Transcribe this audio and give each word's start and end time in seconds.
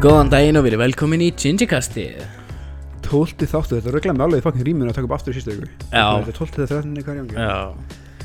Góðan 0.00 0.30
daginn 0.32 0.56
og 0.56 0.64
verið 0.64 0.80
velkomin 0.80 1.22
í 1.26 1.30
Gingikasti. 1.36 2.06
Tólti 3.04 3.46
þáttu, 3.50 3.76
þetta 3.78 3.92
rugglaði 3.92 4.16
með 4.16 4.24
alveg 4.26 4.40
í 4.40 4.44
fucking 4.46 4.64
rýminu 4.68 4.92
að 4.92 4.96
taka 4.96 5.08
upp 5.08 5.14
aftur 5.16 5.34
í 5.34 5.36
sístu 5.36 5.52
ykkur. 5.54 5.72
Þetta 5.90 6.30
er 6.30 6.36
tólti 6.36 6.56
þegar 6.56 6.70
þrættinni 6.70 7.04
hver 7.04 7.18
jangi 7.18 7.36
Já. 7.36 7.56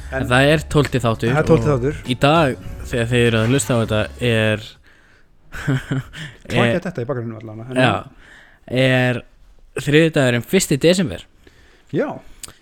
En- 0.06 0.22
En 0.22 0.28
það 0.30 0.50
er 0.54 0.64
tólti 0.72 1.00
þáttur 1.04 1.32
Það 1.34 1.40
er 1.42 1.48
tólti 1.50 1.68
og 1.68 1.80
þáttur. 1.80 1.96
Í 2.06 2.16
dag, 2.20 2.58
þegar 2.86 3.08
þið 3.12 3.24
eru 3.28 3.40
að 3.42 3.50
hlusta 3.52 3.76
á 3.76 3.78
þetta 3.82 4.02
er 4.22 4.66
er, 6.56 6.80
þetta 6.86 7.02
í 7.02 7.08
bakgruninu 7.10 7.40
allan 7.42 7.64
en- 7.66 7.82
Já. 7.82 7.94
Er 8.68 9.22
þriðdagurinn 9.82 10.46
1. 10.46 10.78
desember. 10.86 11.26
Já, 11.92 12.08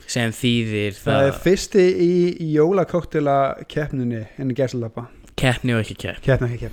sem 0.07 0.31
þýðir 0.31 0.97
það 0.97 1.19
það, 1.19 1.27
er 1.27 1.37
fyrsti 1.43 1.85
í 2.07 2.49
jólakóktela 2.55 3.37
keppnunni 3.67 4.23
en 4.39 4.49
í 4.51 4.57
gæslappa 4.57 5.05
keppni 5.35 5.73
og 5.75 5.83
ekki 5.83 5.95
keppni 6.01 6.25
Keppna 6.25 6.49
ekki 6.53 6.69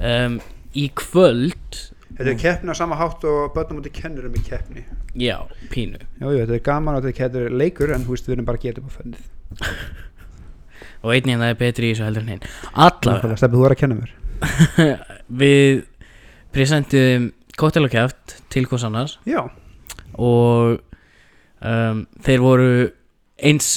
um, 0.00 0.40
Í 0.78 0.86
kvöld. 0.96 1.80
Þetta 2.12 2.30
er 2.30 2.38
keppni 2.40 2.72
á 2.72 2.76
sama 2.76 2.96
hátt 3.00 3.24
og 3.28 3.52
börnum 3.56 3.82
í 3.84 3.92
kennurum 3.92 4.36
í 4.36 4.42
keppni. 4.46 4.84
Já, 5.18 5.36
pínu. 5.72 6.00
Já, 6.20 6.26
já, 6.28 6.42
þetta 6.44 6.56
er 6.56 6.64
gaman 6.68 6.98
og 6.98 7.06
þetta 7.06 7.40
er 7.42 7.56
leikur 7.56 7.92
en 7.92 8.06
þú 8.06 8.14
veist 8.14 8.28
við 8.28 8.36
erum 8.36 8.48
bara 8.48 8.60
að 8.60 8.66
geta 8.66 8.80
upp 8.82 8.88
á 8.88 8.96
fönnið 8.96 9.24
Og 11.02 11.10
einnig 11.12 11.34
en 11.34 11.42
það 11.42 11.52
er 11.52 11.58
betri 11.60 11.88
í 11.88 11.92
þessu 11.92 12.06
heldur 12.06 12.22
en 12.22 12.32
hinn. 12.32 12.44
Alla 12.78 13.16
Stefið, 13.34 13.56
þú 13.56 13.64
er 13.66 13.74
að 13.74 13.80
kenna 13.80 13.98
mér. 13.98 14.12
Við 15.42 15.82
presentum 16.54 17.28
kóttelakæft 17.58 18.36
til 18.52 18.68
hvers 18.70 18.86
annars. 18.86 19.16
Já, 19.28 19.42
og 20.14 20.78
um, 21.58 22.04
þeir 22.22 22.44
voru 22.44 22.70
eins 23.42 23.72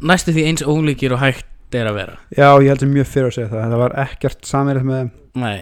næstu 0.00 0.34
því 0.34 0.46
eins 0.50 0.64
ólíkir 0.66 1.14
og 1.14 1.22
hægt 1.22 1.46
er 1.76 1.86
að 1.86 2.00
vera. 2.00 2.18
Já, 2.34 2.48
ég 2.58 2.70
held 2.72 2.82
sem 2.82 2.94
mjög 2.96 3.10
fyrir 3.12 3.30
að 3.30 3.36
segja 3.36 3.50
það. 3.52 3.66
Það 3.74 3.82
var 3.84 3.96
ekkert 4.04 4.48
samverið 4.50 4.88
með 4.90 5.10
Nei. 5.38 5.58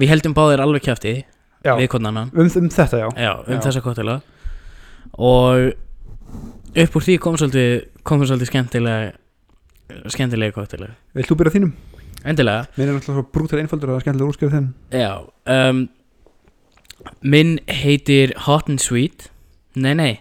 Við 0.00 0.08
heldum 0.12 0.34
báðir 0.36 0.62
alveg 0.64 0.82
kæfti 0.86 1.14
við 1.62 1.88
konan 1.92 2.10
annan 2.16 2.30
um, 2.34 2.46
um 2.48 2.68
þetta 2.72 2.98
já. 3.04 3.08
Já, 3.16 3.32
um 3.46 3.54
Já. 3.56 3.60
þessa 3.66 3.82
kottela 3.84 4.20
og 5.18 5.72
upp 6.82 6.96
úr 6.96 7.04
því 7.06 7.18
kom 7.20 7.36
svolítið 7.36 7.72
kom 8.08 8.22
svolítið 8.24 8.50
skemmtilega 8.50 9.12
skemmtilega 10.14 10.54
kottela 10.56 10.88
Vilt 11.14 11.28
þú 11.30 11.36
byrja 11.42 11.54
þínum? 11.58 11.72
endilega, 12.24 12.66
Mér 12.78 12.88
er 12.88 12.94
náttúrulega 12.96 13.18
svo 13.18 13.24
brútal 13.34 13.60
einfaldur 13.60 13.90
er 13.96 14.02
skemmtilega 14.04 14.30
úrskerð 14.32 14.52
þinn 14.56 14.68
já 14.94 15.12
um, 15.56 15.82
minn 17.26 17.56
heitir 17.66 18.30
Hot 18.46 18.68
and 18.70 18.78
Sweet. 18.78 19.26
Nei, 19.74 19.94
nei. 19.98 20.12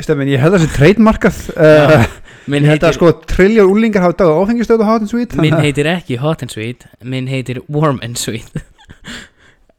Stefin, 0.00 0.28
ég 0.32 0.40
held 0.40 0.54
að 0.54 0.62
það 0.62 0.64
sé 0.64 0.76
treytmarkað 0.78 1.38
Já. 1.50 1.84
uh, 2.00 2.04
Ég 2.50 2.64
held 2.64 2.64
að 2.64 2.70
heitir, 2.72 2.96
sko 2.96 3.10
trilljón 3.28 3.70
úlingar 3.74 4.04
hafa 4.04 4.16
dagað 4.22 4.40
áfengistöðu 4.44 4.86
hot 4.88 5.04
and 5.04 5.10
sweet 5.12 5.34
minn 5.40 5.54
að- 5.56 5.64
heitir 5.66 5.88
ekki 5.92 6.16
Hot 6.22 6.42
and 6.44 6.52
Sweet 6.52 6.86
minn 7.04 7.28
heitir 7.30 7.60
Warm 7.68 8.00
and 8.04 8.16
Sweet 8.20 8.48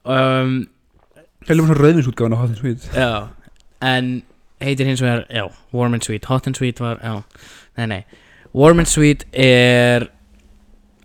um, 0.06 0.56
Heilum 1.48 1.70
svona 1.70 1.80
rauðinsútgáðan 1.80 2.36
á 2.38 2.42
hot 2.42 2.52
and 2.54 2.60
sweet. 2.62 2.90
Já, 2.94 3.12
en 3.82 4.12
heitir 4.62 4.90
hins 4.90 5.02
vegar, 5.02 5.24
já, 5.34 5.48
Warm 5.74 5.98
and 5.98 6.06
Sweet. 6.06 6.28
Hot 6.30 6.48
and 6.48 6.58
Sweet 6.58 6.82
var, 6.84 7.00
já, 7.02 7.48
nei, 7.80 7.88
nei. 7.90 8.02
Warm 8.54 8.84
and 8.84 8.90
Sweet 8.92 9.26
er 9.34 10.10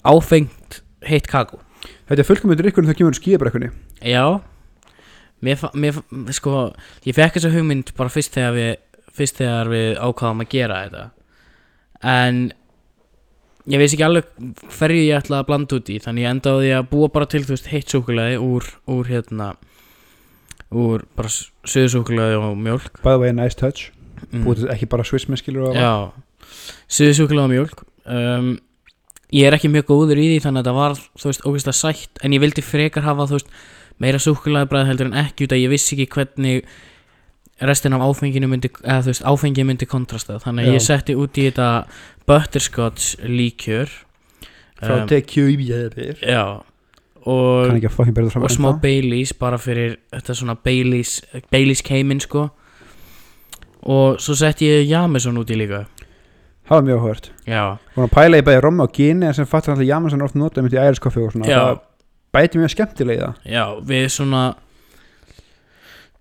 áfengt 0.07 0.83
heitt 1.07 1.31
kakó. 1.31 1.62
Þetta 2.07 2.23
er 2.23 2.29
fullkomið 2.29 2.61
drikkur 2.61 2.84
en 2.84 2.91
það 2.91 2.99
kemur 3.01 3.17
skíabrekkunni 3.19 3.69
Já 4.07 4.23
Mér, 5.45 5.61
mér, 5.77 5.99
sko, 6.34 6.71
ég 7.05 7.15
fekk 7.15 7.37
þessa 7.37 7.51
hugmynd 7.53 7.91
bara 7.99 8.11
fyrst 8.11 8.34
þegar 8.34 8.55
við 8.56 8.71
fyrst 9.16 9.41
þegar 9.41 9.71
við 9.71 9.99
ákvaðum 10.00 10.43
að 10.43 10.49
gera 10.53 10.78
þetta. 10.84 11.03
En 12.12 12.39
ég 13.66 13.81
veist 13.82 13.97
ekki 13.97 14.06
alveg 14.06 14.28
hverju 14.78 15.06
ég 15.06 15.21
ætla 15.21 15.41
að 15.43 15.49
blanda 15.50 15.78
út 15.78 15.91
í 15.91 15.99
þannig 16.03 16.27
ég 16.27 16.34
enda 16.34 16.53
á 16.53 16.56
því 16.60 16.75
að 16.77 16.91
búa 16.93 17.09
bara 17.15 17.31
til 17.31 17.43
þú 17.44 17.54
veist 17.56 17.71
heitt 17.72 17.94
súkulaði 17.94 18.38
úr, 18.43 18.69
úr 18.91 19.10
hérna 19.10 19.54
úr 20.71 21.06
bara 21.16 21.31
söðsúkulaði 21.31 22.38
og 22.41 22.54
mjólk. 22.59 23.03
By 23.03 23.16
the 23.16 23.22
way, 23.22 23.34
nice 23.34 23.59
touch. 23.59 23.91
Mm. 24.31 24.47
Búið 24.47 24.69
ekki 24.75 24.88
bara 24.91 25.04
swiss 25.06 25.28
með 25.31 25.43
skilur 25.43 25.77
Já, 25.77 26.12
suðusúkulega 26.91 27.47
og 27.47 27.53
mjólk. 27.53 27.84
Um, 28.06 28.56
Ég 29.34 29.49
er 29.49 29.56
ekki 29.56 29.69
mjög 29.72 29.88
góður 29.91 30.21
í 30.22 30.27
því 30.31 30.43
þannig 30.44 30.60
að 30.60 30.66
þetta 30.69 30.75
var, 30.77 30.93
þú 31.19 31.28
veist, 31.28 31.47
ógeðslega 31.48 31.75
sætt 31.75 32.21
en 32.22 32.34
ég 32.37 32.43
vildi 32.44 32.62
frekar 32.62 33.03
hafa, 33.03 33.25
þú 33.27 33.41
veist, 33.41 33.48
meira 33.98 34.21
súkulega 34.22 34.69
bræð 34.71 34.91
heldur 34.93 35.09
en 35.10 35.16
ekki 35.19 35.48
út 35.48 35.54
að 35.56 35.62
ég 35.65 35.72
vissi 35.72 35.97
ekki 35.97 36.06
hvernig 36.15 36.69
restin 37.66 37.97
af 37.97 38.04
áfenginu 38.06 38.47
myndi, 38.53 38.71
eða 38.84 39.00
þú 39.03 39.10
veist, 39.10 39.25
áfengi 39.27 39.65
myndi 39.66 39.88
kontrasta 39.91 40.38
þannig 40.44 40.69
að 40.69 40.77
ég 40.77 40.84
setti 40.84 41.16
út 41.19 41.41
í 41.41 41.48
þetta 41.48 41.69
butterscotch 42.28 43.16
líkjör. 43.25 43.92
Frá 44.76 45.00
um, 45.00 45.06
TQIBR 45.09 46.20
Já 46.20 46.62
og, 47.26 47.72
og 48.37 48.50
smá 48.54 48.69
Baileys 48.78 49.32
bara 49.34 49.59
fyrir 49.59 49.97
þetta 50.14 50.34
svona 50.36 50.54
Baileys 50.54 51.19
Baileys 51.50 51.82
keiminn 51.82 52.22
sko. 52.22 52.48
Og 53.86 54.20
svo 54.22 54.34
setti 54.38 54.69
ég 54.69 54.86
Jameson 54.91 55.38
út 55.38 55.50
í 55.50 55.59
líka. 55.59 55.84
Það 56.66 56.76
var 56.76 56.86
mjög 56.86 57.03
Hún 57.94 58.06
að 58.06 58.15
pæla 58.15 58.38
í 58.38 58.47
bæði 58.47 58.62
og 58.82 58.94
gini 58.94 59.26
en 59.26 59.34
sem 59.34 59.47
fattar 59.47 59.75
alltaf 59.75 59.86
Jameson 59.86 60.22
oft 60.22 60.38
notað 60.38 60.66
mitt 60.66 60.75
í 60.75 60.81
æriskoffi 60.82 61.22
og 61.22 61.34
svona. 61.34 61.50
Það 61.50 61.82
bæti 62.34 62.60
mjög 62.60 62.72
skemmtilega 62.75 63.32
Já, 63.47 63.65
við 63.86 64.09
svona 64.15 64.44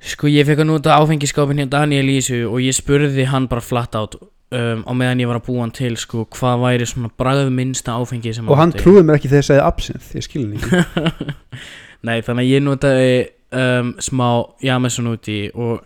Sko 0.06 0.30
ég 0.30 0.46
fekk 0.46 0.62
að 0.62 0.70
nota 0.70 0.98
áfengiskápin 1.00 1.64
hjá 1.64 1.70
Daniel 1.80 2.12
Ísu 2.14 2.44
og 2.46 2.60
ég 2.62 2.76
spurði 2.78 3.26
hann 3.32 3.48
bara 3.50 3.64
flatt 3.64 3.98
át 3.98 4.18
um, 4.52 4.84
á 4.86 4.92
meðan 4.94 5.22
ég 5.24 5.30
var 5.32 5.40
að 5.40 5.46
búa 5.48 5.62
hann 5.66 5.74
til 5.76 5.94
sko 5.98 6.26
hvað 6.36 6.62
væri 6.66 6.88
svona 6.90 7.10
bragð 7.18 7.50
minnsta 7.56 7.96
áfengi 7.98 8.34
sem 8.36 8.50
Og 8.50 8.58
hann 8.60 8.74
átti. 8.74 8.84
trúði 8.84 9.06
mér 9.08 9.18
ekki 9.20 9.32
þegar 9.32 9.42
ég 9.44 9.48
segði 9.50 9.64
absinthe 9.66 10.20
Ég 10.20 10.26
skil 10.28 10.44
hann 10.46 10.58
ekki. 10.60 11.40
Nei, 12.08 12.20
þannig 12.22 12.44
að 12.44 12.52
ég 12.52 12.66
notaði 12.66 13.14
um, 13.56 13.94
smá 14.04 14.28
Jameson 14.62 15.10
út 15.14 15.30
í 15.32 15.40
og 15.56 15.82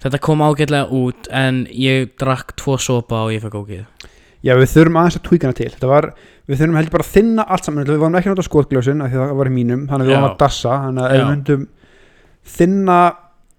þetta 0.00 0.20
kom 0.24 0.40
ágætlega 0.46 0.88
út 0.96 1.28
en 1.36 1.66
ég 1.76 2.14
drakk 2.20 2.54
tvo 2.56 2.78
sopa 2.80 3.26
og 3.26 3.34
ég 3.34 3.42
fekk 3.44 3.58
ógið 3.60 4.08
Já, 4.40 4.54
við 4.56 4.70
þurfum 4.72 4.96
aðeins 4.96 5.16
að 5.18 5.24
tweaka 5.26 5.44
hana 5.50 5.56
til. 5.58 5.66
Þetta 5.68 5.88
var, 5.90 6.06
við 6.48 6.56
þurfum 6.62 6.76
heldur 6.78 6.92
bara 6.94 7.04
að 7.04 7.10
þinna 7.12 7.44
allt 7.44 7.66
saman. 7.66 7.84
Við 7.84 7.98
vorum 8.00 8.14
ekki 8.16 8.30
að 8.30 8.32
nota 8.32 8.44
skotgljósin 8.46 9.02
því 9.04 9.18
það 9.20 9.34
var 9.36 9.50
í 9.50 9.52
mínum 9.52 9.82
Þannig 9.90 10.00
að 10.00 10.08
við 10.08 10.14
Já. 10.14 10.20
vorum 10.22 10.30
að 10.30 10.38
dassa 10.40 10.76
Þannig 10.86 11.02
að 11.04 11.12
við 11.12 11.26
myndum 11.28 11.66
þinna 12.56 12.96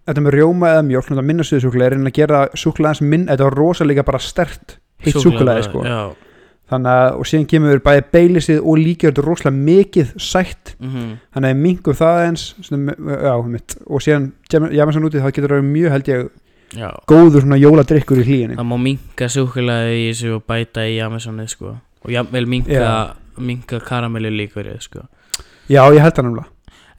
Þetta 0.07 0.23
með 0.25 0.35
rjóma 0.37 0.73
eða 0.75 0.83
mjólk 0.87 1.11
Nota 1.11 1.23
minna 1.25 1.45
suðu 1.45 1.63
súkulega 1.67 1.93
Reyna 1.93 2.09
að 2.11 2.17
gera 2.17 2.41
súkulega 2.57 2.93
eins 2.95 3.01
minn 3.05 3.25
Þetta 3.29 3.47
var 3.47 3.57
rosalega 3.59 4.05
bara 4.07 4.21
stert 4.23 4.77
Heitt 5.01 5.17
súkulega 5.21 5.63
sko. 5.65 5.85
Já, 5.85 6.01
Þannig 6.71 6.91
að, 6.95 7.07
og 7.19 7.27
síðan 7.27 7.47
kemur 7.51 7.81
bæði 7.83 8.03
beilisið 8.15 8.61
og 8.61 8.77
líka 8.79 9.09
Þetta 9.09 9.21
er 9.21 9.27
rosalega 9.27 9.63
mikið 9.71 10.13
sætt. 10.23 10.75
Mm 10.79 11.09
Þannig 11.35 11.49
að 11.55 11.63
mingum 11.65 11.97
það 11.99 12.21
eins 12.27 12.45
svona, 12.63 12.95
Já, 13.27 13.33
mitt 13.55 13.75
Og 13.87 14.05
síðan, 14.05 14.29
Jameson 14.51 15.09
úti, 15.09 15.19
það 15.19 15.35
getur 15.37 15.55
verið 15.57 15.69
mjög 15.73 15.95
held 15.97 16.11
ég 16.13 16.29
já. 16.77 16.89
Góður 17.09 17.43
svona 17.45 17.59
jóladrykkur 17.59 18.21
í 18.21 18.27
hlýjunni. 18.27 18.57
Það 18.59 18.69
má 18.69 18.77
minka 18.81 19.27
súkulega 19.31 19.91
í 19.91 20.05
þessu 20.09 20.35
og 20.37 20.45
bæta 20.47 20.85
í 20.87 20.95
Jamesonið 20.97 21.51
sko. 21.51 21.75
Og 22.05 22.13
jafnvel 22.13 22.47
minka, 22.49 22.71
Já. 22.71 22.93
minka 23.37 23.79
karamellu 23.85 24.31
líkverið 24.33 24.79
sko. 24.87 25.05
Já, 25.69 25.83
ég 25.93 26.01
held 26.01 26.15
það 26.17 26.27
nefnilega 26.29 26.49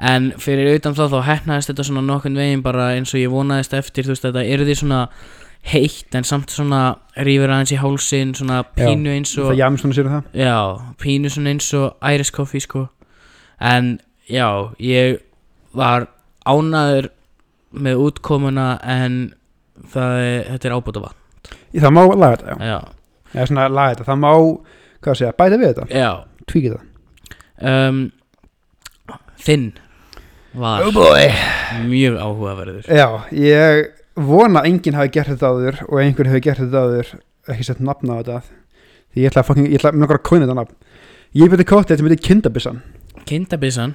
En 0.02 0.32
fyrir 0.42 0.72
utan 0.74 0.96
það 0.98 1.14
þá 1.14 1.20
hefnaðist 1.28 1.70
þetta 1.70 1.86
svona 1.86 2.02
nokkurn 2.06 2.38
veginn 2.40 2.64
bara 2.64 2.90
eins 2.96 3.12
og 3.14 3.20
ég 3.22 3.30
vonaðist 3.30 3.74
eftir 3.78 4.08
þú 4.08 4.16
veist 4.16 4.26
þetta 4.26 4.42
er 4.42 4.64
því 4.66 4.76
svona 4.80 5.02
heitt 5.72 6.16
en 6.18 6.26
samt 6.26 6.50
svona 6.50 6.80
rífur 7.22 7.52
aðeins 7.54 7.70
í 7.70 7.78
hálsin 7.78 8.32
svona 8.34 8.64
pínu 8.74 9.12
eins 9.14 9.36
og 9.38 9.52
það 9.52 10.40
já, 10.42 10.56
pínu 10.98 11.30
svona 11.30 11.52
eins 11.54 11.68
og 11.78 12.08
Irish 12.10 12.34
coffee 12.34 12.64
sko. 12.64 12.88
En 13.62 14.00
já, 14.26 14.48
ég 14.82 15.20
var 15.76 16.08
ánaður 16.42 17.12
með 17.72 18.02
útkomuna 18.08 18.66
en 18.82 19.20
það 19.92 20.16
er, 20.22 20.40
þetta 20.50 20.68
er 20.68 20.74
ábúta 20.76 21.04
vatn 21.04 21.18
Það 21.72 21.94
má 21.94 22.02
laga 22.04 22.36
þetta, 22.36 22.56
já. 22.58 22.72
Já, 22.72 22.80
eða 23.32 23.46
svona 23.48 23.68
laga 23.72 23.94
þetta, 23.94 24.08
það 24.08 24.18
má 24.22 24.32
hvað 25.02 25.12
að 25.12 25.20
segja, 25.20 25.36
bæta 25.38 25.60
við 25.60 25.70
þetta, 25.70 25.86
já. 26.02 26.10
Tvíkið 26.50 26.74
það 26.74 27.70
um, 27.72 28.02
þinn 29.46 29.66
var 30.54 30.84
boy. 30.92 31.28
mjög 31.88 32.16
áhugaverður. 32.20 32.88
Já, 32.92 33.06
ég 33.32 33.90
vona 34.16 34.60
að 34.60 34.66
enginn 34.68 34.94
hafi 34.98 35.12
gert 35.14 35.28
þetta 35.32 35.50
áður 35.52 35.78
og 35.88 36.00
einhver 36.02 36.28
hafi 36.28 36.40
gert 36.44 36.58
þetta 36.60 36.82
áður 36.86 37.12
ekki 37.48 37.64
sett 37.64 37.80
nafn 37.80 38.10
á 38.12 38.16
þetta 38.20 38.40
því 39.12 39.22
ég 39.24 39.30
ætla 39.32 39.42
að 39.42 39.62
ég 39.66 39.78
ætla 39.80 39.92
að 39.92 40.22
kóina 40.28 40.44
þetta 40.46 40.58
nafn. 40.60 40.74
Ég 41.32 41.48
byrði 41.52 41.64
kótt 41.72 41.88
þetta 41.88 42.04
myndi 42.04 42.20
kindabissan 42.20 42.82
kindabissan 43.28 43.94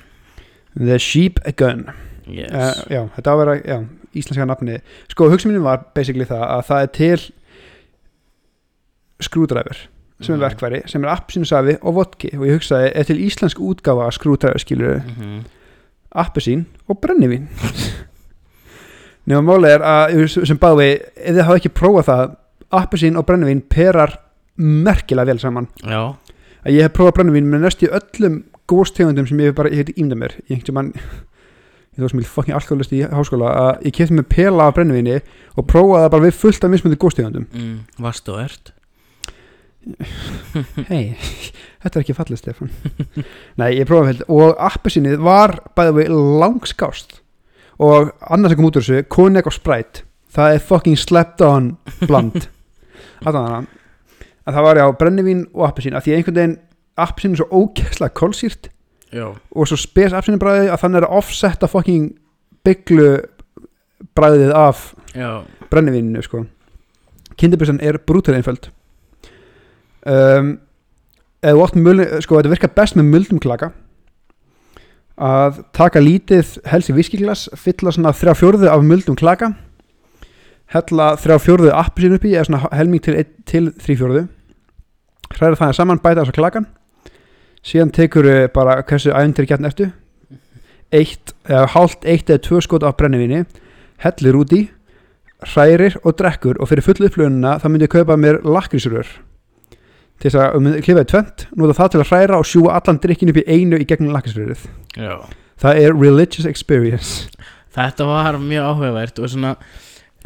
The 0.78 0.98
Sheep 1.02 1.40
Gun. 1.58 1.86
Yes. 2.28 2.52
uh, 2.52 2.82
Já, 2.92 3.02
þetta 3.16 3.30
á 3.30 3.34
að 3.34 3.40
vera, 3.42 3.54
já, 3.64 3.78
íslenska 4.18 4.46
nafni. 4.50 4.80
Sko, 5.10 5.30
hugsa 5.32 5.48
mínu 5.50 5.62
var 5.64 5.86
basically 5.96 6.26
það 6.28 6.44
að 6.44 6.66
það 6.68 6.82
er 6.82 6.90
til 6.98 7.20
skrúdræfur 9.24 9.78
sem 10.22 10.34
er 10.34 10.38
Mhm. 10.38 10.46
verkværi, 10.50 10.82
sem 10.90 11.04
er 11.04 11.10
appsínsafi 11.14 11.78
og 11.82 11.94
vodki. 11.96 12.30
Og 12.38 12.46
ég 12.48 12.58
hugsaði, 12.58 12.92
er 12.96 13.04
til 13.04 13.18
íslensk 13.22 13.58
útgáfa 13.62 14.08
að 14.08 14.16
skrúdræfur 14.18 14.60
skilur 14.66 15.02
mm 15.06 15.44
appelsín 16.12 16.66
og 16.88 17.00
brennivín. 17.04 17.48
Nema 19.28 19.44
máli 19.44 19.74
er 19.76 19.84
að 19.84 20.20
sem 20.32 20.60
báði, 20.60 20.94
ef 21.16 21.34
þið 21.36 21.44
hafa 21.44 21.60
ekki 21.60 21.74
prófað 21.76 22.10
það 22.12 22.28
appelsín 22.82 23.20
og 23.20 23.28
brennivín 23.28 23.64
perar 23.68 24.20
merkilega 24.58 25.34
vel 25.34 25.42
saman. 25.42 25.68
Já, 25.84 26.16
að 26.64 26.78
ég 26.78 26.88
hef 26.88 26.96
prófað 26.96 27.20
brennivín 27.20 27.50
með 27.52 27.68
næstu 27.68 27.92
öllum 27.92 28.44
góðstegundum 28.68 29.28
sem 29.28 29.40
ég 29.42 29.52
hef 29.52 29.58
bara, 29.58 29.72
ég 29.72 29.84
heit 29.84 30.00
ímda 30.00 30.18
mér 30.20 30.36
ég 30.48 30.58
einhvern 30.58 30.78
mann 30.78 30.94
ég 31.96 32.02
þó 32.04 32.12
sem 32.12 32.22
ég 32.22 32.32
fucking 32.32 32.58
alkoholist 32.58 32.96
í 32.96 33.04
háskóla 33.06 33.52
að 33.62 33.88
ég 33.88 33.96
kefti 33.98 34.18
með 34.18 34.30
pela 34.34 34.68
af 34.68 34.76
brennivíni 34.78 35.20
og 35.56 35.68
prófaði 35.70 36.04
það 36.04 36.12
bara 36.16 36.26
við 36.28 36.42
fullt 36.42 36.68
af 36.68 36.74
mismöndi 36.74 37.00
góðstegundum 37.02 37.48
mm, 37.48 37.78
Varst 38.04 38.34
og 38.34 38.42
ert 38.44 38.74
hei, 40.90 41.16
þetta 41.84 41.94
er 41.94 42.04
ekki 42.04 42.18
fallið 42.18 42.42
Stefán. 42.42 42.74
Nei, 43.60 43.70
ég 43.78 43.88
prófaði 43.90 44.14
held 44.14 44.26
og 44.34 44.60
appelsínið 44.70 45.22
var 45.24 45.60
bæðið 45.78 46.02
við 46.02 46.20
langskást. 46.44 47.22
Og 47.78 48.12
annars 48.26 48.54
sem 48.54 48.60
kom 48.60 48.70
út 48.72 48.80
úr 48.80 48.86
þessu, 48.86 49.08
konjak 49.14 49.50
og 49.50 49.56
sprætt 49.56 50.04
það 50.38 50.54
er 50.54 50.64
fucking 50.70 51.00
slept 51.00 51.42
on 51.46 51.74
bland. 52.06 52.48
Að 53.26 54.56
það 54.56 54.66
var 54.68 54.80
já 54.80 54.86
brennivín 55.00 55.46
og 55.56 55.68
appelsín 55.68 55.98
að 55.98 56.08
því 56.08 56.18
einhvern 56.18 56.38
veginn 56.38 56.58
appelsín 56.98 57.34
er 57.34 57.42
svo 57.42 57.48
ógeðslega 57.64 58.16
kolsýrt. 58.18 58.70
Já. 59.12 59.32
Og 59.34 59.70
svo 59.70 59.80
spes 59.80 60.14
appelsínu 60.14 60.42
bræðið 60.42 60.72
að 60.74 60.84
þannig 60.84 61.02
er 61.02 61.08
að 61.08 61.18
offsetta 61.22 61.70
fucking 61.72 62.12
bygglu 62.68 63.10
bræðið 64.18 64.54
af 64.56 64.92
brennivíninu 65.72 66.24
sko. 66.26 66.46
Kindabissan 67.38 67.82
er 67.86 68.00
brútal 68.02 68.38
einföld 68.38 68.70
um, 70.08 70.56
eða 71.44 71.62
oft 71.64 71.78
mjöl, 71.78 72.02
sko 72.24 72.40
þetta 72.40 72.54
virkar 72.56 72.74
best 72.78 72.98
með 72.98 73.12
muldum 73.12 73.42
klaka. 73.44 73.72
Að 75.18 75.64
taka 75.74 76.02
lítið 76.02 76.58
helsi 76.70 76.94
viskiglas 76.94 77.48
fylla 77.58 77.94
svona 77.94 78.14
þrjá 78.14 78.36
fjórðu 78.38 78.70
af 78.70 78.84
muldum 78.86 79.18
klaka 79.18 79.56
hella 80.74 81.14
þrjá 81.20 81.38
fjórðu 81.42 81.72
appisín 81.74 82.18
upp 82.18 82.26
í 82.28 82.34
eða 82.36 82.48
svona 82.50 82.72
helming 82.76 83.04
til, 83.04 83.16
til 83.48 83.70
þrý 83.80 83.96
fjórðu 84.02 84.24
hræða 85.36 85.60
það 85.62 85.78
saman 85.78 86.02
bæta 86.04 86.24
þess 86.24 86.34
að 86.34 86.40
klakan 86.40 86.68
síðan 87.68 87.94
tekur 87.96 88.28
bara 88.56 88.82
hversu 88.88 89.12
ævendir 89.12 89.48
gætn 89.48 89.68
ertu. 89.68 89.90
Eitt, 90.96 91.34
eða 91.50 91.68
hálft 91.74 92.06
eitt 92.08 92.30
eða 92.32 92.44
tvö 92.46 92.62
skot 92.64 92.86
af 92.88 92.96
brennivíni 93.00 93.42
hellir 94.04 94.38
út 94.40 94.54
í 94.56 94.62
hrærir 95.44 95.98
og 96.04 96.16
drekkur 96.20 96.62
og 96.62 96.70
fyrir 96.70 96.86
fullu 96.86 97.10
upplöfunina 97.10 97.58
þá 97.60 97.68
myndi 97.68 97.88
ég 97.88 97.96
kaupa 97.96 98.16
mér 98.20 98.40
lakrísrör 98.46 99.10
til 100.18 100.30
þess 100.32 100.40
að 100.42 100.56
um, 100.58 100.70
klifaði 100.84 101.10
tvent 101.12 101.44
nota 101.60 101.76
það 101.78 101.92
til 101.94 102.02
að 102.02 102.12
hræra 102.12 102.40
og 102.42 102.48
sjúa 102.50 102.78
allan 102.80 103.02
drikkin 103.04 103.32
upp 103.34 103.40
í 103.42 103.46
einu 103.48 103.80
í 103.82 103.88
gegnum 103.90 104.14
lakrísrörið 104.16 104.64
Já. 104.98 105.14
Það 105.58 105.80
er 105.82 105.96
religious 105.98 106.46
experience. 106.46 107.28
Þetta 107.74 108.06
var 108.10 108.38
mjög 108.42 108.68
áhugavert 108.72 109.22
og 109.22 109.32
svona 109.34 109.56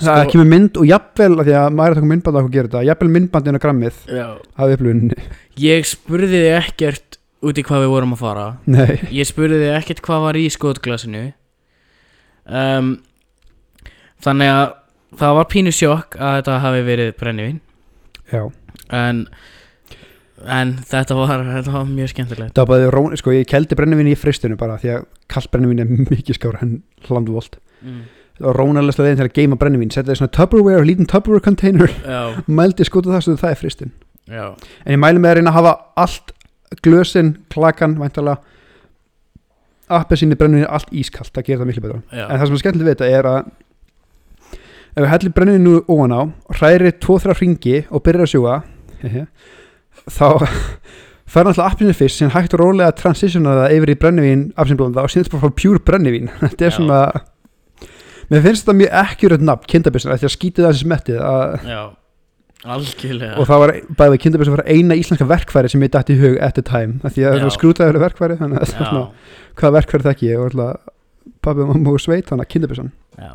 það 0.01 0.25
kemur 0.31 0.49
mynd 0.49 0.79
og 0.81 0.87
jafnvel 0.89 1.37
af 1.39 1.47
því 1.47 1.55
að 1.59 1.75
maður 1.77 1.91
er 1.91 1.95
að 1.95 1.99
taka 2.01 2.11
myndband 2.11 2.39
að 2.39 2.49
gera 2.55 2.69
þetta 2.71 2.83
jafnvel 2.89 3.11
myndbandin 3.15 3.59
á 3.59 3.63
grammið 3.63 4.01
Já. 4.11 4.25
af 4.55 4.73
upplöfuninni 4.75 5.29
Ég 5.61 5.87
spurði 5.87 6.31
þig 6.41 6.55
ekkert 6.57 7.19
út 7.41 7.57
í 7.59 7.63
hvað 7.65 7.83
við 7.85 7.91
vorum 7.91 8.15
að 8.15 8.21
fara. 8.21 8.47
Nei, 8.69 8.99
Ég 9.11 9.27
spurði 9.27 9.59
þig 9.63 9.75
ekkert 9.79 10.03
hvað 10.05 10.25
var 10.27 10.37
í 10.39 10.43
skotglasinu. 10.53 11.23
Um, 12.45 12.91
Þannig 14.21 14.51
að 14.53 14.65
það 15.17 15.37
var 15.39 15.47
pínu 15.49 15.73
sjokk 15.73 16.17
að 16.21 16.35
þetta 16.37 16.57
hafi 16.65 16.83
verið 16.85 17.13
brennivín. 17.17 17.57
Já. 18.31 18.43
En, 18.93 19.23
en 20.45 20.73
þetta, 20.87 21.17
var, 21.17 21.43
þetta 21.57 21.73
var 21.75 21.85
mjög 21.89 22.13
skemmtilegt. 22.13 22.53
Það 22.57 22.67
var 22.67 22.71
bara 22.71 22.93
rón, 22.95 23.17
sko 23.19 23.35
ég 23.35 23.49
keldi 23.49 23.77
brennivinni 23.77 24.15
í 24.15 24.19
fristinu 24.19 24.57
bara 24.59 24.79
því 24.81 24.95
að 24.95 25.05
kallt 25.31 25.51
brennivinni 25.53 25.85
er 25.85 26.11
mikið 26.11 26.37
skára 26.37 26.61
en 26.65 26.77
hlandvolt 27.07 27.57
mm. 27.81 28.03
var 28.45 28.59
rónalega 28.59 29.05
leiðin 29.05 29.21
til 29.21 29.27
að 29.29 29.35
geima 29.39 29.59
brennivinn 29.61 29.93
setja 29.93 30.09
það 30.09 30.17
í 30.17 30.21
svona 30.21 30.35
Tupperware, 30.37 30.85
lítinn 30.87 31.09
Tupperware 31.11 31.45
container. 31.45 31.97
Mældi 32.59 32.87
skotu 32.87 33.13
það 33.13 33.25
svo 33.27 33.37
það 33.41 33.55
er 33.55 33.61
fristin 33.63 33.93
já, 34.31 34.45
en 34.85 34.95
ég 34.95 35.01
mæli 35.01 35.19
með 35.21 35.33
að 35.33 35.37
reyna 35.39 35.51
að 35.51 35.59
hafa 35.59 35.73
allt 36.03 36.33
glösin, 36.85 37.33
klakan, 37.51 37.97
væntalega 37.99 38.39
appelsíni 39.91 40.37
brennivinni 40.39 40.69
allt 40.71 40.91
ískalt, 40.95 41.33
það 41.35 41.47
gerir 41.47 41.61
það 41.61 41.69
miklu 41.69 41.83
betra. 41.83 42.01
Já. 42.15 42.25
En 42.27 42.39
það 42.39 42.45
sem 42.47 42.55
er 42.55 42.61
skemmtilega 42.63 42.87
við 42.87 42.95
þetta 42.95 43.17
er 43.17 43.27
að 43.31 43.39
ef 44.91 45.01
við 45.01 45.09
hellir 45.11 45.33
brennivinni 45.35 45.65
nú 45.67 45.81
ofan 45.87 46.15
á 46.15 46.21
hræri 46.59 46.93
2-3 47.03 47.35
ringi 47.39 47.75
og 47.89 48.03
byrjar 48.05 48.25
að 48.25 48.31
sjúga 48.33 48.55
þá 50.09 50.27
fer 51.31 51.47
náttúrulega 51.47 51.95
fyrst 51.95 52.19
sem 52.19 52.31
hægt 52.33 52.55
og 52.57 52.63
rólega 52.63 52.91
að 52.91 52.99
transitiona 53.03 53.55
það 53.61 53.75
yfir 53.77 53.93
í 53.93 53.97
brennivin 54.01 54.43
appelsínblanda 54.55 55.05
og 55.05 55.13
síðan 55.13 55.31
bara 55.31 55.45
fá 55.45 55.57
pjúr 55.61 55.79
brennivin 55.87 56.31
þetta 56.43 56.67
er 56.67 56.75
svona 56.75 57.01
mér 58.31 58.45
finnst 58.45 58.65
þetta 58.65 58.77
mjög 58.81 58.93
ekkjuröð 59.05 59.49
nafn 59.49 59.71
kindabissan 59.73 60.15
því 60.15 60.29
að 60.29 60.35
skítið 60.35 60.67
það 60.67 60.77
sem 60.77 60.87
smettið 60.87 61.19
og 62.61 63.47
það 63.49 63.63
var 63.63 63.75
bæðið 63.97 64.23
kindabissan 64.25 64.57
var 64.57 64.67
eina 64.67 64.97
íslenska 64.99 65.27
verkfæri 65.29 65.71
sem 65.71 65.85
ég 65.85 65.93
dætt 65.95 66.11
í 66.13 66.17
hug 66.19 66.35
at 66.43 66.57
the 66.57 66.65
time 66.65 66.99
því 67.07 67.25
að 67.25 67.37
það 67.37 67.45
var 67.47 67.55
skrútaður 67.57 68.01
verkfæri 68.03 68.39
þannig 68.41 68.61
að 68.61 68.73
það 68.75 68.91
er 68.91 69.07
hvaða 69.61 69.75
verkfæri 69.79 70.07
þekki 70.09 70.29
ég? 70.29 70.41
Og 70.41 70.51
alltaf 70.51 70.91
pabbi 71.41 71.63
og 71.63 71.71
mamma 71.71 71.95
og 71.95 72.01
sveit 72.01 72.29
þannig 72.29 72.45
að 72.45 72.51
kindabissan 72.53 72.91
já. 73.17 73.31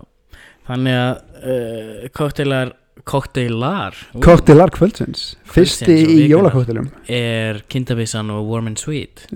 Þannig 0.66 0.98
að 0.98 1.14
uh, 1.42 2.74
Kokteilar 3.04 3.94
ú, 4.14 4.20
Koktelar 4.24 4.70
kvöldsins. 4.74 5.34
Fyrsti 5.52 5.92
í 5.92 6.04
vikunnar. 6.06 6.30
jólakoktelum 6.32 6.86
Er 7.12 7.60
kindabissan 7.70 8.30
og 8.34 8.46
warm 8.48 8.66
and 8.72 8.80
sweet. 8.80 9.26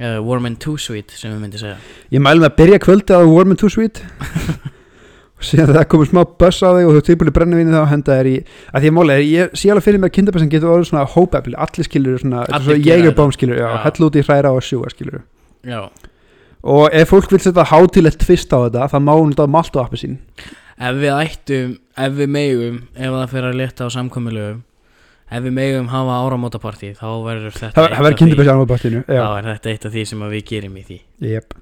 Uh, 0.00 0.18
Warm 0.24 0.46
and 0.48 0.58
too 0.58 0.78
sweet 0.80 1.10
sem 1.14 1.30
við 1.34 1.42
myndi 1.42 1.58
segja. 1.60 1.76
Ég 2.10 2.22
mæli 2.24 2.40
með 2.42 2.48
að 2.48 2.54
byrja 2.62 2.78
kvöldi 2.82 3.12
á 3.14 3.20
Warm 3.28 3.52
and 3.52 3.60
Too 3.60 3.68
Sweet. 3.70 4.00
Og 5.42 5.44
síðan 5.46 5.74
það 5.74 5.84
komur 5.90 6.08
smá 6.08 6.22
buss 6.38 6.62
á 6.62 6.70
þig 6.74 6.86
og 6.88 6.96
þú 6.96 7.02
tilbúið 7.08 7.34
brennivinni 7.36 7.74
þá 7.74 7.90
henda 7.90 8.16
þér 8.20 8.28
í 8.30 8.34
að 8.72 8.84
því 8.84 8.90
að 8.90 8.96
máli 8.96 9.14
er, 9.14 9.22
ég 9.26 9.54
sé 9.58 9.70
alveg 9.74 9.84
fyrir 9.88 10.02
mig 10.02 10.12
að 10.12 10.16
kindabessan 10.16 10.50
getur 10.52 10.70
orðið 10.70 10.88
svona 10.92 11.04
hópefli, 11.12 11.54
allir 11.66 11.88
skilur 11.88 12.20
svona, 12.22 12.44
Allir 12.58 12.78
jägerbóm 12.86 13.32
skilur, 13.34 13.58
já, 13.58 13.66
Já. 13.66 13.80
hell 13.82 14.06
út 14.06 14.18
í 14.18 14.22
hræra 14.22 14.52
og 14.54 14.62
sjúa 14.62 14.90
skilur. 14.94 15.24
Já. 15.66 15.80
Og 16.62 16.94
ef 16.94 17.10
fólk 17.10 17.34
vil 17.34 17.42
setja 17.42 17.64
hátilegt 17.72 18.22
tvist 18.22 18.54
á 18.54 18.58
þetta 18.70 18.86
það 18.94 19.02
má 19.08 19.12
hún 19.18 19.34
þetta 19.34 19.48
malt 19.50 19.74
og 19.76 19.82
appi 19.82 19.98
sín 20.04 20.16
Ef 20.78 21.00
við 21.02 21.12
ættum, 21.18 21.72
ef 21.96 22.12
við 22.16 22.30
megum 22.36 22.78
Ef 22.96 23.10
það 23.16 23.26
fyrir 23.34 23.48
að 23.50 23.58
leta 23.60 23.84
á 23.84 23.88
samkomiðlugum 23.96 24.62
Ef 25.32 25.44
við 25.46 25.54
megum 25.56 25.90
hafa 25.92 26.16
áramótapartí 26.26 26.92
Þá 26.98 27.06
verður 27.26 27.54
þetta 27.58 27.76
það 27.76 27.98
verður 27.98 28.12
því- 28.12 28.20
kindabessan 28.22 28.62
á 28.62 28.66
partinu 28.72 29.02
Þá 29.08 29.28
er 29.38 29.50
þetta 29.52 29.70
eitt 29.72 29.86
af 29.88 29.92
því 29.96 30.04
sem 30.12 30.24
við 30.32 30.42
gerum 30.52 30.76
í 30.76 30.82
því. 30.88 30.98
Yep. 31.32 31.54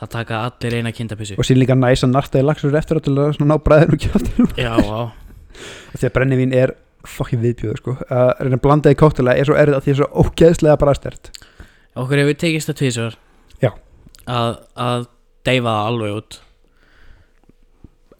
Það 0.00 0.10
taka 0.14 0.36
allir 0.48 0.76
eina 0.80 0.92
kindabissu 0.96 1.34
og 1.36 1.44
síðan 1.44 1.60
líka 1.60 1.74
næs 1.76 2.04
að 2.06 2.12
narta 2.14 2.40
í 2.40 2.44
lagsur 2.46 2.76
eftir 2.78 3.00
til 3.04 3.12
að 3.20 3.40
ná 3.44 3.56
bræðinu 3.60 3.98
og 3.98 4.04
kjáttinum 4.04 4.52
því 5.92 6.06
að 6.08 6.14
brennivín 6.14 6.54
er 6.56 6.72
fokkin 7.04 7.42
viðbjöð 7.42 7.76
sko. 7.82 7.96
að 8.08 8.30
reyna 8.40 8.56
að 8.56 8.62
blanda 8.64 8.92
í 8.92 8.96
kóktela 8.96 9.34
er 9.36 9.44
svo 9.48 9.56
erið 9.60 9.76
að 9.76 9.84
því 9.84 9.92
er 9.92 9.98
svo 10.00 10.08
ógeðslega 10.24 10.78
bræðstert 10.80 11.30
Okkur 12.00 12.20
hefur 12.22 12.38
tekist 12.38 12.70
það 12.70 12.78
tvisvar. 12.80 13.16
Já. 13.60 13.70
að, 14.30 14.52
að 14.78 15.06
deyfa 15.44 15.74
það 15.74 15.88
alveg 15.90 16.16
út 16.20 16.38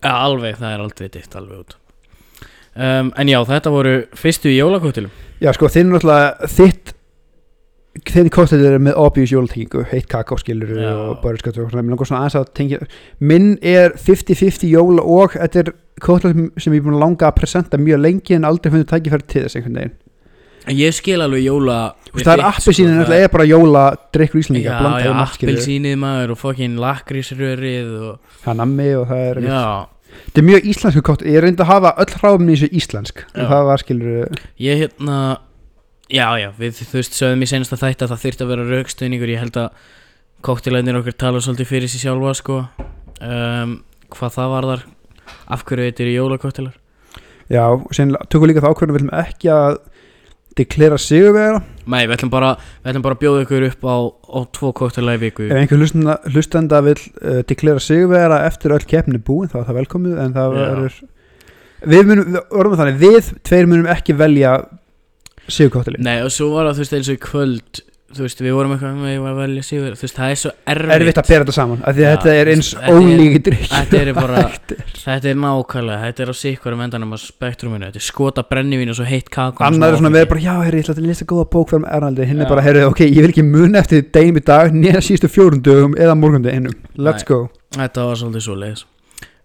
ja, 0.05 0.15
Alveg, 0.15 0.57
það 0.61 0.73
er 0.75 0.85
aldrei 0.87 1.09
deyft 1.13 1.37
alveg 1.37 1.65
út. 1.65 1.77
Um, 2.71 3.13
En 3.19 3.29
já, 3.29 3.41
þetta 3.49 3.75
voru 3.75 3.95
fyrstu 4.17 4.53
jólakóttilum 4.55 5.11
Já, 5.41 5.51
sko, 5.57 5.69
þinn 5.73 5.89
er 5.91 5.97
náttúrulega 5.97 6.51
þitt 6.55 6.93
þinn 8.07 8.31
kóttel 8.33 8.63
er 8.65 8.77
með 8.79 8.99
obvious 9.03 9.33
jólatengingu 9.35 9.83
heitt 9.91 10.07
kakóskilur 10.11 10.71
og 10.79 11.17
börnskat 11.25 11.59
og 11.59 11.73
svona, 11.73 11.97
svona 12.07 12.21
aðeins 12.21 12.37
að 12.39 12.53
tengja 12.55 12.79
minn 13.19 13.57
er 13.67 13.97
50-50 13.99 14.71
jóla 14.71 15.03
og 15.03 15.35
þetta 15.35 15.65
er 15.65 15.73
kóttel 16.01 16.35
sem 16.61 16.77
ég 16.77 16.81
er 16.81 16.87
búin 16.87 16.97
að 17.01 17.05
langa 17.05 17.29
að 17.29 17.41
presenta 17.41 17.81
mjög 17.81 18.05
lengi 18.05 18.37
en 18.37 18.47
aldrei 18.49 18.71
fundið 18.73 18.93
tækifæri 18.93 19.27
til 19.27 19.43
þess 19.45 19.59
einhvern 19.59 19.81
veginn 19.81 19.97
Ég 20.69 20.93
skil 20.93 21.21
alveg 21.25 21.47
jóla 21.47 21.79
Þú 22.11 22.17
veist, 22.19 22.27
það 22.27 22.35
er 22.35 22.43
appelsínin 22.49 22.91
sko, 22.91 22.99
náttúrulega 23.01 23.27
er 23.27 23.33
bara 23.33 23.47
jóla 23.49 23.85
drikkur 24.13 24.41
Já, 24.41 24.43
íslendinga 24.43 24.75
já, 24.75 25.13
skilur 25.33 25.55
appelsínið 25.55 25.95
maður 26.03 26.35
og 26.35 26.41
fokkin 26.41 26.75
lakrísrörið 26.83 27.93
og 28.11 28.41
það 28.45 28.59
nammi 28.61 28.89
og 28.99 29.07
það 29.09 29.23
er 29.29 29.41
Já, 29.47 29.63
þetta 30.27 30.43
er 30.43 30.47
mjög 30.51 30.67
íslensku 30.75 31.05
kóttel, 31.07 31.31
ég 31.33 31.45
reyndi 31.45 31.65
að 31.65 31.71
hafa 31.71 31.95
öll 32.05 32.17
hráfum 32.19 32.51
í 32.51 32.57
þessu 32.59 32.71
íslensk, 32.81 33.23
en 33.33 33.47
Já. 33.47 33.49
það 33.55 33.65
var 33.71 33.85
skilur 33.85 34.43
ég 34.67 34.83
hérna 34.85 35.17
Já, 36.11 36.27
já, 36.43 36.49
við 36.59 36.83
þú 36.83 36.99
veist 36.99 37.17
sögðum 37.17 37.47
í 37.47 37.49
senasta 37.49 37.79
þætti 37.79 38.05
að 38.05 38.13
það 38.13 38.23
þyrfti 38.25 38.45
að 38.45 38.51
vera 38.51 38.69
raukstöðningur 38.75 39.31
Ég 39.31 39.43
held 39.45 39.59
að 39.63 39.85
kóktilæðnir 40.43 40.99
okkur 41.01 41.17
tala 41.23 41.43
svolítið 41.45 41.69
fyrir 41.71 41.93
sér 41.93 42.03
sjálfa 42.03 42.33
sko. 42.35 42.57
Um, 43.23 43.77
Hvað 44.11 44.35
það 44.35 44.55
varðar 44.57 44.83
Af 45.55 45.63
hverju 45.69 45.87
þetta 45.87 46.03
eru 46.03 46.17
jólakóktilar 46.17 46.81
já, 47.51 47.65
og 47.67 47.91
sen 47.95 48.15
tökum 48.31 48.51
líka 48.51 48.63
það 48.63 48.75
ákveðinu 48.75 48.95
við 48.95 49.01
viljum 49.01 49.15
ekki 49.21 49.51
að 49.51 49.79
deklera 50.59 50.99
sigurvegara 51.01 51.61
Nei, 51.91 52.05
við 52.07 52.17
ætlum 52.19 52.31
bara, 52.31 52.51
við 52.83 52.93
ætlum 52.93 53.05
bara 53.07 53.17
að 53.17 53.23
bjóða 53.25 53.45
ykkur 53.45 53.65
upp 53.67 53.87
á, 53.87 53.97
á 54.31 54.39
tvo 54.55 54.69
kóktela 54.79 55.15
í 55.17 55.21
viku. 55.25 55.47
Ef 55.49 55.59
einhver 55.59 55.81
hlustanda, 55.81 56.19
hlustanda 56.31 56.83
vil 56.87 56.99
uh, 57.01 57.41
deklera 57.51 57.83
sigurvegara 57.83 58.43
eftir 58.47 58.75
öll 58.77 58.85
keppni 58.87 59.19
búin 59.19 59.51
þá 59.51 59.63
er 59.63 59.71
það 59.71 59.81
velkomið 59.81 60.21
en 60.23 60.37
það 60.37 60.55
Já. 60.55 60.61
verður 60.61 61.01
við 61.95 62.11
munum, 62.11 62.35
við 62.35 62.59
orðum 62.61 62.81
þannig, 62.81 63.01
við 63.01 63.33
tveir 63.49 63.71
munum 63.71 63.89
ekki 63.91 64.17
velja 64.19 64.57
sigurkóttali 65.51 66.03
Nei, 66.03 66.19
og 66.25 66.33
svo 66.35 66.51
var 66.55 66.69
það 66.69 66.77
þú 66.79 66.85
veist 66.85 66.99
eins 66.99 67.11
og 67.11 67.17
í 67.17 67.23
kvöld 67.25 67.83
þú 68.11 68.25
veist, 68.25 68.41
við 68.43 68.55
vorum 68.57 68.73
eitthvað 68.75 68.97
með 68.99 69.27
að 69.31 69.37
velja 69.39 69.65
sigur, 69.67 69.95
þú 69.95 70.05
veist, 70.07 70.17
það 70.17 70.33
er 70.33 70.39
svo 70.41 70.51
erfitt. 70.73 70.95
Erfitt 70.97 71.21
að 71.21 71.29
bera 71.31 71.45
þetta 71.45 71.55
saman 71.57 71.83
af 71.85 71.97
því 71.97 72.07
að 72.07 72.15
þetta 72.15 72.35
er 72.41 72.51
eins 72.55 72.71
ólíki 72.81 73.43
drikk 73.47 73.67
Þetta 73.71 74.01
er 74.01 74.11
bara, 74.17 74.43
þetta 75.05 75.31
er 75.31 75.39
nákvæmlega, 75.45 76.01
þetta 76.07 76.25
er 76.25 76.33
á 76.33 76.35
sikvarum 76.41 76.85
endanum 76.87 77.15
á 77.15 77.19
spektruminu, 77.23 77.91
þetta 77.91 78.03
er 78.03 78.07
skota 78.07 78.45
brennivín 78.51 78.91
og 78.91 78.99
svo 78.99 79.07
heitt 79.07 79.31
kakon 79.31 79.69
annar 79.69 79.95
er 79.95 80.03
svona 80.03 80.13
við 80.17 80.27
bara, 80.33 80.45
já, 80.47 80.53
herri, 80.67 80.83
ég 80.83 80.91
ætla 80.91 80.97
að 80.99 81.09
lesa 81.13 81.29
góða 81.31 81.47
bók 81.55 81.71
fyrir 81.71 81.87
Arnaldi, 81.91 82.27
hinn 82.33 82.43
er 82.43 82.51
bara, 82.51 82.67
herri, 82.67 82.83
ok, 82.89 83.05
ég 83.07 83.21
vil 83.23 83.31
ekki 83.31 83.47
muna 83.47 83.85
eftir 83.85 84.03
í 84.03 84.43
dag, 84.43 84.75
nýja 84.75 85.05
sístu 85.07 85.31
fjórun 85.31 85.63
dögum 85.63 85.95
eða 85.95 86.19
morgundi 86.19 86.51
innum, 86.55 86.75
let's 86.99 87.23
Nei. 87.23 87.31
go. 87.31 87.45
Þetta 87.79 88.09
var 88.09 88.19
svolítið 88.19 88.43
svo 88.49 88.59
leiðis 88.59 88.87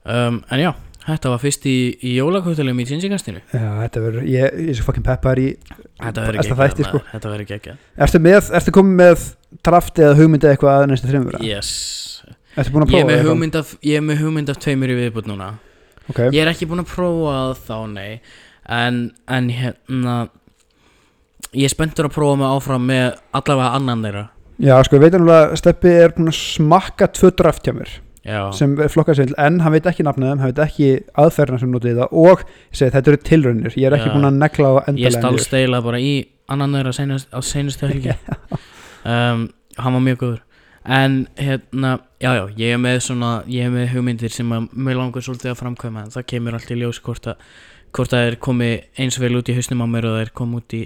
um, 0.09 0.39
En 0.49 0.61
já, 0.61 0.71
þetta 1.05 1.31
var 1.33 1.41
fyrst 1.43 1.65
í, 1.69 1.75
í 2.01 2.15
jólakvöldalum 2.17 2.79
í 2.81 2.85
tínsingastinu 2.89 3.41
já, 3.41 3.67
þetta 3.83 4.03
verður, 4.05 4.27
ég, 4.29 4.55
ég 4.65 4.71
er 4.73 4.79
svo 4.79 4.87
fucking 4.89 5.05
peppar 5.05 5.41
í 5.41 5.49
Þetta 5.95 6.25
verður 7.31 8.21
með, 8.25 8.49
ertu 8.59 8.73
komið 8.75 8.97
með 8.99 9.27
draft 9.65 10.01
eða 10.01 10.17
hugmyndi 10.19 10.49
eitthvað 10.49 10.81
að 10.81 10.89
næstu 10.91 11.11
þreymur 11.11 11.37
Yes. 11.45 11.69
Ég 12.55 12.67
er 12.67 12.71
með 12.75 12.95
eitthvað? 12.95 13.29
hugmynd 13.29 13.59
af, 13.59 13.75
ég 13.83 13.99
er 13.99 14.03
með 14.05 14.21
hugmynd 14.23 14.51
af 14.51 14.59
tveimur 14.63 14.91
í 14.91 14.95
viðbútt 14.95 15.27
núna. 15.27 15.49
Ok, 16.07 16.21
Ég 16.31 16.39
er 16.43 16.51
ekki 16.51 16.67
búin 16.69 16.83
að 16.83 16.91
prófa 16.91 17.37
þá, 17.65 17.75
nei. 17.91 18.21
En, 18.71 19.01
en 19.27 19.49
hérna 19.51 20.15
Ég 21.55 21.67
er 21.67 21.71
spenntur 21.71 22.07
að 22.09 22.15
prófa 22.15 22.39
mig 22.39 22.47
áfram 22.51 22.87
með 22.89 23.05
allavega 23.35 23.75
annan 23.77 24.01
þeirra. 24.03 24.23
Já, 24.63 24.75
sko, 24.87 24.97
ég 24.97 25.03
veit 25.03 25.17
alveg 25.19 25.35
að 25.35 25.53
Steppi 25.59 25.91
er 25.91 26.15
búin 26.15 26.31
að 26.31 26.37
smakka 26.39 27.07
tvö 27.15 27.31
draft 27.35 27.67
hjá 27.67 27.75
mér 27.75 27.91
Já, 28.25 28.39
sem 28.57 28.71
er 28.81 28.89
flokkað 28.89 29.19
sér 29.19 29.33
en 29.37 29.59
hann 29.61 29.75
veit 29.75 29.85
ekki 29.91 30.05
nafnaðum, 30.07 30.39
hann 30.41 30.49
veit 30.53 30.61
ekki 30.63 30.87
aðferðina 31.21 31.61
sem 31.61 31.73
notið 31.73 31.99
það 31.99 32.15
og 32.23 32.41
ég 32.41 32.79
segi 32.79 32.93
þetta 32.95 33.11
eru 33.11 33.21
tilraunir, 33.29 33.75
ég 33.77 33.85
er 33.85 33.97
ekki 33.99 34.09
Já. 34.09 34.13
búin 34.15 34.29
að 34.31 34.39
negla 34.39 34.71
á 34.71 34.73
ég 34.73 34.89
endalega 34.89 35.19
stál 35.19 35.35
niður. 35.35 35.45
steila 35.45 35.81
bara 35.85 35.99
í 36.01 36.13
annan 36.49 36.93
seinast, 36.93 37.29
á 37.29 37.39
seinustu 37.45 37.91
helgi. 37.91 38.17
Um, 39.05 39.49
Hann 39.77 39.93
var 39.93 40.01
mjög 40.01 40.17
góður. 40.17 40.41
En 40.85 41.27
hérna, 41.37 41.99
já 42.21 42.31
já, 42.33 42.43
ég 42.57 42.73
er 42.73 42.79
með 42.81 42.99
svona, 43.05 43.29
ég 43.49 43.67
er 43.67 43.69
með 43.73 43.91
hugmyndir 43.93 44.33
sem 44.33 44.49
að 44.53 44.67
mér 44.73 44.97
langar 44.97 45.21
svolítið 45.25 45.51
að 45.51 45.59
framkvæma 45.61 46.03
en 46.05 46.13
það 46.13 46.25
kemur 46.31 46.57
allt 46.57 46.73
í 46.73 46.77
ljós 46.79 46.99
hvort 47.05 47.29
að 47.29 47.41
hvort 47.95 48.11
það 48.11 48.27
er 48.29 48.37
komið 48.43 48.73
eins 49.01 49.17
vel 49.21 49.31
út 49.39 49.49
í 49.49 49.55
hausnum 49.57 49.81
á 49.81 49.87
mér 49.89 50.07
og 50.09 50.15
það 50.15 50.25
er 50.25 50.31
komið 50.41 50.61
út 50.61 50.77
í 50.77 50.83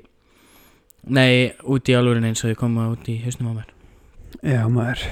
Nei, 1.09 1.51
út 1.63 1.89
í 1.89 1.95
alvörin 1.95 2.27
eins 2.27 2.43
og 2.43 2.51
þau 2.51 2.59
koma 2.59 2.87
út 2.93 3.07
í 3.11 3.17
hausnum 3.23 3.51
á 3.51 3.53
mér 3.59 3.69
Já, 4.43 4.61
maður. 4.71 5.05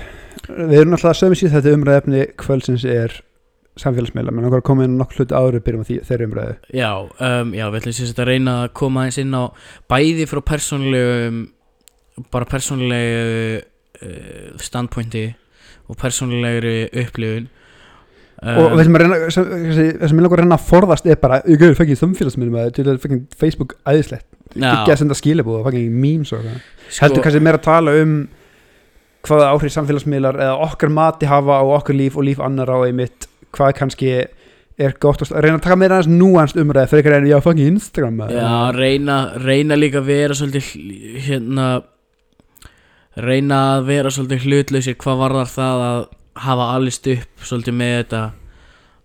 Við 0.48 0.78
erum 0.80 0.96
alltaf 0.96 1.12
að 1.12 1.20
sögum 1.22 1.40
síðan 1.40 1.56
þetta 1.58 1.76
umræðefni 1.78 2.22
kvöldsins 2.40 2.86
er 2.88 3.16
samfélagsmeila 3.82 4.34
menn 4.34 4.48
okkar 4.48 4.62
að 4.62 4.68
koma 4.70 4.86
inn 4.86 4.96
á 4.98 5.00
nokkuð 5.02 5.22
hluti 5.22 5.38
áður 5.38 5.60
byrjum 5.66 5.84
á 5.84 5.88
því, 5.88 5.98
þeirri 6.08 6.28
umræðu. 6.28 6.56
Já, 6.74 6.92
um, 7.04 7.52
já, 7.58 7.66
við 7.74 7.80
ætlum 7.82 7.98
sér 7.98 8.22
að 8.24 8.30
reyna 8.32 8.56
að 8.64 8.72
koma 8.80 9.04
eins 9.06 9.20
inn 9.22 9.36
á 9.38 9.44
bæði 9.92 10.28
frá 10.30 10.42
persónulegu 10.54 11.44
bara 12.34 12.50
persónulegu 12.50 13.60
uh, 13.60 14.64
standpointi 14.64 15.28
og 15.88 16.00
persónulegri 16.02 16.78
upplifun. 17.04 17.52
Um, 18.38 18.58
og 18.62 18.74
við 18.78 18.84
ætlum 18.86 18.98
að 18.98 19.04
reyna 19.04 19.20
það 19.26 19.38
sem 19.38 20.18
ég 20.18 20.24
langar 20.24 20.40
að 20.40 20.44
reyna 20.44 20.58
að 20.58 20.66
forðast 20.72 21.08
er 21.10 21.22
bara 21.22 21.40
ég 21.46 21.62
gauður 21.62 21.80
fækið 21.82 22.02
samfélagsmeilum 22.02 22.58
að 22.62 22.74
til 22.78 22.88
að 22.88 23.00
fækið 23.06 23.22
Facebook 23.38 23.78
æðislegt, 23.84 24.28
ekki 24.56 24.94
að 24.94 25.00
senda 25.02 25.18
skilabúð 25.18 25.62
og 25.62 25.70
fækið 25.70 25.88
memes 25.94 26.34
og 26.34 26.44
eitthvað. 26.44 26.68
Sko, 26.88 27.00
heldur 27.06 27.26
kannski 27.26 27.46
meira 27.46 27.62
að 27.62 27.66
tala 27.70 27.96
um 28.02 28.20
hvaða 29.28 29.52
áhrif 29.54 29.74
samfélagsmiðlar 29.76 30.40
eða 30.46 30.58
okkar 30.68 30.94
mati 30.94 31.30
hafa 31.30 31.60
á 31.60 31.66
okkar 31.78 31.98
líf 31.98 32.18
og 32.18 32.28
líf 32.28 32.42
annar 32.44 32.72
á 32.72 32.78
einmitt 32.88 33.28
hvað 33.56 33.76
kannski 33.82 34.12
er 34.78 34.96
gott 35.02 35.24
að 35.26 35.40
reyna 35.42 35.58
að 35.58 35.66
taka 35.66 35.80
meira 35.80 35.98
aðeins 35.98 36.20
núanst 36.22 36.58
umræði 36.62 36.92
fyrir 36.92 37.02
eitthvað 37.02 37.20
en 37.24 37.30
já, 37.32 37.38
fucking 37.42 37.72
Instagram. 37.74 38.20
Já, 38.30 38.50
reyna, 38.76 39.16
reyna 39.42 39.78
líka 39.78 40.04
að 40.04 40.12
vera 40.12 40.38
svolítið 40.38 40.68
hérna 41.26 41.68
reyna 43.18 43.62
að 43.78 43.88
vera 43.88 44.12
svolítið 44.14 44.46
hlutlausir 44.46 44.98
hvað 45.02 45.22
varðar 45.24 45.50
það 45.50 45.84
að 45.88 46.02
hafa 46.46 46.68
allist 46.76 47.10
upp 47.10 47.48
svolítið 47.50 47.78
með 47.80 47.96
þetta 47.96 48.22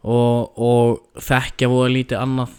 og, 0.02 0.61
og 0.61 1.23
þekkja 1.25 1.71
voða 1.73 1.93
lítið 1.97 2.21
annað 2.21 2.59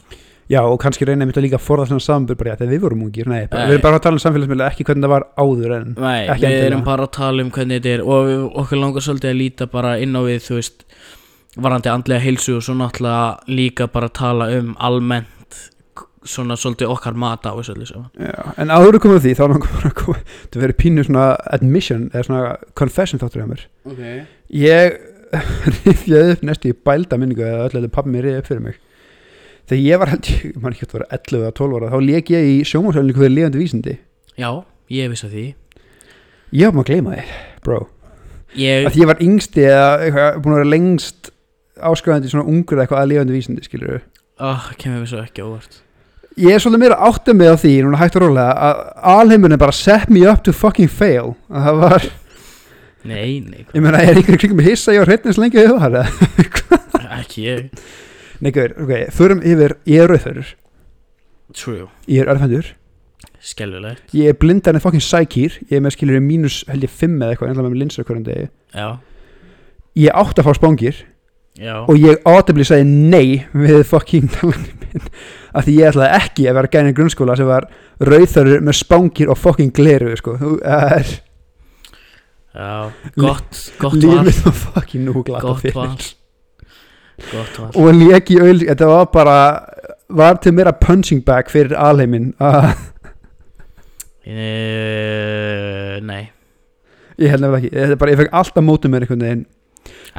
já, 0.51 0.59
og 0.61 0.77
kannski 0.81 1.07
reyna 1.07 1.23
einmitt 1.23 1.39
að 1.39 1.47
líka 1.47 1.59
forða 1.61 1.87
svona 1.89 2.03
samanbyrð 2.03 2.39
bara, 2.41 2.57
þegar 2.59 2.73
við 2.73 2.83
vorum 2.83 3.03
ungir, 3.07 3.29
nei, 3.29 3.45
bara, 3.47 3.63
Nei. 3.63 3.71
við 3.71 3.77
erum 3.77 3.85
bara 3.87 3.99
að 3.99 4.05
tala 4.07 4.19
um 4.19 4.23
samfélagsmiðla 4.23 4.69
ekki 4.71 4.87
hvernig 4.89 5.07
það 5.07 5.13
var 5.15 5.27
áður 5.39 5.75
en 5.77 5.89
Nei, 5.95 6.21
við 6.27 6.33
endilega. 6.33 6.69
erum 6.69 6.85
bara 6.87 7.07
að 7.07 7.13
tala 7.19 7.45
um 7.45 7.51
hvernig 7.53 7.79
þetta 7.81 7.93
er 7.93 8.05
og 8.05 8.29
við, 8.29 8.43
okkur 8.63 8.81
langar 8.81 9.07
svolítið 9.07 9.33
að 9.33 9.39
líta 9.41 9.69
bara 9.71 9.93
inn 10.03 10.17
á 10.17 10.21
við 10.27 10.41
þú 10.47 10.59
veist, 10.59 10.85
varandi 11.55 11.93
andlega 11.93 12.25
heilsu 12.25 12.57
og 12.57 12.65
svo 12.65 12.75
náttúrulega 12.77 13.53
líka 13.53 13.87
bara 13.93 14.09
að 14.09 14.17
tala 14.19 14.49
um 14.57 14.75
almennt 14.79 15.29
svona 16.23 16.55
svolítið 16.55 16.91
okkar 16.93 17.17
mat 17.19 17.45
á 17.45 17.51
þessu 17.51 17.73
öllu 17.75 18.03
en 18.57 18.71
áður 18.71 18.97
að 18.99 19.15
að 19.17 19.25
því 19.25 19.33
þá 19.37 19.43
langar 19.43 19.73
bara 19.73 19.89
að 19.89 19.97
koma 19.99 20.21
það 20.53 20.61
verið 20.63 20.79
pínu 20.79 21.03
svona 21.07 21.25
admission 21.57 22.05
eða 22.13 22.23
svona 22.29 22.53
confession 22.79 23.21
þáttur 23.21 23.43
hjá 23.43 23.49
mér 23.49 23.65
okay. 23.91 24.23
ég 24.47 24.97
rifjaði 25.83 26.37
upp 26.37 26.47
næstu 26.47 26.71
í 26.71 26.77
bælda 26.87 27.19
minningu 27.19 27.43
eða 27.43 27.67
öll 27.67 28.73
þegar 29.69 29.83
ég 29.83 30.01
var 30.01 30.11
held 30.13 30.29
ég, 30.31 30.55
mann 30.59 30.75
ekki 30.75 30.87
að 30.87 30.95
vera 30.97 31.09
11 31.17 31.41
eða 31.41 31.51
12 31.59 31.77
ára 31.79 31.91
þá 31.93 31.97
leik 32.07 32.31
ég 32.33 32.47
í 32.49 32.55
sjómasölningu 32.67 33.23
fyrir 33.23 33.35
lifandi 33.37 33.61
vísindi. 33.61 33.97
Já, 34.39 34.49
ég 34.93 35.11
vissi 35.13 35.27
að 35.27 35.35
því. 35.37 35.45
Ég 36.53 36.69
var 36.69 36.75
maður 36.77 36.83
að 36.83 36.89
gleyma 36.91 37.13
því, 37.13 37.37
bro. 37.65 37.79
Ég, 38.53 38.87
að 38.89 38.99
ég 39.01 39.09
var 39.09 39.23
yngsti 39.23 39.63
eða 39.65 39.87
eitthvað, 40.05 40.41
búin 40.43 40.53
að 40.53 40.59
vera 40.61 40.73
lengst 40.73 41.31
áskrifandi 41.83 42.29
svona 42.29 42.49
ungur 42.51 42.77
eða 42.77 42.85
eitthvað 42.85 43.01
að 43.01 43.09
lifandi 43.13 43.33
vísindi 43.33 43.65
skilur 43.65 44.03
oh, 44.43 44.67
kemur 44.77 45.03
við 45.03 45.09
svo 45.13 45.21
ekki 45.23 45.45
óvart. 45.45 45.79
Ég 46.41 46.55
er 46.55 46.61
svolítið 46.61 46.81
meira 46.81 46.97
áttið 47.05 47.37
með 47.37 47.55
því 47.61 47.73
núna 47.85 47.99
hægt 48.01 48.15
og 48.17 48.23
rólega 48.25 48.53
að 48.67 48.83
alheimurinn 49.13 49.61
bara 49.61 49.75
set 49.77 50.09
me 50.09 50.23
up 50.29 50.41
to 50.45 50.53
fucking 50.55 50.89
fail. 50.89 51.35
Að 51.53 51.67
það 51.67 51.81
var 51.83 52.07
Nei, 53.03 53.43
nei, 53.43 53.65
Ég 53.75 53.83
meina, 53.83 53.99
er 53.99 54.15
einhver 54.15 54.37
kringum 54.39 54.61
hissa 54.63 54.93
ég 54.95 55.03
á 55.03 55.07
hreitnins 55.09 55.35
lengi 55.35 55.59
að 58.43 58.55
það 58.55 58.87
var 58.89 58.97
ekki 58.97 59.07
ég 59.07 59.07
Nei, 59.07 59.07
gauður, 59.07 59.07
ok, 59.07 59.11
förum 59.15 59.41
yfir 59.47 59.75
Ég 59.87 60.03
er 60.03 60.09
rauðförur, 60.11 60.47
True, 61.53 61.87
ég 62.09 62.21
er 62.23 62.31
örfendur. 62.33 62.71
Skelvilegt 63.43 64.13
Ég 64.15 64.29
er 64.31 64.37
blindar 64.39 64.73
en 64.75 64.81
fucking 64.83 65.03
sækýr. 65.03 65.57
Ég 65.69 65.77
er 65.77 65.81
með 65.83 65.95
skilur 65.97 66.21
mínus 66.23 66.61
held 66.67 66.83
ég 66.83 66.91
fimm 66.91 67.17
eða 67.21 67.33
eitthvað 67.35 67.49
En 67.51 67.57
það 67.59 67.67
með 67.69 67.79
linsur 67.81 68.05
hverjum 68.07 68.23
degi. 68.27 68.47
Já, 68.73 68.87
Ég 69.95 70.09
átt 70.23 70.39
að 70.39 70.47
fá 70.47 70.53
spángir 70.57 71.01
já. 71.59 71.75
Og 71.85 71.99
ég 72.01 72.23
átabli 72.25 72.65
sagði 72.65 72.87
nei 72.89 73.45
Við 73.53 73.83
fucking 73.91 74.31
talanum 74.33 74.79
minn. 74.81 75.05
Af 75.53 75.67
því 75.67 75.75
ég 75.77 75.91
ætlaði 75.91 76.17
ekki 76.21 76.47
að 76.49 76.57
vera 76.59 76.71
gæðin 76.73 76.89
í 76.91 76.95
grunnskóla 76.97 77.35
Sem 77.37 77.47
var 77.51 77.67
rauðförur 78.01 78.63
með 78.65 78.79
spángir 78.79 79.29
og 79.29 79.37
fucking 79.37 79.71
gleru 79.75 80.15
Sko, 80.17 80.35
þú 80.41 80.55
er 80.65 81.13
Já, 82.53 82.89
gott, 83.17 83.61
gott 83.81 83.95
val. 83.97 84.19
Lífið 84.25 84.43
var 84.45 84.53
fucking 84.53 85.07
nú 85.07 85.23
glata 85.25 85.47
Gott 85.47 85.61
fyrir. 85.63 85.73
val 85.77 85.87
Gott 85.93 86.03
val 86.03 86.11
Og 87.77 87.93
lék 87.93 88.31
í 88.33 88.39
auðl 88.41 88.63
Þetta 88.67 88.87
var 88.89 89.05
bara 89.13 89.37
Var 90.13 90.37
til 90.41 90.53
meira 90.57 90.71
punching 90.73 91.23
bag 91.25 91.49
fyrir 91.49 91.73
alheimin 91.77 92.31
að 92.43 92.73
e, 94.25 95.99
Nei, 96.05 96.23
Ég 97.21 97.29
held 97.33 97.43
nefnilega 97.43 97.59
ekki, 97.61 97.71
þetta 97.75 97.93
er 97.95 97.99
bara, 98.01 98.13
ég 98.15 98.19
fekk 98.23 98.31
alltaf 98.39 98.63
mótum 98.65 98.93
með 98.93 99.03
einhvern 99.05 99.21
veginn. 99.23 99.41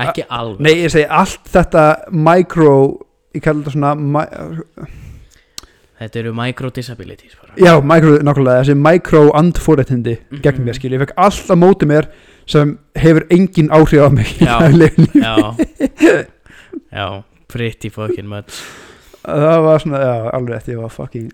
Ekki 0.04 0.24
alveg. 0.30 0.60
Nei, 0.62 0.74
ég 0.84 0.92
segi 0.94 1.06
allt 1.10 1.48
þetta 1.50 1.84
micro 2.14 2.74
Ég 3.34 3.42
kalli 3.42 3.64
þetta 3.64 3.74
svona 3.74 4.26
Þetta 5.94 6.20
eru 6.20 6.32
micro 6.36 6.70
disabilities 6.74 7.34
bara. 7.38 7.54
Já, 7.58 7.72
micro, 7.86 8.16
nákvæmlega, 8.26 8.62
þessi 8.64 8.76
micro 8.82 9.24
andfóréttindi 9.38 10.16
gegn 10.42 10.58
Mhm. 10.60 10.64
mér, 10.68 10.78
skil, 10.78 10.92
ég 10.96 11.02
fekk 11.04 11.14
alltaf 11.16 11.58
mótum 11.58 11.88
mér 11.94 12.08
sem 12.46 12.76
hefur 12.98 13.24
engin 13.30 13.70
áhrif 13.70 14.02
á 14.04 14.08
mig 14.12 14.26
Já. 14.42 14.58
Já 15.26 16.24
Já, 16.92 17.06
pretty 17.48 17.90
fucking 17.90 18.28
much. 18.28 18.60
Það 19.24 19.62
var 19.64 19.78
svona, 19.80 20.00
já, 20.04 20.14
alveg 20.36 20.56
eftir, 20.58 20.74
ég 20.76 20.82
var 20.82 20.92
fucking 20.92 21.30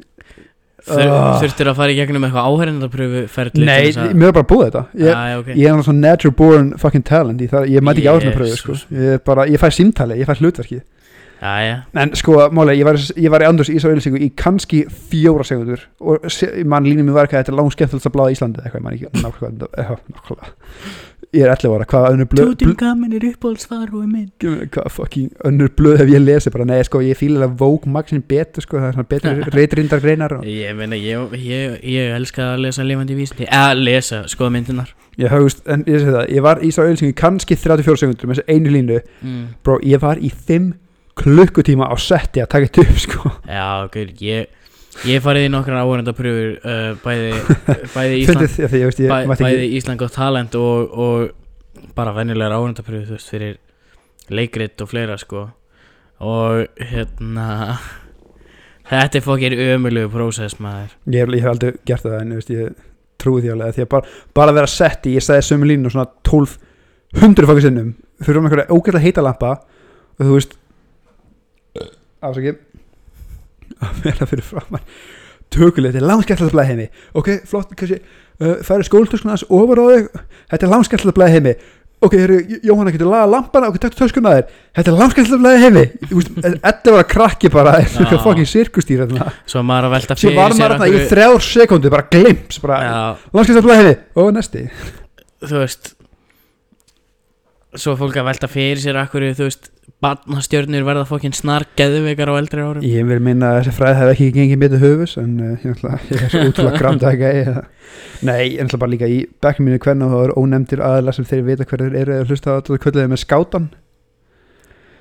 Þur, 0.80 1.11
Ah. 1.12 1.35
Þurftir 1.42 1.68
að 1.68 1.75
fara 1.76 1.92
í 1.92 1.97
gegnum 1.99 2.23
eitthvað 2.25 2.47
áhærindapröfu 2.49 3.18
ferli 3.28 3.66
Nei, 3.68 3.90
mér 4.16 4.30
var 4.30 4.37
bara 4.38 4.47
búið 4.49 4.62
þetta. 4.70 4.82
Ég, 4.97 5.11
Já, 5.11 5.38
ok. 5.42 5.49
ég 5.50 5.66
er 5.68 5.75
náttúrulega 5.75 5.85
svona 5.90 6.00
natural 6.06 6.35
born 6.38 6.70
fucking 6.80 7.04
talent 7.04 7.42
Ég, 7.44 7.50
það, 7.52 7.66
ég 7.68 7.85
mæti 7.85 8.00
ekki 8.00 8.09
áhrif 8.14 8.32
pröfu, 8.38 8.56
sko. 8.56 8.73
Jesus. 8.73 8.87
Ég, 8.97 9.12
er 9.18 9.20
bara, 9.28 9.44
ég 9.52 9.61
fæ 9.61 9.68
símtali, 9.76 10.16
ég 10.23 10.25
fæ 10.30 10.38
hlutverkið. 10.40 10.80
Já, 11.40 11.52
já. 11.68 11.76
En 12.00 12.14
sko, 12.16 12.38
málega, 12.56 12.78
ég 12.80 12.85
var, 12.88 12.97
ég 12.97 13.30
var 13.32 13.40
í 13.44 13.49
andurs 13.50 13.68
í 13.68 13.76
þessu 13.76 13.90
auðlýsingu 13.92 14.18
í 14.25 14.30
kannski 14.37 14.80
fjóra 14.88 15.44
segundur 15.44 15.85
og 16.00 16.25
se- 16.32 16.64
mann 16.64 16.85
línum 16.88 17.06
mér 17.09 17.12
var 17.18 17.26
eitthvað 17.28 17.44
þetta 17.44 17.52
er 17.52 17.59
langt 17.61 17.73
skemmtilegt 17.76 18.09
að 18.09 18.16
bláða 18.16 18.32
Íslandi 18.35 18.64
eitthvað, 18.64 18.80
ég 18.80 18.85
man 18.85 18.97
ekki 18.97 19.09
nákvæmlega, 19.20 19.68
já, 19.76 19.97
nákvæmlega 20.16 20.52
ég 21.37 21.44
er 21.44 21.52
11 21.52 21.75
ára, 21.76 21.87
hvað 21.90 22.06
önnur 22.14 22.28
blöð 22.30 22.49
Tótin 22.50 22.72
gamin 22.78 23.12
er 23.14 23.26
blöð, 23.40 23.66
hvað 24.75 24.88
fucking 24.94 25.44
önnur 25.46 25.70
blöð 25.78 26.00
hef 26.02 26.10
ég 26.10 26.25
lesið 26.25 26.56
bara, 26.56 26.66
nei, 26.72 26.80
sko, 26.87 27.02
ég 27.06 27.18
fíla 27.18 27.46
að 27.46 27.56
Vogue 27.60 27.90
magazine 27.90 28.25
betur, 28.26 28.64
sko, 28.66 28.80
það 28.80 28.88
er 28.88 28.96
svona 28.99 29.10
betur 29.14 29.42
reytrindar 29.58 30.02
greinar 30.02 30.37
og 30.38 30.49
Ég 30.49 30.75
meina, 30.78 30.99
ég, 30.99 31.37
ég, 31.38 31.78
ég 31.87 32.16
elska 32.16 32.52
að 32.54 32.66
lesa 32.66 32.87
lifandi 32.87 33.18
vísindi. 33.18 33.46
Eða 33.46 33.78
lesa, 33.78 34.25
skoða 34.30 34.56
myndinar 34.56 34.94
ég 35.20 35.32
höfust, 35.32 35.64
en 35.70 35.82
ég 35.87 36.00
segi 36.00 36.14
það, 36.14 36.28
ég 36.34 36.44
var 36.46 36.60
í 36.60 36.70
þessu 36.70 36.84
auðlýsingu 36.84 37.12
í 37.12 37.18
kannski 37.18 37.58
34 37.58 38.00
segundur 38.02 38.30
með 38.30 38.40
þessu 38.40 38.54
einu 38.54 38.75
línu, 38.75 39.00
mm. 39.20 39.42
bró, 39.66 39.76
ég 39.87 40.02
var 40.02 40.20
í 40.22 40.30
5 40.30 40.70
klukkutíma 41.20 41.90
á 41.90 41.94
setti 42.00 42.42
að 42.42 42.50
taka 42.54 42.70
þetta 42.70 42.87
upp, 42.87 43.00
sko. 43.04 43.32
Já, 43.44 43.66
ok, 43.84 43.99
ég 44.25 44.60
Ég 45.09 45.23
farið 45.25 45.47
í 45.47 45.50
nokkrar 45.52 45.80
áhörndapröfur 45.80 46.50
uh, 46.61 46.90
bæði, 47.00 47.30
bæði 47.95 48.19
Ísland 48.21 48.42
ég 48.45 48.85
ég 48.85 48.99
bæ, 49.09 49.33
bæði 49.33 49.71
Ísland 49.78 50.04
og 50.04 50.12
talent 50.12 50.57
og, 50.61 50.92
og 50.92 51.87
bara 51.97 52.12
venjulegar 52.19 52.59
áhörndapröfur 52.59 53.09
þú 53.09 53.16
veist 53.16 53.33
fyrir 53.33 53.57
leikrit 54.30 54.85
og 54.85 54.90
fleira 54.92 55.16
sko. 55.21 55.47
Og 56.21 56.85
hérna 56.90 57.49
þetta 58.90 59.21
er 59.21 59.25
fokkir 59.25 59.57
ömulegu 59.71 60.12
prósess 60.12 60.61
maður. 60.61 60.92
Ég, 61.09 61.25
ég 61.25 61.45
hef 61.47 61.52
aldrei 61.54 61.73
gert 61.88 62.04
það 62.04 62.21
en 62.21 62.37
veist 62.37 62.52
ég 62.52 62.78
trúi 63.21 63.40
því 63.45 63.54
alveg 63.54 63.76
því 63.76 63.87
að 63.87 63.92
bara, 63.95 64.14
bara 64.37 64.57
vera 64.57 64.71
sett 64.71 65.09
í 65.09 65.16
ég 65.16 65.25
sagði 65.25 65.49
sömu 65.49 65.69
línu 65.69 65.92
svona 65.92 66.09
12 66.28 66.57
100 67.21 67.49
fokkar 67.49 67.64
sinnum 67.64 67.95
fyrir 68.21 68.40
um 68.40 68.49
einhverja 68.49 68.73
ógæðlega 68.73 69.04
heita 69.04 69.25
lampa 69.25 69.57
og 69.59 70.23
þú 70.25 70.35
veist 70.37 70.57
afsaki 72.21 72.54
að 73.87 74.00
vera 74.06 74.28
fyrir 74.30 74.46
framar 74.46 74.84
tökulegt, 75.50 75.96
þetta 75.96 76.04
er 76.04 76.08
langskættilega 76.12 76.54
blæði 76.54 76.70
heimi 76.75 76.88
ok, 77.18 77.28
flott, 77.50 77.75
kannski 77.75 77.99
uh, 77.99 78.56
færi 78.66 78.87
skóltöskuna 78.87 79.34
hans 79.34 79.44
ofar 79.50 79.80
á 79.82 79.84
þig. 79.90 80.08
Þetta 80.52 80.66
er 80.66 80.72
langskættilega 80.76 81.16
blæði 81.18 81.37
heimi 81.38 81.54
ok, 82.00 82.14
heru, 82.16 82.37
Jóhanna 82.64 82.92
getur 82.94 83.10
laga 83.10 83.26
lampana 83.28 83.68
ok, 83.68 83.76
takk 83.82 83.96
töskuna 83.99 84.37
þér. 84.38 84.52
Þetta 84.78 84.92
er 84.92 84.99
langskættilega 85.02 85.42
blæði 85.42 85.64
heimi 85.66 85.82
Þú 86.06 86.20
veist, 86.20 86.30
þetta 86.68 86.94
var 86.94 87.02
að 87.02 87.10
krakki 87.10 87.50
bara 87.52 87.75
Já. 87.82 88.14
fokkin 88.22 88.49
sirkustýr 88.49 89.02
þarna. 89.02 89.32
svo 89.50 89.64
maður 89.66 89.90
að 89.90 89.96
velta 89.99 90.16
sem 90.16 90.28
fyrir 90.30 90.38
var 90.38 90.54
maður 90.54 90.76
þarna 90.76 90.88
í 90.94 91.02
þrjár 91.10 91.46
sekundu 91.50 91.92
bara 91.92 92.08
glimps, 92.14 92.62
bara 92.62 92.80
Já, 92.87 92.94
langskættilega 93.34 93.66
blæði 93.68 93.82
heimi 93.82 93.96
og 94.22 94.32
næsti 94.38 94.64
þú 95.50 95.56
veist 95.64 95.92
svo 97.78 97.92
er 97.94 98.00
fólk 98.00 98.16
að 98.18 98.30
velta 98.30 98.49
fyrir 98.50 98.80
sér 98.82 98.99
akkur 99.02 99.28
þú 99.34 99.46
veist, 99.46 99.68
barnastjörnur 100.04 100.85
verða 100.87 101.04
fokkin 101.09 101.35
snar 101.37 101.66
geðveikar 101.78 102.30
á 102.32 102.35
eldri 102.38 102.62
árum. 102.64 102.85
Ég 102.87 103.06
vil 103.09 103.18
minna 103.25 103.54
að 103.54 103.61
þessi 103.61 103.75
fræð 103.76 103.99
hef 104.00 104.12
ekki 104.14 104.30
gengið 104.37 104.62
mitt 104.62 104.76
höfus 104.82 105.16
en 105.20 105.35
uh, 105.40 105.52
ég, 105.64 105.75
ætla, 105.75 105.99
ég 106.11 106.25
er 106.26 106.32
svo 106.32 106.44
útrúlega 106.50 106.80
gramdæka 106.80 107.32
nei, 108.26 108.54
ég 108.54 108.64
ætla 108.64 108.80
bara 108.80 108.92
líka 108.94 109.09
í 109.11 109.20
bekkjum 109.42 109.68
mínu 109.68 109.80
hvernig 109.82 110.06
og 110.06 110.14
það 110.14 110.25
eru 110.28 110.44
ónefndir 110.44 110.85
aðla 110.85 111.14
sem 111.16 111.28
þeir 111.28 111.44
vita 111.49 111.66
hverju 111.68 111.90
þeir 111.90 112.00
eru 112.02 112.18
að 112.18 112.32
hlusta 112.32 112.54
á 112.54 112.56
þetta 112.61 112.80
kvöldaði 112.85 113.12
með 113.12 113.23
skátan. 113.25 113.68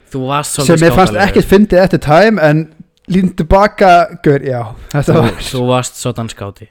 Þú 0.09 0.25
varst 0.31 0.61
sem 0.65 0.87
ég 0.87 0.97
fannst 0.97 1.21
ekkert 1.27 1.49
fyndið 1.49 1.83
eftir 1.83 2.03
time 2.03 2.41
en 2.41 2.65
lín 3.09 3.31
tilbaka, 3.37 3.93
gaur, 4.25 4.43
já 4.45 4.61
þetta 4.93 5.13
þú, 5.13 5.21
var, 5.21 5.39
þú 5.51 5.63
varst 5.69 6.01
svona 6.01 6.27
skáti. 6.33 6.69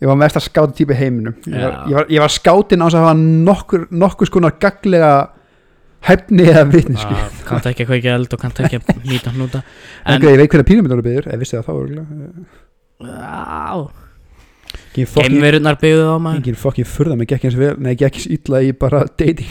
Ég 0.00 0.08
var 0.08 0.16
mest 0.16 0.38
að 0.38 0.46
skáta 0.46 0.72
típa 0.78 0.94
í 0.94 0.96
heiminum. 0.96 1.34
Ég 1.44 1.60
var, 1.60 1.74
ég 1.90 1.98
var, 1.98 2.06
ég 2.14 2.22
var 2.24 2.32
skátin 2.32 2.80
á 2.80 2.86
þess 2.86 2.96
að 2.96 3.04
hafa 3.04 3.18
nokkur, 3.20 3.82
nokkur 3.92 4.30
skonar 4.30 4.54
gaglega 4.62 5.10
hæfni 6.08 6.46
eða 6.48 6.64
vitnisku 6.72 7.12
Ah, 7.14 7.28
kannt 7.46 7.66
ekki 7.70 7.84
að 7.84 7.90
kveikja 7.90 8.14
eld 8.16 8.32
og 8.34 8.40
kannt 8.40 8.60
ekki 8.64 8.78
að 8.80 9.02
nýta 9.04 9.32
hnúta. 9.34 9.62
En 10.06 10.22
ég 10.22 10.36
veit 10.40 10.50
hvernig 10.50 10.66
píramidar 10.70 10.96
eru 10.98 11.06
byggður, 11.08 11.28
ég 11.34 11.38
vissi 11.42 11.56
það 11.58 11.66
þá 11.66 11.72
á, 13.00 13.88
fucking- 15.06 15.30
geimverurnar 15.36 15.76
byggðu 15.80 16.04
þá 16.08 16.16
maður. 16.24 16.36
engin 16.40 16.54
fokkin 16.60 16.84
furða 16.88 17.16
mig 17.18 17.28
gekk 17.28 17.44
eins 17.48 17.56
vel 17.58 17.74
nei, 17.78 17.94
gekk 17.96 18.14
eins 18.18 18.26
illa 18.26 18.60
í 18.64 18.72
bara 18.78 19.04
dating. 19.16 19.48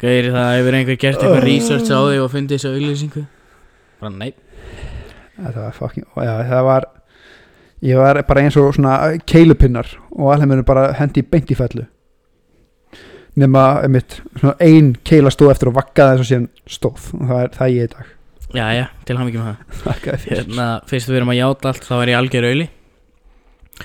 Gauðir 0.00 0.28
það 0.34 0.50
hefur 0.58 0.74
einhver 0.76 0.98
gert 1.00 1.18
eitthvað 1.22 1.40
Oh. 1.40 1.46
research 1.46 1.88
á 1.88 1.98
því 2.04 2.18
og 2.24 2.30
fundið 2.32 2.58
þessu 2.58 2.72
auglýsingu? 2.76 3.26
Bara 4.00 4.12
nei. 4.12 4.32
Það 5.40 5.54
var 5.62 5.72
fokkin, 5.72 6.04
það 6.16 6.64
var 6.64 6.84
ég 7.82 7.96
var 8.00 8.22
bara 8.28 8.40
eins 8.42 8.56
og 8.56 8.74
svona 8.74 9.18
keilupinnar 9.26 9.86
og 10.12 10.32
alveg 10.32 10.64
bara 10.64 10.92
hendi 10.96 11.22
beint 11.22 11.50
í 11.50 11.56
fellu 11.56 11.86
nema 13.40 13.64
einmitt 13.84 14.18
ein 14.64 14.94
keila 15.06 15.32
stóð 15.34 15.52
eftir 15.54 15.70
og 15.70 15.76
vakkaði 15.78 16.16
þess 16.16 16.24
að 16.24 16.30
síðan 16.30 16.48
stóð. 16.76 17.08
Og 17.18 17.26
það 17.30 17.42
er, 17.42 17.52
það 17.56 17.66
er 17.66 17.74
ég 17.76 17.88
í 17.88 17.92
dag. 17.94 18.12
Já 18.56 18.66
já, 18.72 18.84
til 19.04 19.16
hann 19.18 19.30
ekki 19.30 19.42
með 19.42 19.48
það. 19.84 20.26
Hérna, 20.30 20.66
fyrst 20.88 21.10
við 21.10 21.20
erum 21.20 21.32
að 21.34 21.40
játa 21.40 21.72
allt 21.72 21.88
þá 21.88 21.94
er 21.98 22.12
ég 22.12 22.20
algjör 22.20 22.48
auðli. 22.50 22.68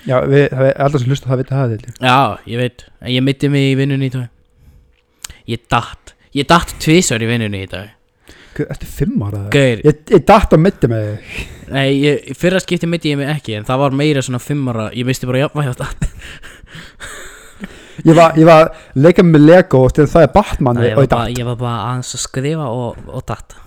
Já, 0.07 0.17
við, 0.31 0.43
það 0.53 0.67
er 0.69 0.77
alltaf 0.85 1.01
sem 1.03 1.11
hlusta 1.11 1.31
það 1.31 1.41
vita 1.41 1.57
það 1.57 1.73
ég. 1.75 1.87
já, 1.99 2.17
ég 2.47 2.61
veit, 2.61 2.85
en 3.01 3.11
ég 3.11 3.25
mitti 3.27 3.49
mig 3.51 3.65
í 3.71 3.73
vinnunni 3.79 4.07
í 4.07 4.13
dag. 4.13 4.29
Ég 5.51 5.65
datt. 5.73 6.13
Ég 6.37 6.47
datt 6.47 6.77
tvisar 6.79 7.23
í 7.23 7.27
vinnunni 7.27 7.65
í 7.65 7.71
dag. 7.71 7.89
Guð, 8.55 8.69
Ertu 8.71 8.87
fimm 8.87 9.19
ára 9.25 9.41
það? 9.41 9.49
Gauðir, 9.55 9.81
Ég, 9.87 9.99
ég 10.11 10.23
datt 10.27 10.55
á 10.55 10.57
mitti 10.59 10.87
með 10.91 11.05
þig. 11.09 11.43
Nei, 11.71 11.87
ég, 12.03 12.31
fyrra 12.39 12.59
skipti 12.59 12.87
mitti 12.89 13.11
ég 13.13 13.19
mig 13.19 13.29
ekki 13.31 13.55
en 13.55 13.67
það 13.67 13.79
var 13.85 13.93
meira 13.95 14.23
svona 14.25 14.41
fimmara 14.43 14.89
ég 14.91 15.07
misti 15.07 15.27
bara 15.29 15.45
jafnvæg 15.45 15.69
á 15.71 15.75
datt 15.79 16.07
Ég 18.05 18.15
var, 18.17 18.37
ég 18.39 18.47
var 18.47 18.71
leika 18.95 19.25
með 19.25 19.47
Lego 19.47 19.81
til 19.93 20.07
það 20.09 20.27
er 20.27 20.31
Batman 20.35 20.79
ég, 20.83 20.95
og 20.95 21.05
ég 21.05 21.11
datt 21.11 21.33
ég 21.37 21.47
var 21.47 21.59
bara 21.59 21.79
aðeins 21.89 22.15
að 22.15 22.23
skrifa 22.23 22.69
og, 22.71 23.01
og 23.11 23.25
datt 23.27 23.57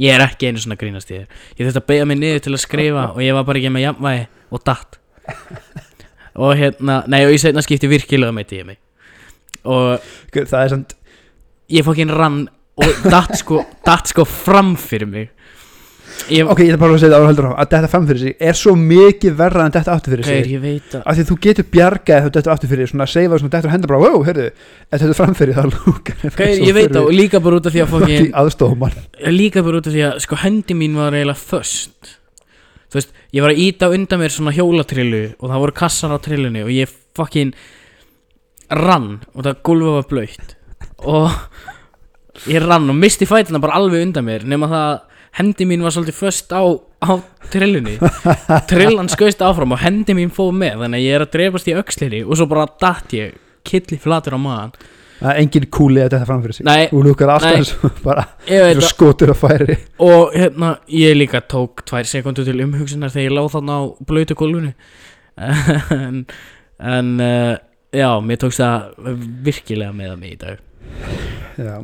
Ég 0.00 0.14
er 0.14 0.24
ekki 0.24 0.48
einu 0.50 0.62
svona 0.62 0.78
grínast 0.78 1.10
þér 1.10 1.24
Ég 1.58 1.64
þurfti 1.64 1.80
að 1.82 1.88
beigja 1.90 2.06
mig 2.10 2.18
niður 2.20 2.46
til 2.46 2.54
að 2.54 2.62
skrifa 2.64 3.08
og 3.12 3.20
ég 3.22 3.36
var 3.36 3.46
bara 3.46 3.60
ekki 3.60 3.74
með 3.74 3.86
jafnvægi 3.88 4.24
og 4.54 4.64
datt 4.66 4.98
Og 6.34 6.56
hérna, 6.58 7.02
nei 7.10 7.22
og 7.26 7.34
í 7.34 7.38
setna 7.38 7.62
skipti 7.62 7.86
virkilega 7.90 8.34
meiti 8.34 8.58
ég 8.58 8.66
mig. 8.66 8.80
Og 9.70 10.02
Það 10.34 10.60
er 10.60 10.72
samt 10.72 10.94
ég 11.70 11.86
fokkin 11.86 12.10
rann 12.12 12.40
og 12.74 13.04
datt 13.06 13.36
sko, 13.38 13.62
datt 13.86 14.10
sko 14.10 14.26
fram 14.26 14.74
fyrir 14.80 15.08
mig 15.08 15.30
Ég, 16.32 16.46
Ok, 16.48 16.60
ég 16.64 16.70
ætla 16.72 16.80
bara 16.80 16.94
að 16.96 17.02
segja 17.02 17.18
það 17.20 17.40
að 17.52 17.72
þetta 17.74 17.88
fram 17.92 18.06
fyrir 18.08 18.20
sig 18.22 18.36
er 18.48 18.56
svo 18.56 18.72
mikið 18.80 19.34
verra 19.36 19.66
en 19.66 19.74
þetta 19.74 19.92
áttu 19.92 20.12
fyrir 20.12 20.24
sig. 20.28 20.38
Gaur, 20.40 20.50
ég 20.54 20.62
veit 20.62 20.94
að 20.96 21.02
af 21.04 21.18
því 21.18 21.24
að 21.24 21.30
þú 21.30 21.36
getur 21.46 21.66
bjargað 21.74 22.24
þú 22.24 22.32
dettur 22.36 22.54
aftur 22.54 22.72
fyrir 22.72 22.90
svona 22.90 23.04
að 23.04 23.12
seifa 23.12 23.40
svona 23.42 23.54
dettur 23.54 23.74
hendur 23.74 23.92
bara 23.92 24.02
wow, 24.04 24.24
ef 24.24 24.38
þetta 24.94 25.10
er 25.10 25.18
framfyrir 25.18 25.58
þá 25.58 25.64
lúkar 25.74 26.24
Gaur, 26.38 26.64
ég 26.64 26.76
veit 26.78 26.90
það 26.94 27.00
og 27.02 27.14
líka 27.18 27.42
bara 27.44 27.60
út 27.60 27.68
af 27.68 27.76
því 27.76 27.84
að 27.84 27.92
fokkin 27.92 28.30
aðstofum 28.40 28.88
líka 29.34 29.64
bara 29.66 29.82
út 29.82 29.90
af 29.90 29.96
því 29.96 30.04
að 30.08 30.18
sko 30.24 30.40
hendi 30.44 30.78
mín 30.78 30.96
var 30.96 31.18
eiginlega 31.18 31.44
föst. 31.52 32.12
Þú 32.88 33.00
veist, 33.00 33.14
ég 33.34 33.44
var 33.44 33.52
að 33.52 33.62
íta 33.66 33.92
undan 33.92 34.20
mér 34.22 34.32
svona 34.32 34.54
hjólatrillu 34.54 35.24
og 35.36 35.48
það 35.50 35.64
voru 35.66 35.76
kassar 35.82 36.14
á 36.14 36.18
trillunni 36.24 36.64
og 36.64 36.72
ég 36.72 36.92
fucking 37.18 37.52
rann 38.72 39.18
og 39.34 39.44
það 39.44 39.64
gólfa 39.66 39.96
var 39.98 40.06
blöytt 40.12 40.54
og 41.04 42.46
ég 42.50 42.64
rann 42.64 42.88
og 42.90 42.96
misti 42.98 43.26
fætina 43.28 43.60
bara 43.62 43.76
alveg 43.80 44.06
undan 44.06 44.26
mér 44.26 44.46
nema 44.48 44.70
það 44.70 44.86
að 44.92 45.02
hendi 45.38 45.66
mín 45.68 45.82
var 45.84 45.94
svolítið 45.94 46.18
föst 46.18 46.52
á, 46.54 46.62
á 47.02 47.12
trillunni. 47.52 47.96
Trillan 48.70 49.10
skauðst 49.12 49.42
áfram 49.44 49.74
og 49.74 49.82
hendi 49.82 50.16
mín 50.16 50.32
fóð 50.34 50.52
með 50.60 50.84
þannig 50.84 51.00
að 51.00 51.06
ég 51.06 51.16
er 51.16 51.24
að 51.24 51.32
drefast 51.34 51.70
í 51.70 51.78
öxlinni 51.78 52.20
og 52.24 52.38
svo 52.38 52.48
bara 52.50 52.68
datt 52.80 53.14
ég 53.16 53.34
killi 53.66 53.98
flatur 54.00 54.36
á 54.36 54.40
maðan. 54.40 54.74
Engin 55.24 55.64
kúli 55.72 56.02
að 56.02 56.10
þetta 56.10 56.28
fram 56.28 56.40
fyrir 56.44 56.56
sig. 56.58 56.66
Nei, 56.68 56.88
þú 56.90 57.02
lúkar 57.06 57.30
alltaf 57.32 57.56
eins 57.56 57.72
og 57.78 58.00
bara 58.08 58.26
að 58.44 58.82
skotur 58.88 59.32
að 59.32 59.40
færi. 59.40 59.78
Og 60.04 60.34
hérna 60.36 60.74
ég 60.92 61.14
líka 61.16 61.40
tók 61.48 61.84
tvær 61.88 62.08
sekundur 62.10 62.46
til 62.46 62.58
umhugsunar 62.66 63.12
þegar 63.14 63.30
ég 63.30 63.36
láð 63.38 63.52
þarna 63.54 63.78
á 63.78 63.82
blöytu 64.04 64.36
gólfinu 64.38 64.74
en, 65.34 66.20
en 66.78 67.14
uh, 67.22 67.54
já, 67.94 68.10
mér 68.22 68.42
tókst 68.42 68.62
það 68.62 69.16
virkilega 69.46 69.94
með 69.96 70.18
mig 70.20 70.36
í 70.36 70.40
dag. 70.44 70.60
Já. 71.54 71.78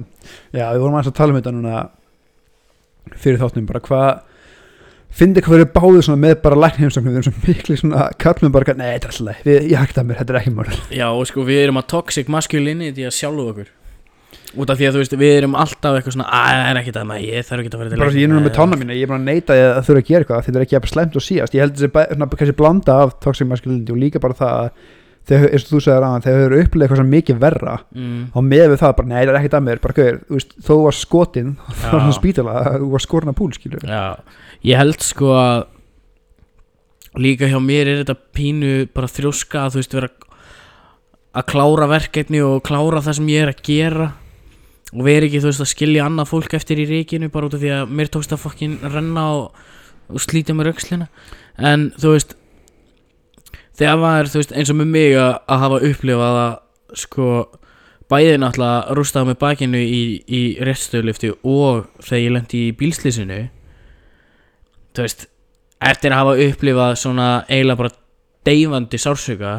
já, 0.50 0.64
við 0.74 0.82
vorum 0.82 0.98
aðeins 0.98 1.10
að 1.12 1.18
tala 1.18 1.32
um 1.32 1.38
þetta 1.38 1.54
núna 1.54 1.80
fyrir 3.20 3.40
þáttum 3.42 3.66
bara 3.70 3.80
hvað 3.86 4.10
fyndi 5.10 5.42
hvað 5.42 5.64
við 5.64 5.72
báðu 5.74 6.02
svona 6.06 6.20
með 6.22 6.36
bara 6.44 6.58
læknheimstaknum 6.64 7.10
við 7.16 7.18
erum 7.24 7.34
svo 7.34 7.48
miklu 7.48 7.76
svona 7.80 8.04
kallum 8.22 8.52
bara 8.54 8.76
nei, 8.78 8.92
þetta 8.94 9.08
er 9.08 9.16
alltaf 9.16 9.42
Við- 9.48 9.66
ég 9.72 9.80
hægt 9.82 9.98
að 9.98 10.06
mér, 10.10 10.20
þetta 10.20 10.34
er 10.36 10.40
ekki 10.40 10.52
mál 10.54 10.70
já, 10.94 11.06
og 11.10 11.26
sko 11.26 11.44
við 11.48 11.62
erum 11.64 11.80
að 11.82 11.88
toxic 11.96 12.28
masculinity 12.30 13.06
að 13.08 13.16
sjálfu 13.18 13.46
okkur. 13.50 13.70
Út 14.58 14.70
af 14.70 14.78
því 14.78 14.86
að 14.86 14.94
þú 14.94 15.00
veist, 15.02 15.12
við 15.18 15.32
erum 15.40 15.52
alltaf 15.58 15.96
eitthvað 15.98 16.14
svona 16.14 16.28
að 16.30 16.46
það 16.54 16.68
er 16.70 16.78
ekkert 16.80 16.96
að 17.00 17.04
maður, 17.10 17.26
ég 17.30 17.44
þarf 17.46 17.60
ekki 17.64 17.70
að 17.70 17.80
fara 17.80 17.90
til 17.90 17.98
bara 18.00 18.10
því 18.14 18.20
ég 18.22 18.26
er 18.26 18.30
núna 18.32 18.44
með 18.46 18.54
tána 18.56 18.78
mína, 18.80 18.94
ég 18.98 19.02
er 19.06 19.10
bara 19.10 19.20
að 19.20 19.28
neita 19.30 19.54
að 19.54 19.66
það 19.74 19.84
þurfa 19.88 20.00
að 20.02 20.08
gera 20.10 20.22
eitthvað, 20.24 20.44
þetta 20.46 20.58
er 20.60 20.64
ekki 20.66 20.78
að 20.80 20.88
slemt 20.90 21.18
og 21.20 21.24
síast 21.26 21.54
ég 21.54 21.62
held 21.64 21.74
þessi 21.78 21.90
bæ- 21.94 22.08
svona, 22.14 22.28
kannski 22.40 22.56
blanda 22.58 22.96
af 23.04 23.12
toxic 23.22 23.46
masculinity 23.50 23.94
og 23.94 24.00
líka 24.02 24.22
bara 24.22 24.38
það 24.38 24.54
að 24.60 24.70
þegar, 25.28 25.50
eins 25.50 25.66
og 25.66 25.72
þú 25.74 25.80
sagðir 25.84 26.06
aðan, 26.06 26.24
þegar 26.24 26.40
þau 26.40 26.46
eru 26.46 26.60
upplega 26.64 26.86
eitthvað 26.86 27.02
sem 27.02 27.12
mikið 27.14 27.42
verra 27.42 27.74
mm, 27.94 28.22
og 28.34 28.46
með 28.46 28.64
við 28.72 28.80
það, 28.82 28.94
bara 29.00 29.10
nei, 29.10 29.18
það 29.18 29.32
er 29.32 29.40
ekkert 29.40 29.58
að 29.58 29.66
mér. 29.66 29.82
Bara 29.84 29.98
gauður, 29.98 30.22
þú 30.28 30.38
veist, 30.38 30.56
þó 30.66 30.72
var 30.84 30.96
skotin 30.98 31.52
þá 31.80 31.90
var 31.90 32.04
hann 32.06 32.16
spítala, 32.16 32.56
þú 32.76 32.88
var 32.94 33.04
skorna 33.04 33.36
púl 33.36 33.52
skilur 33.56 33.84
já, 33.86 34.02
ég 34.70 34.80
held 34.80 35.04
sko 35.04 35.34
að 35.36 35.66
líka 37.18 37.50
hjá 37.50 37.58
mér 37.62 37.90
er 37.90 38.02
þetta 38.04 38.16
pínu 38.36 38.74
bara 38.94 39.10
þrjóska 39.10 39.64
að 39.66 39.74
þú 39.74 39.82
veist 39.82 39.96
vera 39.98 40.10
að 41.30 41.46
klára 41.50 41.86
verkefni 41.90 42.42
og 42.42 42.62
klára 42.66 43.02
það 43.02 43.18
sem 43.18 43.30
ég 43.30 43.44
er 43.44 43.52
að 43.52 43.62
gera 43.66 44.08
og 44.90 45.04
vera 45.06 45.26
ekki 45.26 45.40
þú 45.42 45.50
veist 45.50 45.64
að 45.64 45.70
skilja 45.70 46.06
annað 46.06 46.30
fólk 46.32 46.54
eftir 46.58 46.82
í 46.82 46.86
ríkinu 46.90 47.30
bara 47.30 47.46
út 47.46 47.56
af 47.58 47.62
því 47.62 47.72
að 47.76 47.92
mér 47.98 48.10
tókst 48.10 48.34
að 48.34 48.42
fokkin 48.44 48.78
renna 48.82 49.26
og, 49.36 49.60
og 50.10 50.22
slíta 50.22 50.54
mér 50.56 50.72
aukslina 50.72 51.06
en 51.58 51.90
þú 51.98 52.14
veist 52.16 52.34
þegar 53.80 54.02
maður 54.02 54.30
þú 54.32 54.42
veist 54.42 54.52
eins 54.52 54.72
og 54.72 54.78
með 54.80 54.92
mig 54.92 55.16
að, 55.16 55.32
að 55.48 55.64
hafa 55.64 55.80
upplifað 55.88 56.38
að 56.42 56.52
sko 57.00 57.30
bæði 58.10 58.36
náttúrulega 58.42 58.96
rústaði 58.98 59.30
með 59.30 59.38
bakinu 59.40 59.80
í, 59.80 60.02
í 60.26 60.42
réttstöðlifti 60.66 61.32
og 61.46 61.86
þegar 62.02 62.22
ég 62.24 62.34
lendi 62.36 62.62
í 62.66 62.76
bílslýsinu 62.80 63.40
þú 64.96 65.06
veist 65.06 65.28
eftir 65.90 66.12
að 66.12 66.22
hafa 66.24 66.48
upplifað 66.48 66.96
svona 67.00 67.28
eiginlega 67.48 67.80
bara 67.80 67.94
deyfandi 68.48 69.00
sársöka 69.00 69.54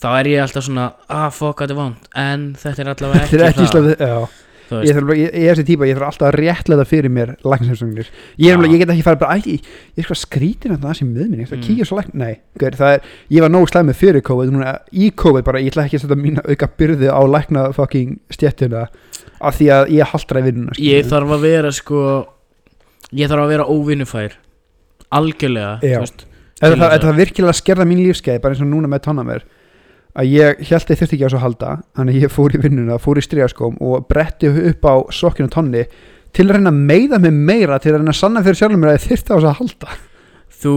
þá 0.00 0.08
er 0.14 0.30
ég 0.32 0.42
alltaf 0.44 0.66
svona 0.66 0.88
ah 1.12 1.28
fuck 1.32 1.62
þetta 1.62 1.76
er 1.76 1.80
vant 1.80 2.10
en 2.22 2.48
þetta 2.60 2.82
er 2.82 2.92
allavega 2.94 3.48
ekki, 3.50 3.68
það 4.00 4.26
ég, 4.70 4.94
þarf, 4.96 5.10
ég, 5.16 5.30
ég 5.34 5.46
er 5.50 5.54
þessi 5.56 5.66
típa, 5.68 5.86
ég 5.86 5.96
þarf 5.98 6.08
alltaf 6.10 6.28
að 6.30 6.36
réttlega 6.40 6.84
fyrir 6.90 7.12
mér 7.14 7.32
læknisheimsóknir 7.46 8.08
ég, 8.42 8.64
ég 8.66 8.78
get 8.82 8.92
ekki 8.94 9.04
farið 9.06 9.20
bara, 9.20 9.36
æ, 9.36 9.46
ég, 9.46 9.68
er 9.96 10.06
sko 10.08 10.16
skrítin 10.18 10.74
að 10.76 10.86
það 10.86 10.96
sem 11.00 11.10
með 11.12 11.28
minni, 11.30 11.42
ég 11.42 11.46
ætla 11.46 11.56
að 11.56 11.62
Mm. 11.62 11.66
kíkja 11.68 11.86
svo 11.86 11.98
lækn 12.00 12.14
nei, 12.22 12.34
gaur, 12.58 12.76
það 12.80 12.94
er, 12.96 13.00
ég 13.36 13.40
var 13.46 13.50
nógu 13.54 13.70
slæmið 13.70 14.00
fyrir 14.00 14.22
COVID 14.26 14.50
núna, 14.56 14.72
í 14.92 15.10
COVID 15.14 15.44
bara, 15.46 15.60
ég 15.62 15.70
ætla 15.72 15.84
ekki 15.86 16.00
að 16.00 16.06
setja 16.06 16.18
mína 16.20 16.42
auka 16.48 16.68
byrði 16.78 17.08
á 17.14 17.20
lækna 17.26 17.66
fucking 17.76 18.18
stjettuna 18.30 18.86
af 19.40 19.58
því 19.60 19.66
að 19.76 19.90
ég 19.96 20.10
haldra 20.12 20.40
í 20.40 20.46
vinnuna 20.50 20.72
ég 20.82 21.06
þarf 21.06 21.30
að 21.36 21.40
vera 21.46 21.70
sko 21.72 22.00
ég 23.14 23.28
þarf 23.30 23.44
að 23.46 23.52
vera 23.54 23.66
óvinnufær. 23.70 24.32
Algjörlega 25.14 25.78
til 25.80 25.90
það, 25.92 26.16
þess 26.58 26.80
að- 26.82 26.92
þetta 26.96 27.12
virkilega 27.20 27.52
skerða 27.54 27.84
mín 27.86 28.00
lífskeið 28.02 28.40
bara 28.42 28.54
eins 28.54 28.62
og 28.64 28.70
núna 28.70 28.88
með 28.90 29.04
tónnamer 29.06 29.42
að 30.16 30.32
ég 30.32 30.60
held 30.70 30.90
ég 30.90 31.00
þurfti 31.00 31.16
ekki 31.16 31.24
á 31.24 31.28
þessu 31.28 31.38
að 31.38 31.44
halda 31.44 31.70
þannig 31.98 32.16
að 32.16 32.24
ég 32.24 32.32
fór 32.32 32.56
í 32.56 32.60
vinnuna, 32.62 32.98
fór 33.02 33.20
í 33.20 33.24
stríðaskóm 33.24 33.80
og 33.84 34.06
bretti 34.10 34.50
upp 34.70 34.88
á 34.88 34.94
sokkinu 35.12 35.52
tonni 35.52 35.86
til 36.36 36.46
að 36.46 36.58
reyna 36.58 36.72
að 36.72 36.82
meiða 36.90 37.20
mig 37.22 37.34
meira 37.36 37.80
til 37.80 37.92
að 37.94 38.00
reyna 38.00 38.14
að 38.14 38.20
sanna 38.20 38.44
fyrir 38.44 38.60
sjálfum 38.60 38.82
mér 38.82 38.92
að 38.92 38.98
ég 38.98 39.06
þurfti 39.06 39.32
á 39.32 39.36
þessu 39.36 39.50
að 39.50 39.58
halda. 39.60 39.96
Þú 40.56 40.74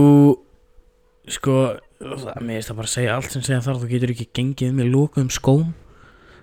sko 1.30 1.54
mér 2.00 2.56
finnst 2.56 2.70
það 2.70 2.80
bara 2.80 2.88
að 2.88 2.94
segja 2.94 3.14
allt 3.16 3.34
sem 3.34 3.44
segja 3.44 3.62
þar 3.64 3.80
þú 3.80 3.88
getur 3.90 4.12
ekki 4.14 4.28
gengið 4.36 4.76
með 4.76 4.92
lókuðum 4.94 5.32
skóm. 5.34 5.66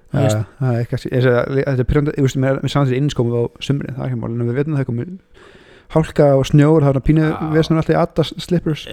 Þú 0.08 0.22
veist, 0.24 0.38
Já, 0.38 0.44
það 0.62 0.78
er 0.80 1.02
segi 1.02 1.22
að 1.28 1.56
þetta 1.58 1.84
er 1.84 1.88
pyrrandi, 1.90 2.12
ég 2.16 2.28
veist, 2.28 2.38
mér 2.40 2.60
mér 2.64 2.72
saman 2.72 2.88
þessi 2.88 3.00
innskómið 3.02 3.40
á 3.42 3.44
sumri, 3.68 3.90
það 3.92 4.04
er 4.06 4.08
ekki 4.08 4.20
málin 4.22 4.46
við 4.46 4.60
veitum 4.60 4.76
að 4.76 4.78
það 4.78 4.84
er 4.84 4.90
komið 4.92 5.10
hálka 5.96 6.28
og 6.38 6.46
snjór, 6.48 6.86
það 6.86 7.00
er 7.00 7.06
pínu 7.10 7.26
Já. 7.26 7.34
vesnum 7.56 7.82
alltaf 7.82 7.96
í 7.96 8.00
Adas 8.00 8.32
slippers 8.46 8.86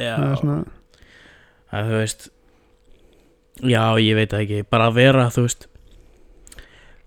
Já. 3.62 3.94
Það 3.94 4.00
ég 4.02 4.18
veit 4.18 4.32
það 4.32 4.44
ekki 4.44 4.64
bara 4.70 4.88
að 4.90 4.98
vera 4.98 5.28
þú 5.30 5.46
veist 5.46 5.68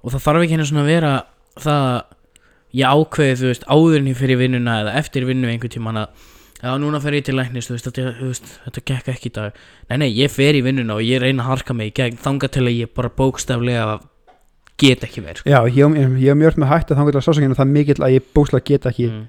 og 0.03 0.13
það 0.13 0.23
þarf 0.23 0.45
ekki 0.45 0.55
henni 0.55 0.67
svona 0.69 0.85
að 0.85 0.91
vera 0.93 1.11
það 1.57 1.85
að 1.87 1.99
ég 2.77 2.97
ákveði 2.97 3.37
þú 3.41 3.51
veist 3.51 3.67
áður 3.67 3.99
en 3.99 4.09
ég 4.11 4.19
fyrir 4.19 4.41
vinnuna 4.41 4.81
eða 4.83 4.97
eftir 5.01 5.27
vinnu 5.27 5.49
einhvern 5.51 5.73
tímann 5.73 6.01
að 6.03 6.27
já 6.57 6.73
núna 6.81 7.01
fer 7.03 7.17
ég 7.17 7.25
til 7.27 7.37
læknis 7.37 7.69
þú 7.69 7.75
veist, 7.75 7.87
þetta, 7.87 8.13
þú 8.17 8.29
veist, 8.31 8.51
þetta 8.65 8.83
gekk 8.91 9.09
ekki 9.13 9.29
í 9.29 9.33
dag 9.37 9.63
nei 9.89 9.97
nei 10.03 10.09
ég 10.09 10.33
fer 10.33 10.57
í 10.57 10.63
vinnuna 10.65 10.97
og 10.97 11.05
ég 11.05 11.21
reyna 11.21 11.45
að 11.45 11.51
harka 11.51 11.75
mig 11.77 11.91
í 11.91 11.95
gegn 11.99 12.21
þanga 12.23 12.51
til 12.53 12.65
að 12.65 12.77
ég 12.79 12.93
bara 12.97 13.13
bókstaflega 13.13 13.97
get 14.77 15.05
ekki 15.05 15.23
verið 15.25 15.41
sko. 15.41 15.49
já, 15.49 15.59
ég, 15.73 15.97
hef 15.97 16.37
mjög 16.37 16.61
með 16.61 16.71
hætt 16.73 16.91
að 16.91 17.01
þannig 17.01 17.19
að 17.19 17.27
sásangina 17.27 17.57
það 17.57 17.65
er 17.67 17.73
mikill 17.75 17.99
að 18.01 18.15
ég 18.17 18.29
bókslega 18.37 18.69
get 18.71 18.87
ekki 18.91 19.09
mm. 19.09 19.25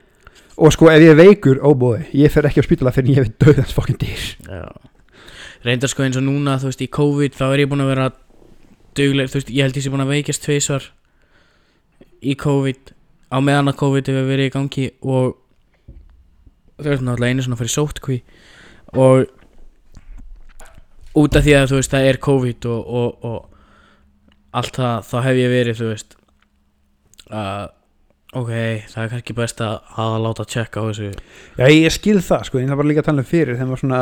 og 0.57 0.77
sko 0.77 0.93
ef 0.93 1.05
ég 1.05 1.19
veikur, 1.21 1.61
ó 1.65 1.71
bóði 1.73 2.07
ég 2.21 2.33
fer 2.33 2.49
ekki 2.49 2.65
á 2.65 2.69
spítala 2.69 2.95
fyrir 2.97 3.15
ég 3.15 3.23
hef 3.23 3.35
döðans 3.45 3.77
fokkin 3.77 4.01
dýr 4.01 4.31
Já 4.49 4.69
Reyndar 5.67 5.91
sko 5.91 6.05
eins 6.05 6.19
og 6.19 6.25
núna 6.27 6.59
þú 6.61 6.71
veist 6.71 6.85
í 6.85 6.91
COVID 6.95 7.37
þá 7.39 7.45
er 7.49 7.65
ég 7.65 7.71
búin 7.71 7.83
að 7.83 7.93
vera 7.93 8.11
dugleg, 8.99 9.31
þú 9.31 9.41
veist 9.41 9.51
ég 9.53 9.67
held 9.67 9.79
ég 9.79 9.87
sé 9.87 9.93
búin 9.93 10.05
að 10.05 10.13
veikast 10.15 10.45
tveisvar 10.45 10.87
í 12.23 12.35
COVID 12.39 12.93
á 13.35 13.39
meðan 13.45 13.73
að 13.73 13.81
COVID 13.83 14.11
hefur 14.13 14.31
verið 14.31 14.51
í 14.51 14.55
gangi 14.55 14.87
og 15.03 15.37
þau 16.79 16.91
veist 16.93 17.05
náttúrulega 17.07 17.35
einu 17.35 17.47
svona 17.47 17.59
fyrir 17.59 17.75
sótkví 17.75 18.21
og 18.95 19.27
út 21.19 21.37
af 21.37 21.45
því 21.45 21.57
að 21.59 21.73
þú 21.73 21.81
veist 21.81 21.95
það 21.95 22.11
er 22.13 22.21
COVID 22.29 22.71
og, 22.71 22.95
og, 23.01 23.27
og 23.27 24.59
allt 24.59 24.79
það 24.79 25.11
þá 25.11 25.19
hef 25.27 25.43
ég 25.43 25.53
verið 25.53 25.83
þú 25.83 25.91
veist 25.91 26.17
að 27.29 27.75
ok, 28.37 28.51
það 28.93 29.03
er 29.03 29.13
kannski 29.13 29.37
best 29.37 29.63
að, 29.65 29.79
að 30.01 30.17
láta 30.25 30.45
tjekka 30.49 30.83
á 30.85 30.89
þessu. 30.89 31.13
Já, 31.57 31.65
ég 31.73 31.95
skil 31.95 32.19
það 32.25 32.43
sko, 32.49 32.61
en 32.61 32.69
það 32.69 32.81
var 32.81 32.89
líka 32.91 33.03
að 33.03 33.09
tala 33.09 33.25
um 33.25 33.29
fyrir 33.29 33.57
þegar 33.57 33.71
maður 33.71 33.83
svona 33.85 34.01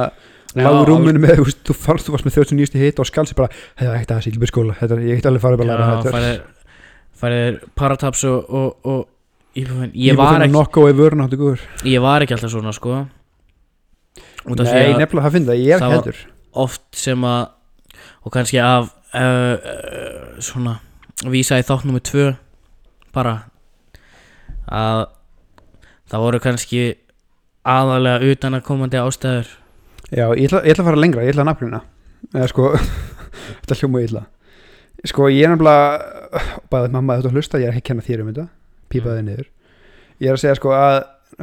Já, 0.57 0.65
lágur 0.65 0.89
rúmunu 0.91 1.21
með, 1.23 1.41
þú 1.41 1.49
veist, 1.49 1.59
þú 1.69 1.77
fannst 1.83 2.09
þú 2.09 2.15
varst 2.15 2.29
með 2.29 2.39
39. 2.41 2.81
hitt 2.81 3.03
og 3.03 3.09
skalsi 3.11 3.37
bara, 3.39 3.51
hefði 3.77 3.91
það 3.91 3.99
ekkert 3.99 4.15
að 4.17 4.23
sigla 4.27 4.43
með 4.43 4.53
skóla 4.53 4.77
þetta, 4.79 5.01
ég 5.05 5.21
get 5.21 5.29
alveg 5.31 5.45
farið 5.45 5.61
bara 5.63 5.75
að 5.75 5.83
læra 5.83 5.99
þetta. 6.07 6.55
Færið, 7.17 7.59
parataps 7.77 8.25
og, 8.29 8.55
og, 8.61 8.89
og 8.89 9.57
íbúfinn 9.57 9.93
ég, 9.97 10.17
var 10.17 10.41
ekki, 10.41 10.55
nokko 10.55 10.87
í 10.89 10.97
vörun 10.97 11.25
áttu 11.25 11.41
guður. 11.41 11.67
Ég 11.89 12.05
var 12.05 12.25
ekki 12.25 12.37
alltaf 12.37 12.53
svona 12.53 12.73
sko. 12.77 13.03
Nei, 14.47 14.97
nefnilega 14.97 15.27
það 15.27 15.37
finn 15.37 15.49
það, 15.49 15.63
ég 15.65 15.77
er 15.77 15.85
ekki 15.85 15.97
heldur 15.97 16.25
oft 16.57 16.85
sem 16.97 17.25
að 17.27 17.53
og 18.27 18.33
kannski 18.35 18.59
af 18.63 18.89
uh, 19.15 19.21
uh, 19.23 20.39
svona 20.43 20.79
vísa 21.31 21.61
í 21.61 21.65
þátt 21.67 21.87
nummer 21.87 22.03
tvö 22.05 22.33
bara 23.15 23.37
að 24.67 25.07
það 26.11 26.25
voru 26.25 26.43
kannski 26.43 26.83
aðalega 27.67 28.33
utan 28.33 28.59
að 28.59 28.67
komandi 28.67 29.01
ástæður 29.01 29.53
já, 30.13 30.27
ég 30.37 30.47
ætla, 30.49 30.63
ég 30.65 30.73
ætla 30.75 30.85
að 30.85 30.89
fara 30.91 31.01
lengra, 31.03 31.25
ég 31.27 31.35
ætla 31.35 31.45
að 31.45 31.51
nafnina 31.51 31.81
eða 32.35 32.49
sko, 32.53 32.71
þetta 33.63 33.79
hljóma 33.81 34.03
illa. 34.07 34.23
Sko, 35.07 35.29
ég 35.31 35.45
er 35.47 35.53
nefnilega 35.53 36.45
bæðið 36.73 36.95
mamma 36.97 37.17
þetta 37.19 37.31
að 37.31 37.37
hlusta, 37.39 37.61
ég 37.63 37.69
er 37.69 37.75
ekki 37.77 37.85
að 37.85 37.89
kenna 37.91 38.07
þér 38.07 38.23
um 38.25 38.31
þetta. 38.33 38.47
Pípaði 38.93 39.21
Mm. 39.23 39.29
niður. 39.29 39.51
Ég 40.23 40.31
er 40.31 40.39
að 40.39 40.43
segja 40.43 40.57
sko 40.57 40.73
að 40.73 40.97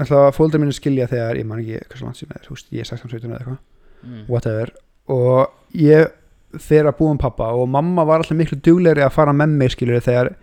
ætla 0.03 0.19
að 0.27 0.33
fóldur 0.37 0.59
minni 0.63 0.73
skilja 0.73 1.07
þegar 1.11 1.37
ég 1.37 1.45
man 1.47 1.59
ekki 1.61 1.79
hversu 1.91 2.07
langt 2.07 2.17
sem 2.19 2.31
er, 2.33 2.47
veist, 2.49 2.71
ég 2.73 2.81
er 2.83 2.89
16-17 2.89 3.29
eða 3.29 3.39
eitthvað. 3.39 3.59
Mm. 4.03 4.23
whatever. 4.27 4.71
Og 5.07 5.77
ég 5.79 6.09
fer 6.59 6.85
að 6.89 6.97
búa 6.97 7.13
um 7.13 7.17
pappa 7.21 7.51
og 7.55 7.69
mamma 7.71 8.03
var 8.05 8.19
alltaf 8.23 8.37
miklu 8.37 8.57
duglegri 8.61 9.01
að 9.05 9.13
fara 9.15 9.33
með 9.33 9.53
mig 9.61 9.71
skilur 9.73 10.01
þegar 10.03 10.33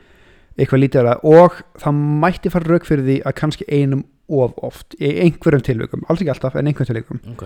eitthvað 0.58 0.80
lítið 0.82 1.00
er 1.02 1.10
að 1.12 1.26
og 1.30 1.58
það 1.82 2.00
mætti 2.24 2.50
fara 2.52 2.72
rauk 2.72 2.86
fyrir 2.88 3.04
því 3.06 3.18
að 3.28 3.36
kannski 3.42 3.66
einum 3.70 4.02
of 4.30 4.54
oft 4.62 4.94
í 5.00 5.10
einhverjum 5.24 5.62
tilvikum, 5.66 6.02
alls 6.08 6.20
ekki 6.22 6.32
alltaf 6.32 6.56
en 6.58 6.66
einhverjum 6.70 6.90
tilvikum. 6.94 7.20
Ok 7.34 7.44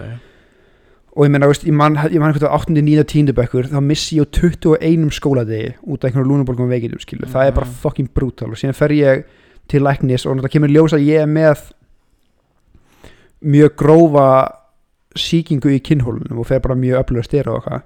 og 1.14 1.26
ég 1.28 1.46
veist, 1.46 1.64
ég 1.64 1.72
man, 1.72 1.94
eitthvað 1.96 2.50
8. 2.50 2.74
9. 2.82 3.04
10. 3.04 3.32
bekkur 3.36 3.68
þá 3.70 3.78
missi 3.80 4.16
ég 4.18 4.26
á 4.26 4.28
21 4.34 5.12
skóladegi 5.14 5.74
út 5.86 6.02
af 6.04 6.10
einhverjum 6.10 6.30
lúnabolgum 6.32 6.68
veikindum 6.72 6.98
skilur, 7.00 7.28
það 7.30 7.46
er 7.46 7.52
bara 7.52 7.66
Mhm. 7.66 7.74
fucking 7.82 8.08
brutal 8.14 8.50
og 8.50 8.56
síðan 8.58 8.74
fer 8.74 8.88
ég 8.90 9.24
til 9.68 9.80
læknis 9.82 10.26
og 10.26 10.36
það 10.42 10.50
kemur 10.50 10.68
ljós 10.74 10.92
að 10.92 11.06
ég 11.06 11.22
er 11.22 11.26
með 11.30 11.70
mjög 13.44 13.74
grófa 13.76 14.28
sýkingu 15.16 15.70
í 15.70 15.80
kinnhólunum 15.84 16.38
og 16.40 16.46
fer 16.46 16.60
bara 16.64 16.74
mjög 16.74 17.04
öflugur 17.04 17.24
styrir 17.24 17.48
og 17.52 17.62
eitthvað 17.62 17.82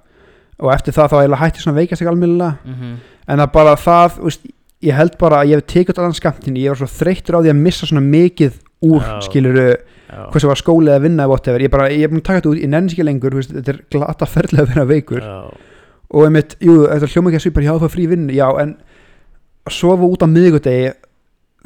og 0.59 0.73
eftir 0.75 0.93
það 0.97 1.11
þá 1.13 1.17
eiginlega 1.21 1.43
hætti 1.45 1.61
svona 1.63 1.75
að 1.77 1.81
veikast 1.83 2.03
ekki 2.03 2.13
almennilega 2.13 2.59
mm 2.65 2.97
en 3.29 3.39
það 3.43 3.51
bara 3.53 3.75
það, 3.77 4.15
veist, 4.25 4.47
ég 4.81 4.95
held 4.97 5.19
bara 5.19 5.43
að 5.43 5.49
ég 5.51 5.59
hef 5.61 5.67
tekið 5.69 5.99
allan 5.99 6.15
skamtinn, 6.17 6.57
ég 6.57 6.71
var 6.73 6.79
svo 6.81 6.87
þreyttur 6.89 7.37
á 7.37 7.41
því 7.45 7.51
að 7.53 7.59
missa 7.61 7.87
svona 7.87 8.01
mikið 8.01 8.55
úr 8.87 9.01
Já. 9.03 9.15
skiluru 9.27 9.65
já, 9.69 10.21
hvað 10.31 10.43
sem 10.43 10.51
var 10.53 10.61
skóli 10.61 10.93
eða 10.93 11.03
vinna 11.05 11.27
whatever. 11.31 11.65
Ég, 11.65 11.73
bara, 11.73 11.89
ég 11.91 12.07
er 12.07 12.13
búin 12.13 12.23
að 12.23 12.29
taka 12.29 12.41
þetta 12.41 12.53
út, 12.53 12.61
ég 12.63 12.71
sig 12.91 12.99
ekki 12.99 13.07
lengur 13.09 13.35
veist, 13.39 13.55
þetta 13.55 13.75
er 13.75 13.81
glata 13.93 14.29
ferðlega 14.29 14.65
að 14.65 14.73
vera 14.75 14.87
veikur. 14.89 15.25
Já, 15.25 15.39
og 16.09 16.25
einmitt, 16.29 16.55
jú, 16.65 16.77
þetta 16.87 17.11
hljóma 17.13 17.33
ekki 17.33 17.41
að 17.41 17.45
svipar 17.47 17.67
já 17.67 17.73
það 17.75 17.93
frí 17.97 18.07
vinnu, 18.09 18.37
já, 18.37 18.47
en 18.63 18.77
að 19.69 19.77
sofa 19.77 20.09
út 20.09 20.25
á 20.25 20.29
miðvikudegi 20.31 20.93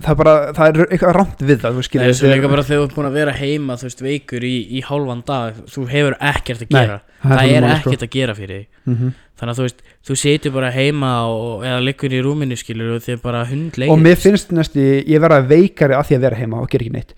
það 0.02 0.12
er 0.12 0.18
bara, 0.20 0.34
það 0.56 0.68
er 0.68 0.86
eitthvað 0.92 1.14
rámt 1.16 1.42
við 1.48 1.58
það 1.62 1.72
þú 1.72 1.80
Nei, 1.82 1.86
skilur, 1.88 2.14
svo 2.18 2.30
líka 2.32 2.48
bara 2.52 2.62
þegar 2.68 2.80
þú 2.82 2.86
ert 2.88 2.96
búin 2.98 3.08
að 3.08 3.16
vera 3.20 3.32
heima 3.38 3.76
þú 3.80 3.88
veist 3.88 4.02
veikur 4.02 4.44
í, 4.48 4.54
í 4.78 4.82
hálfan 4.86 5.22
dag 5.26 5.60
þú 5.72 5.84
hefur 5.92 6.16
ekkert 6.20 6.62
að 6.62 6.68
Nei, 6.68 6.80
gera 6.82 6.98
það 7.22 7.36
það 7.38 7.52
er 7.52 7.66
sko. 7.68 7.90
ekkert 7.90 8.02
að 8.06 8.12
gera 8.18 8.34
fyrir 8.38 8.62
þig 8.62 8.68
Mhm. 8.92 9.12
þannig 9.42 9.52
að 9.52 9.58
þú 9.58 9.64
veist, 9.66 9.80
þú 10.06 10.16
setur 10.22 10.52
bara 10.52 10.70
heima 10.74 11.10
og, 11.30 11.62
eða 11.66 11.80
liggur 11.86 12.12
í 12.14 12.20
rúminu 12.22 12.56
skilur 12.58 12.96
og 12.96 13.02
þið 13.02 13.22
bara 13.22 13.44
hundlegir 13.46 13.90
og 13.94 13.98
mér 14.02 14.16
finnst 14.18 14.50
næstu, 14.54 14.82
ég 15.06 15.20
verða 15.22 15.40
veikari 15.46 15.94
að 15.98 16.06
því 16.10 16.16
að 16.18 16.24
vera 16.26 16.36
heima 16.42 16.60
og 16.62 16.68
gera 16.70 16.84
ekki 16.86 16.92
neitt 16.96 17.14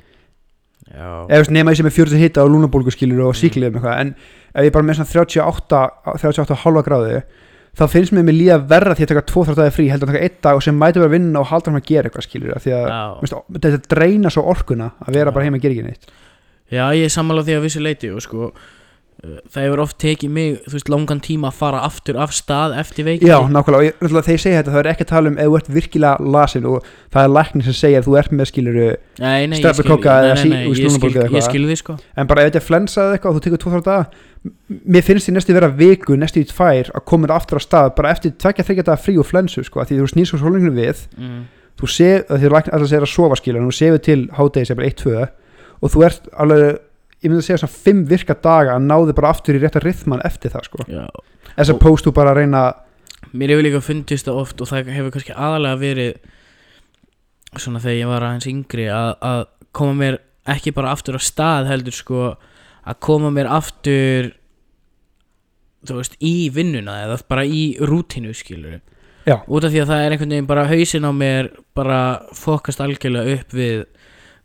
já, 0.94 1.09
eða 1.29 1.51
nema 1.57 1.73
ég 1.73 1.77
sem 1.81 1.87
er 1.88 1.97
40 1.97 2.20
hitta 2.20 2.44
á 2.44 2.47
lúnabólgu 2.49 2.92
skilur 2.94 3.18
Mm. 3.25 3.29
og 3.29 3.35
síklið 3.35 3.66
um 3.68 3.75
eitthvað, 3.81 4.01
en 4.01 4.14
ef 4.55 4.64
ég 4.68 4.73
bara 4.73 4.85
með 4.85 5.01
svona 5.01 5.11
38, 5.11 5.90
38 6.20 6.55
halva 6.64 6.83
gráðu 6.87 7.23
þá 7.75 7.85
finnst 7.91 8.15
mér 8.15 8.27
mér 8.29 8.37
líða 8.39 8.59
verra 8.71 8.95
því 8.95 9.07
að 9.07 9.11
taka 9.13 9.25
2-3 9.31 9.57
dagi 9.59 9.75
frí, 9.75 9.87
heldur 9.91 10.11
að 10.11 10.15
taka 10.15 10.29
1 10.29 10.37
dag 10.47 10.59
og 10.59 10.63
sem 10.67 10.77
mæti 10.79 11.01
bara 11.03 11.11
að 11.11 11.17
vinna 11.17 11.41
og 11.43 11.49
halda 11.51 11.71
hann 11.73 11.81
að 11.81 11.89
gera 11.91 12.11
eitthvað 12.11 12.27
skilur 12.29 12.63
því 12.63 12.75
að 12.77 12.87
Veist, 13.25 13.35
þetta 13.67 13.91
dreina 13.97 14.31
svo 14.31 14.45
orkuna 14.53 14.93
að 15.03 15.19
vera 15.19 15.33
Já. 15.33 15.35
bara 15.35 15.49
heima 15.49 15.59
að 15.59 15.67
gera 15.67 15.77
ekki 15.79 15.89
neitt 15.89 16.09
já, 16.71 16.85
ég 16.95 17.05
er 17.09 17.13
sammála 17.13 17.45
því 17.47 17.57
að 17.59 17.67
vissu 17.67 17.83
leiti 17.83 18.11
og 18.15 18.23
sko 18.25 18.53
það 19.55 19.65
hefur 19.65 19.83
oft 19.85 19.97
tekið 20.03 20.33
mig, 20.35 20.59
þú 20.67 20.75
veist, 20.77 20.91
langan 20.93 21.21
tíma 21.25 21.51
að 21.51 21.59
fara 21.61 21.83
aftur 21.87 22.19
af 22.21 22.35
stað 22.37 22.75
eftir 22.81 23.07
veikindi 23.09 23.31
já, 23.31 23.39
nákvæmlega, 23.41 23.79
og 23.79 23.87
ég, 23.87 23.95
ég 24.35 24.43
segja 24.45 24.61
þetta 24.61 24.75
það 24.75 24.81
er 24.83 24.91
ekki 24.93 25.07
að 25.07 25.11
tala 25.13 25.33
um 25.33 25.39
ef 25.39 25.49
þú 25.49 25.59
ert 25.61 25.71
virkilega 25.79 26.29
lasin 26.37 26.69
og 26.71 26.91
það 27.15 27.23
er 27.23 27.33
læknir 27.35 27.69
sem 27.69 27.79
segir 27.79 27.99
að 28.01 28.09
þú 28.09 28.19
ert 28.21 28.35
með 28.35 28.51
skiluru 28.51 28.91
nei, 29.23 29.41
eða 30.29 30.35
nei, 30.35 30.43
sí- 30.43 30.53
nei, 30.53 30.63
þú 30.65 30.75
veist, 30.75 30.85
ég 30.85 30.85
skil, 30.85 30.85
lungnabólgu 30.85 31.15
eða 31.15 31.25
ég 31.25 31.31
eitthvað. 31.31 31.51
skil 31.51 31.65
því 31.71 31.77
sko 31.81 31.97
en 32.15 32.31
bara 32.31 32.45
ef 32.45 32.51
þetta 32.51 32.61
er 32.61 32.69
flensa 32.69 32.99
eða 33.05 33.19
eitthvað 33.19 33.31
og 33.31 33.37
þú 33.39 33.45
tekur 33.49 33.61
2-3 33.65 33.83
daga 33.89 34.05
mér 34.85 35.05
finnst 35.05 35.29
því 35.29 35.35
næstu 35.39 35.57
vera 35.57 35.71
viku, 35.73 36.17
næstu 36.21 36.43
í 36.43 36.49
tvær 36.51 36.91
að 36.93 37.05
koma 37.09 37.29
þér 37.29 37.37
aftur 37.39 37.61
á 37.61 37.63
stað, 37.65 37.93
bara 37.97 38.13
eftir 38.13 38.35
tvekja 38.37 38.67
þryggja 38.69 38.89
daga 38.91 39.01
frí 39.01 39.15
og 39.17 39.25
flensu, 39.25 39.65
sko, 39.65 39.81
af 39.81 39.89
því 39.89 40.03
þú 40.03 40.09
við 40.77 41.07
mm. 41.17 41.39
þú 41.81 41.89
læknir 46.05 46.75
alltaf 47.33 47.47
segir 47.47 47.59
að 47.59 47.65
sofa 47.65 47.81
skilur, 47.81 48.05
þú 48.05 48.21
sefur 48.21 48.35
til 48.35 48.45
hádegi 48.45 48.75
sem 48.75 48.75
bara 48.75 48.75
1-2 48.75 48.75
og 48.75 48.75
þú 48.75 48.75
ert 48.75 48.75
alveg 48.75 48.75
ég 48.75 48.75
myndi 48.75 48.75
að 48.75 48.75
segja 48.75 48.75
svona 48.75 48.75
5 48.75 48.75
virka 48.75 48.75
daga 48.75 48.75
að 48.75 48.87
náðu 48.89 49.15
bara 49.17 49.31
aftur 49.33 49.55
í 49.55 49.63
rétta 49.63 49.81
rithman 49.81 50.25
eftir 50.25 50.53
það, 50.53 50.65
sko. 50.69 50.79
As 51.57 51.71
opposed 51.71 52.05
to 52.05 52.13
bara 52.13 52.35
að 52.35 52.43
reyna 52.43 52.63
mér 53.33 53.55
hefur 53.55 53.67
líka 53.67 53.81
fundist 53.81 54.29
það 54.29 54.41
oft 54.43 54.61
og 54.61 54.69
það 54.69 54.93
hefur 54.95 55.15
kannski 55.15 55.35
aðalega 55.35 55.81
verið 55.81 56.15
svona 57.59 57.81
þegar 57.83 57.99
ég 57.99 58.11
var 58.11 58.27
aðeins 58.27 58.49
yngri 58.51 58.89
að, 58.91 59.11
að 59.25 59.43
koma 59.73 59.95
mér 59.99 60.19
ekki 60.55 60.75
bara 60.75 60.93
aftur 60.93 61.17
á 61.17 61.21
stað 61.23 61.71
heldur 61.71 61.95
sko 61.95 62.23
að 62.85 62.99
koma 63.01 63.31
mér 63.33 63.49
aftur 63.49 64.35
þú 65.85 66.01
veist 66.01 66.17
í 66.25 66.51
vinnuna 66.53 67.03
eða 67.05 67.19
bara 67.29 67.45
í 67.47 67.77
rútinu 67.81 68.35
skilur 68.37 68.81
Já. 69.25 69.41
út 69.49 69.65
af 69.65 69.73
því 69.73 69.81
að 69.83 69.91
það 69.91 70.03
er 70.05 70.15
einhvern 70.15 70.35
veginn 70.35 70.49
bara 70.49 70.67
hausin 70.69 71.09
á 71.09 71.13
mér 71.17 71.51
bara 71.77 72.01
fokast 72.37 72.83
algjörlega 72.85 73.39
upp 73.39 73.55
við, 73.57 73.85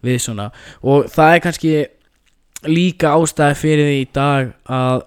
við 0.05 0.21
svona. 0.23 0.49
Og 0.83 1.09
það 1.11 1.33
er 1.33 1.43
kannski 1.43 1.73
líka 2.67 3.13
ástæði 3.15 3.55
fyrir 3.55 3.87
því 3.89 3.99
í 4.01 4.07
dag 4.15 4.49
að 4.67 5.03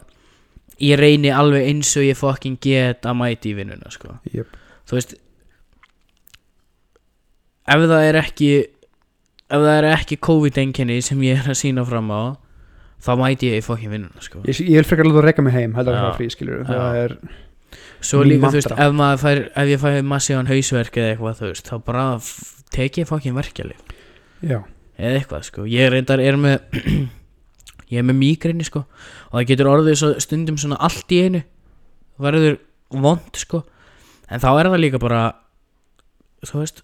ég 0.83 0.99
reyni 0.99 1.31
alveg 1.31 1.67
eins 1.69 1.91
og 2.01 2.07
ég 2.07 2.17
fokkin 2.19 2.57
get 2.65 3.05
að 3.07 3.19
mæti 3.21 3.53
í 3.53 3.57
vinnuna 3.59 3.91
sko. 3.93 4.17
Jep. 4.33 4.49
þú 4.89 4.97
veist 4.99 5.13
ef 7.73 7.85
það 7.89 8.07
er 8.09 8.19
ekki 8.23 8.49
ef 9.53 9.61
það 9.63 9.77
er 9.77 9.89
ekki 9.93 10.19
COVID-enginni 10.27 10.97
sem 11.05 11.21
ég 11.27 11.43
er 11.43 11.53
að 11.53 11.61
sína 11.61 11.85
fram 11.87 12.11
á 12.11 12.23
þá 13.03 13.13
mæti 13.21 13.51
ég 13.53 13.61
í 13.63 13.65
fokkin 13.67 13.93
vinnuna 13.95 14.25
sko. 14.25 14.43
ég, 14.49 14.59
ég 14.65 14.81
vil 14.81 14.89
frekar 14.89 15.07
alveg 15.09 15.23
að 15.23 15.29
reyka 15.31 15.45
mig 15.47 15.57
heim 15.57 15.77
heldur 15.79 15.95
að 15.97 16.03
það 16.03 16.11
er 16.13 16.19
frí 16.19 16.29
skilur 16.35 16.65
það 16.69 16.99
er, 17.05 17.17
svo 18.03 18.25
líka 18.27 18.51
þú 18.51 18.59
veist 18.59 18.75
ef, 18.75 19.01
fær, 19.23 19.43
ef 19.63 19.73
ég 19.73 19.83
fæ 19.83 19.89
massívan 20.07 20.51
hausverk 20.51 20.99
eða 20.99 21.15
eitthvað 21.15 21.43
veist 21.47 21.71
þá 21.71 21.75
bara 21.87 22.07
f- 22.19 22.63
tek 22.75 22.99
ég 23.03 23.09
fokkin 23.11 23.37
verkjalið 23.39 23.93
já, 24.43 24.59
eða 24.99 25.19
eitthvað 25.21 25.45
sko. 25.47 25.65
Ég 25.71 25.91
reyndar 25.93 26.19
er 26.25 26.39
með 26.41 26.59
ég 27.93 28.01
er 28.01 28.07
með 28.09 28.19
mýgrinni 28.21 28.67
sko. 28.67 28.85
Og 29.31 29.37
það 29.39 29.49
getur 29.53 29.71
orðið 29.73 29.99
svo 30.01 30.13
stundum 30.23 30.59
svona 30.61 30.81
allt 30.83 31.13
í 31.13 31.21
einu. 31.27 31.43
Verður 32.23 32.59
vond 33.05 33.41
sko. 33.41 33.63
En 34.33 34.43
þá 34.43 34.49
er 34.55 34.71
það 34.73 34.83
líka 34.83 35.03
bara 35.03 35.27
þú 36.49 36.63
veist 36.63 36.83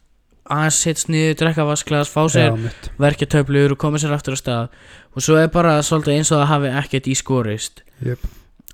að 0.48 0.70
sitt 0.72 1.02
niður, 1.12 1.34
drekka 1.42 1.64
vasklas, 1.68 2.08
fá 2.08 2.22
sér 2.32 2.54
verkja 3.00 3.28
töflur 3.34 3.74
og 3.74 3.80
koma 3.80 4.00
sér 4.00 4.14
aftur 4.16 4.36
á 4.36 4.38
stað. 4.40 4.76
Og 5.12 5.24
svo 5.24 5.36
er 5.36 5.50
bara 5.52 5.78
svolítið 5.84 6.14
eins 6.14 6.30
og 6.32 6.40
það 6.40 6.52
hafi 6.54 6.70
ekkert 6.80 7.10
í 7.10 7.16
skorist. 7.18 7.82
Jep. 8.04 8.22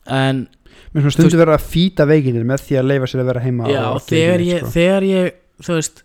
en 0.05 0.45
mér 0.93 1.07
finnst 1.07 1.19
stundum 1.19 1.41
vera 1.41 1.57
að 1.57 1.69
fýta 1.73 2.07
veikinir 2.09 2.45
með 2.47 2.67
því 2.67 2.79
að 2.81 2.89
leifa 2.91 3.11
sér 3.11 3.23
að 3.23 3.31
vera 3.31 3.45
heima 3.45 3.71
já, 3.71 3.85
þegar 4.09 4.45
ég, 4.45 4.61
sko. 4.61 4.73
þegar 4.75 5.07
ég 5.09 5.39
þú 5.65 5.79
veist, 5.79 6.03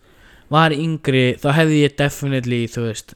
var 0.55 0.75
yngri 0.75 1.25
þá 1.41 1.49
hefði 1.57 1.81
ég 1.83 1.97
definitely, 1.99 2.61
þú 2.71 2.85
veist 2.87 3.15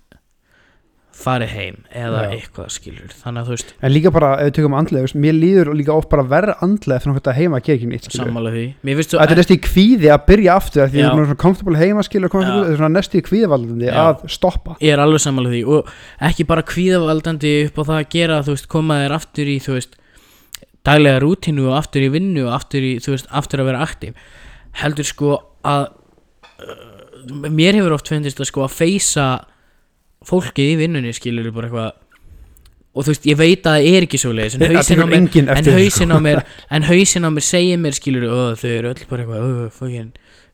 farið 1.14 1.52
heim 1.54 1.76
eða 1.94 2.22
Já. 2.24 2.32
eitthvað 2.36 2.70
skilur 2.74 3.12
þannig 3.14 3.42
að 3.44 3.48
þú 3.50 3.54
veist, 3.54 3.74
en 3.80 3.94
líka 3.94 4.12
bara, 4.14 4.30
ef 4.42 4.48
við 4.48 4.56
tökum 4.58 4.76
andlega 4.78 5.06
veist, 5.06 5.18
mér 5.24 5.36
líður 5.38 5.70
líka 5.78 5.94
oft 5.94 6.10
bara 6.12 6.26
verra 6.26 6.56
andlega 6.66 6.98
eftir 7.00 7.12
náttúrulega 7.12 7.38
heima 7.38 7.60
að 7.60 7.68
gera 7.68 7.78
ekki 7.78 7.90
neitt 7.92 8.08
skilur 8.08 8.28
sammála 8.28 8.54
því 8.56 8.66
mér 8.82 8.98
finnst 9.00 9.14
þú 9.14 9.20
Þetta 9.22 9.36
er 9.36 9.42
næstu 9.42 9.56
í 9.56 9.62
kvíði 9.68 10.12
að 10.14 10.24
byrja 10.32 10.58
aftur 10.58 10.84
af 10.84 10.94
því 10.94 11.00
Já. 11.00 11.06
að 11.06 11.14
það 11.14 11.22
er 11.24 11.30
svona 11.30 11.42
comfortable 11.44 11.82
heima 11.84 12.06
skilur 12.08 12.34
comfortable, 12.34 12.60
Já. 12.60 12.66
þetta 12.66 12.74
er 12.74 12.82
svona 12.82 12.94
næstu 12.98 13.20
í 13.20 13.26
kvíðavaldandi 13.30 13.90
Já. 13.90 13.98
að 14.04 14.26
stoppa 14.34 14.78
ég 14.82 14.96
er 14.96 15.04
alveg 15.06 15.24
sammála 15.24 15.54
því 15.54 15.62
og 15.78 15.94
ekki 16.30 16.48
bara 16.50 16.66
kvíðavaldandi 16.74 17.54
upp 17.68 17.78
á 17.78 17.84
það 17.84 18.00
að 18.00 18.10
gera 18.18 18.42
þú 18.44 18.58
veist, 18.58 18.70
koma 18.74 19.00
þér 19.04 19.18
aftur 19.20 19.54
í 19.54 19.58
þú 19.64 19.78
veist, 19.78 19.98
daglega 20.84 21.22
rútínu 21.24 21.70
og 21.70 21.78
aftur 21.78 22.04
í 22.04 22.10
vinnu 22.12 22.48
og 22.48 22.58
aftur, 22.58 22.84
í, 22.84 22.98
þú 23.04 23.14
veist, 23.16 23.30
aftur 23.32 23.64
að 23.64 23.70
vera 23.72 23.86
aktiv 23.86 24.18
heldur 24.82 25.08
sko 25.08 25.38
að 25.64 25.92
uh, 26.60 27.50
mér 27.54 27.78
hefur 27.78 27.96
oft 27.96 28.10
fundist 28.12 28.42
að 28.42 28.50
sko 28.50 28.66
að 28.66 28.78
feysa 28.82 29.28
fólkið 30.30 30.72
í 30.74 30.78
vinnunni 30.84 31.14
skilur 31.14 31.52
bara 31.56 31.68
eitthvað 31.70 31.92
og 32.94 33.02
þú 33.08 33.10
veist, 33.10 33.24
ég 33.26 33.38
veit 33.40 33.64
að 33.66 33.74
það 33.80 33.88
er 33.98 34.06
ekki 34.06 34.20
svo 34.22 34.32
leiðis 34.38 34.54
en 34.56 34.62
Það 34.62 34.76
hausinn 34.78 35.02
á 35.02 35.08
mér 35.10 35.18
en 35.18 35.28
sko. 35.90 36.14
á 36.14 36.20
mér 36.22 36.44
en 36.78 36.84
hausinn 36.84 37.26
á 37.26 37.30
mér 37.34 37.46
segir 37.48 37.80
mér 37.82 37.96
skilur 37.98 38.28
og 38.30 38.60
þau 38.62 38.70
eru 38.70 38.92
öll 38.94 39.08
bara 39.10 39.24
eitthvað 39.24 39.42
"Ö, 39.42 39.70
fokkin, 39.74 40.12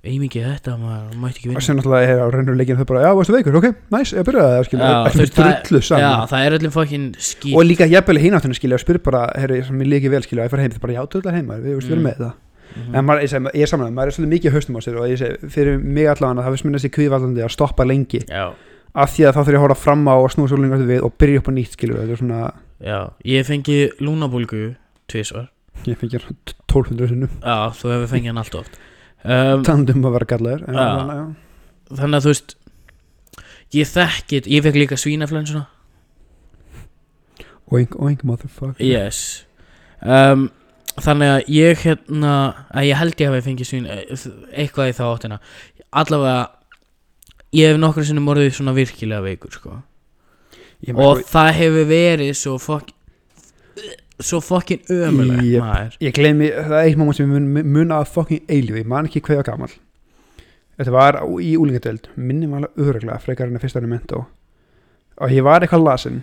auðmikið 0.08 0.46
þetta 0.48 0.76
maður 0.80 1.18
mætti 1.20 1.36
ekki 1.42 1.50
og 1.50 1.52
vinna. 1.52 1.62
sem 1.62 1.76
náttúrulega 1.76 2.08
er 2.08 2.20
á 2.24 2.28
reynurleikin 2.32 2.78
þau 2.80 2.86
bara, 2.88 3.02
já, 3.04 3.12
varstu 3.20 3.34
veikur, 3.36 3.56
ok, 3.60 3.68
næs, 3.92 4.14
ég 4.16 4.24
byrjaði 4.24 4.56
það 4.56 4.66
skilur, 4.70 4.86
Já, 4.88 5.04
það- 5.04 5.64
drullu 5.68 5.80
já, 5.80 5.88
saman. 5.90 6.28
það 6.32 6.46
er 6.48 6.52
öllum 6.60 6.72
fokkin 6.72 7.06
skýt 7.20 7.56
og 7.60 7.66
líka 7.68 7.86
jafnvel 7.92 8.18
hináttunni 8.24 8.56
skilja 8.56 8.76
og 8.80 8.84
spyr 8.86 9.00
bara, 9.04 9.26
herri, 9.36 9.62
sem 9.68 9.80
ég 9.82 9.88
líki 9.92 10.10
vel 10.10 10.22
skilja, 10.24 10.46
ég 10.48 10.50
fara 10.50 10.62
heim, 10.64 10.72
er 10.72 10.80
bara, 10.80 10.94
já, 10.94 11.04
drullar 11.12 11.34
heima, 11.36 11.60
við 11.60 11.76
erum 11.76 12.00
Mm. 12.00 12.08
með 12.08 12.18
það. 12.24 12.34
Mhm. 12.80 12.96
en 12.96 13.06
maður, 13.06 13.22
ég, 13.24 13.30
segi, 13.30 13.52
ég 13.58 13.62
er 13.62 13.66
saman, 13.68 13.94
maður 13.94 14.08
er 14.08 14.12
svolítið 14.16 14.34
mikið 14.40 14.52
haustum 14.54 14.76
á 14.78 14.80
sér 14.80 14.96
og 14.96 15.10
ég 15.10 15.18
segi, 15.20 15.50
fyrir 15.52 15.84
mig 15.84 16.06
allavega 16.08 16.44
það 16.46 16.52
finnst 16.56 16.66
mér 16.66 16.80
þessi 16.80 16.92
kvíðvaldandi 16.96 17.44
að 17.44 17.52
stoppa 17.52 17.84
lengi. 17.84 18.22
Já, 18.30 18.54
af 18.94 19.14
því 19.14 19.26
að 19.30 19.36
þá 19.36 19.40
þurf 19.40 19.54
ég 19.54 19.60
að 19.60 19.66
hóra 19.66 19.78
fram 19.78 20.06
á 20.10 20.16
og 20.18 20.30
snúa 20.34 20.50
svo 20.50 20.60
lengi 20.60 20.76
aftur 20.78 20.90
við 20.90 21.06
og 21.08 21.16
byrja 21.22 21.42
upp 21.42 21.50
á 21.50 21.54
nýtt 21.56 21.76
skilur, 21.78 22.00
þetta 22.02 22.16
er 22.16 22.22
svona, 22.22 22.42
já, 22.84 23.00
ég 23.30 23.48
fengi 23.48 23.80
lúnabólgu 24.02 24.62
tvisvar, 25.12 25.50
ég 25.86 26.00
fengi 26.00 26.20
1200 26.20 27.12
sinnum, 27.12 27.34
já, 27.44 27.58
þú 27.80 27.94
hefur 27.96 28.14
fengið 28.14 28.34
hann 28.34 28.44
allt 28.44 28.60
oft. 28.62 28.80
Um, 29.20 29.66
tandum 29.68 30.06
að 30.08 30.16
vera 30.16 30.30
gallaður 30.32 30.62
en, 30.70 30.78
Já. 30.80 30.86
þannig, 30.96 31.18
já. 31.20 31.96
þannig 32.00 32.18
að 32.20 32.24
þú 32.24 32.32
veist 32.32 32.54
ég 33.76 33.90
þekkit, 33.92 34.48
ég 34.48 34.64
fekk 34.64 34.80
líka 34.80 34.98
svínaflensuna 34.98 35.66
oink, 37.72 37.96
oink, 38.00 38.24
motherfucker. 38.24 38.80
Yes. 38.82 39.46
Um, 40.02 40.48
þannig 41.00 41.34
að 41.34 41.52
ég 41.54 41.84
hérna 41.84 42.34
að 42.74 42.88
ég 42.90 43.00
held 43.00 43.22
ég 43.22 43.32
hafi 43.32 43.46
fengið 43.46 43.70
svín 43.70 43.90
eitthvað 43.90 44.92
í 44.92 44.96
þá 44.98 45.04
áttina. 45.10 45.38
Allavega 45.90 46.38
ég 47.56 47.72
hef 47.72 47.80
nokkur 47.82 48.06
sinnum 48.08 48.30
orðið 48.32 48.54
svona 48.58 48.76
virkilega 48.78 49.26
veikur 49.26 49.54
sko. 49.56 49.82
Og 50.96 51.22
það 51.28 51.52
hefur 51.60 51.90
verið 51.90 52.34
svo 52.38 52.56
fokk 52.62 52.96
svo 54.20 54.42
fokkin 54.44 54.82
ömulegt 54.92 55.46
Jep. 55.48 55.64
maður. 55.64 55.94
ég 56.04 56.16
gleymi, 56.16 56.50
það 56.52 56.74
er 56.76 56.88
eitt 56.90 56.98
moment 57.00 57.16
sem 57.16 57.30
mun, 57.30 57.46
mun 57.64 57.94
að 57.96 58.10
fucking 58.12 58.42
eilífi, 58.52 58.82
ég 58.82 58.90
man 58.92 59.08
ekki 59.08 59.22
hvað 59.24 59.38
ég 59.38 59.40
var 59.40 59.48
gamal 59.48 59.76
þetta 60.76 60.92
var 60.92 61.20
í 61.40 61.54
úlingadeild 61.56 62.10
minni 62.16 62.50
maður 62.50 62.68
alveg 62.68 62.90
öruglega, 62.90 63.22
frekar 63.24 63.48
en 63.48 63.56
að 63.56 63.64
fyrsta 63.64 63.80
enn 63.80 63.94
mentó 63.94 64.26
og 65.20 65.34
ég 65.36 65.44
var 65.44 65.64
eitthvað 65.64 65.86
lasin. 65.86 66.22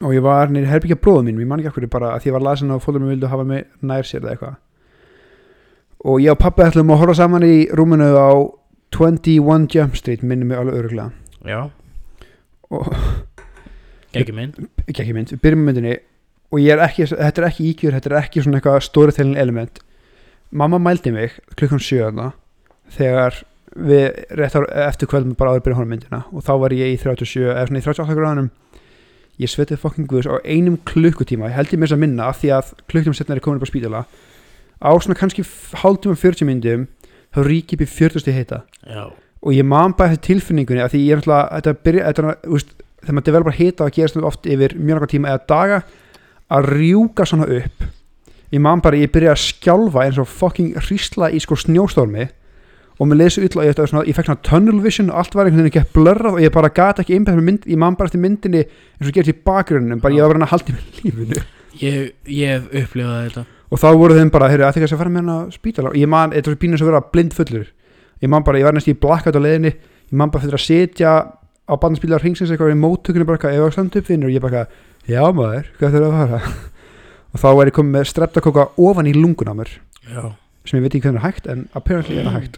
Og 0.00 0.14
ég 0.14 0.24
var 0.24 0.50
nýri 0.52 0.68
herbyggja 0.68 0.96
bróðum 1.00 1.28
mínum, 1.28 1.42
ég 1.44 1.48
man 1.48 1.60
ekki 1.60 1.72
okkur 1.72 1.86
bara 1.92 2.14
að 2.14 2.22
því 2.22 2.30
ég 2.30 2.36
var 2.36 2.44
lasin 2.44 2.72
og 2.74 2.82
fólður 2.84 3.04
mér 3.04 3.14
vildu 3.14 3.30
hafa 3.32 3.46
mig 3.48 3.66
nær 3.84 4.06
sér 4.08 4.22
eða 4.22 4.34
eitthvað. 4.34 4.54
Og 6.08 6.20
ég 6.24 6.32
og 6.32 6.40
pappi 6.40 6.64
ætlum 6.64 6.92
að 6.94 7.00
horfa 7.02 7.16
saman 7.18 7.44
í 7.44 7.56
rúminu 7.76 8.08
á 8.16 8.30
21 8.96 9.68
Jump 9.74 9.96
Street 9.96 10.22
minni 10.22 10.44
mig 10.44 10.58
alveg 10.58 10.80
öruglega 10.80 11.10
já, 11.46 11.70
og 12.70 12.92
ekki 14.14 14.34
minn 14.34 14.54
ekki 14.90 15.14
mynd, 15.14 15.34
við 15.34 15.42
byrjum 15.44 15.66
myndinni. 15.68 15.98
Og 16.50 16.58
ég 16.58 16.74
er 16.74 16.82
ekki, 16.82 17.06
þetta 17.06 17.42
er 17.42 17.46
ekki 17.46 17.66
ígjur 17.70 17.94
þetta 17.94 18.10
er 18.10 18.16
ekki 18.24 18.42
svona 18.42 18.58
eitthvað 18.58 18.80
storytelling 18.82 19.38
element. 19.38 19.78
Mamma 20.50 20.80
mældi 20.82 21.12
mig 21.14 21.36
klukkan 21.54 21.82
sjöðna 21.82 22.32
þegar 22.90 23.36
við 23.78 24.08
rétt 24.34 24.56
á, 24.58 24.66
eftir 24.88 25.06
kvöldum 25.10 25.36
bara 25.38 25.54
áður 25.54 25.62
byrja 25.68 25.84
á 25.86 25.90
myndina. 25.92 26.20
Og 26.34 26.42
þá 26.42 26.52
var 26.64 26.74
ég 26.74 26.90
í 26.90 26.98
37 26.98 27.44
eða 27.52 27.68
svona 27.68 27.78
í 27.78 27.86
38 27.86 28.18
gráðanum 28.18 28.50
ég 29.40 29.52
svetið 29.52 29.78
fucking 29.84 30.10
guðs 30.10 30.26
á 30.26 30.42
einum 30.42 30.80
klukkutíma. 30.90 31.52
Ég 31.52 31.60
held 31.60 31.70
ég 31.70 31.78
mér 31.78 31.92
þess 31.92 31.98
að 32.00 32.02
minna 32.02 32.26
af 32.26 32.40
því 32.42 32.50
að 32.56 32.74
klukkutíma 32.90 33.20
setna 33.20 33.36
er 33.36 33.44
komin 33.44 33.62
upp 33.62 33.70
á 33.70 33.72
spítala. 33.72 34.02
Á 34.82 34.90
svona 34.98 35.18
kannski 35.20 35.46
hálftíma 35.84 36.18
40 36.18 36.50
myndum 36.50 36.88
þá 37.34 37.42
rík 37.46 37.74
ég 37.74 37.78
upp 37.78 37.84
í 37.86 37.90
40 37.90 38.24
stig 38.24 38.38
heita. 38.38 38.62
Já, 38.86 39.04
og 39.40 39.56
ég 39.56 39.66
man 39.66 39.94
bara 39.96 40.12
þetta 40.14 40.26
tilfinningunni 40.28 40.82
að 40.84 40.94
því 40.94 41.00
ég 41.06 41.14
er 41.14 41.20
náttúrulega 41.20 41.60
þetta 41.60 41.84
byrja, 41.86 42.08
þetta, 42.10 42.34
úst, 42.56 42.74
þegar 43.00 43.16
maður 43.16 43.28
developar 43.28 43.86
og 43.86 43.94
gerast 43.96 44.16
þetta 44.16 44.28
oft 44.28 44.48
yfir 44.50 44.74
mjög 44.76 44.90
náttúrulega 44.90 45.12
tíma 45.14 45.30
eða 45.30 45.46
daga 45.52 45.78
að 46.50 46.68
rjúka 46.74 47.26
svona 47.28 47.46
upp. 47.60 47.86
Ég 48.50 48.60
man 48.60 48.82
bara, 48.82 48.98
ég 48.98 49.12
byrja 49.14 49.32
að 49.32 49.44
skjálfa 49.44 50.04
eins 50.04 50.18
og 50.20 50.28
fucking 50.28 50.76
hrísla 50.82 51.30
í 51.30 51.40
sko 51.40 51.56
snjóstormi 51.56 52.26
og 53.00 53.08
mér 53.08 53.32
svo 53.32 53.46
illa 53.46 53.62
og 53.62 53.68
ég, 53.70 53.78
svona, 53.78 54.02
ég 54.04 54.16
fekk 54.18 54.28
svona 54.28 54.44
tunnel 54.44 54.82
vision 54.84 55.08
og 55.08 55.22
allt 55.22 55.36
var 55.38 55.48
einhvern 55.48 55.64
veginn 55.64 55.80
ekki 55.80 55.94
blörrað 55.94 56.36
og 56.36 56.42
ég 56.44 56.52
bara 56.52 56.72
gata 56.74 57.04
ekki 57.04 57.16
einbæð 57.16 57.38
með 57.38 57.46
mynd, 57.46 57.70
ég 57.70 57.80
man 57.80 57.96
bara 57.96 58.10
eftir 58.10 58.20
myndinni 58.20 58.66
eins 58.66 59.08
og 59.08 59.14
gerist 59.16 59.32
í 59.32 59.44
bakgrunnum, 59.46 60.02
bara 60.02 60.18
ég 60.18 60.26
var 60.26 60.34
bara 60.34 60.50
að 60.50 60.52
halda 60.52 60.74
í 60.74 60.76
með 60.76 60.98
lífinu. 60.98 61.46
Ég, 61.80 62.12
ég 62.26 62.52
hef 62.58 62.68
upplifað 62.82 63.22
þetta 63.22 63.46
og 63.70 63.78
þá 63.78 63.88
voru 63.96 64.16
þeim 64.18 64.32
bara, 64.34 64.48
heyrðu, 64.50 64.66
ætti 64.66 64.82
ekki 64.82 64.94
að 64.94 65.02
fara 65.02 65.12
með 65.12 65.22
hana 65.22 65.36
á 65.46 65.54
spítala? 65.54 65.92
Og 65.92 65.98
ég 66.00 66.10
man, 66.10 66.32
þetta 66.34 66.50
var 66.50 66.60
pínus 66.64 66.82
að 66.82 66.90
vera 66.90 67.02
blind 67.14 67.36
fullur. 67.36 67.68
Ég 68.20 68.32
man 68.32 68.46
bara, 68.46 68.58
ég 68.60 68.66
var 68.66 68.74
næst 68.76 68.90
í 68.90 68.96
blackout 68.98 69.38
á 69.38 69.40
leiðinni. 69.40 69.72
Ég 70.10 70.16
man 70.18 70.32
bara 70.34 70.44
fyrir 70.44 70.58
að 70.58 70.64
setja 70.64 71.12
á 71.70 71.74
barnaspílar 71.78 72.24
hringsins 72.24 72.50
eitthvað 72.50 72.74
í 72.74 72.80
móttökunni 72.80 73.26
bara 73.28 73.38
eitthvað, 73.38 73.56
ef 73.56 73.64
var 73.68 73.76
samt 73.76 73.98
upp 74.00 74.10
vinnur 74.10 74.30
og 74.30 74.34
ég 74.34 74.42
bara, 74.42 74.64
já 75.06 75.22
maður, 75.30 75.70
hvað 75.78 75.94
þurfa 75.96 76.10
að 76.10 76.34
fara? 76.34 76.40
Og 77.30 77.38
þá 77.38 77.48
er 77.52 77.68
ég 77.70 77.76
komið 77.76 77.94
með 77.94 78.08
streptakóka 78.10 78.66
ofan 78.82 79.06
í 79.06 79.14
lungun 79.14 79.52
á 79.52 79.54
mér 79.54 79.68
já. 80.02 80.22
sem 80.66 80.80
ég 80.80 80.82
veit 80.82 80.96
ekki 80.96 81.04
hvernig 81.04 81.20
er 81.20 81.26
hægt 81.28 81.46
en 81.46 81.68
apparently 81.78 82.18
er 82.18 82.26
það 82.26 82.38
hægt. 82.40 82.56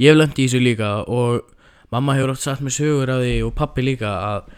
Ég 0.00 0.14
hef 0.14 0.16
lendi 0.16 0.40
í 0.40 0.48
þessu 0.48 0.62
líka 0.64 0.92
og 1.04 1.42
mamma 1.92 2.14
hefur 2.16 2.32
oft 2.32 2.44
sagt 2.46 2.64
mér 2.64 2.72
sögur 2.72 3.12
af 3.12 3.20
því 3.20 3.34
og 3.44 3.52
pappi 3.58 3.84
líka 3.84 4.14
að 4.30 4.48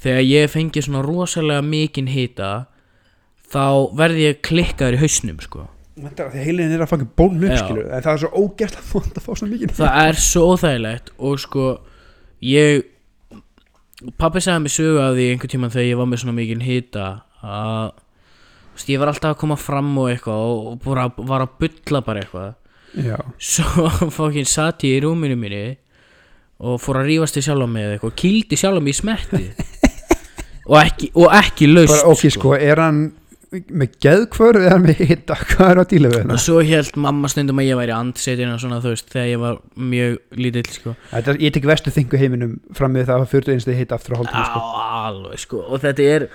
þegar 0.00 0.24
ég 0.24 0.52
fengi 0.54 0.84
svona 0.86 1.04
rosalega 1.04 1.66
mikinn 1.66 2.08
hita 2.08 2.52
þá 3.52 3.64
verði 3.98 4.26
ég 4.26 4.40
klikkaður 4.44 4.98
í 4.98 5.02
hausnum 5.02 5.40
sko. 5.44 5.66
Þetta 5.98 6.28
að 6.28 6.36
heilin 6.38 6.74
er 6.74 6.82
að 6.84 6.92
fangja 6.92 7.08
bóln 7.18 7.40
upp 7.42 7.56
skilu 7.58 7.84
en 7.88 8.04
það 8.04 8.12
er 8.12 8.20
svo 8.22 8.42
ógæst 8.44 8.76
að 8.78 8.90
fónt 8.92 9.16
að 9.18 9.24
fá 9.24 9.30
svona 9.32 9.52
mikið. 9.54 9.72
Það 9.78 9.96
er 10.04 10.20
svo 10.22 10.42
óþægilegt 10.52 11.10
og 11.18 11.40
sko 11.42 11.64
ég 12.46 12.84
pappi 14.20 14.42
sagði 14.44 14.64
mér 14.66 14.74
sögu 14.76 15.00
af 15.02 15.16
því 15.16 15.26
einhvern 15.32 15.52
tímann 15.54 15.74
þegar 15.74 15.88
ég 15.88 15.98
var 15.98 16.10
með 16.10 16.22
svona 16.22 16.36
mikinn 16.36 16.62
hita 16.62 17.08
að 17.42 17.88
veist, 18.76 18.92
ég 18.92 19.02
var 19.02 19.10
alltaf 19.10 19.34
að 19.34 19.40
koma 19.42 19.58
fram 19.58 19.90
og 19.98 20.12
eitthvað 20.12 20.44
og 20.46 20.70
og 20.70 20.80
bara 20.84 21.08
var 21.18 21.46
að 21.48 21.56
bulla 21.64 22.04
bara 22.06 22.22
eitthvað. 22.22 22.54
Já, 22.94 23.18
svo 23.42 23.88
fókin 24.20 24.46
satt 24.48 24.86
ég 24.86 25.00
í 25.00 25.04
rúminu 25.04 25.38
mínu 25.40 25.64
og 26.58 26.78
fór 26.82 27.02
að 27.02 27.10
rífast 27.10 27.38
í 27.38 27.42
sjálf 27.42 27.66
með 27.70 27.96
eitthvað 27.96 28.14
kýldi 28.22 28.58
sjálf 28.58 28.82
mig 28.82 28.94
í 28.94 29.00
smetti. 29.02 29.44
Og 30.68 30.76
ekki, 30.76 31.06
og 31.16 31.32
ekki 31.32 31.64
laust 31.70 31.94
bara 31.94 32.10
ok 32.12 32.22
sko, 32.28 32.50
er 32.52 32.80
hann 32.82 32.98
með 33.48 33.94
geðkvör 34.04 34.58
eða 34.60 34.78
með 34.82 34.98
hitta, 35.08 35.36
hvað 35.54 35.70
er 35.72 35.78
að 35.80 35.86
díla 35.92 36.08
við 36.12 36.18
og 36.18 36.26
þetta? 36.26 36.40
svo 36.44 36.58
held 36.68 36.98
mamma 37.00 37.30
stundum 37.32 37.62
að 37.62 37.70
ég 37.70 37.78
væri 37.80 37.94
andsetin 37.96 38.50
og 38.52 38.60
svona 38.60 38.80
þú 38.84 38.92
veist 38.92 39.08
þegar 39.14 39.30
ég 39.30 39.40
var 39.40 39.62
mjög 39.94 40.18
lítill 40.36 40.66
sko 40.74 40.92
Þetta 41.14 41.32
er, 41.32 41.40
ég 41.46 41.54
tek 41.56 41.70
vestu 41.70 41.94
þingu 41.94 42.20
heiminum 42.20 42.58
fram 42.76 42.92
með 42.92 43.08
það 43.08 43.24
að 43.24 43.32
fyrir 43.32 43.54
einstu 43.54 43.78
hitta 43.78 43.96
aftur 43.96 44.18
á 44.18 44.20
hálftíma 44.20 44.44
á 44.44 44.50
sko. 44.52 44.84
alveg 45.08 45.42
sko 45.46 45.62
og 45.64 45.80
þetta 45.86 46.10
er 46.18 46.28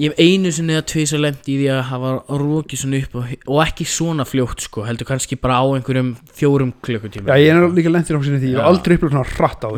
ég 0.00 0.12
hef 0.12 0.20
einu 0.20 0.52
sinni 0.54 0.76
að 0.78 0.84
tvisa 0.92 1.18
lemt 1.20 1.48
í 1.50 1.56
því 1.60 1.70
að 1.74 1.80
hafa 1.90 2.12
rókið 2.40 2.82
svona 2.82 3.00
upp 3.00 3.16
og, 3.20 3.32
og 3.52 3.62
ekki 3.64 3.86
svona 3.88 4.24
fljótt 4.28 4.64
sko 4.64 4.84
heldur 4.86 5.08
kannski 5.08 5.36
bara 5.40 5.58
á 5.60 5.64
einhverjum 5.76 6.12
fjórum 6.36 6.74
klukkutíma 6.84 7.32
Já, 7.32 7.40
ég 7.40 7.56
er 7.56 7.72
líka 7.76 7.92
lentir 7.92 8.16
á 8.16 8.20
sinni 8.24 8.40
því, 8.40 8.52
ég 8.54 8.60
hef 8.60 8.68
aldrei 8.70 8.96
upplöð 8.96 9.16
svona 9.16 9.32
hratt 9.32 9.64
á 9.66 9.68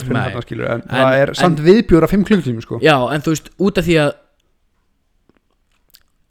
skilur, 0.44 0.66
en, 0.66 0.84
En- 0.86 0.98
það 0.98 1.16
er 1.22 1.34
samt 1.38 1.62
viðbjóra 1.64 2.10
5 2.10 2.26
klukkutími 2.28 2.62
sko. 2.66 2.78
Já, 2.84 2.94
en 3.14 3.24
veist, 3.26 3.50
út 3.58 3.78
af 3.82 3.88
því 3.88 3.98
að 4.04 4.12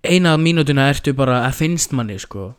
eina 0.03 0.35
mínútuna 0.37 0.89
ertu 0.91 1.13
bara 1.17 1.43
að 1.47 1.57
finnst 1.61 1.93
manni 1.95 2.17
sko. 2.21 2.51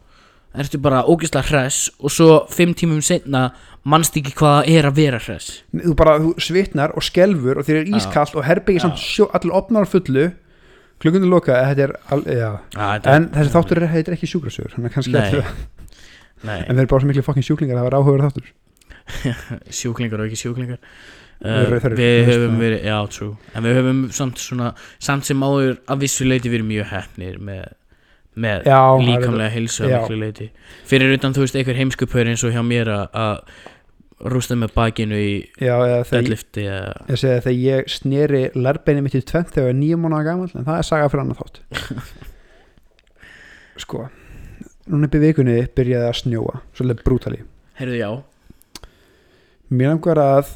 Ertu 0.52 0.78
bara 0.82 1.02
ógeðslega 1.08 1.48
hress 1.48 1.88
og 1.98 2.12
svo 2.12 2.28
fimm 2.52 2.74
tímum 2.76 3.00
setna 3.04 3.48
mannst 3.88 4.16
ekki 4.20 4.34
hvað 4.36 4.58
það 4.58 4.76
er 4.76 4.88
að 4.88 4.98
vera 5.00 5.20
hress. 5.22 5.62
Þú 5.72 5.94
bara, 5.98 6.18
þú 6.22 6.34
svitnar 6.44 6.92
og 6.96 7.06
skelfur 7.06 7.58
og 7.58 7.66
þér 7.66 7.80
er 7.80 7.92
ískallt 7.96 8.36
og 8.36 8.46
herbyggi 8.46 8.84
samt 8.84 9.00
sjó, 9.00 9.30
allir 9.32 9.56
opnar 9.56 9.88
á 9.88 9.92
fullu. 9.92 10.28
Klukkunni 11.02 11.26
loka, 11.26 11.56
þetta 11.72 11.86
er 11.88 11.94
al, 12.14 12.20
já. 12.30 12.50
ah, 12.78 12.92
en 13.10 13.24
þessi 13.32 13.50
þáttur 13.50 13.80
er, 13.80 13.88
heitir 13.90 14.14
ekki 14.14 14.28
sjúkrasögur 14.30 14.76
þannig 14.76 14.92
kannski 14.94 15.14
Nei. 15.16 15.40
að, 15.40 15.48
Nei, 16.46 16.60
en 16.60 16.76
við 16.76 16.82
erum 16.84 16.90
bara 16.92 17.02
svo 17.02 17.08
miklu 17.10 17.24
fokkin 17.26 17.46
sjúklingar 17.46 17.80
að 17.80 17.80
það 17.80 17.88
var 17.88 17.96
áhugaður 17.98 18.22
þáttur 18.28 18.52
sjúklingar 19.80 20.22
og 20.22 20.28
ekki 20.28 20.38
sjúklingar 20.44 20.78
uh, 21.44 21.58
Við 21.66 21.70
veist 21.74 22.28
höfum 22.30 22.56
verið, 22.62 22.80
já, 22.86 22.96
true. 23.10 23.36
En 23.54 23.66
við 23.66 23.78
höfum 23.80 24.00
samt 24.14 24.38
svona 24.42 24.72
samt 25.02 25.28
sem 25.28 25.42
áður 25.44 25.76
að 25.90 26.02
vissu 26.06 26.24
leiti 26.28 26.52
verið 26.52 26.68
mjög 26.70 26.90
hefnir 26.94 27.38
með, 27.42 27.68
með 28.46 28.66
Já, 28.70 28.80
er- 28.80 29.04
líkamlega 29.10 29.52
já. 29.92 30.00
miklu 30.00 30.18
leiti 30.22 30.50
fyrir 30.88 31.14
utan 31.18 31.34
þú 31.36 31.44
veist 31.46 31.56
einhver 31.60 31.78
heimskupör 31.82 32.30
eins 32.32 32.44
og 32.46 32.54
hjá 32.54 32.62
mér 32.64 32.92
að- 32.94 33.44
rústa 34.22 34.54
með 34.54 34.70
bakinu 34.76 35.16
í 35.18 35.30
deadlifti 35.58 36.62
eða 36.70 36.92
ég 37.10 37.18
segi 37.18 37.32
að 37.34 37.40
þegar 37.42 37.56
ég 37.58 37.88
sneri 37.90 38.42
lærbeini 38.54 39.02
mitt 39.02 39.16
í 39.18 39.22
tvent 39.26 39.50
þegar 39.50 39.64
ég 39.66 39.72
var 39.72 39.78
nýjum 39.80 40.04
mánuða 40.06 40.26
gamall 40.28 40.52
en 40.54 40.66
það 40.68 40.78
er 40.78 40.86
saga 40.86 41.08
fyrir 41.10 41.22
annan 41.24 41.40
þátt. 41.40 41.58
Sko 43.82 44.04
núna 44.92 45.08
upp 45.08 45.16
í 45.18 45.22
vikunni 45.22 45.56
byrjaði 45.74 46.06
að 46.12 46.16
snjóa 46.20 46.60
svolítið 46.78 47.02
brútali. 47.06 47.40
Mér 49.72 49.88
langar 49.94 50.18
að 50.22 50.50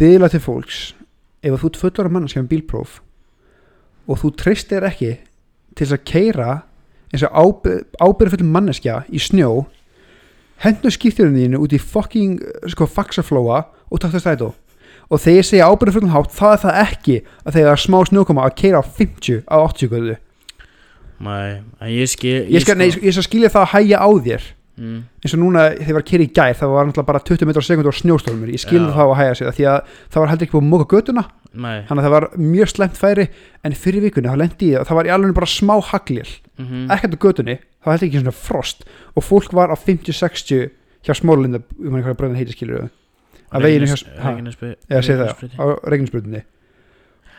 byðla 0.00 0.28
til 0.32 0.42
fólks 0.44 0.80
ef 1.40 1.56
þú 1.56 1.70
ert 1.70 1.80
fullora 1.80 2.12
mannskja 2.12 2.42
með 2.42 2.50
bílpróf 2.54 2.98
og 4.10 4.20
þú 4.20 4.32
treystir 4.40 4.84
ekki 4.84 5.12
til 5.76 5.86
þess 5.86 5.96
að 5.96 6.06
keira 6.10 6.50
eins 7.10 7.24
og 7.26 7.68
ábyrðfull 8.00 8.46
manneskja 8.46 9.02
í 9.08 9.20
snjó 9.22 9.66
hendur 10.64 10.92
skiptirinn 10.94 11.38
þínu 11.38 11.62
út 11.64 11.74
í 11.74 11.80
fucking 11.80 12.42
sko 12.70 12.88
faxaflóa 12.90 13.62
og 13.90 14.02
takk 14.02 14.16
það 14.16 14.24
strætó 14.24 14.50
og 15.10 15.22
þegar 15.22 15.40
ég 15.40 15.48
segja 15.48 15.68
ábyrðfullum 15.72 16.12
hátt 16.14 16.34
það 16.36 16.52
er 16.52 16.62
það 16.64 16.80
ekki 16.84 17.16
að 17.24 17.54
þegar 17.56 17.68
það 17.70 17.74
er 17.74 17.84
smá 17.86 17.98
snjókoma 18.10 18.46
að 18.46 18.56
keira 18.60 18.82
á 18.82 18.84
50 18.84 19.40
á 19.48 19.56
80 19.64 19.94
göðu 19.94 20.18
Mæ, 21.20 21.36
en 21.80 21.90
ég 21.92 22.08
skil 22.08 22.36
ég 22.48 22.64
skal, 22.64 22.78
nei, 22.80 22.88
ég 22.92 23.12
skal 23.16 23.26
skilja 23.26 23.52
það 23.52 23.66
að 23.66 23.72
hæja 23.74 24.00
á 24.00 24.08
þér 24.28 24.46
mm, 24.80 25.00
eins 25.20 25.34
og 25.36 25.40
núna 25.42 25.64
þegar 25.76 25.90
ég 25.90 25.96
var 25.96 26.04
að 26.04 26.10
kera 26.10 26.24
í 26.24 26.30
gær 26.38 26.56
það 26.60 26.72
var 26.74 26.88
náttúrulega 26.88 27.10
bara 27.10 27.22
20 27.30 27.48
metrar 27.50 27.64
á 27.64 27.68
sekundu 27.68 27.90
og 27.90 27.98
snjóstólmur 27.98 28.52
ég 28.54 28.62
skilði 28.62 28.88
Já. 28.88 28.94
það 28.96 29.04
á 29.04 29.10
að 29.10 29.18
hæja 29.20 29.34
sig 29.38 29.48
það 29.48 29.56
því 29.58 29.66
að 29.70 29.94
það 30.10 30.24
var 30.24 30.32
heldur 30.32 30.46
ekki 30.46 30.56
búið 30.56 30.64
að 30.64 30.70
móka 30.72 30.88
götuna. 30.94 31.24
Mæ 31.50 31.72
þannig 31.88 32.00
að 32.00 32.06
það 32.06 32.14
var 32.14 32.26
mjög 32.38 32.70
slemt 32.70 33.00
færi 33.00 33.26
en 33.66 33.74
fyrir 33.74 34.04
vikunni 34.06 34.30
þá 34.30 34.38
lendi 34.38 34.70
ég 34.70 34.80
og 34.80 34.86
það 34.88 35.00
var 35.00 35.08
í 35.08 35.14
alveg 35.14 35.34
bara 35.40 35.50
smá 35.50 35.74
hagljel 35.90 36.28
mm 36.60 36.90
ekkert 36.94 37.16
á 37.16 37.24
götunni, 37.24 37.56
það 37.80 37.90
var 37.90 37.96
heldur 37.96 38.08
ekki 38.10 38.22
svona 38.22 38.36
frost. 38.36 38.84
Og 39.16 39.24
fólk 39.24 39.52
var 39.56 39.72
á 39.72 39.76
50-60 39.76 40.70
hjá 41.06 41.14
smólinda, 41.16 41.62
um 41.80 41.94
hann 41.94 42.04
hvað 42.04 42.18
bröðin 42.20 42.38
heitir 42.38 42.54
skilur 42.54 42.86
að 42.86 42.90
á 45.58 45.64
regninsbrutinni 45.90 46.44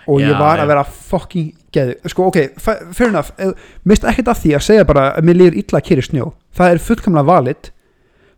og 0.07 0.21
Já, 0.21 0.27
ég 0.31 0.39
var 0.39 0.61
að 0.63 0.71
vera 0.71 0.83
fucking 0.85 1.51
geðu 1.71 1.97
sko 2.11 2.29
ok, 2.29 2.39
fa- 2.59 2.79
fair 2.93 3.09
enough. 3.11 3.29
Eh, 3.37 3.51
mist 3.85 4.03
ekkert 4.07 4.31
af 4.33 4.41
því 4.41 4.55
að 4.57 4.65
segja 4.65 4.87
bara 4.87 5.05
að 5.17 5.27
mér 5.27 5.39
líður 5.39 5.59
illa 5.61 5.79
að 5.79 5.85
kera 5.89 6.01
í 6.03 6.07
snjó. 6.07 6.31
Það 6.57 6.71
er 6.73 6.83
fullkamlega 6.87 7.29
valid. 7.29 7.69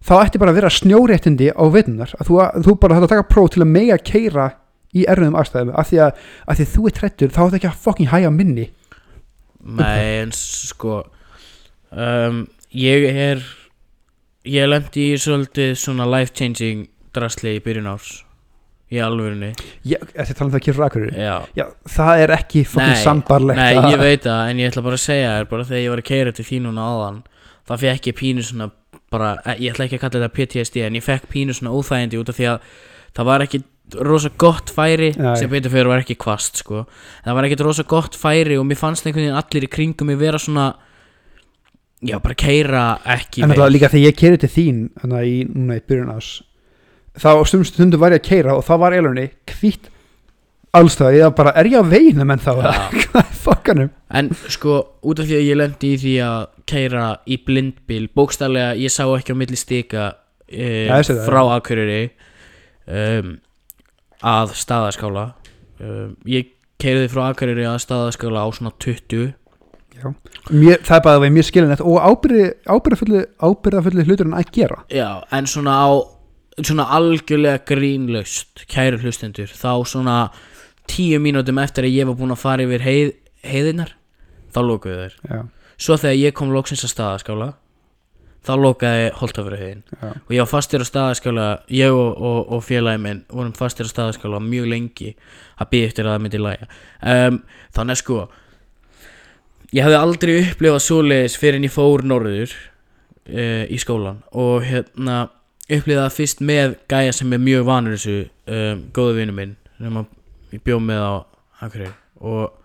Þá 0.03 0.13
ætti 0.19 0.39
bara 0.41 0.51
að 0.51 0.59
vera 0.59 0.69
snjóréttindi 0.75 1.47
á 1.55 1.63
veitunar 1.71 2.11
að 2.19 2.27
þú, 2.27 2.39
að 2.43 2.65
þú 2.67 2.75
bara 2.81 2.95
hægt 2.97 3.07
að 3.07 3.13
taka 3.15 3.27
próf 3.31 3.49
til 3.53 3.63
að 3.63 3.71
mega 3.71 3.97
keira 3.97 4.49
í 4.93 5.05
erfiðum 5.07 5.37
aðstæðum. 5.39 5.73
Af 5.79 5.89
því 5.89 6.01
að, 6.03 6.23
að 6.47 6.59
því 6.59 6.65
þú 6.73 6.87
er 6.89 6.97
trættur 6.99 7.31
þá 7.33 7.41
ætti 7.45 7.59
ekki 7.61 7.69
að 7.71 7.81
fucking 7.87 8.11
hæja 8.11 8.31
minni. 8.35 8.69
Nei, 9.63 10.19
en 10.25 10.33
sko 10.35 11.05
um, 11.95 12.43
Ég 12.75 13.05
er 13.07 13.43
Ég 14.43 14.67
lendi 14.67 15.13
í 15.13 15.15
svolítið 15.15 15.77
svona 15.79 16.03
life 16.09 16.33
changing 16.35 16.89
drasli 17.15 17.53
í 17.55 17.61
byrjun 17.63 17.87
árs 17.93 18.22
Í 18.93 19.01
alvörunni 19.01 19.51
þetta 19.81 20.35
tala 20.37 20.47
um 20.47 20.53
það 20.53 21.07
Já 21.17 21.35
já, 21.57 21.65
það 21.95 22.23
er 22.23 22.35
ekki 22.37 22.63
fucking 22.69 22.93
Nei, 22.93 23.01
sambarlegt 23.01 23.59
Nei, 23.59 23.91
ég 23.93 23.99
veit 24.01 24.27
það, 24.27 24.41
en 24.51 24.61
ég 24.61 24.71
ætla 24.71 24.85
bara 24.85 24.99
að 24.99 25.05
segja 25.07 25.35
þér 25.37 25.49
bara 25.49 25.67
þegar 25.69 25.83
ég 25.83 25.93
var 25.93 26.03
að 26.03 26.09
keira 26.11 26.33
til 26.37 26.47
þín 26.47 26.67
núna 26.67 26.87
áðan 26.93 27.19
þá 27.63 27.75
fekk 27.83 28.09
ég 28.11 28.17
pínu 28.19 28.45
svona 28.45 28.69
bara, 29.13 29.35
eh, 29.45 29.61
ég 29.63 29.73
ætla 29.73 29.87
ekki 29.87 29.99
að 29.99 30.03
kalla 30.05 30.23
þetta 30.23 30.37
PTSD 30.37 30.81
en 30.85 30.97
ég 30.99 31.05
fekk 31.05 31.29
pínu 31.31 31.55
svona 31.55 31.73
óþægindi 31.73 32.19
út 32.19 32.31
af 32.33 32.37
því 32.37 32.49
að 32.53 32.73
það 33.13 33.29
var 33.29 33.45
ekki 33.45 33.63
rosa 34.03 34.29
gott 34.37 34.71
færi 34.73 35.11
Nei. 35.17 35.35
sem 35.37 35.51
betur 35.51 35.73
fyrir 35.73 35.91
var 35.91 36.01
ekki 36.03 36.17
kvast 36.17 36.63
sko. 36.63 36.85
það 37.25 37.37
var 37.37 37.47
ekki 37.47 37.59
rosa 37.61 37.83
gott 37.83 38.15
færi 38.17 38.57
og 38.57 38.65
mér 38.65 38.79
fannst 38.79 39.05
einhvern 39.05 39.27
veginn 39.27 39.41
allir 39.41 39.67
í 39.67 39.69
kringum 39.69 40.09
mig 40.09 40.17
vera 40.21 40.39
svona 40.41 40.73
já, 42.01 42.17
bara 42.19 42.35
keira 42.35 42.83
ekki 43.05 43.43
en 43.43 43.49
vel. 43.49 43.57
náttúrulega 43.57 43.75
líka 43.75 43.91
þegar 43.93 44.07
ég 44.07 44.17
kerið 44.19 44.41
til 44.43 44.53
þín 44.55 44.81
þannig 45.01 45.19
að 45.19 45.29
í, 45.29 45.37
núna 45.51 45.77
í 45.77 45.85
byrjun 45.87 46.15
ás 46.15 46.31
þá 47.19 47.29
stundum 47.45 47.67
stundu 47.67 47.99
var 48.01 48.15
ég 48.15 48.23
að 48.23 48.29
keira 48.29 48.55
og 48.57 48.63
það 48.67 48.81
var 48.83 48.95
eiginlega 48.97 49.57
hvitt 49.59 49.89
allstæða, 50.73 51.11
ég 51.13 51.27
var 51.27 51.35
bara, 51.37 51.53
er 51.61 51.69
ég 51.69 51.85
á 51.85 51.85
veginu 51.85 52.25
menn 52.25 52.41
þá 52.41 52.51
fokkanum? 53.45 53.91
En 54.09 54.31
sko, 54.49 54.79
út 55.05 55.21
af 55.21 55.29
því 55.29 55.37
að 55.37 55.45
ég 55.45 55.59
lendi 55.59 55.93
í 55.93 55.99
því 56.01 56.13
að 56.25 56.39
keira 56.69 57.05
í 57.29 57.37
blindbíl 57.45 58.07
Bókstaflega, 58.17 58.73
ég 58.81 58.93
sá 58.93 59.03
ekki 59.05 59.35
á 59.35 59.37
milli 59.37 59.59
stika 59.59 60.07
e, 60.49 60.89
sé 60.89 61.13
það, 61.13 61.21
Frá 61.27 61.41
Akureyri 61.59 62.01
um, 62.89 63.37
Að 64.33 64.55
staðaskála 64.57 65.27
um, 65.83 66.17
Ég 66.29 66.49
keiriði 66.81 67.11
frá 67.13 67.27
Akureyri 67.29 67.67
að 67.69 67.81
staðaskála 67.85 68.47
á 68.47 68.49
svona 68.55 68.73
20 68.81 69.33
mér, 70.49 70.81
það 70.83 70.97
er 70.97 71.03
bara 71.05 71.17
að 71.17 71.21
vera 71.23 71.33
mjög 71.35 71.47
skilinett 71.47 71.83
og 71.85 71.99
ábyrðafulli 72.01 73.21
ábyrðafulli 73.39 74.05
hlutur 74.07 74.27
en 74.27 74.35
að 74.35 74.49
gera. 74.55 74.79
Já, 74.91 75.21
en 75.31 75.47
svona 75.47 75.75
á 75.79 75.89
Svona 76.61 76.85
algjörlega 76.93 77.63
grínlaust 77.65 78.65
Kæru 78.69 78.99
hlustendur 79.01 79.49
Þá 79.49 79.71
svona 79.89 80.17
tíu 80.89 81.17
mínútum 81.23 81.61
eftir 81.63 81.87
að 81.87 81.95
ég 81.95 82.07
var 82.09 82.17
búinn 82.19 82.35
að 82.35 82.41
fara 82.43 82.65
yfir 82.67 82.83
heið, 82.85 83.11
heiðinar 83.47 83.93
Þá 84.53 84.59
lokuðu 84.67 84.97
þeir. 84.99 85.15
Já, 85.31 85.39
Svo 85.81 85.97
þegar 85.97 86.19
ég 86.19 86.35
kom 86.37 86.53
loksins 86.53 86.85
að 86.85 86.93
staðaskála 86.93 87.49
Þá 88.43 88.53
lokaði 88.59 89.09
Holtafuraheiðin 89.17 89.83
já, 89.87 90.07
Og 90.11 90.31
ég 90.35 90.43
var 90.43 90.51
fastur 90.51 90.83
á 90.83 90.87
staðaskála 90.91 91.47
Ég 91.73 91.95
og, 91.95 92.21
og, 92.21 92.39
og 92.53 92.63
félagi 92.67 93.01
minn 93.01 93.23
vorum 93.31 93.55
fastur 93.57 93.87
á 93.87 93.93
staðaskála 93.93 94.41
mjög 94.43 94.69
lengi 94.75 95.13
Að 95.57 95.69
býja 95.73 95.89
eftir 95.89 96.09
að 96.09 96.17
það 96.17 96.25
myndi 96.27 96.43
læja 96.43 96.67
um, 97.01 97.39
Þannig 97.73 97.97
að 97.97 98.01
sko 98.03 98.19
Ég 99.73 99.87
hafði 99.87 100.01
aldrei 100.03 100.33
upplifað 100.43 100.83
svoleiðis 100.85 101.39
Fyrir 101.39 101.57
en 101.57 101.65
ég 101.65 101.73
fór 101.73 102.03
norður 102.05 102.51
uh, 102.53 103.63
Í 103.65 103.79
skólan 103.81 104.21
Og 104.37 104.67
hérna 104.67 105.23
upplifað 105.69 106.03
það 106.03 106.17
fyrst 106.17 106.43
með 106.43 106.75
gæja 106.91 107.13
sem 107.15 107.35
er 107.35 107.41
mjög 107.43 107.67
vanur 107.67 107.95
þessu 107.95 108.17
um, 108.23 108.83
Góðu 108.95 109.19
vinur 109.19 109.37
minn 109.37 109.55
Sem 109.77 110.01
ég 110.53 110.61
bjóð 110.63 110.83
með 110.85 111.01
á 111.01 111.13
Akureyri. 111.63 111.93
Og 112.23 112.59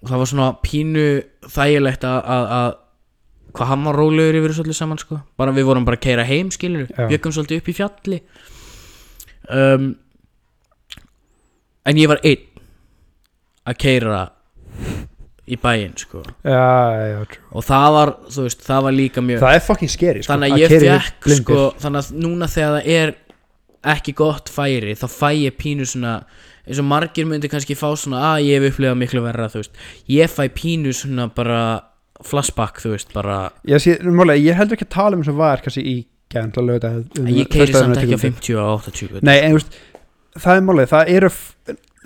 og 0.00 0.08
það 0.08 0.22
var 0.22 0.30
svona 0.30 0.46
pínu 0.64 1.06
þægilegt 1.52 2.04
að, 2.08 2.20
að, 2.34 2.52
að 2.56 2.70
hvað 3.56 3.70
hann 3.72 3.88
var 3.88 3.98
rólegur 4.00 4.38
yfir 4.38 4.54
þessu 4.54 4.64
öllu 4.64 4.76
saman 4.76 5.00
sko. 5.00 5.18
Bara 5.40 5.54
við 5.56 5.66
vorum 5.68 5.86
bara 5.88 5.98
að 6.00 6.06
keira 6.06 6.26
heim 6.28 6.52
skilur 6.54 6.88
byggum 6.96 7.34
svolítið 7.36 7.60
upp 7.60 7.68
í 7.68 7.74
fjalli. 7.76 8.20
Um, 9.50 9.90
en 11.90 12.00
ég 12.00 12.10
var 12.10 12.22
einn 12.24 12.46
að 13.68 13.80
keira 13.82 14.22
í 15.50 15.58
bæinn 15.60 15.96
sko. 15.98 16.22
Já, 16.46 16.60
já 17.10 17.18
og 17.50 17.66
það 17.66 17.88
var, 17.96 18.12
veist, 18.36 18.62
það 18.66 18.86
var 18.86 18.96
líka 18.96 19.24
mjög 19.24 19.42
það 19.44 19.56
er 19.58 19.66
fucking 19.66 19.92
scary 19.92 20.22
sko, 20.22 20.32
þannig 20.32 20.54
að 20.54 20.62
ég 20.62 20.86
fekk 20.86 21.28
sko, 21.40 21.58
þannig 21.82 22.04
að 22.04 22.22
núna 22.24 22.48
þegar 22.50 22.76
það 22.78 22.94
er 22.96 23.14
ekki 23.94 24.14
gott 24.18 24.52
færi 24.52 24.96
þá 25.00 25.06
fæ 25.08 25.28
ég 25.40 25.58
pínu 25.58 25.86
svona 25.88 26.14
eins 26.66 26.80
og 26.82 26.86
margir 26.86 27.26
myndi 27.28 27.48
kannski 27.50 27.76
fá 27.78 27.88
svona 27.98 28.20
að 28.34 28.46
ég 28.46 28.60
hef 28.60 28.74
upplifað 28.74 28.98
miklu 29.00 29.22
verra 29.24 29.48
þú 29.50 29.62
veist. 29.62 29.78
Ég 30.12 30.30
fæ 30.30 30.44
pínu 30.54 30.92
svona 30.94 31.30
bara 31.34 31.60
flashback 32.26 32.82
þú 32.82 32.94
veist 32.94 33.14
bara 33.16 33.42
ég, 33.68 33.80
sé, 33.80 33.96
málega, 34.04 34.40
ég 34.44 34.58
heldur 34.58 34.76
ekki 34.76 34.88
að 34.90 34.96
tala 34.98 35.18
um 35.18 35.24
sem 35.26 35.38
var 35.38 35.62
kannski 35.64 35.84
í 35.86 35.96
gæðan 36.30 36.68
lögða 36.68 36.90
um, 37.00 37.30
ég 37.32 37.48
keiri 37.50 37.74
samt 37.74 37.98
ekki 37.98 38.14
á 38.14 38.20
tímabilið. 38.20 38.26
50 38.26 38.60
og 38.60 38.90
80 38.90 39.24
Nei, 39.26 39.36
en 39.40 39.54
þú 39.54 39.58
veist, 39.58 39.78
það 40.36 40.58
er 40.60 40.66
málið, 40.68 40.90
það 40.92 41.12
eru 41.16 41.32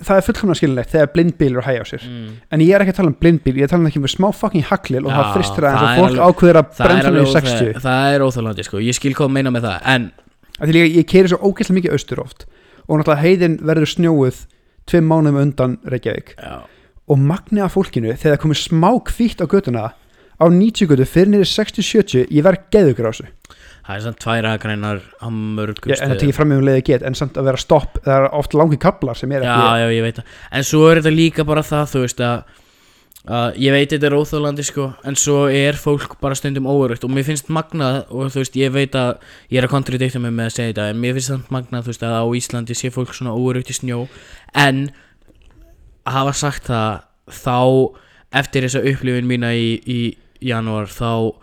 það 0.03 0.17
er 0.19 0.25
fullkomna 0.27 0.55
skilinlegt 0.59 0.91
þegar 0.91 1.11
blindbíl 1.13 1.47
eru 1.53 1.61
að 1.61 1.67
hægja 1.69 1.83
á 1.83 1.87
sér. 1.87 2.03
Mm. 2.09 2.31
en 2.51 2.59
ég 2.65 2.73
er 2.75 2.83
ekki 2.83 2.91
að 2.91 2.97
tala 2.99 3.11
um 3.13 3.17
blindbíl, 3.21 3.53
ég 3.55 3.63
er 3.63 3.69
að 3.69 3.73
tala 3.75 3.81
um 3.85 3.87
ekki 3.91 4.01
með 4.03 4.11
smá 4.15 4.27
fucking 4.35 4.65
haglil 4.67 5.05
og 5.05 5.11
Já, 5.11 5.15
það 5.15 5.29
fristir 5.37 5.67
aðeins 5.69 5.85
og 5.85 5.95
fólk 6.01 6.09
alveg- 6.11 6.25
ákveður 6.35 6.59
að 6.59 6.67
niður 7.05 7.21
í 7.21 7.31
60 7.31 7.69
óþæ- 7.71 7.81
það 7.85 8.15
er 8.17 8.25
óþálandi 8.25 8.65
sko, 8.67 8.81
ég 8.83 8.97
skil 8.99 9.13
hvað 9.15 9.29
að 9.29 9.35
meina 9.37 9.53
með 9.55 9.67
það 9.69 9.87
en 9.95 10.09
því 10.59 10.75
líka 10.75 10.91
ég 10.99 11.07
keiri 11.13 11.31
svo 11.31 11.39
ógeðslega 11.47 11.77
mikið 11.79 11.95
austur 11.95 12.19
oft 12.25 12.45
og 12.89 12.99
náttúrulega 12.99 13.23
heiðin 13.23 13.55
verður 13.65 13.91
snjóuð 13.95 14.41
tveim 14.85 15.07
mánuðum 15.09 15.39
undan 15.41 15.77
Reykjavík. 15.89 16.35
Já, 16.37 16.59
og 17.07 17.17
magnið 17.21 17.63
af 17.65 17.73
fólkinu 17.77 18.11
þegar 18.17 18.35
það 18.35 18.41
komið 18.43 18.59
smá 18.61 18.89
kvítt 19.07 19.39
á 19.41 19.45
götuna 19.47 19.85
á 20.35 20.45
90 20.51 20.89
götu 20.91 21.05
fyrir 21.07 21.31
niður 21.31 21.47
60-70 21.47 22.27
ég 22.35 22.43
verð 22.43 22.67
geðugur 22.73 23.07
á 23.07 23.11
þessu 23.15 23.27
það 23.85 23.95
er 23.95 24.03
samt 24.07 24.21
tvær 24.23 24.49
akreinar 24.49 25.01
á 25.21 25.27
mörgum 25.29 25.91
ég, 25.93 26.01
en 26.01 26.13
það 26.13 26.21
tekið 26.23 26.37
fram 26.39 26.51
með 26.51 26.61
um 26.61 26.67
leiði 26.69 26.85
get 26.89 27.05
en 27.05 27.17
samt 27.17 27.37
að 27.37 27.49
vera 27.51 27.61
stopp 27.61 27.99
það 28.01 28.15
er 28.17 28.27
oft 28.39 28.57
langi 28.57 28.79
kablar 28.81 29.19
sem 29.19 29.33
er 29.35 29.45
já, 29.45 29.51
ekki 29.53 29.81
já, 29.81 29.87
ég 29.93 30.05
veit 30.07 30.21
það. 30.21 30.37
En 30.57 30.67
svo 30.71 30.85
er 30.89 31.01
þetta 31.01 31.13
líka 31.15 31.45
bara 31.47 31.65
það, 31.65 31.89
þú 31.93 32.05
veist 32.05 32.23
að 32.25 32.61
að 33.25 33.55
ég 33.57 33.73
veit 33.73 33.89
þetta 33.89 34.05
er 34.05 34.15
óþálandi 34.19 34.63
sko 34.65 34.83
en 35.09 35.15
svo 35.17 35.37
er 35.49 35.77
fólk 35.81 36.19
bara 36.21 36.37
stundum 36.37 36.67
óörugt 36.69 37.05
og 37.07 37.13
mér 37.13 37.25
finnst 37.25 37.47
magnað 37.49 38.03
og 38.13 38.29
þú 38.33 38.43
veist 38.43 38.57
ég 38.59 38.73
veit 38.73 38.93
að 38.99 39.15
ég 39.49 39.57
er 39.57 39.65
að 39.65 39.71
kontradikta 39.73 40.21
mig 40.21 40.33
með 40.35 40.51
að 40.51 40.53
segja 40.53 40.73
þetta 40.73 40.85
en 40.91 40.99
mér 41.01 41.15
finnst 41.17 41.31
það 41.33 41.55
magnað 41.55 41.87
þú 41.87 41.93
veist 41.93 42.05
að 42.05 42.17
á 42.21 42.25
Íslandi 42.37 42.77
sé 42.77 42.91
fólk 42.93 43.15
svona 43.17 43.33
óörugt 43.33 43.71
í 43.73 43.77
snjó. 43.77 44.03
En 44.53 44.83
að 46.05 46.17
hafa 46.19 46.35
sagt 46.37 46.69
það 46.69 47.01
þá 47.33 47.57
eftir 48.43 48.67
þessa 48.67 48.83
upplifin 48.91 49.29
mína 49.29 49.51
í, 49.57 49.73
í 49.89 49.99
janúar 50.45 50.91
þá 50.91 51.41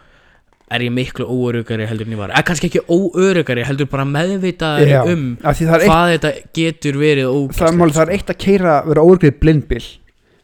er 0.76 0.86
ég 0.86 0.94
miklu 0.94 1.26
óörugari 1.28 1.88
heldur 1.88 2.08
en 2.08 2.16
ég 2.16 2.20
var. 2.22 2.34
Eða 2.34 2.46
kannski 2.50 2.70
ekki 2.70 2.84
óörugari 2.88 3.66
heldur 3.68 3.90
bara 3.92 4.06
meðvitaðari 4.08 4.94
Já, 4.94 5.02
um 5.12 5.26
er 5.42 5.52
eitt 5.52 5.88
hvað 5.88 6.12
þetta 6.16 6.34
getur 6.58 7.00
verið 7.00 7.32
er 7.32 7.76
máli, 7.80 7.96
það 7.96 8.06
er 8.06 8.14
eitt 8.18 8.32
að 8.32 8.40
keira 8.46 8.78
vera 8.88 9.04
óörgrið 9.06 9.40
blindbíl 9.42 9.84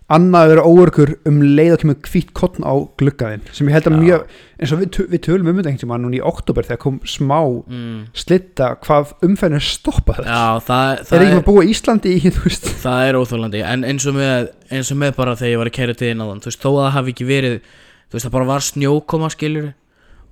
annað 0.08 0.44
að 0.46 0.50
vera 0.54 0.62
óörgur 0.64 1.10
um 1.28 1.40
leið 1.44 1.74
og 1.74 1.80
kemur 1.82 1.96
hvít 2.08 2.30
kottn 2.36 2.64
á 2.64 2.72
gluggaðinn 3.00 3.42
sem 3.52 3.68
ég 3.68 3.76
held 3.76 3.88
að 3.90 3.96
Já. 3.96 3.98
mjög 4.00 4.36
eins 4.58 4.72
og 4.72 4.80
við, 4.80 5.00
við 5.12 5.20
tölum 5.26 5.50
um 5.50 5.58
þetta 5.58 5.68
einhvern 5.68 5.82
tímann 5.82 6.04
núna 6.06 6.16
í 6.16 6.22
oktober 6.30 6.64
þegar 6.64 6.80
kom 6.84 6.96
smá 7.04 7.36
mm. 7.44 7.98
slitta 8.16 8.70
hvað 8.86 9.12
umferðin 9.28 9.60
er 9.60 9.66
stoppað. 9.68 10.22
Já, 10.24 10.46
það, 10.64 10.92
er 10.94 11.02
það, 11.10 11.24
ekki 11.26 11.34
er, 11.34 11.42
að 11.42 11.44
búa 11.50 11.66
í 11.66 11.74
Íslandi 11.74 12.14
í 12.14 12.22
þú 12.24 12.46
veist? 12.46 12.70
Það 12.86 13.10
er 13.10 13.18
óþólandi 13.20 13.62
En 13.68 13.84
eins 13.90 14.08
og, 14.08 14.16
með, 14.16 14.48
eins 14.72 14.92
og 14.94 15.00
með 15.02 15.12
bara 15.18 15.36
þegar 15.36 15.52
ég 15.52 15.60
var 15.60 15.70
að 15.72 15.76
kæra 15.76 15.98
til 16.00 16.14
náðan 16.16 16.40
Þú 16.40 16.50
veist, 16.50 16.64
þó 16.64 16.70
að 16.70 16.80
það 16.80 16.96
hafi 16.96 17.14
ekki 17.14 17.28
verið 17.28 17.58
Þú 17.68 18.16
veist, 18.16 18.24
það 18.24 18.36
bara 18.38 18.48
var 18.48 18.64
snjókoma 18.64 19.30
skilur 19.34 19.68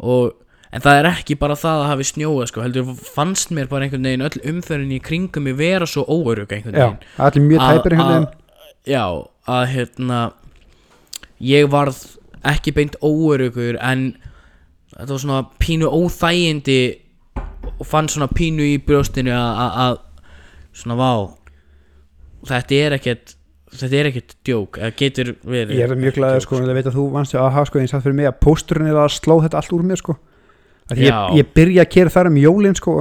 og, 0.01 0.35
En 0.75 0.83
það 0.83 0.97
er 0.99 1.07
ekki 1.09 1.37
bara 1.39 1.55
það 1.57 1.79
að 1.81 1.89
hafi 1.89 2.05
snjóað 2.09 2.49
sko 2.51 2.61
Heldur 2.65 2.89
fannst 3.15 3.53
mér 3.55 3.69
bara 3.71 3.87
einhvern 3.87 4.03
veginn 4.05 4.25
Öll 4.27 4.41
umferðin 4.51 4.91
í 4.93 4.99
kringum 5.01 5.45
mig 5.47 5.55
vera 5.57 5.87
svo 5.89 6.03
óörug 6.05 6.51
einhvern 6.53 6.75
já, 6.75 6.89
veginn. 6.91 6.99
er 7.17 7.23
allir 7.29 7.45
mjög 7.47 7.61
tæpir 7.63 7.95
einhvern 7.95 8.11
veginn. 8.11 8.27
Já, 8.91 9.05
að 9.47 9.65
hérna 9.73 10.19
Ég 11.41 11.71
varð 11.71 12.01
ekki 12.51 12.75
beint 12.77 12.97
óörugur 13.01 13.79
En 13.81 14.03
þetta 14.97 15.09
var 15.15 15.23
svona 15.23 15.41
pínu 15.63 15.89
óþægindi 15.89 16.79
Og 17.79 17.87
fann 17.87 18.11
svona 18.13 18.29
pínu 18.29 18.67
í 18.67 18.77
brjóstinu 18.85 19.33
að- 19.33 19.99
Svona 20.75 20.99
vá 20.99 21.13
Þetta 22.51 22.83
er 22.85 22.99
ekkert 22.99 23.36
Þetta 23.77 23.97
er 24.01 24.09
ekkert 24.11 24.35
djók 24.47 24.79
getur 24.97 25.33
verið. 25.45 25.75
Ég 25.77 25.85
er 25.91 26.01
mjög 26.01 26.17
glæðið 26.19 26.43
sko 26.47 26.61
ég 26.63 26.75
veit 26.79 26.87
að 26.91 26.97
þú 26.99 27.05
vannst 27.13 27.35
að 27.37 27.51
hafa 27.51 27.67
sko 27.71 27.79
eins 27.83 27.95
að 27.95 28.03
fyrir 28.07 28.19
mig 28.21 28.27
að 28.31 28.41
pósturinn 28.47 28.91
er 28.91 28.99
að 29.03 29.15
sló 29.17 29.37
þetta 29.45 29.61
allt 29.61 29.73
úr 29.77 29.87
mér 29.87 30.01
sko. 30.03 30.17
Að 30.91 31.03
ég, 31.03 31.23
ég 31.41 31.55
byrja 31.57 31.83
að 31.83 31.93
kera 31.97 32.11
þar 32.15 32.31
um 32.31 32.37
jólin 32.41 32.77
sko 32.79 32.99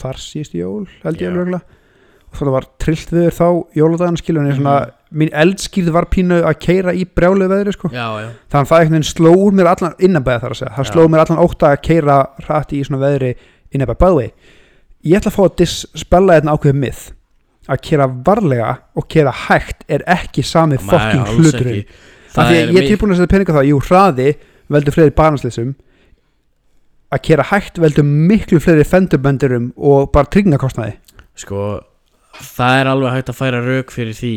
þar 0.00 0.16
síðust 0.22 0.54
jól 0.58 0.86
held 1.04 1.20
ég 1.20 1.30
alveg 1.30 1.60
og 2.30 2.38
þá 2.38 2.50
var 2.54 2.66
trillt 2.78 3.10
við 3.10 3.28
þá 3.34 3.46
jóladagan 3.74 4.16
ég 4.50 4.56
svona 4.58 4.74
Mhm. 4.80 4.96
mín 5.18 5.30
eldskýrð 5.34 5.90
var 5.90 6.06
pínu 6.06 6.42
að 6.46 6.58
keira 6.62 6.92
í 6.94 7.04
brjálu 7.04 7.48
veðri 7.50 7.72
sko. 7.74 7.88
Já, 7.90 8.06
já. 8.22 8.28
Þannig 8.50 8.66
að 8.66 8.70
það 8.70 8.80
einhvern 8.80 8.94
veginn 8.94 9.10
sló 9.10 9.32
úr 9.34 9.52
mér 9.52 9.66
allan 9.66 9.94
innabæða 9.98 10.40
þar 10.40 10.50
að 10.54 10.60
segja, 10.60 10.74
það 10.76 10.90
sló 10.92 11.08
mér 11.08 11.22
allan 11.24 11.42
ótta 11.42 11.66
að 11.72 11.82
keira 11.82 12.18
hratt 12.46 12.70
í 12.72 12.82
svona 12.86 13.02
veðri 13.02 13.34
innabæða 13.74 14.14
way, 14.14 14.30
ég 15.02 15.18
ætla 15.18 15.30
að 15.32 15.34
fá 15.34 15.42
að 15.48 15.56
dispella 15.56 16.36
þetta 16.38 16.54
ákveðið 16.54 16.78
mið 16.84 17.00
að 17.70 17.82
kera 17.86 18.06
varlega 18.26 18.70
og 18.98 19.06
kera 19.10 19.34
hægt 19.46 19.84
er 19.88 20.04
ekki 20.10 20.44
sami 20.46 20.78
alls 20.80 21.36
hluturinn. 21.36 21.84
Það 22.30 22.50
því 22.50 22.56
að 22.56 22.72
ég 22.74 22.80
er 22.80 22.88
tilbúin 22.92 23.14
að 23.14 23.20
setja 23.20 23.32
peninga 23.34 23.54
á 23.54 23.58
það, 23.58 23.68
jú, 23.70 23.78
hraði 23.88 24.28
veldur 24.70 24.94
fleiri 24.94 25.14
barnaslýsum 25.18 25.70
að 27.10 27.22
kera 27.26 27.46
hægt 27.50 27.80
veldur 27.82 28.06
miklu 28.06 28.60
fleiri 28.62 28.86
fendurböndurum 28.86 29.70
og 29.76 30.10
bara 30.14 30.30
tryggingakostnaði. 30.30 30.94
Sko, 31.38 31.80
það 32.38 32.80
er 32.80 32.90
alveg 32.92 33.16
hægt 33.16 33.32
að 33.32 33.40
færa 33.40 33.62
rauk 33.64 33.94
fyrir 33.94 34.14
því 34.18 34.34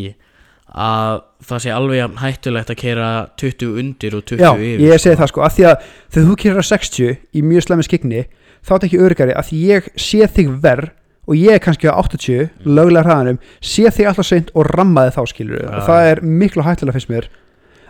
að 0.73 1.19
það 1.45 1.61
sé 1.61 1.73
alveg 1.73 2.15
hættulegt 2.17 2.71
að 2.73 2.79
keira 2.81 3.09
20 3.38 3.75
undir 3.81 4.15
og 4.17 4.23
20 4.25 4.41
Já, 4.41 4.49
yfir 4.57 4.86
ég 4.88 5.03
segi 5.03 5.19
það 5.19 5.29
sko, 5.29 5.43
að 5.45 5.57
því 5.57 5.67
að 5.69 5.89
þegar 6.15 6.27
þú 6.29 6.38
kerir 6.41 6.61
að 6.61 6.69
60 6.71 7.11
í 7.13 7.43
mjög 7.45 7.65
slemmi 7.67 7.86
skikni 7.86 8.23
þá 8.23 8.71
er 8.71 8.73
þetta 8.73 8.88
ekki 8.89 9.01
örgari, 9.05 9.36
að 9.38 9.49
því 9.51 9.59
ég 9.69 9.89
sé 10.01 10.29
þig 10.34 10.53
verð 10.63 10.89
og 11.24 11.39
ég 11.39 11.55
er 11.55 11.63
kannski 11.63 11.88
á 11.88 11.95
80 11.95 12.67
löglega 12.67 13.05
hraðanum, 13.07 13.39
sé 13.63 13.88
þig 13.88 14.09
alltaf 14.09 14.28
seint 14.28 14.51
og 14.53 14.67
rammaði 14.74 15.15
þá 15.15 15.21
skilur 15.32 15.63
Já. 15.63 15.69
og 15.69 15.88
það 15.88 16.09
er 16.11 16.21
miklu 16.43 16.65
hættulega 16.65 16.97
finnst 16.97 17.11
mér. 17.11 17.30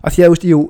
Að 0.04 0.16
því 0.18 0.26
að, 0.26 0.34
veist, 0.34 0.48
jú 0.52 0.62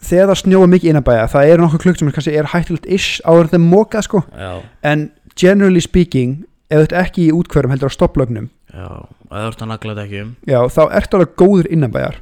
þegar 0.00 0.30
það 0.30 0.40
snjóa 0.42 0.68
mikið 0.74 0.92
innabæja, 0.94 1.26
það 1.32 1.50
eru 1.54 1.64
nokkuð 1.64 1.82
klukk 1.84 2.00
sem 2.00 2.12
kannski 2.14 2.36
er 2.40 2.52
hættulegt 2.54 2.88
ish 2.88 3.20
áður 3.24 3.48
en 3.48 3.52
þeim 3.54 3.66
mókað 3.72 4.06
sko. 4.06 4.22
Já, 4.32 4.52
en 4.92 5.10
generally 5.38 5.82
speaking 5.84 6.40
ef 6.70 6.84
þetta 6.84 7.04
ekki 7.04 7.28
í 7.28 7.34
útkvörum 7.34 7.72
heldur 7.74 7.90
á 7.90 7.96
stopplögnum 7.96 8.48
já, 8.70 8.88
það 9.30 9.46
ert 9.48 9.62
að 9.64 9.70
nagla 9.72 9.94
þetta 9.94 10.04
ekki 10.06 10.20
um. 10.24 10.34
já, 10.46 10.58
þá 10.70 10.82
ertu 11.00 11.18
alveg 11.18 11.32
góður 11.40 11.70
innanbæjar. 11.74 12.20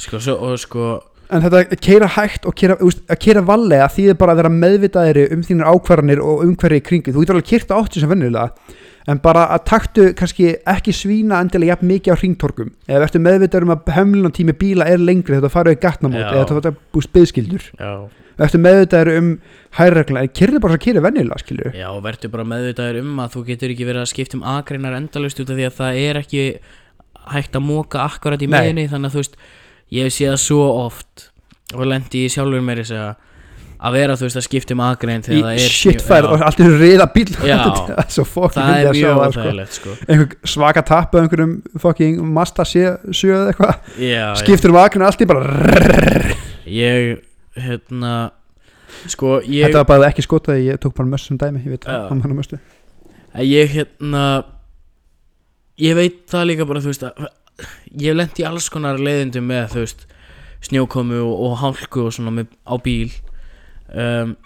Sko, 0.00 0.20
svo, 0.24 0.36
og 0.40 0.60
sko 0.60 0.86
en 1.30 1.44
þetta 1.44 1.62
að 1.62 1.80
keira 1.84 2.10
hægt 2.16 2.46
og 2.48 2.54
keira, 2.58 2.76
úst, 2.84 3.02
að 3.10 3.20
keira 3.24 3.42
vallega 3.46 3.88
þýðir 3.94 4.18
bara 4.20 4.34
að 4.34 4.42
vera 4.42 4.52
meðvitaðiri 4.54 5.26
um 5.34 5.42
þínar 5.46 5.72
ákvarðanir 5.74 6.22
og 6.24 6.44
umhverfi 6.46 6.80
í 6.80 6.86
kringu 6.86 7.14
þú 7.14 7.24
getur 7.24 7.38
alveg 7.38 7.50
kyrta 7.50 7.78
80 7.80 8.04
sem 8.04 8.12
vennilega 8.12 8.78
en 9.10 9.20
bara 9.22 9.46
að 9.54 9.62
taktu 9.70 10.06
kannski 10.16 10.54
ekki 10.68 10.94
svína 10.94 11.40
endilega 11.42 11.74
jafn 11.74 11.90
mikið 11.90 12.14
á 12.14 12.20
hringtorkum 12.20 12.72
eða 12.86 13.04
verður 13.04 13.24
meðvitaður 13.26 13.66
um 13.66 13.74
að 13.74 13.92
hömlunartími 13.96 14.56
bíla 14.60 14.88
er 14.90 15.02
lengri 15.02 15.38
það 15.40 15.54
farið 15.54 15.76
í 15.76 15.80
gatnamót 15.84 16.26
eða 16.26 16.48
þetta 16.50 16.74
búst 16.94 17.12
byðskildur 17.14 17.70
Já, 17.80 17.92
verður 18.40 18.64
meðvitaður 18.66 19.12
um 19.16 19.30
hærregla 19.78 20.26
en 20.26 20.34
kyrði 20.40 20.62
bara 20.66 20.76
að 20.76 20.84
keira 20.84 21.04
vennilega 21.06 21.40
skilur 21.42 21.78
já, 21.78 21.88
verður 22.04 22.34
bara 22.34 22.48
meðvitaður 22.52 23.00
um 23.04 23.24
að 23.24 23.32
þú 23.36 23.46
getur 23.48 23.74
ekki 23.74 23.88
verið 23.88 24.04
að 24.04 24.12
skipta 24.12 24.38
um 24.38 24.46
akreinar 24.58 24.98
endalust 24.98 25.40
út 25.40 25.50
af 25.50 25.58
því 25.58 25.66
að 25.70 25.80
það 25.80 26.02
er 26.04 26.20
ekki 26.20 26.44
hægt 27.30 27.56
að 27.56 27.66
móka 27.66 28.04
akkurat 28.04 28.42
í 28.42 28.48
meðinni 28.50 28.88
þannig 28.90 29.10
að 29.10 29.16
þú 29.16 29.24
veist, 29.24 29.40
ég 29.90 30.06
hef 30.06 30.14
séð 30.16 30.32
það 30.34 30.44
svo 30.44 30.68
oft 30.86 31.26
og 31.74 31.84
lendi 31.86 32.24
í 32.26 32.30
sjálfur 32.32 32.64
mér 32.66 32.82
að 32.84 32.88
segja 32.92 33.10
að 33.80 33.94
vera 33.96 34.16
þú 34.20 34.26
veist 34.26 34.36
að 34.36 34.44
skipta 34.44 34.74
um 34.76 34.80
akrein 34.84 35.22
þegar 35.24 35.46
það 35.46 35.54
í 35.56 35.62
er 35.64 35.72
shit 35.72 35.94
snjó- 35.96 36.06
færð 36.10 36.26
já, 36.26 36.32
og 36.34 36.42
allt 36.46 36.58
er 36.66 36.74
reyða 36.82 37.06
bíl 37.14 37.30
Já. 37.32 37.56
það 37.64 37.92
er 38.02 38.10
svo 38.16 38.24
fokkin 38.28 38.60
það 38.60 38.74
fyndið 38.74 38.90
að 38.90 38.98
sjá 38.98 39.06
mjög 39.06 39.38
það, 39.38 39.62
sko. 39.76 39.94
sko. 40.10 40.26
Svaka 40.52 40.82
tapp 40.90 41.14
af 41.16 41.22
einhverjum 41.22 41.54
fucking 41.80 42.18
Mazda 42.36 42.66
7 42.68 42.82
eða 43.30 43.46
eitthvað. 43.54 43.94
Skiptur 44.42 44.74
um 44.74 44.80
akrin 44.82 45.06
allt 45.08 45.24
í 45.24 45.28
bara 45.30 46.34
ég 46.68 47.24
hérna 47.56 48.12
sko 49.08 49.38
ég 49.46 49.64
þetta 49.70 49.80
var 49.80 49.88
bara 49.94 50.10
ekki 50.10 50.26
skotaði, 50.26 50.68
ég 50.74 50.80
tók 50.82 50.94
bara 50.98 51.08
mössum 51.08 51.38
dæmi 51.40 51.62
ég 51.64 51.72
veit, 51.78 51.86
hann 51.88 52.20
hann 52.20 52.36
mössu 52.36 52.58
ég 53.46 53.72
hérna 53.78 54.24
ég 55.80 55.96
veit 55.96 56.20
það 56.30 56.48
líka 56.50 56.66
bara 56.68 56.82
þú 56.84 56.92
veist 56.92 57.06
að 57.08 57.28
ég 58.00 58.20
í 58.20 58.46
alls 58.46 58.68
konar 58.72 59.00
leiðindum 59.00 59.48
með 59.50 59.74
þú 59.74 59.84
veist 59.84 60.06
snjókomu 60.66 61.18
og, 61.24 61.34
og 61.46 61.58
hálku 61.62 62.06
og 62.06 62.14
svona 62.14 62.34
með, 62.36 62.54
á 62.68 62.74
bíl 62.84 63.10
um, 63.96 64.36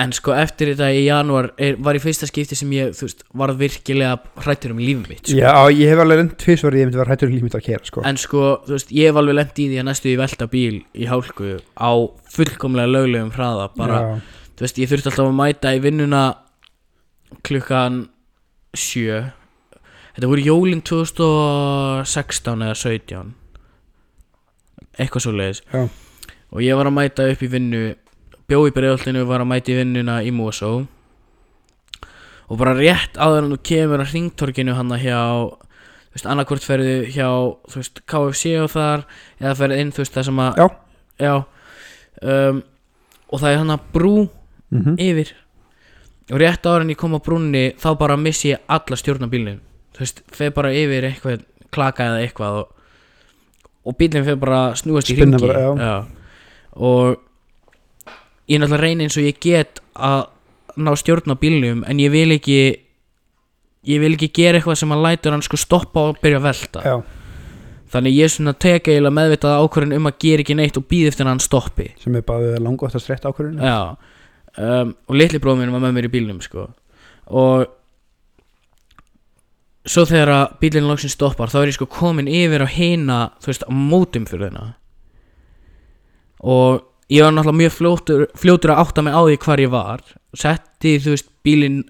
en 0.00 0.12
sko 0.16 0.32
eftir 0.32 0.72
þetta 0.72 0.88
í 0.96 1.02
janúar 1.04 1.50
er, 1.60 1.76
var 1.82 1.98
í 1.98 2.02
fyrsta 2.02 2.28
skipti 2.30 2.56
sem 2.56 2.70
ég 2.72 2.94
þú 2.96 3.08
veist 3.08 3.24
varð 3.36 3.58
virkilega 3.60 4.44
hrættur 4.44 4.74
um 4.74 4.80
líf 4.80 5.02
mitt 5.08 5.24
sko. 5.26 5.36
já, 5.36 5.52
ég 5.74 5.92
hef 5.92 6.02
alveg 6.04 6.22
lent 6.22 6.36
tvisvar 6.40 6.76
ég 6.78 6.88
myndi 6.88 7.00
vera 7.00 7.12
hættur 7.12 7.32
í 7.32 7.36
lífmitt 7.36 7.56
að 7.58 7.66
kera 7.66 7.88
sko. 7.90 8.04
en 8.08 8.20
sko 8.20 8.44
þú 8.68 8.76
veist 8.76 8.94
ég 8.96 9.10
hef 9.10 9.20
alveg 9.20 9.38
lent 9.40 9.60
í 9.60 9.66
því 9.72 9.82
að 9.82 9.88
næstu 9.90 10.12
í 10.12 10.18
velta 10.20 10.48
bíl 10.50 10.76
í 10.94 11.10
hálku 11.10 11.56
á 11.76 11.90
fullkomlega 12.36 12.94
löglegum 12.94 13.34
hraða 13.34 13.66
bara 13.76 13.98
já, 14.00 14.08
þú 14.60 14.66
veist, 14.66 14.80
ég 14.80 14.92
þurfti 14.92 15.12
alltaf 15.12 15.26
að 15.26 15.36
mæta 15.42 15.74
í 15.76 15.84
vinnuna 15.84 16.24
klukkan 17.46 18.00
sjö 18.76 19.22
þetta 20.20 20.28
voru 20.28 20.42
jólin 20.44 20.82
2016 20.84 22.60
eða 22.66 22.74
17 22.76 23.28
eitthvað 25.00 25.22
svo 25.24 25.32
leiðis 25.32 25.62
Já. 25.72 25.86
og 26.52 26.60
ég 26.60 26.76
var 26.76 26.90
að 26.90 26.96
mæta 26.98 27.24
upp 27.32 27.40
í 27.40 27.48
vinnu 27.48 27.80
bjó 28.50 28.58
í 28.68 28.74
bregðallinu 28.76 29.22
var 29.24 29.40
að 29.40 29.48
mæta 29.48 29.72
í 29.72 29.78
vinnuna 29.78 30.18
í 30.26 30.32
Mosó. 30.34 30.82
Og 32.50 32.58
bara 32.60 32.74
rétt 32.76 33.16
áður 33.16 33.46
en 33.46 33.54
þú 33.54 33.58
kemur 33.70 34.02
að 34.02 34.10
hringtorkinu 34.12 34.74
hann 34.76 34.92
hjá 34.98 35.20
þú 35.46 36.18
veist, 36.18 36.28
annarkvort 36.28 36.66
ferðu 36.68 36.96
hjá 37.14 37.28
þú 37.70 37.80
veist, 37.80 38.02
KFC 38.10 38.52
og 38.60 38.68
þar 38.74 39.06
eða 39.38 39.54
ferðu 39.62 39.80
inn, 39.80 39.94
þú 39.94 40.02
veist, 40.02 40.18
það 40.18 40.28
sem 40.28 40.42
að 40.44 40.60
Já. 40.60 40.66
já. 41.24 41.34
Um, 42.20 42.60
og 43.30 43.40
það 43.40 43.54
er 43.54 43.62
hann 43.62 43.74
að 43.78 43.88
brú 43.96 44.14
mm 44.68 45.00
yfir. 45.00 45.32
Og 46.28 46.44
rétt 46.44 46.66
ára 46.68 46.84
en 46.84 46.92
ég 46.92 47.00
kom 47.00 47.16
á 47.16 47.24
brúnni 47.24 47.64
þá 47.80 47.88
bara 47.96 48.20
missi 48.20 48.52
ég 48.52 48.60
alla 48.68 49.00
stjórn 49.00 49.24
á 49.24 49.32
bílnum 49.32 49.69
þú 49.94 50.04
veist, 50.04 50.22
feð 50.34 50.52
bara 50.56 50.74
yfir 50.76 51.08
eitthvað 51.08 51.46
klaka 51.74 52.10
eða 52.10 52.24
eitthvað 52.24 52.60
og, 52.62 52.74
og 53.86 53.96
bílinn 53.98 54.26
fyrir 54.26 54.42
bara 54.42 54.60
snúast 54.78 55.10
í 55.12 55.16
ringi 55.18 55.40
bara, 55.42 55.64
já. 55.78 55.94
og 56.76 57.18
ég 58.50 58.58
er 58.58 58.62
náttúrulega 58.62 58.84
reyni 58.84 59.06
eins 59.06 59.18
og 59.18 59.26
ég 59.26 59.40
get 59.42 59.80
að 59.94 60.28
ná 60.80 60.92
stjórn 60.98 61.34
á 61.34 61.36
bílnum 61.38 61.84
en 61.86 62.02
ég 62.02 62.12
vil 62.12 62.34
ekki 62.34 62.60
ég 63.88 64.02
vil 64.02 64.12
ekki 64.14 64.30
gera 64.36 64.60
eitthvað 64.60 64.78
sem 64.82 64.92
að 64.94 65.04
lætur 65.06 65.34
hann 65.34 65.44
sko 65.44 65.58
stoppa 65.60 66.10
og 66.10 66.20
byrja 66.20 66.40
að 66.40 66.46
velta. 66.46 66.82
Já, 66.84 66.96
þannig 67.94 68.16
ég 68.18 68.28
er 68.28 68.32
svona 68.34 68.54
að 68.54 68.62
teka 68.66 68.92
eiginlega 68.92 69.16
meðvitað 69.16 69.64
ákvörðin 69.64 69.96
um 69.96 70.10
að 70.10 70.18
gera 70.26 70.44
ekki 70.44 70.56
neitt 70.58 70.80
og 70.80 70.86
býð 70.90 71.10
eftir 71.10 71.30
hann 71.30 71.42
stoppi. 71.42 71.88
Sem 72.02 72.18
er 72.18 72.26
bara 72.26 72.60
langvægt 72.60 72.98
að 72.98 73.06
strætt 73.06 73.28
ákvörðinu 73.28 73.64
Já. 73.64 73.78
Um, 74.60 74.96
Og 75.06 75.14
litli 75.14 75.38
bróðum 75.40 75.62
minn 75.62 75.72
var 75.72 75.84
með 75.84 75.96
mér 75.96 76.08
í 76.08 76.12
bílnum 76.12 76.40
sko. 76.44 76.66
Og 77.30 77.68
Svo 79.88 80.04
þegar 80.08 80.32
að 80.34 80.52
bílinn 80.60 80.88
loksinn 80.90 81.12
stoppar 81.12 81.52
Þá 81.52 81.58
er 81.62 81.70
ég 81.70 81.78
sko 81.78 81.88
komin 81.90 82.28
yfir 82.28 82.64
á 82.64 82.68
hina 82.68 83.18
Þú 83.40 83.52
veist, 83.52 83.64
á 83.64 83.72
mótum 83.72 84.28
fyrir 84.28 84.48
þeirna 84.48 84.66
Og 86.40 86.80
ég 87.12 87.24
var 87.24 87.34
náttúrulega 87.34 87.60
mjög 87.60 87.74
fljótur, 87.76 88.26
fljótur 88.38 88.72
að 88.74 88.82
átta 88.84 89.04
mig 89.04 89.12
á 89.12 89.20
því 89.20 89.34
hvar 89.42 89.60
ég 89.60 89.72
var. 89.72 90.04
Setti, 90.32 90.94
þú 91.02 91.16
veist, 91.16 91.28
bílinn 91.44 91.82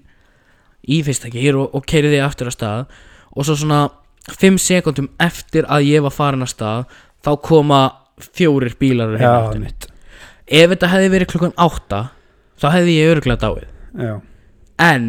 Í 0.91 0.97
fyrst 1.05 1.27
ekki 1.29 1.43
hér 1.43 1.59
og, 1.61 1.75
og 1.77 1.85
keiriði 1.87 2.19
aftur 2.25 2.49
að 2.49 2.57
stað. 2.57 2.97
Og 3.37 3.45
svo 3.45 3.55
svona 3.61 3.83
5 4.27 4.57
sekundum 4.59 5.11
eftir 5.21 5.69
að 5.69 5.87
ég 5.91 6.03
var 6.03 6.15
farin 6.15 6.43
að 6.43 6.51
stað 6.55 6.99
Þá 7.21 7.31
koma 7.45 7.81
fjórir 8.21 8.75
bílar 8.81 9.15
já, 9.15 9.21
heim 9.21 9.37
eftir 9.45 9.63
mitt 9.63 9.91
ef 10.51 10.71
þetta 10.73 10.89
hefði 10.91 11.11
verið 11.13 11.31
klukkan 11.31 11.53
átta 11.61 12.01
þá 12.59 12.67
hefði 12.75 12.95
ég 12.97 13.11
örgulega 13.15 13.47
dáið. 13.47 13.67
Já, 13.95 14.13
en 14.91 15.07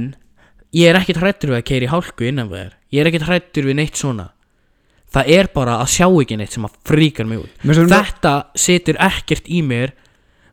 ég 0.76 0.90
er 0.90 0.98
ekkert 1.00 1.22
hrættur 1.22 1.52
við 1.52 1.60
að 1.60 1.66
keira 1.70 1.88
í 1.88 1.90
hálku 1.92 2.28
innan 2.28 2.50
við 2.52 2.62
þér. 2.62 2.76
Ég 2.92 3.02
er 3.02 3.10
ekkert 3.10 3.28
hrættur 3.28 3.68
við 3.68 3.78
neitt 3.78 3.98
svona. 4.00 4.28
Það 5.12 5.32
er 5.36 5.48
bara 5.52 5.78
að 5.82 5.90
sjá 5.92 6.06
ekki 6.08 6.38
neitt 6.40 6.54
sem 6.54 6.64
að 6.64 6.78
fríkar 6.88 7.28
mig 7.28 7.42
út. 7.42 7.52
Mér 7.62 7.80
finnst- 7.80 7.92
þetta 7.92 8.34
situr 8.56 8.96
ekkert 8.98 9.48
í 9.48 9.60
mér 9.62 9.92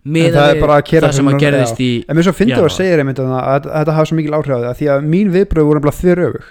En 0.05 0.13
með 0.15 0.33
það 0.33 0.49
er 0.49 0.61
bara 0.61 0.75
að 0.79 0.85
keyra 0.87 1.07
það 1.07 1.15
sem 1.15 1.27
að 1.27 1.39
gerðist 1.39 1.79
í 1.83 1.91
En 2.07 2.15
mér 2.15 2.23
svo 2.23 2.31
þú 2.31 2.43
að 2.43 2.49
janúar. 2.49 2.71
segja 2.71 2.99
einmitt 2.99 3.19
að, 3.19 3.31
að, 3.35 3.65
að 3.67 3.79
þetta 3.79 3.95
hafa 3.97 4.05
svo 4.09 4.15
mikil 4.15 4.35
áhrif 4.37 4.55
á 4.55 4.59
það 4.63 4.77
því 4.79 4.87
að 4.93 5.07
mín 5.11 5.31
viðbröð 5.33 5.67
voru 5.69 5.81
bara 5.83 5.97
þver 5.99 6.21
öfug 6.27 6.45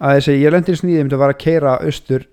að 0.00 0.14
þessi, 0.16 0.36
ég 0.40 0.54
lendi 0.54 0.72
í 0.72 0.78
snýði 0.80 1.00
einmitt 1.02 1.16
að 1.16 1.22
var 1.24 1.34
að 1.34 1.40
keira 1.42 1.72
austur 1.84 2.26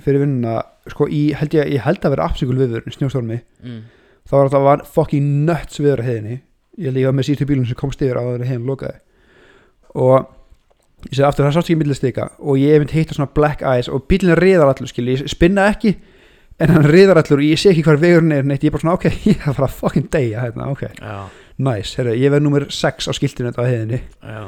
fyrir 0.00 0.22
vinnuna 0.22 0.56
sko 0.90 1.08
í, 1.08 1.22
held 1.36 1.56
ég, 1.56 1.72
ég 1.74 1.84
held 1.84 2.04
að 2.04 2.14
vera 2.14 2.28
afsökul 2.28 2.58
viður 2.60 2.86
snjóstormi, 2.94 3.40
mm. 3.64 3.80
þá 4.28 4.34
var 4.36 4.50
þetta 4.50 4.62
var 4.64 4.84
fucking 4.94 5.30
nuts 5.48 5.80
viður 5.80 6.02
að 6.04 6.10
heiðinni. 6.10 6.36
Ég 6.80 7.06
var 7.08 7.16
með 7.16 7.26
síðustu 7.28 7.48
bílun 7.50 7.66
sem 7.68 7.78
komst 7.78 8.04
yfir 8.04 8.20
á 8.20 8.22
það 8.22 8.46
heiðin 8.46 8.68
lokaði 8.70 9.00
og 9.94 10.28
ég 11.08 11.16
segi 11.16 11.26
aftur, 11.26 11.46
það 11.46 11.56
sátt 11.56 11.66
ekki 11.70 11.78
millistika 11.80 12.28
og 12.38 12.58
ég 12.60 12.76
einmitt 12.76 12.94
hitta 12.94 13.16
svona 13.16 13.30
black 13.34 13.62
eyes 13.66 13.88
og 13.88 14.04
bílinn 14.10 14.36
riðar 14.38 14.70
allur 14.72 14.90
skil, 14.90 15.08
ég 15.10 15.24
spinna 15.30 15.68
ekki 15.72 15.94
en 16.60 16.74
hann 16.74 16.88
riðar 16.90 17.22
allur 17.22 17.40
og 17.40 17.46
ég 17.46 17.60
sé 17.60 17.72
ekki 17.72 17.84
hvar 17.86 18.00
vegurinn 18.00 18.34
er 18.36 18.44
neitt, 18.44 18.64
ég 18.64 18.68
er 18.70 18.76
bara 18.76 18.84
svona 18.84 18.96
ok, 18.98 19.06
ég 19.30 19.38
er 19.38 19.52
að 19.52 19.60
fara 19.60 19.70
að 19.70 19.78
fucking 19.78 20.10
deyja 20.12 20.44
hérna, 20.44 20.68
ok. 20.74 20.84
Nice, 21.60 21.96
herru, 21.98 22.12
ég 22.16 22.32
verð 22.32 22.44
nummer 22.46 22.66
6 22.72 23.08
á 23.08 23.12
skiltinu 23.16 23.50
þetta 23.50 23.64
á 23.64 23.68
heiðinni. 23.68 24.02
Já, 24.24 24.42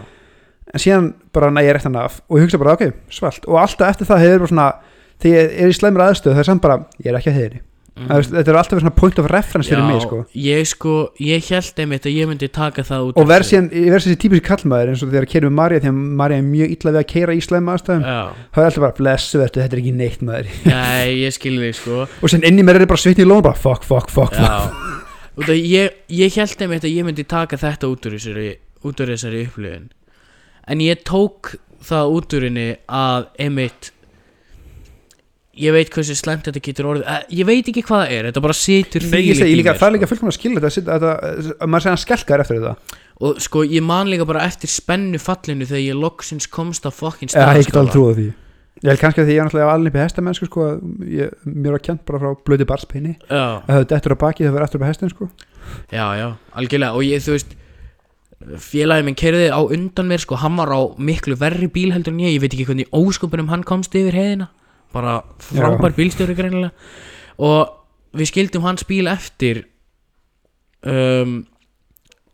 En 0.73 0.81
síðan 0.81 1.09
bara 1.35 1.51
næ 1.51 1.65
ég 1.67 1.75
réttan 1.75 1.97
af 1.99 2.21
Og 2.31 2.39
ég 2.39 2.47
hugsa 2.47 2.59
bara, 2.63 2.77
ok, 2.79 2.95
svalt. 3.13 3.45
Og 3.51 3.59
alltaf 3.61 3.91
eftir 3.91 4.07
það 4.09 4.23
hefur 4.23 4.45
bara 4.45 4.51
svona 4.53 4.67
Þegar 5.21 5.41
ég 5.43 5.57
er 5.59 5.73
í 5.73 5.75
slæmur 5.77 6.05
aðstöð 6.07 6.37
Það 6.37 6.43
er 6.45 6.49
samt 6.49 6.63
bara, 6.63 6.77
ég 7.03 7.11
er 7.11 7.19
ekki 7.19 7.33
að 7.33 7.39
heiðinni 7.41 7.63
mm. 7.99 8.09
Þetta 8.33 8.53
er 8.53 8.59
alltaf 8.61 8.81
svona 8.81 8.95
point 8.97 9.19
of 9.21 9.29
reference 9.33 9.71
fyrir 9.71 9.85
mig 9.87 10.03
sko. 10.05 10.23
ég 10.39 10.69
sko, 10.71 10.95
ég 11.23 11.49
held 11.53 11.83
einmitt 11.85 12.09
að 12.09 12.17
ég 12.17 12.31
myndi 12.31 12.49
taka 12.53 12.85
það 12.87 13.11
út 13.11 13.21
Og 13.21 13.29
verð 13.29 13.53
verð 13.73 14.07
þessi 14.07 14.19
típisk 14.25 14.47
kallmaður 14.49 14.93
eins 14.93 15.05
og 15.05 15.13
þegar 15.13 15.29
að 15.29 15.33
keira 15.35 15.51
með 15.51 15.57
Marja 15.59 15.83
Þegar 15.85 15.99
Marja 16.23 16.41
er 16.41 16.47
mjög 16.49 16.75
illa 16.77 16.95
við 16.95 17.01
að 17.03 17.09
keira 17.13 17.37
í 17.37 17.43
slæmur 17.45 17.77
aðstöðum 17.77 18.07
já, 18.09 18.21
Það 18.53 18.63
er 18.63 18.71
alltaf 18.71 18.85
bara, 18.87 18.97
blessu 18.99 19.41
verður, 19.43 19.63
þetta 19.63 19.77
er 19.77 19.83
ekki 19.83 19.95
neitt 19.97 20.25
maður. 20.27 20.53
Nei, 20.73 21.09
ég 21.23 21.37
skilði 21.37 21.71
þig 21.71 21.79
sko. 21.81 22.03
Og 22.23 22.33
sen 22.33 22.47
inn 22.49 22.61
í 22.61 22.67
mér 22.67 22.81
er 22.81 22.89
bara 22.91 23.03
svitni 23.03 23.27
í 23.27 23.31
bara, 23.33 23.57
fuck, 23.59 23.87
fuck, 23.87 24.13
fuck, 24.13 24.37
fuck. 24.37 25.49
Ég, 25.49 25.97
ég 26.13 26.37
held 26.37 26.65
einmitt 26.65 26.85
að 26.85 26.93
ég 26.93 27.07
myndi 27.09 27.25
taka 27.29 27.57
þetta 27.61 27.89
út 27.89 28.09
úr 28.09 28.19
þessari, 28.19 28.51
þessari 28.83 29.47
upplifun. 29.47 29.89
En 30.69 30.83
ég 30.85 31.01
tók 31.09 31.55
það 31.83 32.17
út 32.19 32.37
úr 32.37 32.47
henni 32.47 32.69
að 32.87 33.29
einmitt 33.43 33.93
Ég 35.53 35.75
veit 35.75 35.91
hversu 35.93 36.15
slæmt 36.17 36.47
þetta 36.49 36.61
getur 36.65 36.87
orðið. 36.89 37.03
Eh, 37.13 37.25
Ég 37.43 37.45
veit 37.45 37.67
ekki 37.69 37.83
hvað 37.85 38.03
það 38.07 38.13
er, 38.17 38.27
þetta 38.31 38.43
bara 38.47 38.55
situr 38.57 39.05
þvílíkt 39.05 39.43
í 39.45 39.57
mér, 39.61 39.77
það 39.77 39.89
er 39.91 39.93
líka 39.93 40.07
sko. 40.07 40.13
fullkomlega 40.15 40.37
skil 40.39 40.53
þetta, 40.57 40.71
þetta, 40.73 41.11
þetta, 41.21 41.57
að 41.59 41.69
maður 41.69 41.85
segja 41.85 42.01
skelkar 42.01 42.43
eftir 42.45 42.61
þetta. 42.63 43.01
Og 43.21 43.43
sko, 43.45 43.65
ég 43.69 43.85
man 43.85 44.09
líka 44.09 44.25
bara 44.25 44.47
eftir 44.49 44.73
spennu 44.73 45.21
fallinu 45.21 45.67
Þegar 45.69 45.83
ég 45.85 45.99
loksins 46.01 46.49
komst 46.49 46.89
á 46.89 46.91
fokkin 46.91 47.29
Já, 47.29 47.53
ég 47.53 47.69
get 47.69 47.77
alveg 47.77 47.93
trúið 47.93 48.17
því. 48.17 48.25
Ég 48.83 48.89
held 48.89 49.03
kannski 49.03 49.21
að 49.23 49.29
því 49.29 49.35
ég 49.37 49.43
er 49.43 49.47
náttúrulega 49.51 49.75
alveg 49.77 49.99
í 49.99 50.03
hestamennsku 50.03 50.49
sko, 50.49 50.65
að 50.73 51.13
ég, 51.13 51.35
mér 51.45 51.77
var 51.77 51.85
kjent 51.85 52.03
bara 52.09 52.23
frá 52.23 52.33
Já, 53.29 53.45
að 53.61 53.77
það 53.77 53.87
dettur 53.93 54.17
á 54.17 54.23
baki 54.25 54.47
það 54.49 54.57
verður 54.57 54.79
upp 54.81 54.83
á 54.83 54.89
hestin 54.89 55.13
sko. 55.13 55.29
já, 55.93 56.07
já, 56.17 56.27
algjörlega. 56.57 56.97
Og 56.97 57.05
ég, 57.05 57.21
þú 57.21 57.37
veist 57.37 57.55
Félagi 58.59 59.05
minn 59.07 59.15
kerði 59.15 59.53
á 59.55 59.61
undan 59.63 60.09
mér 60.09 60.19
sko, 60.25 60.35
Hann 60.41 60.57
var 60.57 60.73
á 60.75 60.81
miklu 60.99 61.37
verri 61.39 61.69
bíl 61.71 61.93
heldur 61.93 62.17
en 62.17 62.25
ég. 62.25 62.35
Ég 62.35 62.43
veit 62.43 62.57
ekki 62.57 62.67
hvernig 62.67 62.89
óskupunum 62.91 63.53
hann 63.53 63.63
komst 63.63 63.95
yfir 63.95 64.17
heiðina 64.17 64.49
Bara 64.93 65.21
frábær 65.43 65.97
bílstjóri 65.97 66.37
greinilega. 66.39 66.73
Og 67.43 68.19
við 68.19 68.33
skildum 68.33 68.67
hans 68.67 68.85
bíl 68.89 69.09
eftir 69.11 69.65
um, 70.85 71.41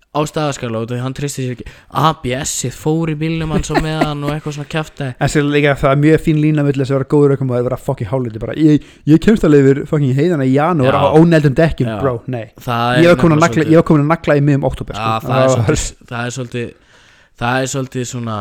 Á 0.09 0.25
staðaskala 0.25 0.81
og 0.81 0.93
hann 0.99 1.13
tristi 1.15 1.45
sér 1.45 1.53
ekki. 1.53 1.65
ABS-ið 2.01 2.73
fór 2.75 3.11
í 3.13 3.15
bílnum 3.21 3.53
hans 3.53 3.69
og 3.71 3.83
meðan 3.85 4.23
og 4.25 4.33
eitthvað 4.33 4.57
svona 4.57 4.71
kjafta 4.73 5.09
en 5.13 5.31
sér 5.31 5.45
líka 5.45 5.75
það 5.79 5.93
er 5.93 6.01
mjög 6.05 6.23
fín 6.25 6.41
lína 6.43 6.65
vill 6.67 6.79
þess 6.79 6.95
að 6.95 6.97
vera 6.97 7.09
góður 7.13 7.35
aukum 7.37 7.53
og 7.53 7.59
að 7.59 7.69
vera 7.69 7.79
fokki 7.85 8.09
háliti 8.09 8.43
bara, 8.43 8.57
ég, 8.57 8.89
ég 9.13 9.23
kemst 9.23 9.45
alveg 9.47 9.67
yfir 9.67 9.83
fokki 9.91 10.11
heiðana 10.17 10.49
í 10.49 10.55
janúar 10.57 10.97
á 10.97 11.13
óneldum 11.13 11.55
dekkjum, 11.59 11.93
Já. 11.93 11.99
bro, 12.01 12.15
nei. 12.25 12.49
Það 12.65 13.03
ég 13.05 13.13
var 13.13 13.21
komin 13.85 14.07
að 14.07 14.13
nagla 14.15 14.39
í 14.41 14.45
miðum 14.49 14.67
oktober 14.71 14.97
sko. 14.97 15.29
það 15.29 15.45
er 15.45 15.53
svolítið 15.55 15.91
Það 16.09 16.25
er 16.25 16.37
svolítið 16.39 16.71
Það 17.39 17.61
er 17.61 17.73
svolítið 17.75 18.09
svona 18.09 18.39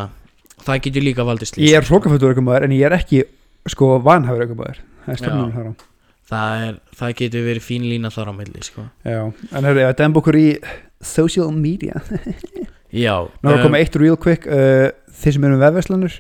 Það 0.64 0.80
getur 0.88 1.04
líka 1.06 1.28
valdið 1.28 1.52
slís 1.52 1.68
ég 1.68 1.78
er 1.78 1.86
hrókafötur 1.86 2.32
aukum 2.32 2.54
en 2.56 2.74
ég 2.74 2.88
er 2.88 2.96
ekki 2.98 3.26
sko 3.74 3.98
vanhafur 4.06 4.46
aukum 4.46 4.64
það 4.64 5.14
er 5.14 5.22
stefnum 5.22 5.54
þar 5.56 5.70
á. 5.70 5.74
Það, 6.28 6.64
er, 6.68 6.80
það 7.00 7.14
getur 7.22 7.46
verið 7.46 7.64
fín 7.64 7.86
lína 7.88 8.12
þar 8.12 8.32
á 8.32 8.34
milli 8.36 8.66
sko. 8.66 8.88
Já, 9.08 9.22
en 9.32 9.68
herri, 9.70 9.86
að 9.88 10.00
demba 10.02 10.20
okkur 10.20 10.40
í 10.40 10.48
social 11.00 11.54
media. 11.56 12.02
Já 12.94 13.28
Nú 13.44 13.52
er 13.52 13.58
að 13.58 13.60
um, 13.60 13.66
koma 13.68 13.80
eitt 13.82 13.96
real 14.00 14.18
quick 14.20 14.48
uh, 14.48 14.90
Þeir 15.20 15.36
sem 15.36 15.46
eru 15.48 15.58
um 15.58 15.64
vefverslanur 15.64 16.14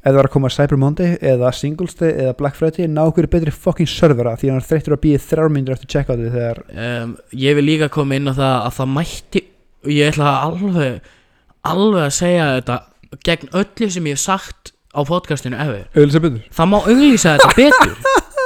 Eða 0.00 0.16
var 0.16 0.28
að 0.28 0.34
koma 0.34 0.50
Cyber 0.52 0.80
Monday 0.80 1.16
Eða 1.16 1.52
Singles 1.56 1.96
Day 1.96 2.12
Eða 2.12 2.34
Black 2.36 2.58
Friday 2.58 2.88
Ná 2.90 3.02
okkur 3.06 3.28
betri 3.32 3.54
fucking 3.54 3.88
servera 3.88 4.34
Því 4.40 4.52
hann 4.52 4.60
er 4.60 4.66
þreyttur 4.68 4.96
að 4.96 5.02
býja 5.06 5.22
þrjár 5.24 5.54
myndir 5.54 5.76
eftir 5.76 5.92
checkoutið 5.94 6.36
Þegar 6.36 6.60
um, 6.74 7.14
Ég 7.40 7.56
vil 7.56 7.66
líka 7.66 7.88
koma 7.92 8.18
inn 8.20 8.28
á 8.28 8.34
það 8.36 8.56
að 8.58 8.76
það 8.80 8.92
mætti 8.98 9.44
Ég 9.88 10.12
ætla 10.12 10.34
alveg 10.44 11.10
Alveg 11.70 12.04
að 12.04 12.14
segja 12.18 12.50
þetta 12.58 12.78
Gegn 13.26 13.54
öllu 13.62 13.90
sem 13.90 14.10
ég 14.10 14.18
hef 14.18 14.24
sagt 14.26 14.74
á 14.90 15.00
podcastinu 15.06 15.56
efer 15.60 15.86
Auðvitað 15.94 16.24
betur 16.26 16.42
Það 16.56 16.70
má 16.72 16.78
auglýsa 16.82 17.34
þetta 17.36 17.56
betur. 17.56 17.94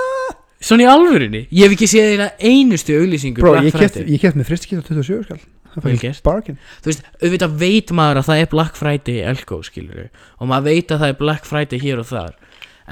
Svona 0.69 0.85
í 0.87 0.89
alvörinni 0.89 1.43
Ég 1.53 1.67
hef 1.67 1.75
ekki 1.77 1.89
séð 1.91 2.13
eina 2.15 2.29
einustu 2.41 2.97
auglýsingu 3.01 3.43
Bro, 3.45 3.53
Black 3.57 3.69
ég 3.69 3.77
keft, 3.77 3.97
Friday. 3.99 4.15
ég 4.15 4.23
keft 4.25 4.39
með 4.41 4.49
fristikit 4.49 4.81
á 4.81 4.85
27 4.89 5.25
skall. 5.29 5.43
Það 5.75 5.87
Vel 5.89 5.97
gert. 5.99 6.21
bargain. 6.23 6.59
Þú 6.85 6.91
veist, 6.93 7.01
auðvitað 7.19 7.55
veit 7.65 7.91
maður 7.99 8.21
að 8.21 8.29
það 8.29 8.43
er 8.45 8.51
Black 8.53 8.77
Friday 8.79 9.17
í 9.19 9.25
Elko, 9.33 9.57
skilur 9.67 10.05
og 10.39 10.47
maður 10.53 10.69
veit 10.71 10.93
að 10.95 11.01
það 11.03 11.11
er 11.11 11.17
Black 11.19 11.49
Friday 11.51 11.81
hér 11.83 11.99
og 12.05 12.07
þar. 12.13 12.37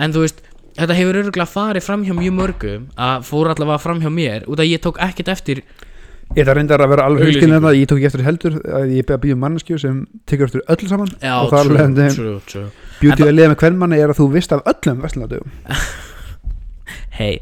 En 0.02 0.16
þú 0.16 0.24
veist, 0.24 0.40
þetta 0.80 0.96
hefur 0.98 1.18
örgulega 1.20 1.46
farið 1.52 1.86
fram 1.86 2.02
hjá 2.08 2.12
mjög 2.18 2.34
mörgum 2.40 2.88
að 3.06 3.28
fór 3.28 3.52
allavega 3.52 3.78
fram 3.84 4.02
hjá 4.02 4.10
mér 4.16 4.48
út 4.50 4.58
að 4.64 4.72
ég 4.72 4.82
tók 4.82 4.98
ekkert 5.06 5.30
eftir 5.36 5.62
Ég 6.32 6.46
það 6.48 6.54
reyndar 6.56 6.80
að 6.80 6.92
vera 6.94 7.04
alveg 7.10 7.26
Auglýsingu. 7.26 7.42
hugskinn 7.42 7.54
þetta 7.58 7.72
Ég 7.76 7.88
tók 7.90 7.98
ekki 8.00 8.08
eftir 8.08 8.24
heldur 8.24 8.54
að 8.78 8.92
Ég 8.96 9.04
beða 9.08 9.18
að 9.18 9.22
býja 9.26 9.36
manneskju 9.42 9.78
sem 9.82 9.98
tekur 10.30 10.48
eftir 10.48 10.62
öllu 10.72 10.88
saman. 10.88 11.10
Já, 11.20 11.34
Og 11.42 11.50
þar 11.52 11.66
true, 11.68 11.76
leiðandi 11.76 12.06
true, 12.16 12.38
true. 12.48 12.68
En 13.02 13.24
að 13.26 13.34
liða 13.36 13.50
með 13.52 13.58
hvern 13.64 13.78
manni 13.82 13.98
er 14.00 14.12
að 14.14 14.20
þú 14.22 14.28
vist 14.32 14.54
af 14.56 14.62
öllum 14.72 15.02
verslunadögum 15.04 15.52
Hei, 17.18 17.34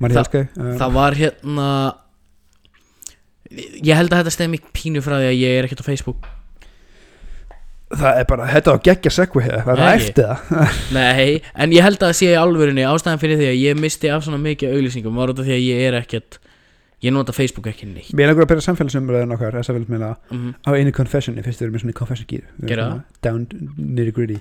Það- 0.00 0.36
uh, 0.44 0.70
það 0.80 0.92
var 0.98 1.16
hérna 1.20 1.68
Ég 3.84 3.94
held 3.96 4.10
að 4.12 4.24
þetta 4.24 4.34
stemmi 4.34 4.58
pínu 4.74 5.00
frá 5.04 5.16
því 5.20 5.28
að 5.30 5.36
ég 5.38 5.58
er 5.60 5.66
ekkert 5.68 5.84
á 5.84 5.88
Facebook. 5.88 6.24
Það 7.94 8.16
er 8.18 8.24
bara, 8.26 8.46
þetta 8.50 8.72
var 8.74 8.80
geggja 8.88 9.10
segvi 9.14 9.42
Það 9.46 9.68
er 9.70 9.80
Nei, 9.80 9.90
eftir 9.94 10.24
það 10.26 10.78
Nei, 10.96 11.26
en 11.62 11.74
ég 11.76 11.84
held 11.86 12.00
að 12.00 12.08
það 12.10 12.16
sé 12.18 12.30
alvörinni 12.40 12.86
ástæðan 12.88 13.20
fyrir 13.22 13.38
því 13.38 13.48
að 13.52 13.60
ég 13.60 13.78
misti 13.78 14.10
af 14.10 14.24
svona 14.26 14.40
mikið 14.42 14.72
auglýsingum 14.74 15.20
var 15.20 15.30
af 15.30 15.38
því 15.44 15.54
að 15.54 15.62
ég 15.68 15.84
er 15.88 15.98
ekkert 16.00 16.40
ég 17.04 17.12
nota 17.14 17.32
Facebook 17.36 17.66
ekki 17.70 17.86
neitt. 17.90 18.12
Mér 18.16 18.28
er 18.28 18.32
einhver 18.34 18.46
að 18.46 18.52
byrja 18.54 18.66
samfélagsumræðin 18.70 19.34
okkar 19.36 19.58
mm 20.30 20.54
á 20.64 20.70
einu 20.72 20.92
confessioni 20.96 21.42
fyrst 21.44 21.60
við 21.60 21.66
erum 21.68 21.74
með 21.76 21.84
svona 21.84 21.98
confession 21.98 23.02
down 23.22 23.46
nitty 23.76 24.12
gritty. 24.16 24.40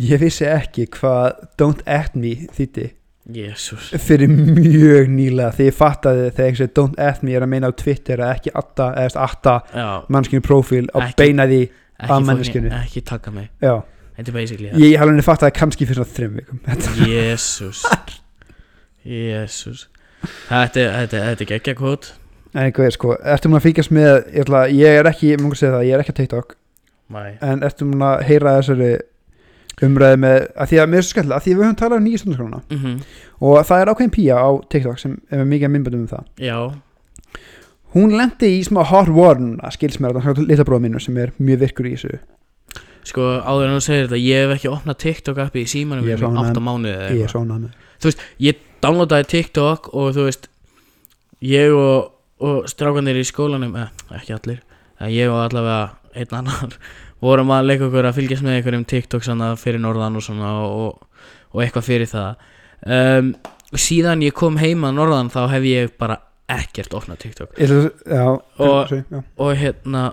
Ég 0.00 0.20
vissi 0.22 0.46
ekki 0.48 0.86
hvað 0.96 1.44
don't 1.60 1.82
at 1.86 2.14
me 2.16 2.34
þýtti 2.56 2.90
Jésús 3.30 3.90
fyrir 4.00 4.30
mjög 4.32 5.10
nýlega 5.12 5.52
þegar 5.54 5.68
ég 5.68 5.76
fattaði 5.76 6.30
þegar 6.34 6.48
ég 6.50 6.56
segi 6.58 6.72
don't 6.74 6.96
at 6.98 7.20
me 7.22 7.34
er 7.36 7.44
að 7.44 7.50
meina 7.52 7.68
á 7.68 7.72
Twitter 7.76 8.18
að 8.24 8.32
ekki 8.38 8.50
atta 8.58 8.86
atta 9.20 9.54
mannskinu 10.08 10.40
profil 10.42 10.86
á 10.96 10.98
Ekki- 11.04 11.18
beina 11.20 11.44
því 11.46 11.60
ekki, 11.66 12.08
Að 12.10 12.24
manneskjunni. 12.26 12.70
ekki 12.80 13.02
taka 13.04 13.30
mig. 13.30 13.50
Já, 13.60 13.74
ég 14.80 14.96
hef 14.96 15.04
alveg 15.04 15.24
fatt 15.28 15.42
að 15.44 15.50
það 15.50 15.56
kannski 15.60 15.86
fyrir 15.86 16.00
svona 16.00 16.14
þreim 16.16 16.34
vikum. 16.40 16.60
Jésús 17.12 17.84
Jésús 19.04 19.86
Þetta 20.50 20.80
er- 20.84 20.94
þetta 20.98 21.16
er- 21.20 21.26
þetta 21.30 21.44
er 21.46 21.50
geggja 21.54 21.74
kvot 21.78 22.12
en 22.54 22.64
eitthvað, 22.66 22.90
sko, 22.96 23.14
ertu 23.22 23.48
múin 23.48 23.60
að 23.60 23.66
fylgjast 23.68 23.92
með 23.94 24.08
ég, 24.34 24.40
ætla, 24.44 24.60
ég 24.74 24.98
er 25.00 25.06
ekki, 25.06 25.28
ég 25.30 25.38
múin 25.40 25.52
að 25.54 25.60
segja 25.60 25.74
það, 25.76 25.84
ég 25.86 25.94
er 25.94 26.00
ekki 26.02 26.12
að 26.12 26.18
TikTok. 26.20 26.56
Mæ 27.10 27.20
en 27.42 27.60
ertu 27.62 27.86
múin 27.86 28.02
að 28.08 28.22
heyra 28.26 28.54
þessari 28.58 28.90
umræði 29.86 30.18
með, 30.20 30.38
að 30.60 30.68
því 30.72 30.80
að 30.82 30.88
mér 30.92 30.98
er 31.00 31.06
svo 31.06 31.14
skemmtilega 31.14 31.38
að 31.40 31.44
því 31.46 31.52
að 31.52 31.56
við 31.60 31.64
höfum 31.64 31.78
talað 31.80 31.96
um 32.00 32.04
nýja 32.04 32.18
stundaskrána 32.20 32.60
mm 32.70 33.00
og 33.40 33.64
það 33.64 33.80
er 33.80 33.90
ákveðin 33.94 34.10
pía 34.12 34.34
á 34.36 34.50
TikTok 34.68 34.98
sem 35.00 35.14
er 35.30 35.38
með 35.40 35.48
mikið 35.54 35.70
myndböndum 35.72 36.00
um 36.04 36.10
það. 36.10 36.24
Já, 36.36 36.58
hún 37.94 38.12
lendi 38.18 38.50
í 38.58 38.64
smá 38.66 38.82
hot 38.84 39.08
mér 40.02 40.12
að 40.18 40.26
það 40.26 40.42
lita 40.50 40.64
bróða 40.68 40.84
mínu 40.84 41.00
sem 41.00 41.16
er 41.16 41.32
mjög 41.40 41.58
virkur 41.64 41.86
í 41.88 41.94
þessu. 41.96 42.18
Sko 43.08 43.22
áður 43.40 43.70
en 43.70 43.78
þú 43.78 43.82
segir 43.86 44.04
þetta 44.10 44.20
Ég 44.20 44.42
hef 44.44 44.50
ekki 44.58 44.68
opnað 44.74 44.98
TikTok 45.00 45.38
appi 45.40 45.62
í 45.64 45.70
símanum 45.70 46.04
Ég 46.04 46.18
er 46.18 46.20
mínum 46.20 46.36
í 47.64 47.70
svona- 48.00 48.16
8 48.16 48.40
mánuði 48.40 48.40
eða 48.40 48.46
ég 48.48 48.64
downloadaði 48.82 49.28
TikTok 49.34 49.90
og 49.94 50.14
þú 50.16 50.24
veist 50.30 50.48
Ég 51.40 51.72
og, 51.72 52.10
og 52.44 52.66
strákanir 52.68 53.16
í 53.16 53.24
skólanum 53.24 53.76
eh, 53.80 53.88
Ekki 54.18 54.34
allir 54.36 54.60
en 55.00 55.12
Ég 55.14 55.30
og 55.32 55.38
allavega 55.46 55.94
einn 56.20 56.34
annar 56.40 56.74
vorum 57.24 57.52
að 57.52 57.66
leika 57.68 57.86
okkur 57.86 58.08
að 58.08 58.16
fylgjast 58.18 58.44
með 58.44 58.58
einhverjum 58.58 58.84
TikTok 58.88 59.24
svona 59.24 59.52
fyrir 59.60 59.80
norðan 59.80 60.16
og 60.16 60.24
svona 60.24 60.50
og, 60.64 61.02
og 61.52 61.60
eitthvað 61.60 61.84
fyrir 61.84 62.08
það. 62.08 62.38
Um, 62.88 63.28
síðan 63.76 64.22
ég 64.24 64.32
kom 64.32 64.56
heima 64.56 64.88
norðan 64.96 65.28
þá 65.32 65.42
hef 65.52 65.66
ég 65.68 65.92
bara 66.00 66.16
ekkert 66.50 66.96
opnað 66.96 67.20
TikTok. 67.26 67.52
Ég 67.60 67.68
já, 68.08 68.24
Og- 68.24 68.88
sorry, 68.88 69.02
já. 69.12 69.20
og 69.36 69.52
hérna 69.60 70.04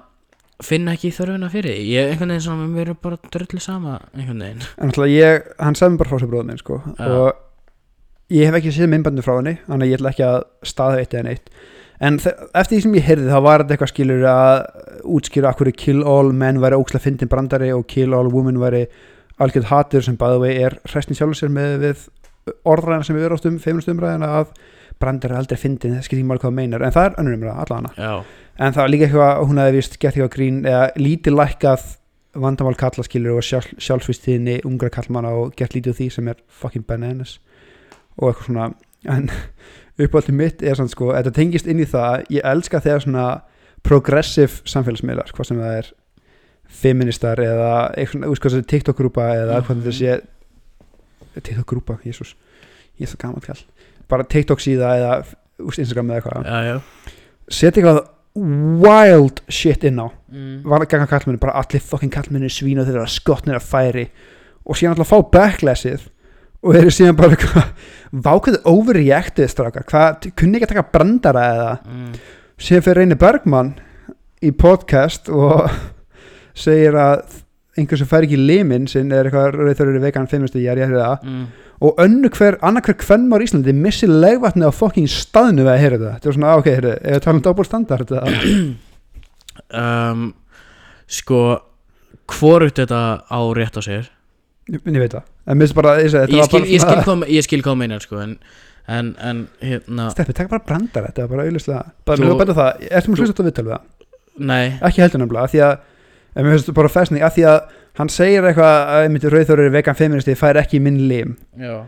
finn 0.68 0.92
ekki 0.92 1.14
þörfina 1.16 1.48
fyrir 1.54 1.78
því. 1.80 1.88
Ég 1.96 2.12
einhvern 2.12 2.36
veginn 2.36 2.44
svona 2.50 2.68
mér 2.76 2.92
er 2.92 3.00
bara 3.08 3.18
dröllu 3.32 3.64
sama 3.64 4.02
einhvern 4.12 4.44
veginn. 4.44 4.68
En 4.78 4.92
alltaf 4.92 5.08
ég, 5.12 5.48
hann 5.64 5.80
sagði 5.80 5.96
mér 5.96 6.02
bara 6.04 6.12
frá 6.12 6.20
sér 6.26 6.32
bróða 6.36 6.48
minn 6.52 6.60
sko, 6.62 6.82
Já. 7.00 7.08
og 7.08 7.47
ég 8.34 8.48
hef 8.48 8.60
ekki 8.60 8.74
séð 8.76 8.92
myndböndu 8.92 9.24
frá 9.26 9.38
henni 9.38 9.58
þannig 9.66 9.86
að 9.86 9.92
ég 9.92 10.00
ætla 10.00 10.14
ekki 10.14 10.26
að 10.28 10.40
staða 10.68 11.02
eitt 11.02 11.14
eða 11.16 11.28
neitt. 11.30 11.52
En 11.98 12.20
eftir 12.22 12.76
því 12.76 12.82
sem 12.84 12.98
ég 13.00 13.06
heyrði 13.08 13.30
þá 13.32 13.40
var 13.42 13.64
þetta 13.64 13.76
eitthvað 13.76 13.92
skilur 13.94 14.26
að 14.30 14.58
útskýra 15.18 15.52
akkur 15.52 15.72
kill 15.74 16.04
all 16.06 16.34
men 16.36 16.60
væri 16.62 16.78
óksla 16.78 17.02
fyndin 17.02 17.32
brandari 17.32 17.72
og 17.74 17.88
kill 17.90 18.14
all 18.14 18.30
women 18.30 18.60
væri 18.62 18.86
algjörð 19.42 19.72
hatur 19.72 20.06
sem 20.06 20.18
bæði 20.20 20.42
vegi 20.44 20.66
er 20.68 20.78
hrestin 20.92 21.18
sjálfur 21.18 21.40
sér 21.40 21.54
með 21.54 21.78
við 21.86 22.04
orðræðina 22.68 23.08
sem 23.08 23.18
við 23.18 23.26
verðum 23.28 23.56
um 23.56 23.62
feimnust 23.64 23.90
umræðina 23.92 24.30
að 24.40 24.52
brandari 25.02 25.36
er 25.36 25.42
aldrei 25.42 25.60
fyndin, 25.62 25.98
það 25.98 26.06
skilur 26.08 26.22
ekki 26.22 26.30
máli 26.30 26.42
hvað 26.42 26.52
það 26.52 26.58
meinar. 26.58 26.86
En 26.86 26.94
það 26.96 27.08
er 27.08 27.18
önnur 27.22 27.36
umræða, 27.38 27.64
alla 27.64 27.80
hana 27.80 27.92
já, 27.98 28.14
en 28.58 28.74
það 28.74 28.82
var 28.82 28.94
líka 28.94 29.08
eitthvað, 29.08 29.42
hún 29.50 29.60
hefði 29.62 29.76
vist 29.78 29.98
gert 29.98 30.18
eitthvað 30.18 30.32
grín 30.34 30.62
eða 30.66 30.86
lítið 30.98 31.38
lækkað 31.38 31.90
vandamál 32.38 32.78
kalla 32.78 33.06
skilur 33.06 33.38
og 33.38 33.46
sjálf, 33.46 33.70
sjálfsvístíðinni 33.82 34.58
ungra 34.66 34.90
kallmanna 34.94 35.34
og 35.38 35.54
gert 35.58 35.78
lítið 35.78 36.00
því 36.00 36.10
sem 36.16 36.32
er 36.32 36.42
fucking 36.62 36.86
bananas 36.88 37.38
og 38.18 38.32
eitthvað 38.32 38.50
svona. 38.50 38.72
En 39.08 39.30
uppáldið 40.08 40.38
mitt 40.38 40.66
er 40.66 40.78
svona 40.78 40.94
sko 40.94 41.12
þetta 41.14 41.36
tengist 41.38 41.70
inn 41.70 41.82
í 41.82 41.88
það, 41.90 42.26
ég 42.34 42.46
elska 42.46 42.82
þegar 42.84 43.06
svona 43.06 43.28
progressive 43.86 44.68
samfélagsmiðlar 44.68 45.32
hvað 45.34 45.50
sem 45.52 45.62
það 45.62 45.78
er 45.78 45.94
feministar 46.68 47.40
eða 47.40 47.72
eitthvað, 47.96 48.36
það 48.44 48.58
er 48.60 48.68
TikTok-grúpa 48.74 49.30
eða 49.38 49.62
hvað 49.64 49.86
þetta 49.86 49.96
sé 49.96 50.18
TikTok-grúpa, 51.38 52.02
jésús 52.04 52.34
ég 52.98 53.06
er 53.08 53.14
svo 53.14 53.22
gaman 53.22 53.46
kall 53.46 53.62
bara 54.12 54.28
TikTok 54.28 54.62
síða 54.64 54.94
eða 55.00 55.16
úst, 55.64 55.82
Instagram 55.82 56.12
eða 56.12 56.20
eitthvað. 56.22 56.48
Setja 57.48 57.72
eitthvað 57.82 58.04
wild 58.84 59.42
shit 59.50 59.86
inn 59.88 60.02
á. 60.04 60.08
Mm. 60.30 60.60
var 60.68 60.84
að 60.84 60.92
ganga 60.94 61.10
kallmenni, 61.10 61.42
bara 61.42 61.58
allir 61.58 61.82
fokkin 61.82 62.12
kallmenni 62.14 62.52
svín 62.54 62.82
og 62.82 62.88
þeir 62.88 63.00
eru 63.00 63.12
skotnir 63.12 63.58
að 63.58 63.70
færi. 63.72 64.06
Og 64.68 64.78
síðan 64.78 64.96
alltaf 64.96 65.12
fá 65.14 65.32
backlassið 65.34 66.10
og 66.68 66.76
eru 66.76 66.92
síðan 66.94 67.18
bara 67.18 67.36
eitthvað 67.38 67.70
vákvæðu 68.28 68.60
overreactið 68.72 69.52
strákar. 69.52 69.86
Hvað, 69.88 70.30
kunni 70.40 70.60
ekki 70.60 70.68
að 70.68 70.74
taka 70.76 70.86
brandara 70.94 71.44
eða? 71.56 71.74
Mm. 71.88 72.10
síðan 72.68 72.86
fyrir 72.86 73.02
Reyni 73.02 73.18
Bergmann 73.20 73.74
í 74.44 74.52
podcast 74.52 75.30
og 75.34 75.68
segir 76.68 76.98
að 77.00 77.24
einhver 77.78 78.00
sem 78.00 78.10
fær 78.10 78.26
ekki 78.26 78.40
limin 78.42 78.88
sinn 78.90 79.12
er 79.14 79.28
eitthvað 79.30 79.54
rauður 79.54 79.92
eru 79.92 80.02
vegan 80.02 80.28
feimistu 80.30 80.62
ég 80.64 80.72
er 80.74 80.82
ég 80.82 80.88
að 80.88 80.94
heyra 80.96 81.10
það? 81.12 81.28
Mm. 81.30 81.44
og 81.86 82.00
önnu 82.02 82.32
hver, 82.34 82.58
annar 82.66 82.86
hver 82.88 82.98
kvennmár 82.98 83.44
í 83.44 83.48
Íslandi 83.48 83.76
missi 83.78 84.10
legvatni 84.10 84.66
á 84.66 84.74
fokking 84.74 85.06
staðnu 85.12 85.62
við 85.68 85.74
að 85.76 85.82
heyra 85.84 86.00
þetta 86.02 86.14
þetta 86.16 86.30
er 86.32 86.38
svona, 86.40 86.50
"Ah, 86.50 86.58
ok, 86.58 86.70
heyrðu, 86.74 86.94
ef 86.98 87.14
við 87.14 87.24
tala 87.28 87.36
um 87.38 87.44
doppel 87.46 87.66
standard 87.70 88.10
þetta 88.10 88.26
Um, 89.78 90.28
sko 91.10 91.40
hvorugt 92.30 92.78
þetta 92.80 93.00
á 93.26 93.40
rétt 93.58 93.78
á 93.78 93.82
sér? 93.84 94.06
Ég, 94.70 94.80
ég 94.86 95.00
veit 95.02 95.12
það, 95.16 95.26
en 95.48 95.58
minnst 95.60 95.76
bara 95.78 95.98
þessi, 96.00 96.18
þetta 96.22 96.38
ég 96.38 96.48
skil, 96.50 96.60
bara 96.62 96.72
ég 96.76 96.82
skil, 96.86 97.04
kom, 97.08 97.26
ég 97.38 97.46
skil 97.48 97.62
hvað 97.64 97.74
þú 97.76 97.82
meinar 97.82 98.04
sko 98.04 98.22
en, 98.24 98.38
en, 98.88 99.12
en 99.30 99.44
hérna 99.64 100.10
Steppi, 100.14 100.36
takk 100.38 100.50
bara 100.52 100.64
brandar 100.68 101.08
þetta, 101.10 101.24
er 101.26 101.32
bara 101.34 101.48
auðvitað 101.48 101.92
bara 102.08 102.22
mér 102.24 102.34
var 102.34 102.42
bæta 102.44 102.58
það, 102.58 102.88
ertu 102.92 103.12
mér 103.14 103.22
þú- 103.22 103.28
hlust 103.28 103.42
að 103.44 103.50
viðtal 103.52 103.68
við 103.68 103.76
það? 103.76 103.86
Nei, 104.38 104.66
ekki 104.86 105.02
heldur 105.06 105.24
nefnilega, 105.24 105.52
því 105.54 105.62
að 105.66 105.78
en 106.38 106.46
mér 106.46 106.58
finnst 106.58 106.74
bara 106.78 106.92
festning, 106.94 107.24
af 107.26 107.34
því 107.38 107.46
að 107.50 107.60
hann 107.98 108.12
segir 108.14 108.46
eitthvað 108.46 108.76
að 108.94 109.06
einmitt 109.08 109.24
rauðþóri 109.34 109.70
vegan 109.74 109.98
feministi 109.98 110.36
fær 110.38 110.60
ekki 110.62 110.78
minn 110.86 111.00
lim. 111.10 111.32
Já. 111.58 111.80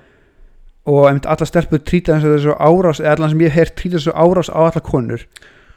Og 0.89 1.03
einmitt 1.05 1.27
alla 1.29 1.45
stelpur 1.45 1.83
trýta 1.85 2.15
eins 2.15 2.25
og 2.25 2.33
þessu 2.33 2.55
árás 2.57 3.01
eða 3.03 3.11
allan 3.13 3.29
sem 3.35 3.43
ég 3.45 3.53
hef 3.53 3.75
trýta 3.77 3.99
þessu 3.99 4.15
árás 4.17 4.49
á 4.49 4.57
alla 4.63 4.81
konur. 4.81 5.21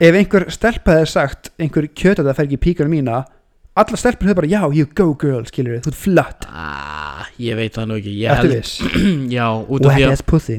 Ef 0.00 0.16
einhver 0.16 0.46
stelpa 0.48 0.94
hefði 0.96 1.10
sagt 1.12 1.50
einhver 1.60 1.90
kjöta 1.92 2.24
það 2.24 2.38
fer 2.38 2.48
ekki 2.48 2.56
í 2.56 2.62
píkanu 2.64 2.94
mína 2.94 3.18
alla 3.76 3.96
stelpur 4.00 4.30
hefur 4.30 4.40
bara, 4.40 4.48
já, 4.48 4.62
you 4.72 4.88
go 4.96 5.10
girl 5.20 5.44
skilur 5.48 5.82
þú 5.84 5.92
ert 5.92 6.00
flott, 6.00 6.48
ah, 6.48 7.11
ég 7.42 7.58
veit 7.58 7.76
það 7.76 7.88
nú 7.90 7.98
ekki. 8.00 8.12
Ég 8.22 8.34
ertu 8.34 8.52
viss? 8.52 8.74
Já, 9.36 9.46
út 9.62 9.86
af 9.86 9.88
wet 9.88 9.98
því 9.98 10.06
að 10.06 10.14
ass 10.16 10.26
pussy. 10.32 10.58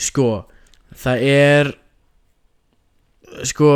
Sko 0.00 0.28
það 1.00 1.24
er 1.30 1.72
sko 3.46 3.70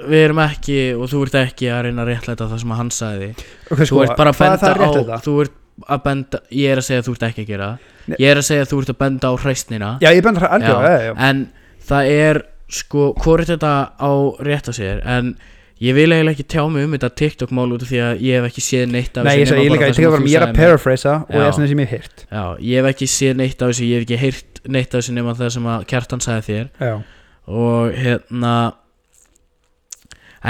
við 0.00 0.24
erum 0.26 0.42
ekki 0.42 0.78
og 0.96 1.08
þú 1.12 1.22
ert 1.26 1.38
ekki 1.42 1.70
að 1.70 1.82
reyna 1.86 2.04
að 2.04 2.12
réttlæta 2.14 2.48
það 2.50 2.62
sem 2.62 2.74
að 2.74 2.80
hann 2.80 2.92
sagði. 2.94 3.30
Okay, 3.68 3.88
þú 3.88 4.02
ert 4.04 4.16
bara 4.18 4.32
að 4.32 4.38
hvað 4.40 4.46
er 4.46 4.60
benda 4.60 4.66
það 4.66 4.80
rétt 4.80 5.12
á 5.12 5.18
þú 5.26 5.34
ert 5.44 5.56
að 5.80 6.00
benda, 6.04 6.40
ég 6.52 6.72
er 6.72 6.80
að 6.80 6.86
segja 6.86 7.00
að 7.00 7.06
þú 7.06 7.12
ert 7.16 7.26
ekki 7.30 7.44
að 7.44 7.50
gera 7.50 7.68
það. 7.70 8.16
Ég 8.20 8.32
er 8.32 8.40
að 8.40 8.46
segja 8.48 8.64
að 8.64 8.72
þú 8.72 8.80
ert 8.82 8.92
að 8.92 8.98
benda 9.00 9.30
á 9.30 9.34
hræstnina 9.44 9.90
já, 10.00 10.08
ég 10.10 10.24
benda 10.24 10.42
það 10.42 10.56
algjörlega, 10.56 10.90
já, 10.90 11.06
já, 11.06 11.12
en 11.28 11.44
það 11.90 12.10
er 12.16 12.40
sko, 12.80 13.06
hvort 13.20 13.50
þetta 13.50 13.72
á 13.96 14.12
rétt 14.46 14.70
á 14.70 14.72
sér 14.76 15.00
en 15.08 15.32
ég 15.80 15.96
vil 15.96 16.10
eiginlega 16.12 16.36
ekki 16.36 16.46
tjá 16.52 16.64
mig 16.70 16.84
um 16.86 16.96
þetta 16.96 17.10
TikTok 17.20 17.54
mál 17.56 17.70
út 17.72 17.84
af 17.84 17.90
því 17.90 18.00
að 18.04 18.24
ég 18.26 18.36
hef 18.36 18.48
ekki 18.50 18.64
séð 18.66 18.90
neitt 18.92 19.16
af 19.16 19.24
Nei, 19.24 19.32
þessu 19.38 19.54
segi, 19.54 19.62
ég, 19.64 19.70
nema 19.70 19.76
líka, 19.76 19.86
ég, 19.88 19.96
það 19.96 20.16
sem 20.16 20.28
ég, 20.28 20.36
er 20.36 20.46
að 20.46 20.58
paraphrasa 20.58 21.14
og 21.22 21.38
ég 21.38 21.46
er 21.46 21.56
svona 21.56 21.70
sem 21.70 21.80
ég 21.80 21.88
hef 21.88 21.96
heyrt. 21.96 22.26
Já, 22.26 22.44
ég 22.68 22.82
hef 22.82 22.90
ekki 22.90 23.08
séð 23.14 23.40
neitt 23.40 23.64
af 23.64 23.72
þessu 23.72 23.88
ég 23.88 23.96
hef 23.96 24.06
ekki 24.08 24.20
heyrt 24.20 24.60
neitt 24.76 24.92
af 24.92 25.00
þessu 25.00 25.16
nema 25.16 25.36
það 25.38 25.54
sem 25.56 25.70
að 25.72 25.88
Kjartan 25.92 26.24
sagði 26.26 26.46
þér. 26.50 26.68
Já, 26.84 26.92
og 27.60 27.96
hérna 27.96 28.54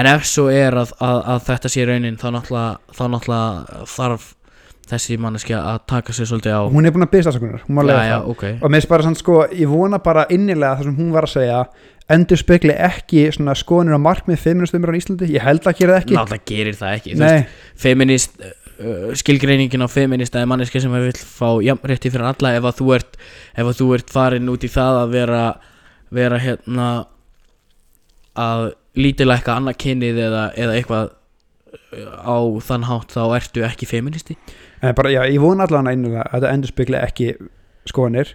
en 0.01 0.11
ef 0.11 0.27
svo 0.29 0.49
er 0.53 0.77
að, 0.83 0.93
að, 1.03 1.23
að 1.35 1.47
þetta 1.49 1.73
sé 1.73 1.87
raunin 1.89 2.19
þá 2.21 2.29
náttúrulega, 2.37 2.95
þá 2.95 3.03
náttúrulega 3.15 3.87
þarf 3.95 4.29
þessi 4.91 5.17
manneskja 5.23 5.63
að 5.73 5.79
taka 5.93 6.15
sér 6.17 6.29
svolítið 6.31 6.59
á 6.59 6.63
hún 6.73 6.89
er 6.89 6.95
búin 6.95 7.07
að 7.07 7.13
byrja 7.15 7.29
stafsökunar 7.29 7.65
hún 7.67 7.79
má 7.79 7.83
já, 7.83 7.89
lega 7.91 8.05
já, 8.05 8.17
það. 8.17 8.29
ok. 8.35 8.45
Og 8.61 8.75
mér 8.75 8.91
bara 8.93 9.07
sann 9.07 9.19
sko, 9.19 9.39
ég 9.55 9.71
vona 9.71 10.03
bara 10.05 10.27
innilega 10.31 10.77
það 10.79 10.89
sem 10.89 11.01
hún 11.01 11.11
var 11.15 11.29
að 11.29 11.35
segja 11.37 11.65
endur 12.11 12.41
spekli 12.41 12.75
ekki 12.75 13.27
svona 13.35 13.55
skoðanir 13.59 13.99
á 13.99 14.01
markmið 14.03 14.41
feministumur 14.43 14.91
á 14.91 14.99
Íslandi, 14.99 15.29
ég 15.31 15.45
held 15.47 15.63
að 15.63 15.77
gera 15.79 15.95
það 15.95 16.01
ekki. 16.03 16.17
Náttúrulega 16.19 16.49
gerir 16.51 16.79
það 16.81 16.97
ekki. 16.97 17.13
Veist, 17.21 17.61
feminist 17.79 18.41
uh, 18.43 19.13
skilgreiningin 19.21 19.87
á 19.87 19.89
feminist 19.91 20.35
eða 20.35 20.51
manneski 20.51 20.83
sem 20.83 20.97
vil 20.97 21.13
fá 21.15 21.63
jafnrétti 21.63 22.11
fyrir 22.11 22.33
alla. 22.33 22.55
Ef 22.59 22.67
að 22.67 22.81
þú 22.81 22.89
ert, 22.99 23.21
ef 23.55 23.71
að 23.71 23.79
þú 23.79 23.89
ert 23.95 24.11
farin 24.11 24.51
út 24.51 24.67
í 24.67 24.73
það 24.75 25.05
að 25.05 25.15
vera 25.15 25.45
vera 26.11 26.41
hérna 26.43 26.89
að 28.39 28.73
lítilækka 28.99 29.55
annað 29.55 29.79
kynnið 29.85 30.19
eða, 30.27 30.43
eða 30.59 30.77
eitthvað 30.79 31.13
uh, 31.15 32.17
á 32.27 32.37
þann 32.67 32.89
hátt 32.89 33.15
þá 33.15 33.23
ertu 33.39 33.65
ekki 33.67 33.89
feministi 33.91 34.37
en 34.81 34.95
bara, 34.97 35.13
já, 35.13 35.23
ég 35.29 35.41
vona 35.43 35.67
allan 35.69 35.91
innilega 35.93 36.27
að 36.29 36.39
þetta 36.39 36.53
endur 36.55 36.73
spekli 36.73 37.01
ekki 37.01 37.33
skoðanir. 37.89 38.35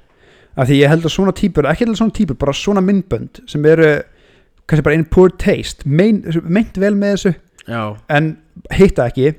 Af 0.56 0.70
því 0.70 0.82
ég 0.82 0.91
held 0.91 1.08
að 1.08 1.16
svona 1.16 1.34
típur, 1.36 1.68
ekki 1.68 1.86
held 1.86 1.98
svona 2.00 2.16
típur 2.16 2.38
bara 2.39 2.54
svona 2.56 2.84
myndbönd 2.86 3.41
sem 3.52 3.66
eru 3.68 3.89
kannski 4.66 4.86
bara 4.86 4.98
in 4.98 5.06
poor 5.06 5.34
taste 5.41 5.86
mein, 5.86 6.22
meint 6.43 6.78
vel 6.82 6.96
með 6.98 7.18
þessu 7.18 7.34
já, 7.70 7.82
en 8.10 8.32
hitta 8.74 9.10
ekki 9.12 9.34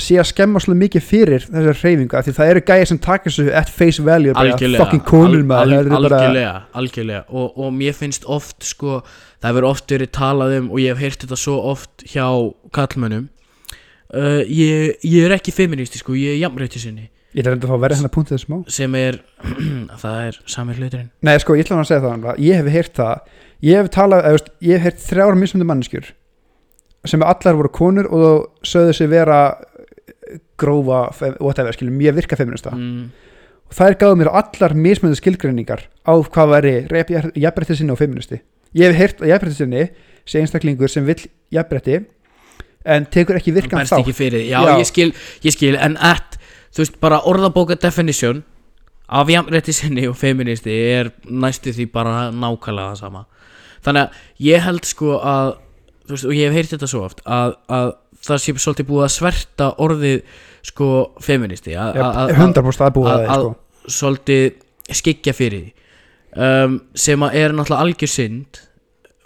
sé 0.00 0.16
að 0.22 0.28
skemma 0.30 0.60
svolítið 0.62 0.80
mikið 0.84 1.02
fyrir 1.04 1.42
þessar 1.44 1.80
hreyfingu 1.82 2.16
af 2.16 2.24
því 2.24 2.34
það 2.38 2.52
eru 2.52 2.62
gæjar 2.70 2.88
sem 2.88 3.00
taka 3.04 3.26
þessu 3.26 3.48
at 3.60 3.72
face 3.74 4.04
value 4.06 4.32
algjörlega. 4.38 4.86
Al, 4.86 5.74
al, 5.74 5.90
algjörlega, 5.98 6.54
algjörlega. 6.80 7.24
Og, 7.28 7.58
og 7.60 7.74
mér 7.76 7.98
finnst 7.98 8.24
oft 8.30 8.64
sko 8.64 9.00
það 9.42 9.50
hefur 9.50 9.68
oft 9.72 9.92
verið 9.92 10.12
talað 10.16 10.56
um 10.60 10.70
og 10.70 10.80
ég 10.80 10.94
hef 10.94 11.04
heyrt 11.04 11.26
þetta 11.26 11.40
svo 11.42 11.58
oft 11.74 12.06
hjá 12.14 12.24
kallmönnum 12.76 13.28
uh, 14.14 14.40
ég, 14.46 14.96
ég 15.06 15.24
er 15.26 15.34
ekki 15.36 15.54
feministi 15.54 16.00
sko, 16.02 16.14
ég 16.18 16.36
er 16.36 16.40
jafnrétti 16.44 16.82
sinni. 16.82 17.08
Ég 17.30 17.44
ætla 17.44 17.54
að 17.54 17.68
fá 17.70 17.74
að 17.76 17.82
verða 17.84 17.98
hennar 18.00 18.14
punktið 18.14 18.40
smá. 18.42 18.56
Sem 18.74 18.94
er 18.98 19.20
það 20.02 20.22
er 20.28 20.40
sami 20.50 20.74
hluturinn. 20.74 21.10
Nei, 21.26 21.36
sko, 21.42 21.54
ég 21.58 21.66
ætla 21.66 21.78
að 21.78 21.90
segja 21.92 22.02
það 22.04 22.14
annað. 22.16 22.40
Ég 22.42 22.58
hef 22.58 22.72
heyrt 22.74 22.96
það. 22.98 23.28
Ég 23.68 23.76
hef 23.82 23.90
talað, 23.94 24.24
eða, 24.24 24.36
veist, 24.38 24.50
ég 24.66 24.78
hef 24.80 24.86
heyrt 24.88 25.04
þrjár 25.06 25.38
mismunandi 25.38 25.68
manneskjur 25.70 26.10
sem 27.08 27.22
allar 27.24 27.56
voru 27.56 27.70
konur 27.72 28.06
og 28.12 28.66
sögðu 28.66 28.92
sig 28.92 29.08
vera 29.08 29.36
grófa 30.60 30.98
fe- 31.16 31.36
whatever, 31.40 31.72
skilur, 31.72 31.94
mjög 31.96 32.18
virka 32.20 32.36
feminista 32.36 32.72
mm, 32.76 33.04
og 33.70 33.76
þær 33.78 33.96
gáðu 34.02 34.18
mér 34.20 34.30
allar 34.40 34.74
mismöndu 34.76 35.16
skilgreiningar 35.18 35.86
á 36.04 36.12
hvað 36.20 36.52
væri 36.54 36.74
jafnbretti 37.40 37.78
sinni 37.78 37.94
og 37.94 38.00
feministi 38.02 38.40
ég 38.76 38.90
hef 38.92 38.98
heyrt 39.00 39.22
að 39.24 39.32
jafnbretti 39.32 39.58
sinni 39.62 39.86
sé 40.28 40.42
einstaklingur 40.42 40.92
sem 40.92 41.08
vill 41.08 41.24
jafnbretti 41.56 42.02
en 42.84 43.06
tekur 43.12 43.36
ekki 43.40 43.52
virkan 43.54 43.84
þá 43.86 43.96
já, 44.48 44.60
Já. 44.64 44.76
Ég, 44.80 44.86
skil, 44.88 45.10
ég 45.44 45.52
skil 45.56 45.76
en 45.76 45.96
at, 46.00 46.38
þú 46.72 46.84
veist, 46.84 47.00
bara 47.02 47.18
orðabóka 47.28 47.76
definition 47.80 48.42
af 49.10 49.28
jafnrétti 49.28 49.72
sinni 49.74 50.06
og 50.08 50.16
feministi 50.16 50.70
er 50.94 51.10
næstu 51.26 51.72
því 51.74 51.88
bara 51.92 52.30
nákvæmlega 52.30 52.92
það 52.94 53.00
sama 53.02 53.24
þannig 53.84 54.04
að 54.06 54.20
ég 54.46 54.62
held 54.64 54.84
sko 54.86 55.16
að 55.18 55.50
þú 56.06 56.14
veist, 56.14 56.24
og 56.30 56.34
ég 56.36 56.46
hef 56.48 56.54
heyrt 56.60 56.72
þetta 56.76 56.88
svo 56.92 57.02
oft 57.08 57.20
að, 57.26 57.56
að 57.68 57.92
það 58.20 58.40
sé 58.44 58.54
svolítið 58.60 58.88
búið 58.90 59.04
að 59.08 59.12
sverta 59.16 59.68
orðið 59.80 60.22
sko 60.70 60.88
feministi 61.24 61.74
að, 61.74 61.96
að, 62.04 62.18
að, 62.22 62.32
100% 62.36 62.86
aðbúið 62.86 63.10
að- 63.10 63.20
að 63.20 63.26
það 63.26 63.34
að- 63.34 63.44
sko. 63.44 63.92
svolítið 63.98 64.96
skikja 65.00 65.32
fyrir 65.36 65.68
um, 66.36 66.80
sem 66.94 67.22
að 67.26 67.36
er 67.40 67.54
náttúrulega 67.56 67.84
algjör 67.86 68.12
synd 68.14 68.60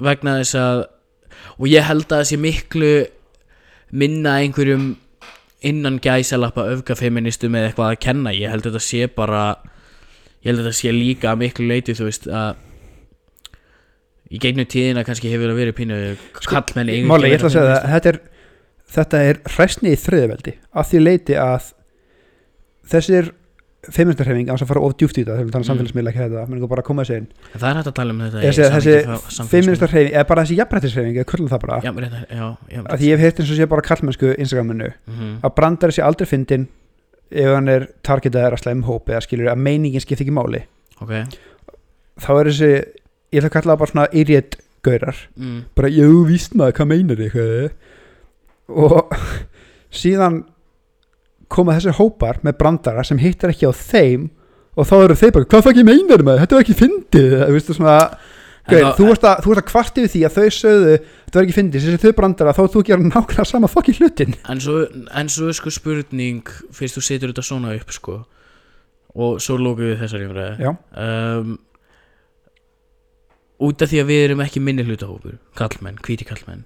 vegna 0.05 0.39
þess 0.41 0.55
að 0.61 0.85
og 1.59 1.67
ég 1.71 1.85
held 1.87 2.07
að 2.09 2.17
það 2.23 2.29
sé 2.31 2.39
miklu 2.41 2.93
minna 3.95 4.39
einhverjum 4.43 4.95
innan 5.65 6.01
gæsalappa 6.03 6.67
öfgafeministum 6.75 7.55
eða 7.57 7.71
eitthvað 7.71 7.93
að 7.93 8.03
kenna. 8.05 8.35
Ég 8.37 8.53
held 8.53 8.67
að 8.67 8.75
þetta 8.75 8.85
sé 8.89 9.09
bara 9.15 9.45
ég 10.45 10.51
held 10.51 10.61
að 10.61 10.69
þetta 10.69 10.81
sé 10.83 10.93
líka 10.93 11.33
að 11.33 11.41
miklu 11.41 11.69
leiti 11.71 11.97
þú 11.97 12.09
veist 12.11 12.29
að 12.29 12.63
í 14.35 14.41
gegnum 14.43 14.69
tíðina 14.69 15.05
kannski 15.07 15.31
hefur 15.33 15.53
það 15.53 15.61
verið 15.63 15.77
pínu 15.79 15.99
kallmenni 16.45 16.99
Sko, 16.99 17.09
Máli, 17.11 17.31
ég 17.31 17.39
ætla 17.39 17.51
að 17.51 17.55
segja 17.55 17.71
það 17.71 17.95
þetta 17.95 18.11
er, 18.11 18.19
þetta 18.97 19.23
er 19.31 19.41
hræstni 19.55 19.95
í 19.95 20.01
þriðaveldi 20.01 20.55
að 20.75 20.91
því 20.91 21.03
leiti 21.03 21.39
að 21.41 21.71
þessir 22.93 23.31
feministarhefing 23.93 24.49
að 24.49 24.65
fara 24.67 24.81
of 24.81 24.95
djúft 24.97 25.19
í 25.19 25.25
þetta 25.25 25.37
við 25.45 25.51
tala 25.53 25.61
um 25.61 25.65
Mm. 25.65 25.69
samfélagsmiðla 25.71 26.11
ekki 26.13 26.23
þetta, 26.25 26.45
menn 26.49 26.69
bara 26.69 26.83
að 26.83 26.87
koma 26.89 27.03
þessi 27.05 27.17
inn. 27.19 27.27
Það 27.55 27.69
er 27.71 27.77
hægt 27.81 27.91
að 27.91 27.95
tala 27.99 28.11
um 28.15 28.21
þetta 28.21 28.43
þessi, 28.45 28.65
þessi 28.75 29.49
feministarhefing, 29.51 30.13
eða 30.15 30.27
bara 30.29 30.43
þessi 30.45 30.57
jafnrættishreyfing 30.61 31.17
eða 31.21 31.29
kurlum 31.33 31.49
það 31.53 31.61
bara, 31.61 31.81
Já, 31.85 31.93
já, 31.93 32.57
já, 32.71 32.83
að 32.85 32.99
því 32.99 33.05
ég 33.05 33.19
hef 33.19 33.21
heyrt 33.21 33.41
eins 33.41 33.51
og 33.51 33.57
sé 33.59 33.67
bara 33.69 33.83
kallmennsku 33.83 34.35
Instagraminu, 34.39 34.93
Mhm. 35.07 35.41
að 35.43 35.55
brandari 35.55 35.93
sé 35.93 36.03
aldrei 36.03 36.27
fyndin 36.27 36.69
ef 37.31 37.55
hann 37.55 37.69
er 37.69 37.89
targetaður 38.03 38.53
að 38.55 38.63
slæm 38.63 38.83
hóp 38.85 39.07
eða 39.09 39.23
skilur 39.23 39.51
að 39.53 39.59
meiningin 39.59 40.01
skipti 40.01 40.25
ekki 40.25 40.33
máli. 40.33 40.65
Ok. 41.01 41.11
Þá 42.21 42.31
er 42.41 42.45
þessi, 42.47 42.71
ég 43.33 43.41
ætla 43.43 43.49
að 43.51 43.57
kalla 43.57 43.75
það 43.75 43.79
bara 43.79 43.91
svona 43.91 44.09
idiot 44.13 44.57
gaurar. 44.85 45.17
Mm. 45.39 45.65
bara, 45.75 45.89
jú, 45.89 46.25
víst 46.29 46.55
maður, 46.55 46.73
hvað 46.73 46.87
meinar 46.87 47.17
þið 47.17 47.71
og 48.69 49.13
síðan 49.93 50.45
koma 51.55 51.77
þessi 51.77 51.97
hópar 51.99 52.41
með 52.45 52.59
brandara 52.61 53.05
sem 53.07 53.21
hittar 53.23 53.55
ekki 53.55 53.71
á 53.71 53.73
þeim 53.75 54.31
og 54.75 54.89
þá 54.89 54.95
eru 55.01 55.19
þeir 55.19 55.35
bara, 55.37 55.51
hvað 55.53 55.67
fæk 55.69 55.81
ég 55.81 55.89
meinar 55.89 56.25
maður? 56.27 56.45
Þetta 56.45 56.57
var 56.57 56.65
ekki 56.65 56.79
fyndið, 56.81 57.37
þú 57.45 57.55
veistu 57.55 57.77
svona 57.79 57.99
Gauð, 58.65 58.95
þú 58.97 59.07
varst 59.11 59.25
að, 59.29 59.47
að 59.53 59.67
kvart 59.69 59.99
yfir 60.01 60.09
því 60.09 60.21
að 60.25 60.37
þau 60.39 60.55
sögðu 60.57 60.93
þetta 60.97 61.37
var 61.37 61.45
ekki 61.45 61.57
fyndið, 61.59 61.85
þessi 61.85 62.01
þau 62.01 62.17
brandara 62.17 62.55
þá 62.57 62.63
þú 62.73 62.83
gera 62.89 63.05
nákvæmlega 63.05 63.45
sama 63.51 63.69
fokki 63.69 63.93
hlutin. 63.99 64.37
En 64.49 64.63
svo, 64.65 64.79
en 65.21 65.29
svo 65.33 65.53
sko 65.53 65.73
spurning 65.75 66.49
fyrst 66.73 66.97
þú 66.97 67.03
setur 67.05 67.33
þetta 67.35 67.45
svona 67.45 67.75
upp 67.77 67.93
sko 67.93 68.23
og 69.15 69.43
svo 69.45 69.59
lókum 69.61 69.85
við 69.85 70.01
þessari 70.01 70.29
umræði 70.31 70.71
um, 70.73 71.53
út 73.69 73.85
af 73.85 73.93
því 73.93 74.01
að 74.01 74.09
við 74.11 74.23
erum 74.31 74.45
ekki 74.47 74.63
minni 74.65 74.87
hlutahópur 74.89 75.37
kallmenn, 75.61 76.01
hvíti 76.01 76.27
kallmenn 76.27 76.65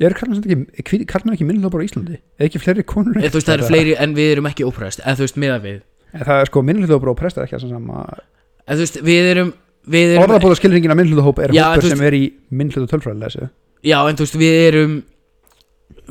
er 0.00 0.16
kallmenn 0.18 0.64
ekki, 0.76 1.02
ekki 1.06 1.48
minnlópar 1.48 1.82
á 1.82 1.86
Íslandi? 1.86 2.20
Eða 2.38 2.48
ekki 2.48 2.62
fleiri 2.62 2.86
konur 2.86 3.20
þú 3.20 3.38
veist 3.38 3.50
það 3.50 3.58
eru 3.58 3.68
fleiri 3.70 3.98
en 4.02 4.16
við 4.16 4.32
erum 4.36 4.48
ekki 4.50 4.66
óprest. 4.66 5.02
Eða 5.04 5.20
þú 5.20 5.26
veist 5.26 5.38
miða 5.42 5.60
við. 5.64 5.78
En 6.16 6.24
það 6.26 6.42
er 6.42 6.50
sko 6.50 6.62
minnlópar 6.66 7.12
og 7.12 7.18
prestar 7.20 7.46
ekki 7.46 7.58
að 7.58 7.68
sama 7.68 8.06
eða 8.66 8.76
þú 8.76 8.82
veist 8.82 9.00
við 9.06 9.28
erum 9.32 9.52
erum 9.94 10.24
orðabóða 10.24 10.58
skilringin 10.58 10.92
að 10.92 11.00
minnlópahóp 11.00 11.42
er 11.44 11.54
Já, 11.54 11.62
en 11.68 11.78
hópur 11.78 11.92
sem 11.92 12.06
er 12.06 12.16
í 12.16 12.22
minnlópa 12.50 12.90
tölfræðilega 12.90 13.30
þessu 13.30 13.50
já 13.86 13.98
en 14.02 14.18
þú 14.18 14.26
veist 14.26 14.38
við 14.40 14.56
erum 14.66 14.96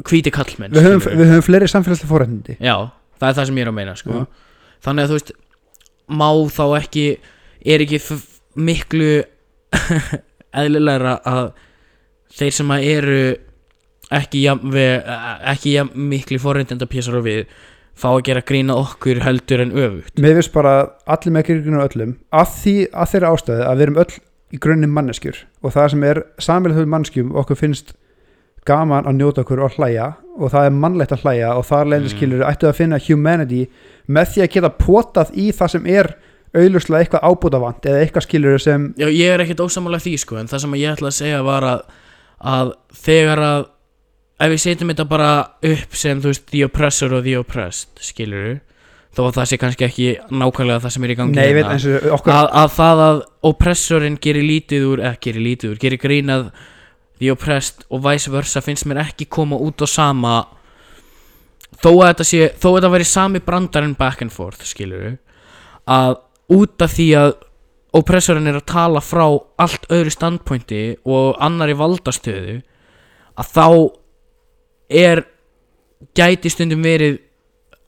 hvíti 0.07 0.32
kallmenn 0.36 0.76
við 0.76 0.88
höfum, 0.88 1.17
við 1.19 1.32
höfum 1.34 1.45
fleiri 1.49 1.71
samfélagslega 1.71 2.11
fórhættindi 2.11 2.55
Já, 2.63 2.76
það 3.19 3.28
er 3.28 3.38
það 3.39 3.49
sem 3.49 3.59
ég 3.59 3.65
er 3.65 3.71
að 3.71 3.78
meina 3.80 3.95
sko. 3.99 4.21
Þannig 4.86 5.05
að 5.05 5.11
þú 5.11 5.19
veist 5.19 5.34
Má 6.05 6.30
þá 6.53 6.65
ekki 6.78 7.05
Er 7.65 7.82
ekki 7.82 7.99
miklu 8.61 9.11
Eðlilegra 10.61 11.15
að 11.26 11.47
Þeir 12.36 12.55
sem 12.59 12.73
að 12.76 12.88
eru 12.91 13.19
Ekki 14.16 14.43
við, 14.76 14.91
ekki 15.53 15.74
miklu 15.95 16.39
forreindenda 16.43 16.88
pésar 16.91 17.18
og 17.20 17.26
við 17.28 17.45
Fá 17.95 18.09
að 18.11 18.26
gera 18.28 18.41
grína 18.43 18.76
okkur 18.76 19.22
heldur 19.24 19.61
en 19.63 19.70
öfugt 19.72 20.18
Mér 20.20 20.34
finnst 20.36 20.51
bara 20.55 20.72
allir 21.07 21.32
með 21.32 21.45
kyrkjunum 21.47 21.84
öllum 21.86 22.16
að 22.36 22.49
því 22.61 22.74
að 22.91 23.11
þeirra 23.13 23.30
ástæði 23.38 23.68
að 23.70 23.78
við 23.80 23.86
erum 23.86 23.99
öll 24.03 24.16
í 24.55 24.59
grunninn 24.66 24.91
manneskjur 24.95 25.38
og 25.63 25.72
það 25.76 25.88
sem 25.93 26.03
er 26.09 26.20
samfélagslega 26.43 26.91
manneskjum 26.91 27.32
okkur 27.39 27.59
finnst 27.61 27.93
gaman 28.68 29.07
að 29.07 29.16
njóta 29.22 29.43
okkur 29.45 29.61
og 29.63 29.78
hlæja 29.78 30.09
og 30.36 30.51
það 30.51 30.68
er 30.68 30.76
mannlegt 30.76 31.13
að 31.16 31.24
hlæja 31.24 31.51
og 31.55 31.63
þar 31.70 31.89
leiðin 31.91 32.07
Mm. 32.09 32.13
skilur 32.18 32.43
ættu 32.49 32.68
að 32.68 32.78
finna 32.82 32.99
humanity 33.07 33.61
með 34.11 34.32
því 34.34 34.43
að 34.45 34.51
geta 34.57 34.72
potað 34.82 35.32
í 35.39 35.45
það 35.55 35.72
sem 35.76 35.86
er 35.95 36.11
auðluslega 36.55 37.03
eitthvað 37.05 37.26
ábútavant 37.32 37.86
eða 37.88 38.01
eitthvað 38.03 38.26
skilur 38.28 38.59
sem 38.63 38.89
Já, 38.99 39.07
ég 39.07 39.32
er 39.36 39.43
ekkert 39.43 39.63
ósamála 39.66 39.99
því 40.03 40.18
sko 40.20 40.38
En 40.39 40.47
það 40.51 40.63
sem 40.66 40.76
ég 40.82 40.91
ætla 40.97 41.11
að 41.13 41.18
segja 41.22 41.41
var 41.47 41.63
að 41.72 41.82
Að 42.45 42.74
þegar 43.05 43.39
að 43.39 43.66
Ef 44.36 44.51
við 44.51 44.61
setjum 44.65 44.91
þetta 44.91 45.07
bara 45.07 45.31
upp 45.63 45.95
sem 45.95 46.21
þú 46.21 46.31
veist 46.33 46.47
The 46.51 46.65
oppressor 46.67 47.13
og 47.15 47.23
the 47.27 47.38
oppressed 47.39 48.01
Skilur 48.03 48.57
Þó 49.15 49.21
að 49.29 49.38
það 49.38 49.45
sé 49.47 49.57
kannski 49.61 49.86
ekki 49.86 50.07
nákvæmlega 50.27 50.83
það 50.83 50.91
sem 50.91 51.05
er 51.07 51.11
í 51.13 51.15
gangi 51.15 51.38
nei, 51.38 51.53
veit, 51.55 51.61
hérna. 51.63 51.75
eins 51.77 51.86
og 51.88 52.07
okkur 52.17 52.33
að, 52.36 52.47
að 52.59 52.73
það 52.75 53.03
að 53.05 53.19
oppressorinn 53.47 54.17
gerir 54.25 54.43
lítið 54.43 54.88
úr 54.89 55.03
ekki 55.07 55.29
gerir 55.29 55.45
lítið 55.45 55.71
úr, 55.71 55.77
gerir 55.79 56.01
grínað 56.03 56.49
the 57.23 57.31
oppressed 57.31 57.86
og 57.88 58.03
vice 58.03 58.33
versa 58.33 58.63
finnst 58.65 58.88
mér 58.91 59.05
ekki 59.05 59.29
koma 59.31 59.55
út 59.55 59.79
á 59.79 59.88
sama 59.88 60.36
þó 61.79 61.89
að 61.93 62.09
þetta 62.09 62.27
sé 62.27 62.51
þó 62.59 62.67
að 62.73 62.77
þetta 62.77 62.93
veri 62.97 63.07
sami 63.07 63.43
brandarinn 63.47 63.95
back 63.95 64.25
and 64.25 64.36
forth 64.36 64.67
skilur 64.67 65.15
að 65.88 66.17
út 66.51 66.83
af 66.83 66.95
því 66.97 67.09
að 67.21 67.36
oppressorinn 67.95 68.51
er 68.51 68.59
að 68.59 68.67
tala 68.67 68.99
frá 68.99 69.29
allt 69.63 69.88
öðru 69.95 70.11
standpointi 70.11 70.83
og 71.07 71.38
annari 71.39 71.77
valdastöðu 71.79 72.59
að 73.39 73.53
þá 73.55 73.67
er 74.89 75.23
gæti 76.17 76.51
stundum 76.51 76.83
verið 76.86 77.19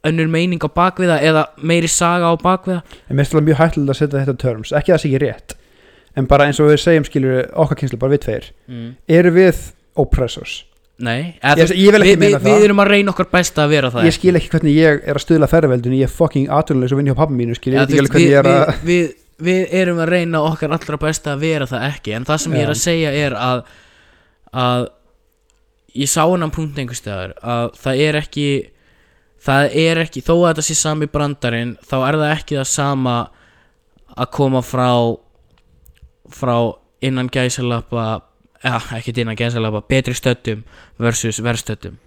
önnur 0.07 0.29
meining 0.31 0.63
á 0.63 0.69
bakviða 0.71 1.19
eða 1.25 1.43
meiri 1.57 1.89
saga 1.91 2.31
á 2.31 2.35
bakviða 2.39 2.81
en 2.81 3.17
mér 3.17 3.25
finnst 3.25 3.35
alveg 3.35 3.49
mjög 3.49 3.61
hættilega 3.61 3.93
að 3.93 3.99
setja 4.01 4.21
þetta 4.21 4.37
terms. 4.41 4.71
Ekki 4.71 4.93
að 4.93 4.95
það 4.95 5.03
sé 5.03 5.09
ekki 5.09 5.23
rétt 5.25 5.57
en 6.17 6.29
bara 6.29 6.47
eins 6.47 6.61
og 6.61 6.71
við 6.71 6.81
segjum 6.81 7.05
skilur 7.07 7.45
okkar 7.53 7.81
kynslu 7.81 7.99
bara 8.01 8.15
við 8.15 8.23
tveir. 8.25 8.49
Mm. 8.71 8.89
eru 9.19 9.33
við 9.35 9.61
oppressors? 9.97 10.63
Nei, 10.97 11.37
ég, 11.45 11.71
ég 11.77 11.93
vil 11.93 12.01
ekki 12.01 12.15
við, 12.15 12.21
meina 12.23 12.39
við, 12.39 12.41
það. 12.41 12.55
við 12.55 12.63
erum 12.65 12.79
að 12.81 12.87
reyna 12.89 13.11
okkar 13.13 13.27
besta 13.29 13.67
að 13.67 13.73
vera 13.75 13.89
það. 13.93 14.07
Ég 14.07 14.15
skil 14.15 14.33
ekki 14.39 14.49
hvernig 14.55 14.77
ég 14.79 15.03
er 15.05 15.19
að 15.19 15.23
stuðla 15.27 15.49
ferðveldinu 15.51 15.99
ég 15.99 16.09
er 16.09 16.13
fucking 16.13 16.47
aturleis 16.57 16.93
og 16.95 17.01
vinn 17.01 17.11
hjá 17.11 17.17
pappa 17.19 17.37
mínu 17.37 17.57
skil 17.57 17.75
ég 17.75 17.83
veit 17.83 17.93
ekki 17.93 18.13
hvernig 18.15 18.31
ég 18.31 18.39
er 18.39 18.49
að 18.49 18.71
við, 18.87 18.87
við, 18.87 19.11
við 19.45 19.75
erum 19.83 20.01
að 20.01 20.13
reyna 20.15 20.41
okkar 20.47 20.73
allra 20.73 20.99
besta 21.03 21.35
að 21.35 21.45
vera 21.45 21.69
það 21.69 21.85
ekki 21.91 22.15
En 22.17 22.25
það 22.25 22.41
sem 22.43 22.57
ég 22.57 22.65
er 22.65 22.73
að 22.73 22.81
segja 22.81 23.13
er 23.13 23.37
að 23.37 23.61
að 24.57 24.87
ég 25.97 26.09
sá 26.11 26.23
hennan 26.25 26.53
punkt 26.53 26.77
einhvers 26.77 27.01
staðar 27.01 27.35
að 27.41 27.69
það 27.81 28.01
er 28.07 28.19
ekki 28.21 28.47
það 29.47 29.77
er 29.83 30.01
ekki, 30.01 30.23
þó 30.25 30.33
að 30.35 30.47
þetta 30.49 30.65
sé 30.67 30.77
sami 30.77 31.09
brandarinn 31.11 31.75
þá 31.85 31.97
er 31.99 32.19
það 32.21 32.33
ekki 32.33 32.59
það 32.59 32.69
sama 32.71 33.17
að 34.17 34.31
koma 34.37 34.63
frá 34.65 34.89
frá 36.33 36.57
innan 37.05 37.29
gæsalappa 37.31 38.07
eða 38.65 38.81
ekkert 38.97 39.21
innan 39.21 39.37
gæsalappa 39.37 39.85
betri 39.89 40.17
stöddum 40.17 40.65
versus 41.01 41.41
verðstöddum 41.43 41.97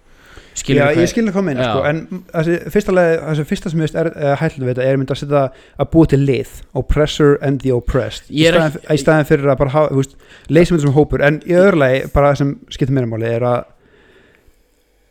Já, 0.51 0.59
skilur 0.59 0.97
ég 0.99 1.07
skil 1.07 1.23
ekki 1.23 1.31
hvað 1.31 1.45
meina 1.47 1.63
Já. 1.63 1.69
sko, 1.71 1.83
en 1.87 2.23
þessi 2.27 2.55
fyrsta, 2.73 3.03
þessi 3.23 3.43
fyrsta 3.47 3.69
sem 3.71 3.79
ég 3.79 3.87
veist 3.87 3.99
er 4.01 4.09
uh, 4.11 4.31
hættilega 4.35 4.67
við 4.67 4.73
þetta 4.73 4.87
er 4.89 4.97
mynd 4.99 5.13
að 5.13 5.19
setja 5.21 5.43
að 5.79 5.89
búa 5.93 6.09
til 6.11 6.19
lið 6.27 6.51
oppressor 6.81 7.37
and 7.47 7.63
the 7.63 7.71
oppressed 7.71 8.27
í 8.27 8.43
Ég 8.43 8.57
staðin 8.99 9.29
fyrir 9.29 9.47
að 9.47 9.61
bara 9.61 9.73
hafa, 9.77 9.93
þú 9.93 10.01
veist, 10.01 10.17
þetta 10.51 10.81
sem 10.83 10.95
hópur 10.97 11.23
en 11.23 11.39
í 11.47 11.55
öðru 11.55 11.79
lagi, 11.79 12.01
bara 12.11 12.33
sem 12.35 12.51
skiptir 12.67 12.97
meira 12.97 13.09
máli 13.09 13.31
er 13.31 13.47
að 13.47 13.63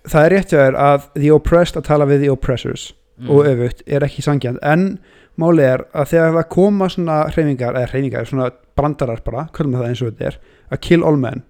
það 0.09 0.25
er 0.27 0.31
rétt 0.31 0.51
þér 0.55 0.77
að 0.79 1.01
the 1.15 1.31
oppressed 1.35 1.77
að 1.77 1.85
tala 1.85 2.07
við 2.07 2.21
the 2.25 2.31
oppressors 2.33 2.93
Mm. 3.21 3.29
og 3.31 3.45
öfugt 3.45 3.83
er 3.87 4.01
ekki 4.01 4.23
sangjant 4.25 4.59
en 4.65 4.99
máli 5.37 5.61
er 5.61 5.83
að 5.93 6.07
þegar 6.09 6.31
það 6.39 6.47
koma 6.49 6.87
svona 6.89 7.17
hreyfingar, 7.29 7.75
eða 7.77 7.91
hreyfingar, 7.91 8.25
svona 8.25 8.51
brandarar 8.75 9.21
bara, 9.23 9.43
við 9.53 9.75
það 9.77 9.89
eins 9.91 10.01
og 10.03 10.09
þetta 10.15 10.27
er 10.27 10.39
að 10.73 10.81
kill 10.81 11.05
all 11.05 11.17
men 11.21 11.43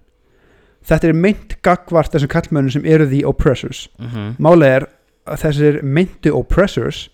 þetta 0.83 1.07
er 1.07 1.13
meint 1.13 1.55
gagvart 1.63 2.11
þessum 2.11 2.27
kallmönnum 2.27 2.71
sem 2.71 2.85
eru 2.85 3.05
the 3.07 3.23
oppressors 3.23 3.87
Mhm. 4.01 4.35
Málið 4.39 4.67
er 4.75 4.87
að 5.27 5.39
þessir 5.45 5.81
meintu 5.83 6.33
oppressors 6.35 7.09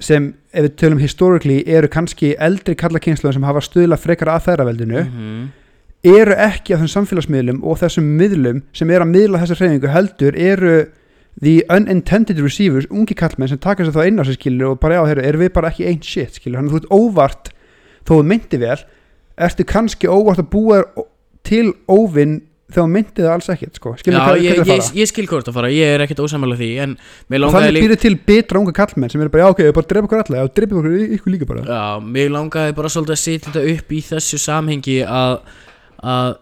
sem 0.00 0.34
ef 0.52 0.64
við 0.64 0.74
tölum 0.76 0.98
historically 1.00 1.62
eru 1.68 1.86
kannski 1.88 2.34
eldri 2.40 2.74
kallakynsluðum 2.74 3.32
sem 3.34 3.42
hafa 3.44 3.60
stuðla 3.60 3.96
frekar 3.96 4.26
að 4.34 4.44
þæraveldinu 4.50 5.04
Mhm. 5.06 5.48
Eru 6.06 6.36
ekki 6.46 6.74
af 6.74 6.82
þessum 6.82 6.92
samfélagsmiðlum 7.02 7.64
og 7.66 7.80
þessum 7.82 8.06
miðlum 8.18 8.62
sem 8.76 8.90
eru 8.92 9.06
að 9.06 9.12
miðla 9.14 9.42
þessar 9.42 9.62
hreyfingu 9.62 9.92
heldur 9.94 10.38
eru 10.38 10.76
the 11.42 11.64
unintended 11.68 12.40
receivers, 12.40 12.88
ungi 12.90 13.16
kallmenn 13.16 13.50
sem 13.50 13.60
taka 13.60 13.84
sér 13.84 13.96
þá 13.96 14.08
inn 14.08 14.20
á 14.20 14.24
sér 14.24 14.38
skilur 14.38 14.72
og 14.72 14.80
bara 14.80 15.00
já, 15.00 15.04
heyrðu, 15.10 15.26
erum 15.28 15.44
við 15.44 15.52
bara 15.56 15.72
ekki 15.72 15.88
einn 15.90 16.02
shit 16.04 16.38
skilur, 16.40 16.62
hann 16.62 16.72
þú 16.72 16.80
ert 16.80 16.92
óvart 16.96 17.52
þó 18.08 18.14
þú 18.16 18.22
myndi 18.32 18.60
vel, 18.62 18.78
ertu 19.48 19.66
kannski 19.68 20.08
óvart 20.08 20.40
að 20.40 20.50
búa 20.54 20.82
til 21.46 21.74
óvinn 21.92 22.38
þegar 22.66 22.80
þú 22.82 22.92
myndi 22.94 23.22
það 23.22 23.32
alls 23.34 23.50
ekkert 23.52 23.78
sko. 23.78 23.92
skilur 24.00 24.16
Já, 24.16 24.22
hvað, 24.24 24.40
ég, 24.42 24.56
hvað 24.56 24.70
er 24.72 24.72
ég, 24.72 24.80
það 24.86 24.96
ég 24.98 25.10
skil 25.10 25.26
hvort 25.30 25.50
að 25.50 25.58
fara, 25.58 25.68
ég 25.70 25.92
er 25.92 26.02
ekkert 26.02 26.22
ósamlega 26.24 26.58
því 26.62 26.70
en 26.82 26.96
þannig 27.30 27.76
býrðu 27.76 27.98
til 28.02 28.16
betra 28.26 28.62
unga 28.62 28.74
kallmenn 28.74 29.12
sem 29.12 29.22
eru 29.22 29.34
bara, 29.34 29.44
já 29.44 29.54
ok, 29.54 29.62
bara 29.76 29.90
drepa 29.92 30.08
okkur 30.08 30.22
alla 30.24 30.40
já, 30.40 30.50
drepa 30.56 30.80
okkur 30.80 30.96
ykkur 31.18 31.34
líka 31.34 31.48
bara. 31.52 31.62
Já, 31.68 31.84
mér 32.16 32.32
langaði 32.34 32.74
bara 32.80 32.90
svolítið 32.90 33.14
að 33.14 33.22
setja 33.22 33.52
þetta 33.52 33.76
upp 33.76 33.94
í 33.94 34.02
þessu 34.08 34.40
samhengi 34.42 34.96
að, 35.06 35.38
að 36.02 36.36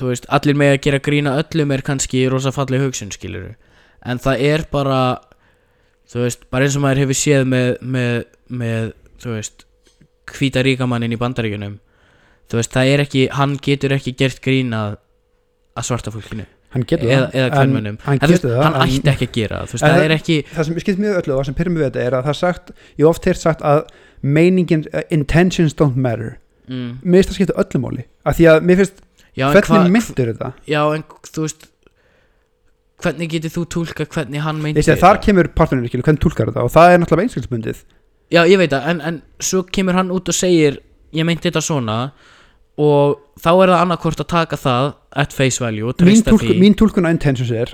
þú 0.00 0.10
veist, 0.12 0.26
allir 0.32 0.56
með 0.56 0.74
að 0.76 0.82
gera 0.86 1.00
grína 1.04 1.34
öllum 1.42 1.72
er 1.74 1.82
kannski 1.84 2.22
rosa 2.32 2.52
falleg 2.54 2.80
hugsun 2.86 3.10
skilur 3.12 3.50
en 4.06 4.18
það 4.22 4.44
er 4.48 4.64
bara 4.72 5.00
þú 6.10 6.24
veist, 6.24 6.46
bara 6.50 6.64
eins 6.66 6.76
og 6.78 6.82
maður 6.86 7.02
hefur 7.04 7.18
séð 7.20 7.44
með, 7.50 7.68
með, 7.82 8.14
með 8.48 8.92
þú 9.22 9.34
veist, 9.36 9.66
hvíta 10.30 10.62
ríkamannin 10.64 11.12
í 11.14 11.18
bandaríkjunum. 11.20 11.76
Þú 12.50 12.58
veist, 12.58 12.72
það 12.74 12.88
er 12.94 13.02
ekki, 13.04 13.20
hann 13.36 13.52
getur 13.62 13.92
ekki 13.94 14.12
gert 14.18 14.40
grína 14.42 14.80
að 15.78 15.86
svarta 15.86 16.10
fólkinu. 16.14 16.46
Hann 16.74 16.84
getur 16.86 17.10
eða, 17.10 17.28
eða 17.34 17.46
en 17.46 17.54
kvennmönnum 17.54 17.96
hann 18.06 18.18
hann 18.22 18.30
en- 18.30 18.82
ætti 18.86 19.10
ekki 19.10 19.26
að 19.26 19.32
gera 19.34 19.60
veist, 19.66 19.74
það 19.82 19.90
það- 19.94 20.04
er 20.04 20.12
ekki 20.14 20.36
það 20.54 20.64
sem 20.68 20.76
skipt 20.84 21.00
mjög 21.02 21.16
öllu 21.20 21.32
og 21.34 21.40
það 21.40 21.46
sem 21.48 21.54
pyrir 21.58 21.72
við 21.74 21.86
þetta 21.88 22.04
er 22.06 22.14
að 22.18 22.22
það 22.26 22.30
er 22.34 22.38
sagt, 22.40 22.70
ég 22.94 23.00
hef 23.04 23.10
oft 23.10 23.24
heyrt 23.26 23.40
sagt 23.42 23.60
að 23.66 23.80
meiningin, 24.22 24.84
uh, 24.94 25.02
intentions 25.10 25.74
don't 25.74 25.96
matter. 25.96 26.38
Mm, 26.70 27.00
mér 27.02 27.22
finnst 27.24 27.30
það 27.32 27.38
skipta 27.40 27.58
öllu 27.64 27.80
máli 27.82 28.04
af 28.26 28.38
því 28.38 28.48
að 28.52 28.66
mér 28.68 28.80
finnst, 28.80 29.02
já, 29.38 29.46
hvernig 29.54 29.94
myndir 29.94 30.32
þetta 30.32 30.52
Já, 30.68 30.80
en 30.96 31.04
þú 31.28 31.46
veist 31.46 31.68
Hvernig 33.00 33.30
getur 33.32 33.52
þú 33.54 33.62
tólka 33.72 34.04
hvernig 34.12 34.42
hann 34.44 34.58
meinti 34.60 34.82
Þessi, 34.82 34.98
þar 35.00 35.20
kemur 35.24 35.48
partnerinn 35.56 35.88
ekki, 35.88 36.02
hvernig 36.04 36.20
tólkar 36.20 36.50
þetta 36.50 36.66
og 36.66 36.74
það 36.74 36.92
er 36.92 37.00
náttúrulega 37.00 37.28
einskilsbundið 37.28 37.80
Já, 38.30 38.42
ég 38.46 38.60
veit 38.60 38.74
það, 38.74 38.90
en, 38.92 39.00
en 39.08 39.22
svo 39.42 39.62
kemur 39.72 39.96
hann 39.96 40.12
út 40.14 40.28
og 40.28 40.36
segir 40.36 40.82
Ég 41.16 41.26
meinti 41.26 41.48
þetta 41.48 41.62
svona 41.64 41.96
Og 42.80 43.16
þá 43.40 43.50
er 43.54 43.72
það 43.72 43.80
annarkvort 43.86 44.20
að 44.22 44.30
taka 44.34 44.58
það 44.60 44.90
At 45.24 45.32
face 45.34 45.62
value 45.64 45.94
mín, 46.04 46.20
því. 46.28 46.58
mín 46.60 46.76
túlkun 46.78 47.08
á 47.08 47.10
intentions 47.10 47.50
er 47.50 47.72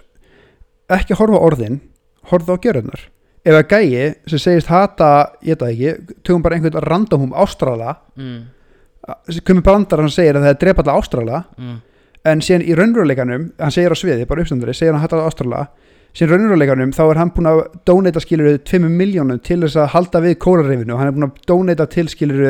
ekki 0.94 1.16
horfa 1.18 1.42
orðin 1.42 1.80
horfa 2.30 2.54
á 2.54 2.62
gjörðunar 2.62 3.02
ef 3.46 3.54
að 3.54 3.72
gæi 3.72 4.14
sem 4.30 4.42
segist 4.42 4.70
hata, 4.70 5.32
ég 5.46 5.58
það 5.58 5.72
ekki 5.72 6.14
tökum 6.26 6.44
bara 6.44 6.58
einhvern 6.58 6.86
random 6.86 7.32
ástrala 7.38 7.96
mm, 8.18 8.38
komið 9.46 9.64
brandar 9.66 10.02
hann 10.02 10.12
segir 10.12 10.38
að 10.38 10.46
það 10.46 10.54
er 10.54 10.62
drepa 10.62 10.84
alla 10.84 10.96
ástrala 11.00 11.42
mm, 11.56 11.74
en 12.26 12.44
síðan 12.44 12.64
í 12.66 12.76
raunveruleikanum 12.78 13.50
hann 13.58 13.74
segir 13.74 13.94
á 13.94 13.96
sviði, 13.98 14.28
bara 14.28 14.44
uppstandari, 14.44 14.74
segir 14.76 14.94
hann 14.94 15.04
hattar 15.04 15.24
ástrala 15.26 15.66
síðan 16.16 16.32
í 16.32 16.36
raunveruleikanum 16.36 16.94
þá 16.96 17.02
er 17.06 17.20
hann 17.22 17.34
búin 17.36 17.50
að 17.50 17.62
donata 17.88 18.22
skilur 18.24 18.58
2 18.66 18.82
miljónum 18.86 19.42
til 19.44 19.60
þess 19.64 19.78
að 19.82 19.92
halda 19.94 20.24
við 20.24 20.38
kórarifinu 20.42 20.96
og 20.96 21.02
hann 21.02 21.12
er 21.12 21.16
búin 21.16 21.28
að 21.28 21.40
donata 21.50 21.88
til 21.92 22.08
skilur 22.12 22.46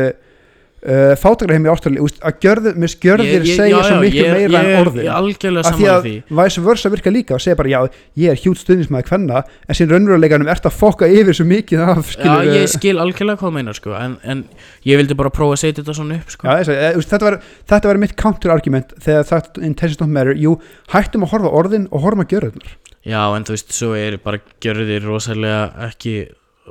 uh, 0.84 1.72
ástrali 1.72 2.00
úst, 2.02 2.18
að 2.20 2.38
gjörðu, 2.44 2.72
með 2.76 2.92
skjörðir 2.92 3.46
segja 3.48 3.70
já, 3.72 3.78
svo 3.86 3.96
já, 3.96 4.00
miklu 4.02 4.22
ég- 4.22 4.32
meira 4.36 4.60
ég 4.62 4.68
en 4.70 4.80
orðin. 4.86 5.08
af 5.62 5.74
því 5.76 5.88
að 5.92 6.08
vice 6.40 6.64
versa 6.66 6.92
virka 6.92 7.10
líka 7.10 7.34
og 7.34 7.42
segja 7.42 7.56
bara 7.56 7.68
já, 7.72 7.80
ég 8.16 8.30
er 8.30 8.40
hjút 8.42 8.60
stuðnismæði 8.60 9.08
hvenna 9.10 9.42
en 9.68 9.74
síðan 9.74 9.94
raunveruleikanum 9.96 10.48
ert 10.52 10.68
að 10.68 10.76
fokka 10.76 11.08
yfir 11.10 11.34
svo 11.34 11.46
mikið 11.48 11.84
af 11.86 12.02
Já, 12.06 12.16
skilur 12.16 12.54
ég 12.54 12.68
skil 12.72 12.96
algjörlega 13.02 13.40
hvað 13.42 13.54
meinar 13.56 13.78
sko 13.78 13.94
En, 13.96 14.16
en 14.22 14.44
ég 14.84 15.00
vildi 15.00 15.16
bara 15.18 15.30
prófa 15.30 15.56
að 15.56 15.62
setja 15.64 15.82
þetta 15.82 15.94
svona 15.96 16.18
upp 16.20 16.30
sko. 16.30 16.46
Já, 16.46 16.96
úst, 16.96 17.10
þetta, 17.10 17.24
var, 17.24 17.38
þetta 17.72 17.88
var 17.88 18.02
mitt 18.02 18.16
counter 18.16 18.50
argument 18.52 18.92
þegar 19.02 19.24
það 19.30 19.62
intentions 19.62 20.00
don't 20.00 20.12
matter. 20.12 20.36
Jú, 20.36 20.58
hættum 20.92 21.24
að 21.24 21.32
horfa 21.32 21.54
orðin 21.62 21.88
og 21.90 22.04
gjöra 22.04 22.52
þetta 22.52 22.74
Já, 23.06 23.22
en 23.36 23.44
þú 23.46 23.54
veist, 23.54 23.70
svo 23.70 23.92
er 23.94 24.16
bara 24.18 24.40
gjörðir 24.62 25.04
rosalega 25.06 25.70
ekki 25.86 26.16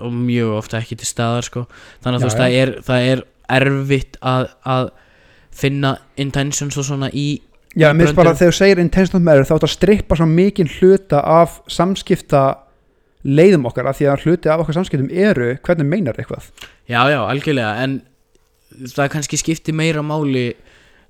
og 0.04 0.12
mjög 0.12 0.58
ofta 0.58 0.82
ekki 0.82 0.98
til 1.00 1.08
staðar 1.08 1.46
sko. 1.48 1.66
þannig 2.04 2.20
að 2.20 2.20
Já, 2.20 2.26
þú 2.26 2.28
veist, 2.28 2.42
er, 2.60 2.74
það 2.84 3.08
er 3.12 3.24
erfitt 3.50 4.18
að, 4.26 4.50
að 4.66 4.90
finna 5.56 5.96
intentions 6.22 6.78
og 6.78 6.88
svona 6.88 7.12
í 7.14 7.28
Já, 7.76 7.90
mér 7.92 8.08
finnst 8.08 8.16
bara 8.16 8.32
Bröndum. 8.32 8.40
þegar 8.40 8.54
þú 8.54 8.58
segir 8.62 8.80
intentions 8.80 9.12
don't 9.12 9.26
matter 9.28 9.48
þá 9.48 9.56
átt 9.58 9.68
að 9.68 9.74
strippa 9.74 10.16
svo 10.16 10.28
mikinn 10.32 10.70
hluta 10.78 11.20
af 11.28 11.58
samskipta 11.68 12.44
leiðum 13.26 13.66
okkar 13.68 13.90
af 13.90 13.98
því 14.00 14.08
að 14.12 14.26
hluti 14.26 14.52
af 14.52 14.62
okkar 14.64 14.78
samskiptum 14.78 15.10
eru 15.12 15.56
hvernig 15.66 15.90
meinar 15.90 16.20
eitthvað 16.22 16.48
Já, 16.88 17.02
já, 17.12 17.20
algjörlega, 17.26 17.74
en 17.84 17.98
það 18.94 19.10
kannski 19.16 19.40
skiptir 19.42 19.76
meira 19.76 20.04
máli 20.06 20.54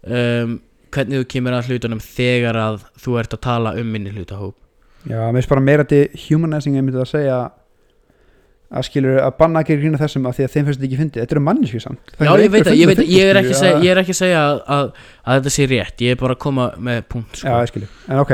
um, 0.08 0.58
hvernig 0.96 1.22
þú 1.22 1.28
kemur 1.36 1.58
að 1.58 1.70
hlutunum 1.70 2.02
þegar 2.02 2.58
að 2.62 2.80
þú 3.04 3.18
ert 3.22 3.36
að 3.36 3.44
tala 3.46 3.76
um 3.78 3.92
minni 3.92 4.14
hlutahóp 4.16 4.56
Já, 5.06 5.20
mér 5.28 5.38
finnst 5.42 5.52
bara 5.54 5.66
meira 5.68 5.86
til 5.86 6.08
humanizing 6.26 6.80
ég 6.80 6.86
myndi 6.88 7.02
að 7.04 7.12
segja 7.12 7.38
að 7.44 7.54
skilur 8.88 9.20
að 9.22 9.36
banna 9.40 9.62
ekki 9.62 9.76
grína 9.80 10.00
þessum 10.02 10.26
af 10.30 10.36
því 10.38 10.46
að 10.48 10.54
þeim 10.56 10.66
finnst 10.66 10.80
þetta 10.80 10.88
ekki 10.90 11.00
fyndið. 11.02 11.22
Þetta 11.22 11.36
eru 11.36 11.44
manneski 11.46 11.80
samt. 11.84 12.14
Já, 12.18 12.32
ég 12.42 12.52
veit 12.52 12.66
það, 12.66 12.78
ég, 12.80 12.88
veit, 12.90 13.02
ég, 13.06 13.30
er 13.30 13.40
ekki 13.42 13.54
að 13.54 13.60
segja, 13.62 13.76
að- 13.78 13.86
ég 13.86 13.92
er 13.96 14.02
ekki 14.02 14.14
að 14.16 14.20
segja 14.20 14.42
að, 14.42 14.60
að, 14.76 14.90
að 15.26 15.38
þetta 15.40 15.54
sé 15.56 15.68
rétt, 15.72 16.02
ég 16.02 16.16
er 16.16 16.20
bara 16.22 16.36
að 16.36 16.42
koma 16.46 16.66
með 16.90 17.02
punkt 17.14 17.36
Já, 17.38 17.46
sko. 17.46 17.54
ég 17.62 17.72
skilur, 17.72 17.90
en 18.10 18.20
ok. 18.24 18.34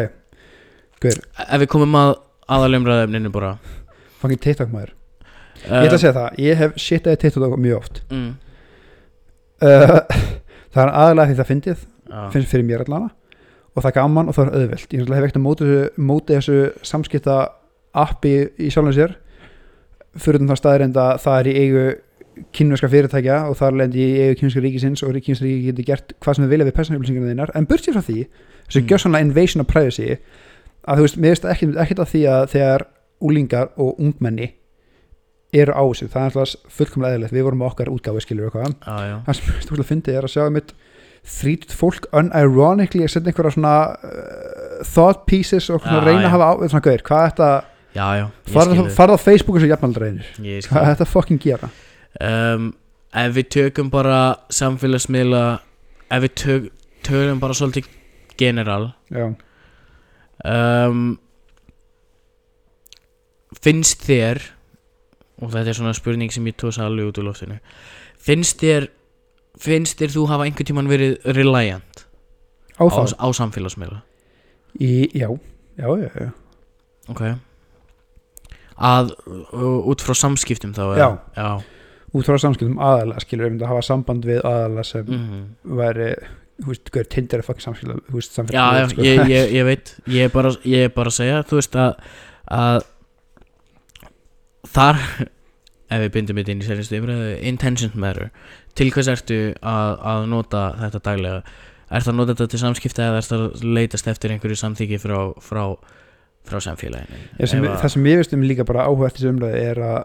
Ef 1.12 1.62
við 1.64 1.68
komum 1.74 1.96
að 2.00 2.12
aðalumræðefninu 2.52 3.32
bara. 3.34 3.54
Fucking 4.22 4.42
TikTok 4.42 4.72
maður. 4.74 4.94
Ég 5.62 5.86
ætla 5.86 5.98
að 5.98 6.04
segja 6.04 6.16
það, 6.18 6.40
ég 6.42 6.58
hef 6.62 6.76
shitaði 6.82 7.20
TikTok 7.22 7.58
mjög 7.62 7.78
oft. 7.82 8.02
Mm, 8.10 8.30
uh, 9.62 9.98
Það 10.74 10.86
er 10.86 10.92
aðalega 10.96 11.28
því 11.28 11.36
það 11.42 11.50
fyndið 11.50 11.80
já, 11.82 12.20
finnst 12.32 12.52
fyrir 12.54 12.64
mér 12.68 12.84
allana 12.86 13.10
og 13.72 13.82
það 13.84 13.90
er 13.90 13.96
gaman 13.98 14.30
og 14.32 14.36
það 14.36 14.46
er 14.48 14.62
auðvelt. 14.62 14.94
Ég 14.96 15.02
hef 15.12 15.18
ekkert 15.18 15.40
að 15.40 15.44
móti 15.44 15.68
þessu, 15.68 15.90
móti 16.12 16.36
þessu 16.38 16.56
samskipta 16.88 17.36
appi 18.02 18.32
í 18.60 18.70
sjálfum 18.72 18.96
sér 18.96 19.18
fyrir 20.20 20.44
það 20.50 20.60
staðir 20.60 20.86
að 20.90 21.12
það 21.24 21.40
er 21.40 21.48
í 21.52 21.58
eigu 21.62 21.84
kynverska 22.56 22.88
fyrirtækja 22.92 23.38
og 23.50 23.58
það 23.60 23.68
er 23.68 23.78
lendi 23.82 24.02
í 24.06 24.22
eigu 24.26 24.38
kynverska 24.40 24.64
ríkisins 24.64 25.04
og 25.04 25.12
kynverska 25.18 25.46
ríki 25.46 25.66
getur 25.70 25.88
gert 25.92 26.14
hvað 26.24 26.36
sem 26.38 26.46
þið 26.46 26.54
vilja 26.56 26.68
við 26.70 26.76
persónuupplýsingarna 26.80 27.34
þínar 27.34 27.52
en 27.60 27.68
burt 27.70 27.84
sér 27.86 27.98
frá 27.98 28.06
því, 28.08 28.26
þessu 28.68 28.82
Mm. 28.82 28.88
gjörsanlega 28.92 29.26
invasion 29.28 29.62
of 29.62 29.68
privacy 29.68 30.18
að 30.88 30.98
þú 30.98 31.02
veist, 31.06 31.18
mér 31.22 31.36
veist 31.36 31.46
ekki, 31.46 31.68
ekkert 31.84 32.00
að 32.00 32.12
því 32.14 32.22
að 32.32 32.46
þegar 32.56 32.86
úlingar 33.22 33.70
og 33.78 34.00
ungmenni 34.00 34.48
eru 35.54 35.76
á 35.76 35.84
þessu, 35.92 36.08
það 36.08 36.22
er 36.22 36.32
alltaf 36.32 36.72
fullkomlega 36.78 37.14
eðlilegt, 37.18 37.36
við 37.36 37.44
vorum 37.44 37.60
með 37.60 37.68
okkar 37.74 37.92
útgáfi 37.92 38.24
skilur 38.24 38.48
eitthvað 38.48 38.72
já. 39.12 39.16
það 39.28 39.36
sem 39.36 39.60
stúrlega 39.66 39.90
fyndið 39.92 40.16
er 40.18 40.28
að 40.28 40.32
sjá 40.32 40.46
mitt 40.56 40.72
þrítut 41.22 41.74
fólk 41.78 42.08
unironically 42.18 43.04
að 43.06 43.12
setja 43.14 43.30
einhverja 43.30 43.54
svona 43.54 43.74
uh, 43.92 44.80
thought 44.88 45.26
pieces 45.30 45.68
og 45.70 45.84
Já, 45.86 46.00
reyna 46.02 46.24
já. 46.24 46.28
að 46.32 46.34
hafa 46.34 46.48
á 46.50 46.54
svona 46.72 46.86
gauðir, 46.88 47.04
hvað 47.06 47.26
er 47.28 47.34
þetta 47.36 47.50
já, 47.96 48.06
já, 48.18 48.28
farða 48.96 49.18
Facebook 49.20 49.58
og 49.58 49.64
Ég 49.66 50.64
skil 50.64 50.72
hvað 50.72 50.86
er 50.86 50.94
þetta 50.94 51.08
fucking 51.10 51.42
gera? 51.42 51.70
Um, 52.22 52.72
Ef 53.12 53.34
við 53.36 53.50
tökum 53.52 53.90
bara 53.92 54.20
samfélagsmiðla 54.54 55.44
Ef 56.12 56.24
við 56.24 56.34
tök, 56.40 56.70
tölum 57.04 57.42
bara 57.42 57.56
svolítið 57.56 57.90
general. 58.40 58.94
Um, 60.46 61.20
Finnst 63.62 64.08
þér 64.08 64.42
Og 65.42 65.52
þetta 65.52 65.68
er 65.74 65.78
svona 65.78 65.96
spurning 65.98 66.32
sem 66.32 66.48
ég 66.48 66.56
tósa 66.56 66.86
alveg 66.86 67.12
út 67.12 67.20
úr 67.20 67.28
loftinu. 67.32 67.60
Finnst 68.22 68.62
þér 68.64 68.88
Finnst 69.60 70.00
þér 70.00 70.16
þú 70.16 70.28
hafa 70.32 70.48
einhvern 70.48 70.72
tímann 70.72 70.92
verið 70.92 71.20
reliant 71.36 72.06
á 72.80 72.88
á, 72.88 73.04
á 73.04 73.28
samfélagsmiðla? 73.36 74.00
Í, 74.80 75.12
já, 75.12 75.28
já, 75.76 75.88
já, 76.00 76.10
já, 76.16 76.30
Ok 77.12 77.51
Að 78.78 79.12
út 79.92 80.02
frá 80.06 80.16
samskiptum 80.18 80.72
þá 80.78 80.84
Já. 80.98 81.08
já. 81.38 81.50
út 82.14 82.26
frá 82.28 82.38
samskiptum 82.42 82.78
aðalega 82.82 83.24
skilur 83.26 83.46
við 83.48 83.52
myndi 83.56 83.66
að 83.68 83.74
hafa 83.74 83.88
samband 83.88 84.26
við 84.28 84.40
aðalega 84.46 84.84
sem 84.88 85.06
Mm 85.12 85.44
væri 85.82 86.12
þú 86.62 86.68
veist, 86.70 86.90
hvað 86.94 87.02
er 87.02 87.08
Tinder 87.10 87.40
er 87.42 87.46
fucking 87.48 87.64
samskiptum 87.66 88.02
þú 88.08 88.18
veist, 88.20 88.32
Já, 88.32 88.38
samfélag 88.38 88.80
já, 88.82 88.88
sko. 88.92 89.02
ég, 89.08 89.22
ég, 89.32 89.54
ég 89.58 89.66
veit 89.66 89.94
Ég 90.08 90.28
er 90.28 90.34
bara, 90.34 90.52
ég 90.64 90.84
er 90.88 90.92
bara 90.96 91.10
að 91.10 91.18
segja 91.18 91.44
Þú 91.50 91.58
veist 91.62 91.78
að, 91.82 91.96
að 92.52 92.82
Þar 94.72 95.00
Ef 95.92 96.00
við 96.06 96.12
bindum 96.14 96.38
þetta 96.40 96.54
inn 96.54 96.62
í 96.62 96.68
seriðstu 96.68 97.00
umræðu 97.02 97.32
Intentions 97.50 97.96
matter 98.00 98.30
Til 98.78 98.92
hvers 98.94 99.10
ertu 99.12 99.40
að, 99.60 99.96
að 100.14 100.28
nota 100.32 100.62
þetta 100.80 101.02
daglega 101.10 101.42
Ertu 101.92 102.14
að 102.14 102.20
nota 102.22 102.36
þetta 102.36 102.52
til 102.54 102.62
samskipta 102.62 103.08
Eða 103.10 103.24
ertu 103.24 103.40
að 103.40 103.66
leitast 103.80 104.08
eftir 104.08 104.32
einhverju 104.36 104.60
samþyggi 104.62 105.02
Frá, 105.04 105.18
frá, 105.44 105.64
frá 106.48 106.60
samfélaginu 106.64 107.48
sem, 107.48 107.64
að- 107.64 107.78
það 107.84 107.94
sem 107.96 108.06
ég 108.12 108.18
veist 108.22 108.34
um 108.38 108.42
líka 108.48 108.66
bara 108.68 108.86
áhuga 108.88 109.08
eftir 109.12 109.26
þessu 109.28 109.34
umræði 109.36 109.62
er 109.72 109.82
að 109.86 110.00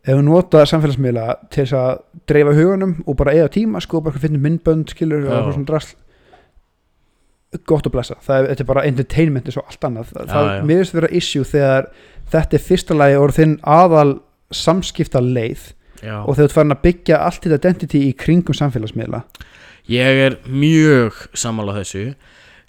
ef 0.00 0.14
þú 0.16 0.22
nota 0.24 0.62
samfélagsmiðla 0.70 1.24
til 1.50 1.64
þess 1.64 1.74
að 1.76 1.98
dreifa 2.30 2.54
hugunum 2.56 2.94
og 3.06 3.16
bara 3.20 3.34
eða 3.36 3.50
tíma 3.52 3.82
sko, 3.84 4.00
bara 4.00 4.18
finnum 4.22 4.40
myndbönd 4.46 4.88
skilur 4.94 5.26
og 5.26 5.34
Já. 5.34 5.52
svona 5.52 5.68
drasl 5.68 5.96
gott 7.66 7.86
að 7.88 7.94
blessa, 7.96 8.14
það 8.22 8.36
er, 8.38 8.48
þetta 8.52 8.62
er 8.62 8.68
bara 8.70 8.84
entertainment 8.86 9.48
og 9.50 9.64
allt 9.66 9.86
annað, 9.88 10.10
það, 10.14 10.26
það 10.30 10.48
já. 10.54 10.60
mér 10.70 10.78
veist 10.84 10.94
vera 10.94 11.08
issue 11.18 11.44
þegar 11.50 11.88
þetta 12.30 12.56
er 12.60 12.62
fyrsta 12.68 12.94
lagi 12.96 13.16
og 13.18 13.32
þinn 13.34 13.56
aðal 13.66 14.12
samskipta 14.54 15.22
leið 15.24 15.64
Já. 16.00 16.14
og 16.22 16.36
þegar 16.38 16.52
þú 16.54 16.54
að 16.76 16.82
byggja 16.86 17.18
allt 17.26 17.42
þetta 17.44 17.58
identity 17.60 18.02
í 18.06 18.12
kringum 18.16 18.56
samfélagsmiðla 18.56 19.24
Ég 19.90 20.20
er 20.28 20.36
mjög 20.46 21.16
sammála 21.34 21.74
þessu 21.80 22.04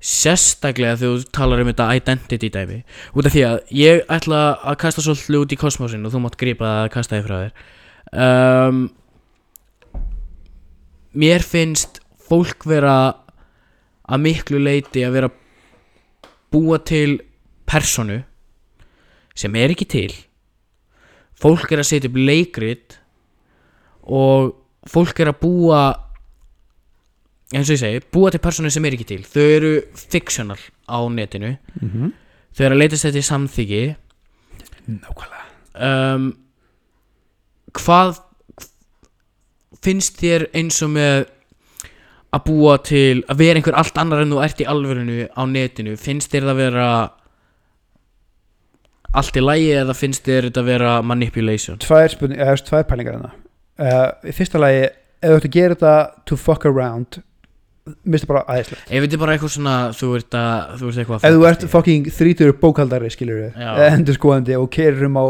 sérstaklega 0.02 0.97
þegar 0.97 1.20
þú 1.22 1.34
talar 1.38 1.62
um 1.62 1.70
þetta 1.70 1.89
identity 1.99 2.49
dæmi. 2.54 2.80
Út 3.14 3.28
af 3.30 3.36
því 3.36 3.43
að 3.47 3.60
ég 3.78 4.02
ætla 4.10 4.41
að 4.58 4.80
kasta 4.82 5.04
svolítið 5.06 5.43
út 5.43 5.54
í 5.54 5.60
kosmosin 5.62 6.08
og 6.08 6.16
þú 6.16 6.24
mátt 6.24 6.39
grípa 6.41 6.66
það 6.66 6.82
að 6.86 6.93
kasta 6.95 7.18
þig 7.20 7.28
frá 7.28 7.38
þér. 7.41 7.54
Um, 8.12 8.82
mér 11.14 11.45
finnst 11.45 12.02
fólk 12.32 12.66
vera 12.68 12.95
að 14.12 14.26
miklu 14.26 14.60
leiti 14.64 15.06
að 15.06 15.16
vera 15.20 15.32
búa 16.52 16.82
til 16.84 17.22
personu 17.70 18.22
sem 19.38 19.56
er 19.56 19.74
ekki 19.74 19.88
til. 19.88 20.12
Fólk 21.41 21.72
er 21.72 21.82
að 21.82 21.89
setja 21.89 22.10
upp 22.12 22.20
leikrit 22.20 22.97
og 24.02 24.56
fólk 24.89 25.22
er 25.22 25.32
að 25.32 25.39
búa 25.41 25.82
eins 27.52 27.70
og 27.70 27.76
ég 27.76 27.82
segi, 27.82 28.02
búa 28.14 28.32
til 28.32 28.41
personu 28.43 28.72
sem 28.72 28.86
er 28.86 28.95
ekki 28.95 29.08
til. 29.10 29.22
Þau 29.28 29.43
eru 29.43 29.72
fictional 29.97 30.60
á 30.88 30.99
netinu. 31.10 31.58
Mm 31.82 31.89
-hmm. 31.89 32.12
þau 32.56 32.66
eru 32.66 32.76
að 32.76 32.80
leitast 32.80 33.06
þetta 33.06 33.18
í 33.18 33.30
samþyggi 33.30 33.84
nákvæmlega. 34.88 35.45
Um, 35.82 36.38
hvað 37.74 38.20
finnst 39.82 40.20
þér 40.22 40.47
eins 40.54 40.82
og 40.82 40.89
með 40.89 41.26
að 42.32 42.43
búa 42.45 42.78
til 42.78 43.24
að 43.28 43.38
vera 43.38 43.60
einhver 43.60 43.76
allt 43.76 43.97
annar 43.97 44.22
en 44.22 44.32
þú 44.32 44.43
ert 44.43 44.62
í 44.62 44.68
alvörinu 44.68 45.28
á 45.36 45.43
netinu? 45.45 45.97
Finnst 45.97 46.32
þér 46.32 46.47
það 46.52 46.56
vera 46.56 46.88
allt 49.14 49.36
í 49.36 49.43
lægi 49.43 49.72
eða 49.82 49.93
finnst 49.93 50.28
þér 50.28 50.47
þetta 50.49 50.64
vera 50.64 51.02
manipulation? 51.02 51.80
Tvær, 51.84 52.16
tvær 52.16 52.84
pælingar 52.88 53.18
þarna 53.18 53.34
uh, 53.82 54.10
í 54.24 54.36
fyrsta 54.36 54.62
lagi 54.62 54.86
ef 54.86 55.28
þú 55.28 55.36
ert 55.36 55.49
að 55.49 55.58
gera 55.58 55.76
þetta 55.76 56.24
to 56.30 56.38
fuck 56.39 56.66
around 56.70 57.20
minnst 58.05 58.27
bara 58.29 58.43
aðeinslegt 58.45 58.89
ef 58.89 59.05
þetta 59.05 59.17
er 59.17 59.21
bara 59.21 59.36
eitthvað 59.36 59.53
svona 59.55 59.75
þú 59.97 60.09
ert 60.19 60.36
að 60.38 60.73
þú 60.82 60.89
ert 60.89 60.99
eitthvað 61.01 61.23
að 61.23 61.29
ef 61.29 61.38
þú 61.38 61.47
ert 61.49 61.63
fucking 61.71 62.09
þrítur 62.17 62.51
bókaldari 62.61 63.09
skilur 63.13 63.39
við, 63.41 63.55
Já. 63.57 63.71
endur 63.88 64.17
skoðandi 64.17 64.57
og 64.59 64.67
kerir 64.73 65.07
um 65.07 65.17
á 65.17 65.25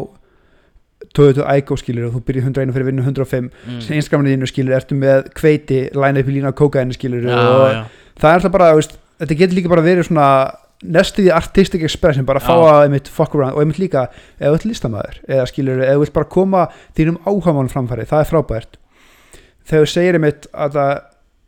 Toyota 1.16 1.47
Igo 1.58 1.78
skilur 1.80 2.10
og 2.10 2.18
þú 2.18 2.24
byrjir 2.28 2.49
101 2.49 2.74
fyrir 2.76 2.88
vinnu 2.89 3.06
105 3.06 3.47
mm. 3.47 3.78
sem 3.84 3.97
einskamaninu 3.97 4.36
þínu 4.36 4.49
skilur, 4.52 4.76
ertu 4.78 4.97
með 4.99 5.32
kveiti 5.38 5.80
læna 5.97 6.22
upp 6.22 6.32
í 6.32 6.36
lína 6.36 6.52
kókaini 6.56 6.95
skilur 6.95 7.26
já, 7.26 7.38
og 7.39 7.64
já. 7.72 7.80
það 8.22 8.30
er 8.30 8.38
alltaf 8.39 8.54
bara, 8.54 8.74
veist, 8.78 8.97
þetta 9.24 9.39
getur 9.39 9.58
líka 9.58 9.72
bara 9.72 9.86
verið 9.86 10.08
svona 10.10 10.28
nestuði 10.82 11.32
artistic 11.34 11.84
expression 11.86 12.28
bara 12.28 12.41
fá 12.41 12.54
að 12.56 12.86
einmitt 12.88 13.10
fuck 13.12 13.36
around 13.38 13.56
og 13.56 13.64
einmitt 13.64 13.82
líka 13.82 14.08
ef 14.12 14.47
þú 14.47 14.54
ert 14.56 14.68
listamæður 14.70 15.20
eða 15.28 15.47
skilur, 15.49 15.84
ef 15.86 15.97
þú 15.97 16.06
vilt 16.06 16.16
bara 16.16 16.32
koma 16.38 16.68
þínum 16.97 17.20
áhagamálum 17.26 17.72
framfæri, 17.74 18.08
það 18.10 18.24
er 18.24 18.32
frábært 18.32 18.80
þegar 19.68 19.86
þú 19.86 19.91
segir 19.91 20.18
einmitt 20.18 20.47
að, 20.52 20.78
það, 20.78 20.93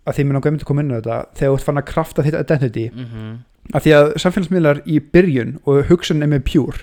að 0.04 0.18
því 0.18 0.24
mér 0.24 0.36
náttúrulega 0.38 0.54
myndi 0.54 0.66
að 0.66 0.70
koma 0.70 0.84
inn 0.84 0.94
á 0.94 0.98
þetta 1.00 1.18
þegar 1.40 1.50
þú 1.50 1.58
ert 1.58 1.68
fann 1.68 1.82
að 1.82 1.90
krafta 1.90 2.26
þitt 2.26 2.40
identity 2.40 2.86
Mm 2.94 3.34
að 3.72 3.86
því 3.86 3.94
að 3.96 4.10
samfélagsmiðlar 4.20 4.82
í 4.90 4.98
byrjun 5.14 5.54
og 5.64 5.86
hugsun 5.88 6.24
er 6.26 6.32
með 6.32 6.44
pjúr 6.50 6.82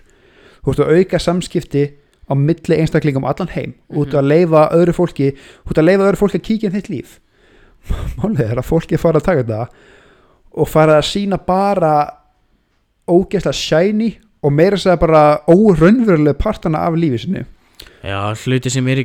þú 0.64 0.72
ert 0.72 0.82
að 0.84 0.92
auka 0.96 1.20
samskipti 1.20 1.82
á 2.30 2.32
milli 2.38 2.78
einstaklingum 2.78 3.24
um 3.24 3.28
allan 3.28 3.52
heim. 3.52 3.74
Mhm. 3.74 3.98
út 3.98 4.14
að 4.14 4.28
leifa 4.30 4.68
öðru 4.72 4.94
fólki 4.94 5.34
út 5.66 5.78
að 5.78 5.88
leifa 5.88 6.06
öðru 6.06 6.20
fólki 6.22 6.38
að 6.38 6.46
kíkja 6.46 6.70
inn 6.70 6.76
þitt 6.78 6.90
líf. 6.90 7.20
Málið 8.20 8.50
er 8.50 8.58
að 8.60 8.68
fólki 8.70 9.00
farið 9.00 9.20
að 9.20 9.28
taka 9.28 9.42
þetta 9.42 9.68
og 10.50 10.68
farið 10.68 10.96
að 10.96 11.08
sína 11.10 11.38
bara 11.46 11.94
ógeðslega 13.10 13.56
shiny 13.56 14.10
og 14.42 14.52
meira 14.52 14.76
að 14.76 14.84
segja 14.84 15.00
bara 15.00 15.22
óraunverulega 15.48 16.38
partana 16.38 16.86
af 16.86 16.94
lífi 16.96 17.18
sinni 17.24 17.44
já, 18.04 18.18
hluti 18.44 18.72
sem 18.72 18.86
er 18.90 19.02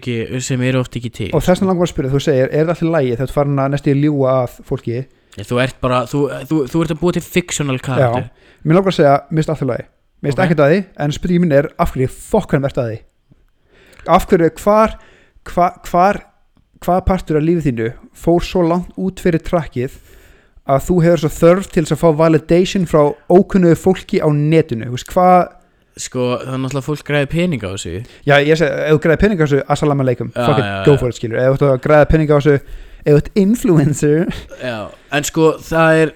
eru 0.69 0.81
oft 0.83 0.95
ekki 0.99 1.11
til. 1.13 1.29
Og 1.33 1.43
þess 1.43 1.61
vegna 1.61 1.71
langar 1.73 1.87
að 1.87 1.93
spyrja, 1.93 2.13
þú 2.13 2.21
segir, 2.25 2.51
er 2.51 2.69
það 2.69 2.75
allir 2.75 2.93
lægi 2.95 3.15
þegar 3.15 3.31
þú 3.31 3.37
farin 3.39 3.63
að 3.63 3.73
næstu 3.75 3.91
í 3.91 3.97
ljúga 4.03 4.37
að 4.43 4.55
fólki? 4.69 5.01
Já, 5.35 5.43
þú 5.49 5.59
ert 5.65 5.81
bara, 5.83 6.03
þú, 6.07 6.21
þú, 6.49 6.61
þú 6.71 6.83
ert 6.85 6.95
að 6.95 7.01
búa 7.01 7.15
til 7.15 7.25
fictional 7.25 7.81
karakter. 7.83 8.29
Mér 8.63 8.79
langar 8.79 8.93
að 8.93 8.99
segja, 9.01 9.17
finnst 9.31 9.51
allir 9.55 9.71
lægi 9.73 9.89
mér 10.25 10.31
finnst 10.31 10.39
Ok. 10.39 10.45
ekkert 10.45 10.61
að 10.63 10.71
því, 10.71 10.79
en 11.03 11.11
spurningin 11.11 11.43
minn 11.43 11.53
er 11.53 11.67
af 11.77 11.91
hverju 11.93 12.07
fokkanum 12.09 12.65
ert 12.65 12.77
að 12.81 12.87
því? 12.89 12.99
Af 14.15 14.25
hverju, 14.29 14.49
hvar 14.63 14.95
hvar, 15.45 15.79
hvar, 15.89 16.21
hvar 16.83 17.03
partur 17.05 17.37
af 17.39 17.45
lífið 17.45 17.67
þínu 17.69 17.89
fór 18.17 18.45
svo 18.45 18.63
langt 18.65 18.95
út 18.97 19.21
fyrir 19.21 19.43
trakkið 19.45 19.99
að 20.65 20.87
þú 20.87 20.95
hefur 21.05 21.21
svo 21.23 21.31
þörf 21.35 21.69
til 21.73 21.83
að 21.85 21.99
fá 22.01 22.07
validation 22.17 22.87
frá 22.89 23.01
ókunnuðu 23.29 23.77
fólki 23.77 24.21
á 24.21 24.27
netinu, 24.33 24.89
þú 24.89 24.97
veist, 24.97 25.11
hvað 25.13 25.51
Sko, 25.95 26.23
það 26.41 26.53
er 26.57 26.59
náttúrulega 26.59 26.85
fólk 26.89 27.05
græði 27.07 27.27
pening 27.31 27.61
á 27.63 27.69
þessu. 27.71 27.91
Já, 28.27 28.33
ég 28.43 28.57
segi, 28.59 28.81
ef 28.89 28.97
þú 28.97 29.01
græði 29.05 29.19
peninga 29.21 29.43
á 29.43 29.47
þessu 29.47 29.61
assalamu 29.71 30.03
alaikum, 30.03 30.33
Já, 30.35 30.41
fuck 30.45 30.59
it, 30.59 30.65
já, 30.67 30.75
go 30.85 30.91
já. 30.91 30.99
for 30.99 31.07
it 31.13 31.15
skilur, 31.21 31.39
ef 31.39 31.55
þú 31.55 31.55
ert 31.55 31.71
að 31.77 31.81
græða 31.85 32.09
peninga 32.11 32.35
á 32.35 32.39
þessu 32.43 32.55
ef 33.05 33.07
þú 33.13 33.15
ert 33.21 33.29
influencer. 33.45 34.25
Já, 34.59 34.77
en 35.15 35.27
sko, 35.31 35.49
það 35.71 36.01
er 36.03 36.13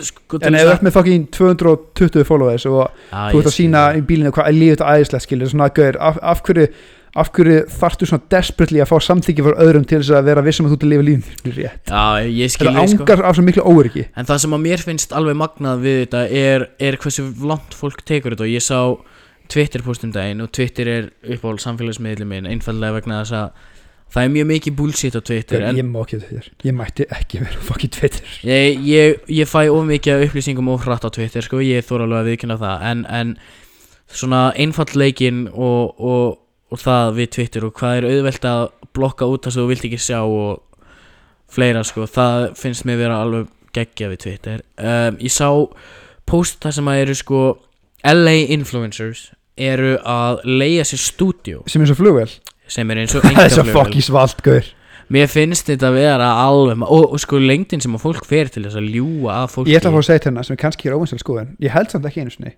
Sko, 0.00 0.38
en 0.40 0.54
ef 0.56 0.62
þú 0.64 0.70
ert 0.72 0.84
með 0.86 0.94
fucking 0.96 1.24
220 1.36 2.24
followers 2.24 2.64
og 2.70 2.78
Ah, 3.12 3.26
þú 3.28 3.42
ert 3.42 3.50
að 3.50 3.56
sína 3.58 3.82
í 3.92 4.00
bílinu 4.08 4.30
hvað 4.32 4.48
er 4.48 4.56
lífið 4.56 4.76
þetta 4.78 4.92
æðislegt 4.96 5.26
skilur, 5.26 5.50
svona 5.52 5.66
gauður, 5.76 5.98
af, 6.00 6.16
af 6.32 6.40
hverju 6.46 6.64
af 7.12 7.28
hverju 7.36 7.56
þarftu 7.68 8.08
svona 8.08 8.24
desperately 8.32 8.80
að 8.80 8.88
fá 8.88 8.96
samþyggi 9.04 9.44
fyrir 9.44 9.58
öðrum 9.60 9.82
til 9.88 9.98
þess 10.00 10.14
að 10.16 10.28
vera 10.30 10.44
vissum 10.46 10.68
að 10.68 10.72
þú 10.72 10.76
ert 10.78 10.86
að 10.86 10.92
lifa 10.92 11.06
lífinu 11.08 11.52
rétt, 11.58 11.90
Já, 11.92 12.04
ég 12.24 12.52
skil 12.54 12.68
þetta 12.70 12.84
þig, 12.86 12.94
sko. 12.94 13.04
ángar 13.04 13.24
af 13.28 13.36
svo 13.36 13.44
miklu 13.44 13.64
óryggi 13.68 14.04
En 14.16 14.28
það 14.30 14.40
sem 14.44 14.56
að 14.56 14.62
mér 14.64 14.84
finnst 14.86 15.12
alveg 15.18 15.36
magnað 15.42 15.84
við 15.84 15.98
þetta 16.06 16.22
er, 16.40 16.64
er 16.80 16.96
hversu 17.02 17.26
langt 17.44 17.76
fólk 17.76 18.00
tekur 18.08 18.32
þetta. 18.32 18.46
Og 18.48 18.54
ég 18.54 18.64
sá 18.64 18.80
Twitter 19.52 19.84
postum 19.84 20.14
daginn 20.14 20.40
og 20.40 20.52
Twitter 20.56 20.88
er 20.88 21.10
uppáhald 21.26 21.60
samfélagsmiðli 21.60 22.28
minn 22.28 22.48
einfallega 22.48 22.96
vegna 22.96 23.20
þess 23.20 23.36
að 23.36 23.68
það 24.12 24.26
er 24.26 24.32
mjög 24.32 24.48
mikið 24.50 24.76
bullshit 24.78 25.16
á 25.16 25.20
Twitter 25.24 25.64
en 25.64 25.78
ég 25.78 25.88
ekki 25.88 26.18
þetta 26.20 26.30
þér, 26.30 26.48
ég 26.68 26.76
mætti 26.76 27.06
ekki 27.16 27.40
vera 27.42 27.64
fucking 27.68 27.92
Twitter. 27.92 28.36
Ég, 28.44 28.80
ég, 28.88 29.20
ég 29.40 29.48
fæ 29.48 29.66
of 29.72 29.84
mikið 29.88 30.26
upplýsingum 30.28 30.70
og 30.72 30.84
hratt 30.84 31.04
á 31.04 31.10
Twitter 31.12 31.44
sko, 31.44 31.60
ég 31.64 31.84
þóra 31.84 32.08
alveg 32.08 32.20
að 32.20 32.30
viðkynna 32.32 32.58
það. 32.60 32.86
En, 32.90 33.04
en 33.08 33.34
svona 34.12 34.42
einfallleikin 34.60 35.46
og, 35.52 36.00
og, 36.00 36.41
og 36.72 36.80
það 36.80 37.16
við 37.18 37.32
Twitter 37.36 37.66
og 37.66 37.74
hvað 37.78 37.98
er 37.98 38.08
auðvelt 38.08 38.46
að 38.48 38.62
blokka 38.96 39.28
út 39.28 39.44
það 39.44 39.54
sem 39.54 39.62
þú 39.62 39.72
vilt 39.72 39.88
ekki 39.88 40.00
sjá 40.00 40.20
og 40.22 40.86
fleira 41.52 41.82
sko, 41.84 42.06
það 42.08 42.46
finnst 42.58 42.86
mér 42.88 43.02
vera 43.02 43.20
alveg 43.24 43.50
geggja 43.76 44.08
við 44.12 44.22
Twitter. 44.26 44.64
Um, 44.80 45.18
ég 45.20 45.32
sá 45.32 45.48
post 46.28 46.60
það 46.64 46.76
sem 46.78 46.90
að 46.92 47.02
eru 47.04 47.16
sko 47.18 47.42
LA 48.08 48.36
influencers 48.54 49.30
eru 49.60 49.96
að 50.08 50.40
leia 50.48 50.84
sér 50.88 51.00
stúdíu 51.00 51.62
sem 51.70 51.84
er 51.84 51.90
svo 51.90 51.98
flugvel, 51.98 52.30
sem 52.72 52.88
er 52.92 53.02
eins 53.02 53.16
og 53.16 53.22
það 53.24 53.32
er 53.32 53.52
svo 53.52 53.66
einkaflugvél. 53.66 53.76
fucking 53.76 54.06
svalt 54.08 54.44
gaur. 54.44 54.70
Mér 55.12 55.28
finnst 55.28 55.68
þetta 55.68 55.90
að 55.90 55.98
vera 55.98 56.28
alveg 56.40 56.84
og, 56.86 57.10
og 57.12 57.20
sko 57.20 57.40
lengdin 57.42 57.82
sem 57.84 57.96
að 57.96 58.04
fólk 58.06 58.24
fer 58.28 58.48
til 58.52 58.64
þess 58.64 58.78
að 58.80 58.92
ljúga 58.94 59.42
að 59.42 59.48
fólki. 59.52 59.72
Ég 59.74 59.82
ætla 59.82 59.92
að 59.92 59.96
fá 59.98 60.00
að 60.00 60.08
segja 60.08 60.22
til 60.22 60.30
hérna 60.30 60.44
sem 60.48 60.60
kannski 60.62 60.88
er 60.88 60.96
óvinsal 60.96 61.20
skoðun 61.20 61.56
ég 61.60 61.74
held 61.74 61.92
samt 61.92 62.08
ekki 62.08 62.24
einu 62.24 62.32
sinni 62.32 62.54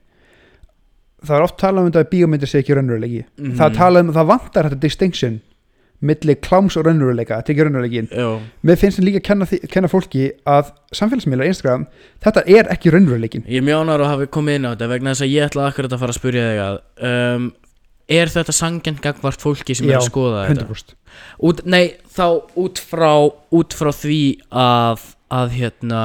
það 1.26 1.36
er 1.40 1.46
oft 1.48 1.58
talað 1.60 1.82
um 1.84 1.90
þetta 1.90 2.04
að 2.04 2.12
bíómyndir 2.14 2.50
sé 2.52 2.60
ekki 2.62 2.76
raunverulegi 2.78 3.24
Mhm. 3.38 3.56
það 3.58 3.66
er 3.70 3.76
talað 3.80 4.00
um 4.06 4.12
að 4.14 4.18
það 4.20 4.30
vantar 4.34 4.68
þetta 4.70 4.80
distinction 4.86 5.40
milli 6.04 6.34
kláms 6.44 6.74
og 6.76 6.84
raunveruleika 6.84 7.38
þetta 7.38 7.48
er 7.48 7.54
ekki 7.54 7.64
raunverulegin 7.64 8.08
mér 8.68 8.76
finnst 8.80 8.98
það 8.98 9.06
líka 9.08 9.20
að 9.22 9.26
kenna, 9.28 9.46
kenna 9.72 9.88
fólki 9.88 10.24
að 10.44 10.72
samfélagsmiðlar 10.92 11.48
Instagram, 11.48 11.86
þetta 12.20 12.42
er 12.58 12.68
ekki 12.74 12.92
raunveruleikin 12.92 13.44
ég 13.48 13.62
er 13.62 13.64
mjög 13.64 13.84
ánægur 13.86 14.04
að 14.04 14.10
hafa 14.12 14.26
komið 14.36 14.58
inn 14.58 14.66
á 14.68 14.72
þetta 14.74 14.88
vegna 14.90 15.14
þess 15.14 15.24
að 15.24 15.32
ég 15.32 15.46
ætla 15.48 15.68
akkurat 15.70 15.92
að 15.94 16.02
fara 16.02 16.12
að 16.12 16.18
spyrja 16.18 16.42
þig 16.50 16.60
að 16.64 16.76
um, 17.36 17.46
er 18.18 18.26
þetta 18.34 18.52
sangjant 18.52 19.00
gagvart 19.00 19.40
fólki 19.40 19.74
sem 19.78 19.86
Já, 19.88 19.94
er 19.94 20.02
að 20.02 20.10
skoða 20.10 20.42
þetta? 20.50 20.66
100% 20.68 20.94
Út, 21.48 21.64
nei, 21.64 21.94
þá 22.12 22.26
út 22.66 22.82
frá, 22.84 23.12
út 23.54 23.72
frá 23.78 23.90
því 23.96 24.20
að, 24.52 25.06
að 25.32 25.56
hérna 25.56 26.02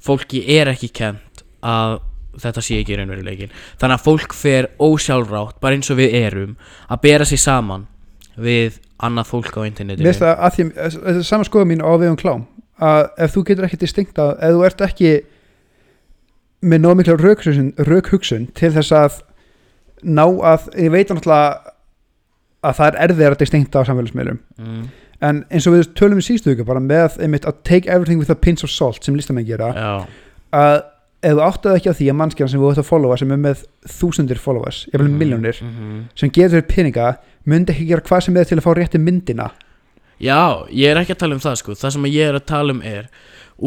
fólki 0.00 0.44
er 0.58 0.70
ekki 0.72 0.88
kent 0.94 1.42
að 1.66 1.98
þetta 2.42 2.64
sé 2.64 2.80
ekki 2.82 2.98
raunveruleikin 2.98 3.54
þannig 3.80 3.96
að 3.96 4.04
fólk 4.04 4.36
fer 4.36 4.70
ósjálfrátt 4.82 5.58
bara 5.62 5.78
eins 5.78 5.90
og 5.92 5.98
við 6.00 6.18
erum 6.20 6.54
að 6.88 7.02
bera 7.06 7.26
sig 7.28 7.40
saman 7.42 7.86
við 8.38 8.78
annað 9.02 9.30
fólk 9.32 9.58
á 9.58 9.62
internetinu. 9.66 10.06
Finnst 10.06 10.22
það 10.22 10.44
að 10.46 10.54
því, 10.54 10.68
þetta 10.76 11.14
er 11.14 11.26
sama 11.26 11.46
skoða 11.46 11.68
mín 11.70 11.82
á 11.82 11.90
vegum 11.94 12.18
klám 12.18 12.46
að 12.78 13.00
ef 13.24 13.34
þú 13.34 13.42
getur 13.48 13.66
ekki 13.66 13.80
distinkt 13.82 14.20
að 14.22 14.30
ef 14.46 14.54
þú 14.54 14.64
ert 14.68 14.84
ekki 14.86 15.12
með 16.68 16.82
nóg 16.82 16.98
mikla 16.98 17.18
rökhugsun, 17.18 17.72
rökhugsun 17.86 18.46
til 18.58 18.70
þess 18.74 18.94
að 18.94 19.18
ná 20.02 20.24
að 20.26 20.68
ég 20.78 20.94
veit 20.94 21.10
náttúrulega 21.10 21.74
að 22.66 22.78
það 22.78 22.88
er 22.88 23.00
erfiðar 23.06 23.36
að 23.36 23.42
distinkta 23.42 23.82
á 23.82 23.86
samfélagsmiðlum. 23.86 24.38
Mm, 24.58 24.86
en 25.28 25.42
eins 25.50 25.66
og 25.70 25.76
við 25.76 25.90
tölum 25.98 26.22
í 26.22 26.26
síðustu 26.26 26.54
ykkur 26.54 26.68
bara 26.68 26.82
með 26.82 27.18
einmitt 27.22 27.46
að 27.46 27.62
take 27.66 27.90
everything 27.90 28.22
with 28.22 28.30
a 28.30 28.38
pinch 28.38 28.66
of 28.66 28.72
salt 28.74 29.06
sem 29.06 29.16
listamenn 29.18 29.46
gera 29.46 29.70
Já, 29.74 29.92
að 30.54 30.78
ef 31.18 31.34
þú 31.34 31.44
áttaði 31.44 31.80
ekki 31.80 31.92
á 31.92 31.98
því 31.98 32.10
að 32.12 32.18
mannskjana 32.20 32.52
sem 32.52 32.60
þú 32.62 32.72
ætti 32.72 32.82
að 32.84 32.90
followa 32.90 33.16
sem 33.18 33.32
er 33.34 33.40
með 33.42 33.64
þúsundir 33.98 34.42
followers, 34.42 34.84
ég 34.92 35.02
vil 35.02 35.08
miljónir 35.10 35.58
mhm. 35.64 36.04
sem 36.18 36.30
getur 36.30 36.60
þér 36.60 36.68
peninga 36.70 37.08
myndi 37.48 37.74
ekki 37.74 37.88
gera 37.88 38.06
hvað 38.06 38.24
sem 38.26 38.38
er 38.38 38.48
til 38.48 38.58
að 38.58 38.66
fá 38.66 38.70
rétti 38.76 39.00
myndina? 39.02 39.50
Já, 40.18 40.66
ég 40.74 40.90
er 40.90 40.98
ekki 41.00 41.14
að 41.14 41.20
tala 41.22 41.36
um 41.36 41.42
það 41.42 41.60
sko. 41.60 41.74
Það 41.78 41.92
sem 41.94 42.08
ég 42.10 42.30
er 42.30 42.38
að 42.38 42.48
tala 42.50 42.74
um 42.74 42.80
er 42.82 43.06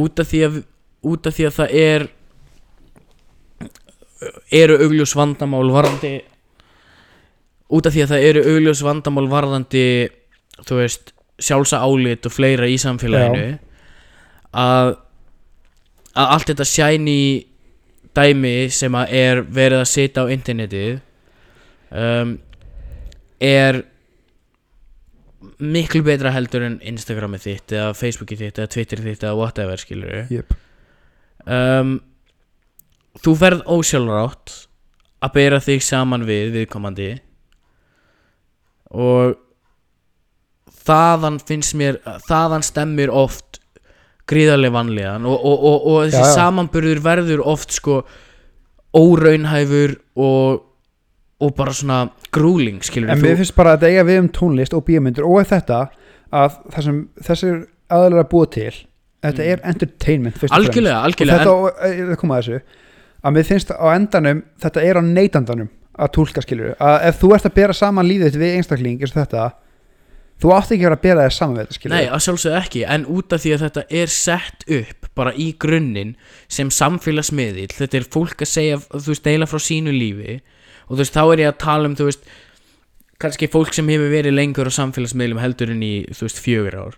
út 0.02 0.20
af 0.20 0.28
því 0.28 0.41
að, 0.47 0.58
út 1.08 1.28
af 1.30 1.38
því 1.38 1.47
að 1.47 1.56
það 1.60 1.78
er 1.80 2.08
eru 4.62 4.78
augljós 4.86 5.16
vandamál 5.18 5.68
varðandi 5.72 6.14
út 7.72 7.88
af 7.88 7.95
því 7.95 8.04
að 8.04 8.12
það 8.14 8.26
eru 8.30 8.43
augljós 8.52 8.84
vandamál 8.86 9.28
varðandi 9.32 9.86
þú 10.68 10.82
veist 10.82 11.14
sjálfsa 11.41 11.80
álit 11.82 12.28
og 12.28 12.36
fleira 12.36 12.68
í 12.70 12.76
samfélaginu 12.80 13.56
að 14.62 14.93
að 16.18 16.34
allt 16.36 16.51
þetta 16.51 16.68
shiny 16.68 17.22
dæmi 18.18 18.55
sem 18.74 18.95
að 18.97 19.14
er 19.16 19.41
verið 19.47 19.84
að 19.84 19.91
sita 19.91 20.26
á 20.28 20.32
internetið 20.34 20.99
um, 21.95 22.36
er 23.41 23.84
miklu 25.62 26.03
betra 26.05 26.34
heldur 26.36 26.66
en 26.68 26.80
Instagramið 26.91 27.45
þitt 27.47 27.76
eða 27.78 27.93
Facebookið 27.97 28.43
þitt 28.45 28.59
eða 28.59 28.74
Twitterið 28.76 29.07
þitt 29.09 29.24
eða 29.26 29.38
whatever 29.39 29.82
skilur 29.82 30.34
Jöp. 30.34 30.55
um, 31.45 31.95
þú 33.24 33.38
ferð 33.39 33.64
ósjálfrátt 33.72 34.57
að 35.22 35.34
bera 35.38 35.62
þig 35.64 35.86
saman 35.86 36.28
við 36.28 36.51
viðkomandi 36.57 37.09
og 38.91 39.38
þaðan 40.82 41.39
finnst 41.47 41.78
mér 41.80 42.01
þaðan 42.28 42.66
stemmir 42.66 43.14
oft 43.14 43.61
gríðarlega 44.32 44.76
vanlíðan 44.76 45.30
og, 45.30 45.38
og, 45.38 45.64
og, 45.70 45.88
og 45.92 46.04
þessi 46.06 46.20
Já, 46.22 46.28
já. 46.28 46.36
samanburður 46.40 47.02
verður 47.06 47.44
oft 47.52 47.76
sko 47.78 48.02
óraunhæfur 48.98 49.96
og, 50.20 50.62
og 51.42 51.56
bara 51.58 51.74
svona 51.76 52.02
grúling 52.34 52.82
skilur 52.86 53.12
en 53.14 53.22
mér 53.24 53.38
finnst 53.40 53.56
bara 53.58 53.78
að 53.78 53.90
eiga 53.90 54.06
við 54.08 54.24
um 54.26 54.32
tónlist 54.36 54.76
og 54.78 54.86
bíómyndir 54.88 55.28
og 55.28 55.44
þetta 55.48 55.84
að 56.32 56.58
þessir 57.28 57.66
aðalega 57.92 58.28
búa 58.32 58.50
til 58.52 58.74
þetta 59.22 59.46
er 59.46 59.66
entertainment 59.70 60.38
fremst. 60.40 60.56
algjörlega, 60.56 60.98
og 60.98 61.10
algjörlega 61.10 61.44
þetta, 61.44 61.52
og, 61.52 61.84
eh, 61.86 62.00
það 62.10 62.20
koma 62.22 62.38
að 62.38 62.48
þessu 62.48 62.62
að 63.22 63.36
mér 63.36 63.48
finnst 63.52 63.74
á 63.76 63.86
endanum 63.94 64.44
þetta 64.64 64.86
er 64.88 65.00
á 65.00 65.02
neytandanum 65.06 65.70
að 66.02 66.14
tólka 66.18 66.44
skilur 66.44 66.76
að 66.80 67.08
ef 67.10 67.20
þú 67.22 67.34
ert 67.36 67.50
að 67.50 67.58
bera 67.60 67.78
saman 67.78 68.08
þitt 68.08 68.40
við 68.40 68.56
einstakling 68.58 69.02
eins 69.02 69.14
og 69.14 69.22
þetta 69.22 69.52
þú 70.42 70.54
átt 70.56 70.72
ekki 70.74 70.84
að 70.84 70.88
vera 70.88 70.98
að 70.98 71.04
bera 71.06 71.26
þér 71.26 71.36
saman 71.38 71.58
við 71.58 71.64
þetta 71.64 71.78
skilur 71.78 71.96
Nei, 71.96 72.06
að 72.08 72.24
sjálfsögðu 72.26 72.60
ekki, 72.62 72.84
en 72.96 73.08
út 73.16 73.36
af 73.36 73.44
því 73.44 73.54
að 73.56 73.66
þetta 73.66 73.84
er 74.02 74.14
sett 74.16 74.66
upp 74.80 75.10
bara 75.22 75.34
í 75.34 75.50
grunninn 75.62 76.16
sem 76.48 76.72
samfélagsmiðil, 76.74 77.68
þetta 77.76 78.00
er 78.00 78.08
fólk 78.16 78.46
að 78.46 78.54
segja, 78.54 78.80
þú 78.94 79.12
veist, 79.12 79.28
deila 79.28 79.50
frá 79.50 79.60
sínu 79.62 79.94
lífi 79.96 80.39
og 80.88 80.96
þú 80.96 81.02
veist, 81.04 81.18
þá 81.18 81.24
er 81.26 81.44
ég 81.44 81.52
að 81.52 81.60
tala 81.66 81.92
um, 81.92 81.98
þú 82.00 82.10
veist 82.10 82.32
kannski 83.22 83.52
fólk 83.54 83.76
sem 83.78 83.92
hefur 83.92 84.10
verið 84.10 84.34
lengur 84.34 84.72
á 84.72 84.74
samfélagsmiðlum 84.74 85.44
heldur 85.44 85.76
en 85.76 85.86
í, 85.86 85.94
þú 86.10 86.26
veist, 86.26 86.42
fjögur 86.42 86.80
ár. 86.82 86.98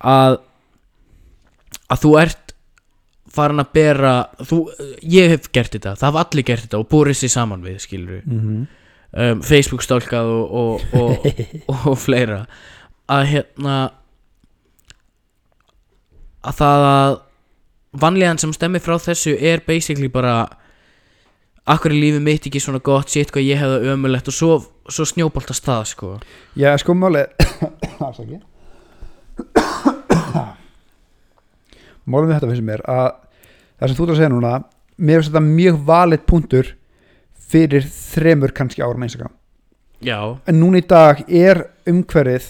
Að 0.00 0.38
að 1.90 2.04
þú 2.04 2.12
ert 2.20 2.54
farin 3.30 3.62
að 3.62 3.72
bera 3.74 4.12
þú, 4.42 4.60
ég 5.06 5.34
hef 5.34 5.48
gert 5.54 5.74
þetta, 5.76 5.94
það 5.98 6.08
hafa 6.08 6.24
allir 6.26 6.46
gert 6.48 6.66
þetta 6.66 6.80
og 6.82 6.88
búrið 6.90 7.20
sér 7.20 7.32
saman 7.34 7.64
við, 7.64 7.78
skilur 7.84 8.22
mm 8.24 8.40
-hmm. 8.40 8.64
Um, 9.12 9.40
Facebook 9.42 9.84
stálkað 9.84 10.30
og, 10.34 10.54
og, 10.54 10.84
og, 11.00 11.26
og 11.92 11.98
fleira 11.98 12.44
að 13.10 13.26
hérna 13.34 13.78
að 16.46 16.60
það 16.60 16.86
að 16.90 17.18
vanlíðan 18.00 18.40
sem 18.40 18.52
stemmi 18.54 18.80
frá 18.82 18.96
þessu 19.02 19.34
er 19.36 19.62
basically 19.66 20.08
bara 20.12 20.44
akkur 21.70 21.92
er 21.92 22.00
lífið 22.00 22.24
mitt 22.24 22.46
ekki 22.48 22.62
svona 22.62 22.80
gott 22.84 23.10
shit 23.12 23.32
hvað 23.34 23.48
ég 23.48 23.60
hefði 23.60 23.90
ömulegt 23.94 24.30
og 24.30 24.36
svo, 24.36 24.52
svo 24.88 25.06
snjóboltast 25.08 25.66
það 25.66 25.82
sko 25.90 26.12
Já, 26.58 26.72
sko 26.80 26.94
máli 26.96 27.26
Afsakið. 28.00 28.40
Málum 32.10 32.30
við 32.30 32.36
þetta 32.38 32.48
finnst 32.48 32.66
mér 32.66 32.82
að 32.88 33.08
það 33.80 33.90
sem 33.90 33.96
þú 33.98 34.04
ert 34.04 34.12
að 34.14 34.20
segja 34.20 34.32
núna 34.32 34.52
mér 35.00 35.20
finnst 35.20 35.32
þetta 35.32 35.44
mjög 35.46 35.80
valið 35.90 36.24
punktur 36.30 36.70
fyrir 37.50 37.86
þremur 37.90 38.54
kannski 38.56 38.84
árum 38.84 39.06
Instagram. 39.06 39.34
Já, 40.00 40.18
en 40.48 40.60
núna 40.62 40.80
í 40.80 40.86
dag 40.88 41.20
er 41.26 41.66
umhverfið 41.90 42.48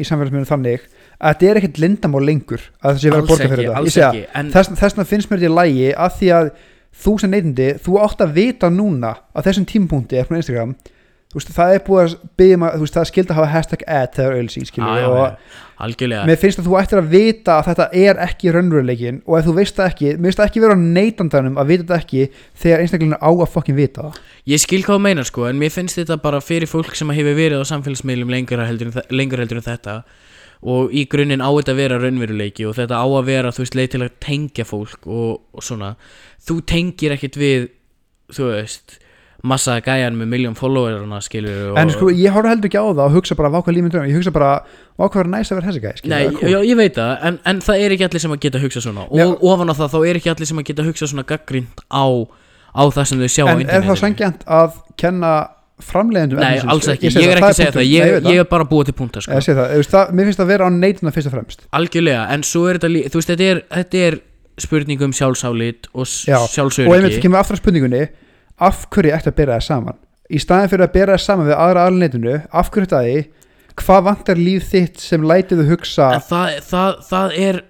í 0.00 0.06
samfélagsmiðlum 0.08 0.48
þannig 0.48 0.86
að 1.22 1.34
þetta 1.34 1.48
er 1.50 1.58
ekkert 1.60 1.80
lindamál 1.82 2.22
lengur 2.24 2.62
að 2.80 2.86
það 2.86 3.00
sé 3.02 3.10
verið 3.10 3.18
að 3.18 3.28
borga 3.28 3.44
ekki, 3.44 3.52
fyrir 3.52 3.66
þetta. 3.66 3.80
alls 3.80 3.90
Ég 3.90 3.96
segi 3.96 4.06
að 4.06 4.14
ekki 4.16 4.38
en, 4.40 4.52
þess, 4.54 4.72
þessna 4.80 5.04
finnst 5.10 5.30
mér 5.30 5.42
þetta 5.42 5.52
í 5.52 5.58
lægi 5.58 5.90
að 5.92 6.16
því 6.18 6.30
að 6.38 6.50
þú 7.02 7.14
sem 7.20 7.32
neytindi, 7.32 7.68
þú 7.84 7.98
átt 8.04 8.24
að 8.24 8.34
vita 8.38 8.70
núna 8.72 9.12
á 9.20 9.38
þessum 9.44 9.68
tímapunkti 9.68 10.20
eftir 10.20 10.40
Instagram 10.40 10.74
þú 11.32 11.38
veist, 11.38 11.52
það 11.56 11.74
er 11.74 11.84
búið 11.86 12.02
að 12.02 12.14
byggja 12.36 12.56
maður, 12.60 12.74
þú 12.78 12.86
veist, 12.86 12.96
það 12.96 13.02
er 13.02 13.08
skild 13.10 13.30
að 13.30 13.38
hafa 13.38 13.52
hashtag 13.52 13.84
ad 13.88 14.16
þegar 14.16 14.34
auðlýsing 14.36 14.66
já, 14.66 14.68
skilur 14.68 15.06
og 15.08 15.22
algjörlega. 15.86 16.26
mér 16.28 16.40
finnst 16.42 16.60
að 16.60 16.66
þú 16.68 16.76
ættir 16.80 17.00
að 17.00 17.08
vita 17.12 17.54
að 17.56 17.68
þetta 17.70 17.86
er 18.02 18.20
ekki 18.26 18.52
raunveruleikin 18.52 19.20
og 19.24 19.38
ef 19.38 19.46
þú 19.46 19.54
veist 19.56 19.78
það 19.78 19.88
ekki, 19.92 20.10
mér 20.12 20.28
finnst 20.28 20.42
það 20.42 20.50
ekki 20.50 20.64
vera 20.64 20.76
á 20.76 20.80
neytandanum 20.98 21.56
að 21.62 21.72
vita 21.72 21.86
þetta 21.86 22.00
ekki 22.02 22.26
þegar 22.64 22.84
einstaklega 22.84 23.20
á 23.24 23.30
að 23.32 23.52
fokkin 23.54 23.78
vita 23.78 24.04
það. 24.06 24.20
Ég 24.52 24.62
skil 24.62 24.82
hvað 24.84 24.98
þú 24.98 25.04
meinar 25.06 25.30
sko 25.30 25.48
en 25.48 25.62
mér 25.62 25.72
finnst 25.72 26.00
þetta 26.02 26.18
bara 26.22 26.42
fyrir 26.44 26.70
fólk 26.70 26.98
sem 26.98 27.14
hefur 27.16 27.38
verið 27.38 27.64
á 27.64 27.70
samfélagsmiðlum 27.72 28.34
lengur 28.36 28.62
heldur, 28.66 28.92
lengur 29.08 29.42
heldur 29.42 29.62
en 29.62 29.68
þetta 29.70 30.02
og 30.62 30.92
í 30.94 31.06
grunninn 31.10 31.42
á 31.42 31.50
þetta 31.50 31.74
að 31.74 31.80
vera 31.80 31.98
raunveruleiki 31.98 32.66
og 32.68 32.76
þetta 32.78 33.00
á 33.02 33.06
að 33.08 33.30
vera 33.32 33.54
þú 33.54 33.64
veist 33.64 33.78
leið 33.78 33.94
til 33.96 34.02
að 34.04 34.18
tengja 34.22 34.66
fólk 34.68 35.08
og, 35.10 35.40
og 35.50 35.64
svona. 35.64 35.94
Þú 36.42 36.60
tengir 36.70 37.16
ekkit 37.16 37.38
við 37.40 37.70
þú 38.32 38.52
veist 38.52 39.00
massa 39.42 39.80
gæjan 39.82 40.14
með 40.14 40.28
miljón 40.30 40.54
followerana 40.54 41.18
skilur 41.24 41.78
en 41.80 41.90
sko, 41.90 42.10
ég 42.14 42.30
horf 42.34 42.46
heldur 42.46 42.68
ekki 42.70 42.78
á 42.78 42.86
það 42.86 43.00
og 43.08 43.16
hugsa 43.16 43.34
bara 43.38 43.50
vákvað 43.50 43.74
límið 43.78 43.94
drömm, 43.96 44.10
ég 44.12 44.18
hugsa 44.20 44.30
bara 44.34 44.50
vákvað 45.00 45.24
er 45.24 45.30
næst 45.32 45.50
að 45.54 45.58
vera 45.58 45.72
þessi 45.72 45.94
skilur 45.98 46.12
Nei, 46.12 46.52
já, 46.52 46.58
ég 46.68 46.78
veit 46.78 46.94
það, 47.00 47.14
en, 47.26 47.38
en 47.50 47.62
það 47.66 47.82
er 47.86 47.94
ekki 47.96 48.06
allir 48.06 48.22
sem 48.22 48.36
að 48.36 48.40
geta 48.46 48.60
hugsa 48.62 48.82
svona. 48.84 49.08
Og 49.10 49.42
ofan 49.50 49.72
á 49.72 49.74
það, 49.80 49.90
þá 49.96 49.98
er 50.12 50.20
ekki 50.20 50.30
allir 50.34 50.50
sem 50.52 50.62
að 50.62 50.68
geta 50.70 50.86
hugsa 50.86 51.08
svona 51.10 51.26
gaggrind 51.26 51.82
á, 51.90 52.04
á 52.70 52.82
það 52.94 53.08
sem 53.10 53.24
þau 53.24 53.32
sjá 53.34 53.42
á 53.42 53.46
en 53.50 53.50
er 53.50 53.58
það 53.58 53.66
internetinu. 53.66 54.00
sangjant 54.04 54.46
að 54.46 54.78
kenna 55.02 55.32
framleiðendum 55.82 56.38
Nei, 56.38 56.46
efnisins? 56.60 56.72
alls 56.72 56.88
ekki, 56.92 57.10
ég 57.10 57.32
er 57.32 57.40
ekki 57.40 57.48
að 57.50 57.56
segja 57.58 57.72
það, 57.74 57.82
Nei, 57.82 57.90
ég, 57.90 58.12
það. 58.22 58.30
ég 58.36 58.42
er 58.44 58.48
bara 58.52 58.62
að 58.62 58.70
búa 58.70 58.86
til 58.86 58.94
punta 58.94 59.22
sko. 59.24 59.32
Ég 59.34 59.42
sé 59.42 59.54
það, 59.58 59.72
þú 59.72 59.80
veist, 59.82 59.94
það, 59.96 60.12
mér 60.14 60.28
finnst 60.28 60.38
það 60.38 60.46
að 60.46 60.52
vera 60.52 60.68
á 60.68 60.70
neytuna 60.76 61.12
fyrst 61.16 61.26
og 61.30 61.34
fremst. 61.34 61.64
Algjörlega, 61.74 62.22
en 62.36 62.44
svo 62.46 62.62
er 62.70 62.78
þetta, 62.78 62.90
lí- 62.94 63.02
þú 63.10 63.18
veist, 63.18 63.32
þetta 63.32 63.48
er, 63.50 63.62
þetta 63.80 64.02
er 64.06 64.18
spurning 64.62 65.02
um 65.02 65.14
sjálfsálit 65.16 65.88
og 65.96 66.06
Já, 66.06 66.36
og 66.38 66.44
einmitt 66.44 66.54
sjálfsöryggi 66.54 67.22
kemur 67.24 67.40
aftur 67.40 67.56
að 67.58 67.62
spurningunni 67.64 68.02
af 68.68 68.84
hverju 68.94 69.14
ætti 69.16 69.30
að 69.32 69.38
bera 69.40 69.56
það 69.58 69.66
saman 69.68 69.98
í 70.32 70.40
staðin 70.42 70.70
fyrir 70.72 70.86
að 70.86 70.92
bera 70.96 71.16
það 71.16 71.24
saman 71.26 71.48
við 71.50 71.56
aðra 71.58 71.86
aðalneytinu 71.86 72.36
af 72.62 72.70
hverju 72.72 72.88
þetta 72.88 73.02
því 73.06 73.24
hvað 73.82 74.04
vantar 74.08 74.40
líf 74.40 74.68
þitt 74.72 75.00
sem 75.02 75.26
lætið 75.28 75.62
þú 75.62 75.66
hugsa 75.72 76.08
En 76.16 76.24
það, 76.28 76.56
það, 76.68 76.96
það 77.08 77.36
er 77.46 77.60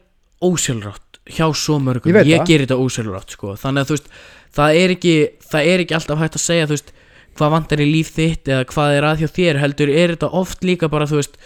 ósjálfrátt 0.43 1.21
hjá 1.33 1.47
svo 1.55 1.77
mörgum, 1.79 2.11
Ég 2.11 2.17
veit 2.19 2.33
það. 2.33 2.47
gerir 2.51 2.65
þetta 2.67 2.79
ósjálfrátt 2.83 3.37
sko. 3.37 3.53
þannig 3.63 3.85
að 3.85 3.91
þú 3.93 3.97
veist, 3.97 4.09
það 4.59 4.79
er 4.83 4.95
ekki 4.97 5.13
það 5.53 5.69
er 5.73 5.83
ekki 5.85 5.95
alltaf 5.99 6.19
hægt 6.25 6.39
að 6.39 6.43
segja 6.47 6.67
þú 6.67 6.75
veist, 6.77 6.91
hvað 7.39 7.53
vantar 7.55 7.81
í 7.81 7.87
líf 7.89 8.11
þitt 8.17 8.51
eða 8.53 8.65
hvað 8.73 8.97
er 8.99 9.07
að 9.09 9.23
hjá 9.23 9.29
þér 9.39 9.61
heldur 9.63 9.93
er 9.95 10.15
þetta 10.17 10.33
oft 10.43 10.67
líka 10.67 10.91
bara 10.93 11.07
þú 11.09 11.21
veist 11.23 11.39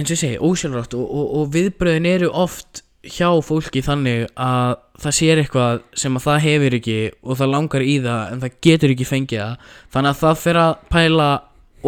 eins 0.00 0.10
og 0.10 0.14
ég 0.16 0.20
segi, 0.24 0.38
ósjálfrátt 0.40 0.94
og, 0.98 1.06
og, 1.06 1.26
og 1.40 1.50
viðbröðin 1.54 2.08
eru 2.08 2.30
oft 2.42 2.82
hjá 3.06 3.28
fólki 3.44 3.80
þannig 3.84 4.26
að 4.36 4.78
það 5.00 5.14
sér 5.16 5.40
eitthvað 5.40 5.82
sem 5.96 6.16
að 6.18 6.24
það 6.26 6.42
hefur 6.44 6.76
ekki 6.80 6.96
og 7.22 7.38
það 7.40 7.52
langar 7.54 7.84
í 7.84 7.94
það 8.04 8.32
en 8.34 8.42
það 8.42 8.56
getur 8.66 8.94
ekki 8.94 9.08
fengið 9.08 9.44
það. 9.44 9.68
Þannig 9.94 10.10
að 10.10 10.20
það 10.20 10.42
fer 10.42 10.60
að 10.60 10.72
pæla 10.92 11.28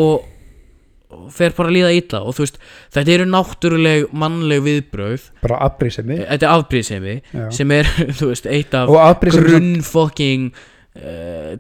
og, 0.02 0.28
fer 1.36 1.52
bara 1.56 1.68
að 1.68 1.76
líða 1.76 1.92
illa 1.98 2.22
og 2.24 2.36
þú 2.36 2.46
veist, 2.46 2.58
þetta 2.96 3.12
eru 3.12 3.28
náttúruleg 3.28 4.06
mannleg 4.16 4.62
viðbröð 4.64 5.26
bara 5.42 5.58
afbrýðsemi 5.68 6.16
þetta 6.22 6.48
er 6.48 6.54
afbríðsemi 6.56 7.16
Já. 7.20 7.42
sem 7.52 7.74
er, 7.76 7.90
þú 8.18 8.30
veist, 8.30 8.48
eitt 8.48 8.76
af 8.78 8.92
grunnfokking 9.26 10.54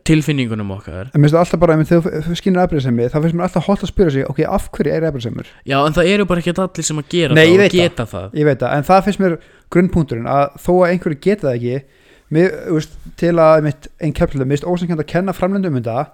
tilfinningunum 0.04 0.70
okkar. 0.74 1.08
En 1.14 1.20
mér 1.22 1.30
finnst 1.30 1.36
það 1.38 1.42
alltaf 1.46 1.60
bara, 1.62 1.76
þegar 1.88 2.24
þú 2.26 2.34
skynir 2.36 2.60
afbrýðsemi 2.66 3.06
þá 3.08 3.16
finnst 3.16 3.36
mér 3.38 3.46
alltaf 3.46 3.64
holdt 3.68 3.84
að 3.86 3.90
spyrja 3.92 4.12
sig 4.12 4.26
ok, 4.28 4.42
af 4.44 4.66
hverju 4.76 4.92
er 4.92 5.06
afbrýðsemur 5.08 5.48
já, 5.64 5.76
en 5.86 5.96
það 5.96 6.10
eru 6.12 6.26
bara 6.28 6.42
ekki 6.42 6.52
allir 6.52 6.86
sem 6.88 7.00
að 7.00 7.08
gera 7.14 7.38
Nei, 7.38 7.46
það 7.46 7.54
og 7.54 7.62
veit 7.62 7.72
það. 7.72 7.78
geta 7.80 8.06
það, 8.12 8.26
ég 8.36 8.48
veit 8.50 8.60
það, 8.60 8.74
en 8.76 8.86
það 8.90 9.04
finnst 9.06 9.22
mér 9.24 9.36
grunnpunkturinn 9.72 10.28
að 10.28 10.44
þó 10.66 10.72
að 10.74 10.88
einhverju 10.90 11.20
geta 11.24 11.48
það 11.48 11.56
ekki 11.56 11.78
mér, 12.36 12.58
veist, 12.76 12.98
til 13.22 13.32
að 13.32 13.54
einmitt, 13.56 13.88
einn 14.04 14.14
keflið, 14.20 14.44
mér 14.44 14.58
finnst 14.60 14.68
ósangjönd 14.68 15.04
að 15.06 15.10
kenna 15.14 15.36
framlendum 15.36 15.72
um 15.72 15.80
þetta 15.80 16.04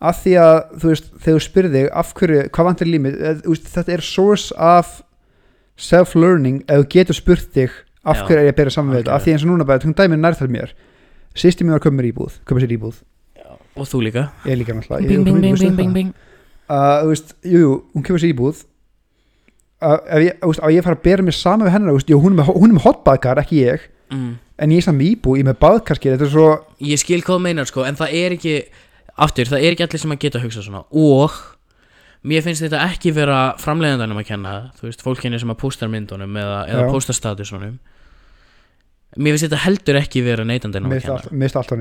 að 0.00 0.20
því 0.20 0.36
að 0.44 0.56
þú 0.80 0.92
veist, 0.92 1.08
þegar 1.16 1.40
þú 1.40 1.46
spyrir 1.48 1.74
þig 1.78 1.88
af 2.02 2.12
hverju, 2.20 2.44
hvað 2.52 2.68
vantar 2.70 2.88
í 2.88 2.94
límið 2.94 3.18
þetta 3.72 3.96
er 3.96 4.04
source 4.04 4.52
of 4.56 4.92
self-learning 5.80 6.60
ef 6.68 6.84
þú 6.84 6.88
getur 6.92 7.16
spurt 7.16 7.48
þig 7.56 7.72
af 8.04 8.20
Já, 8.20 8.24
hverju 8.28 8.40
er 8.40 8.48
ég 8.48 8.54
að 8.54 8.60
bera 8.60 8.72
saman 8.72 8.94
við 8.94 9.02
þetta 9.02 9.16
af 9.16 9.24
því 9.24 9.32
eins 9.34 9.44
og 9.44 9.50
núna 9.52 9.66
bara, 9.68 9.82
þú 9.84 9.92
dæmið 9.96 10.22
nærþar 10.24 10.52
mér 10.52 10.72
sýsti 11.38 11.66
mér 11.66 11.78
að 11.78 11.86
köpa 11.86 11.96
mér 11.98 12.10
íbúð, 12.10 12.40
köpa 12.48 12.62
sér 12.62 12.74
íbúð. 12.76 12.98
Og 13.78 13.86
þú 13.86 14.02
líka. 14.08 14.26
Ég 14.48 14.58
líka 14.60 14.74
náttúrulega 14.74 15.06
bing, 15.06 15.24
bing, 15.24 15.36
þú 15.36 15.42
bing, 15.42 15.54
veist 15.54 15.64
bing, 15.64 15.78
bing, 15.78 15.94
bing. 15.94 16.10
Að 16.70 16.96
þú 17.04 17.12
veist, 17.12 17.32
jú, 17.46 17.62
jú, 17.62 17.70
hún 17.94 18.06
kemur 18.06 18.22
sér 18.22 18.32
íbúð. 18.34 18.64
Að 19.80 19.96
ef 20.16 20.24
ég, 20.26 20.36
þú 20.42 20.50
veist, 20.50 20.62
að 20.66 20.74
ég 20.74 20.86
fara 20.86 20.98
að 20.98 21.04
bera 21.06 21.26
mig 21.26 21.36
saman 21.38 21.66
við 21.66 21.74
hennar, 21.76 21.94
þú 21.94 22.00
veist, 22.00 22.10
jú, 22.12 22.20
hún 22.20 22.34
er 22.34 22.40
með, 22.42 22.50
hún 22.56 22.68
er 22.68 22.76
með 22.76 22.86
hotbaðkar, 22.88 23.40
ekki 23.44 23.62
ég, 23.62 23.86
mm. 24.10 24.34
en 24.60 24.74
ég 24.74 24.82
er 24.82 24.86
saman 24.86 25.00
með 25.00 25.12
íbúð, 25.14 25.38
ég 25.38 25.46
er 25.46 25.48
með 25.52 25.60
baðkarskið, 25.62 26.16
þetta 26.16 26.26
er 26.26 26.34
svo 26.34 26.48
ég 26.90 27.00
skil 27.00 27.22
hvað 27.22 27.38
þú 27.38 27.44
meinar 27.46 27.70
sko 27.70 27.86
en 27.88 27.98
það 28.00 28.18
er 28.20 28.36
ekki, 28.36 28.56
aftur, 29.26 29.50
það 29.54 29.64
er 29.64 29.76
ekki 29.76 29.86
allir 29.86 30.04
sem 30.04 30.14
að 30.14 30.20
geta 30.26 30.40
að 30.40 30.46
hugsa 30.48 30.66
svona. 30.66 30.82
Og 30.90 31.38
mér 32.28 32.44
finnst 32.44 32.66
þetta 32.66 32.82
ekki 32.90 33.14
vera 33.16 33.38
framleiðandanum 33.60 34.20
að 34.20 34.28
kenna 34.28 34.54
þú 34.76 34.90
veist, 34.90 35.04
fólkinni 35.04 35.40
sem 35.40 35.52
að 35.52 35.60
póstar 35.62 35.88
myndunum 35.92 36.36
eða, 36.36 36.58
eða 36.68 36.84
Já. 36.84 36.90
póstar 36.92 37.16
statusunum 37.16 37.78
mér 39.16 39.34
finnst 39.34 39.46
þetta 39.48 39.62
heldur 39.64 39.98
ekki 40.00 40.22
vera 40.22 40.46
neytandanum 40.46 40.92
mér 40.92 41.02
að 41.02 41.26
finnst 41.30 41.58
alltaf 41.58 41.78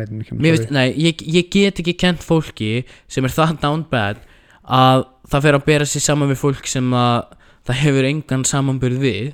finnst, 0.56 0.72
nei, 0.73 0.88
ég, 0.97 1.22
ég 1.30 1.49
get 1.53 1.81
ekki 1.84 1.93
kent 1.99 2.26
fólki 2.26 2.85
sem 3.11 3.26
er 3.27 3.35
það 3.35 3.60
down 3.61 3.84
bad 3.91 4.22
að 4.65 5.06
það 5.30 5.45
fer 5.45 5.57
að 5.60 5.68
bera 5.68 5.89
sér 5.89 6.06
saman 6.06 6.31
við 6.31 6.41
fólk 6.41 6.69
sem 6.69 6.93
að 6.97 7.35
það 7.69 7.81
hefur 7.84 8.07
engan 8.10 8.45
samanburð 8.49 9.03
við 9.03 9.27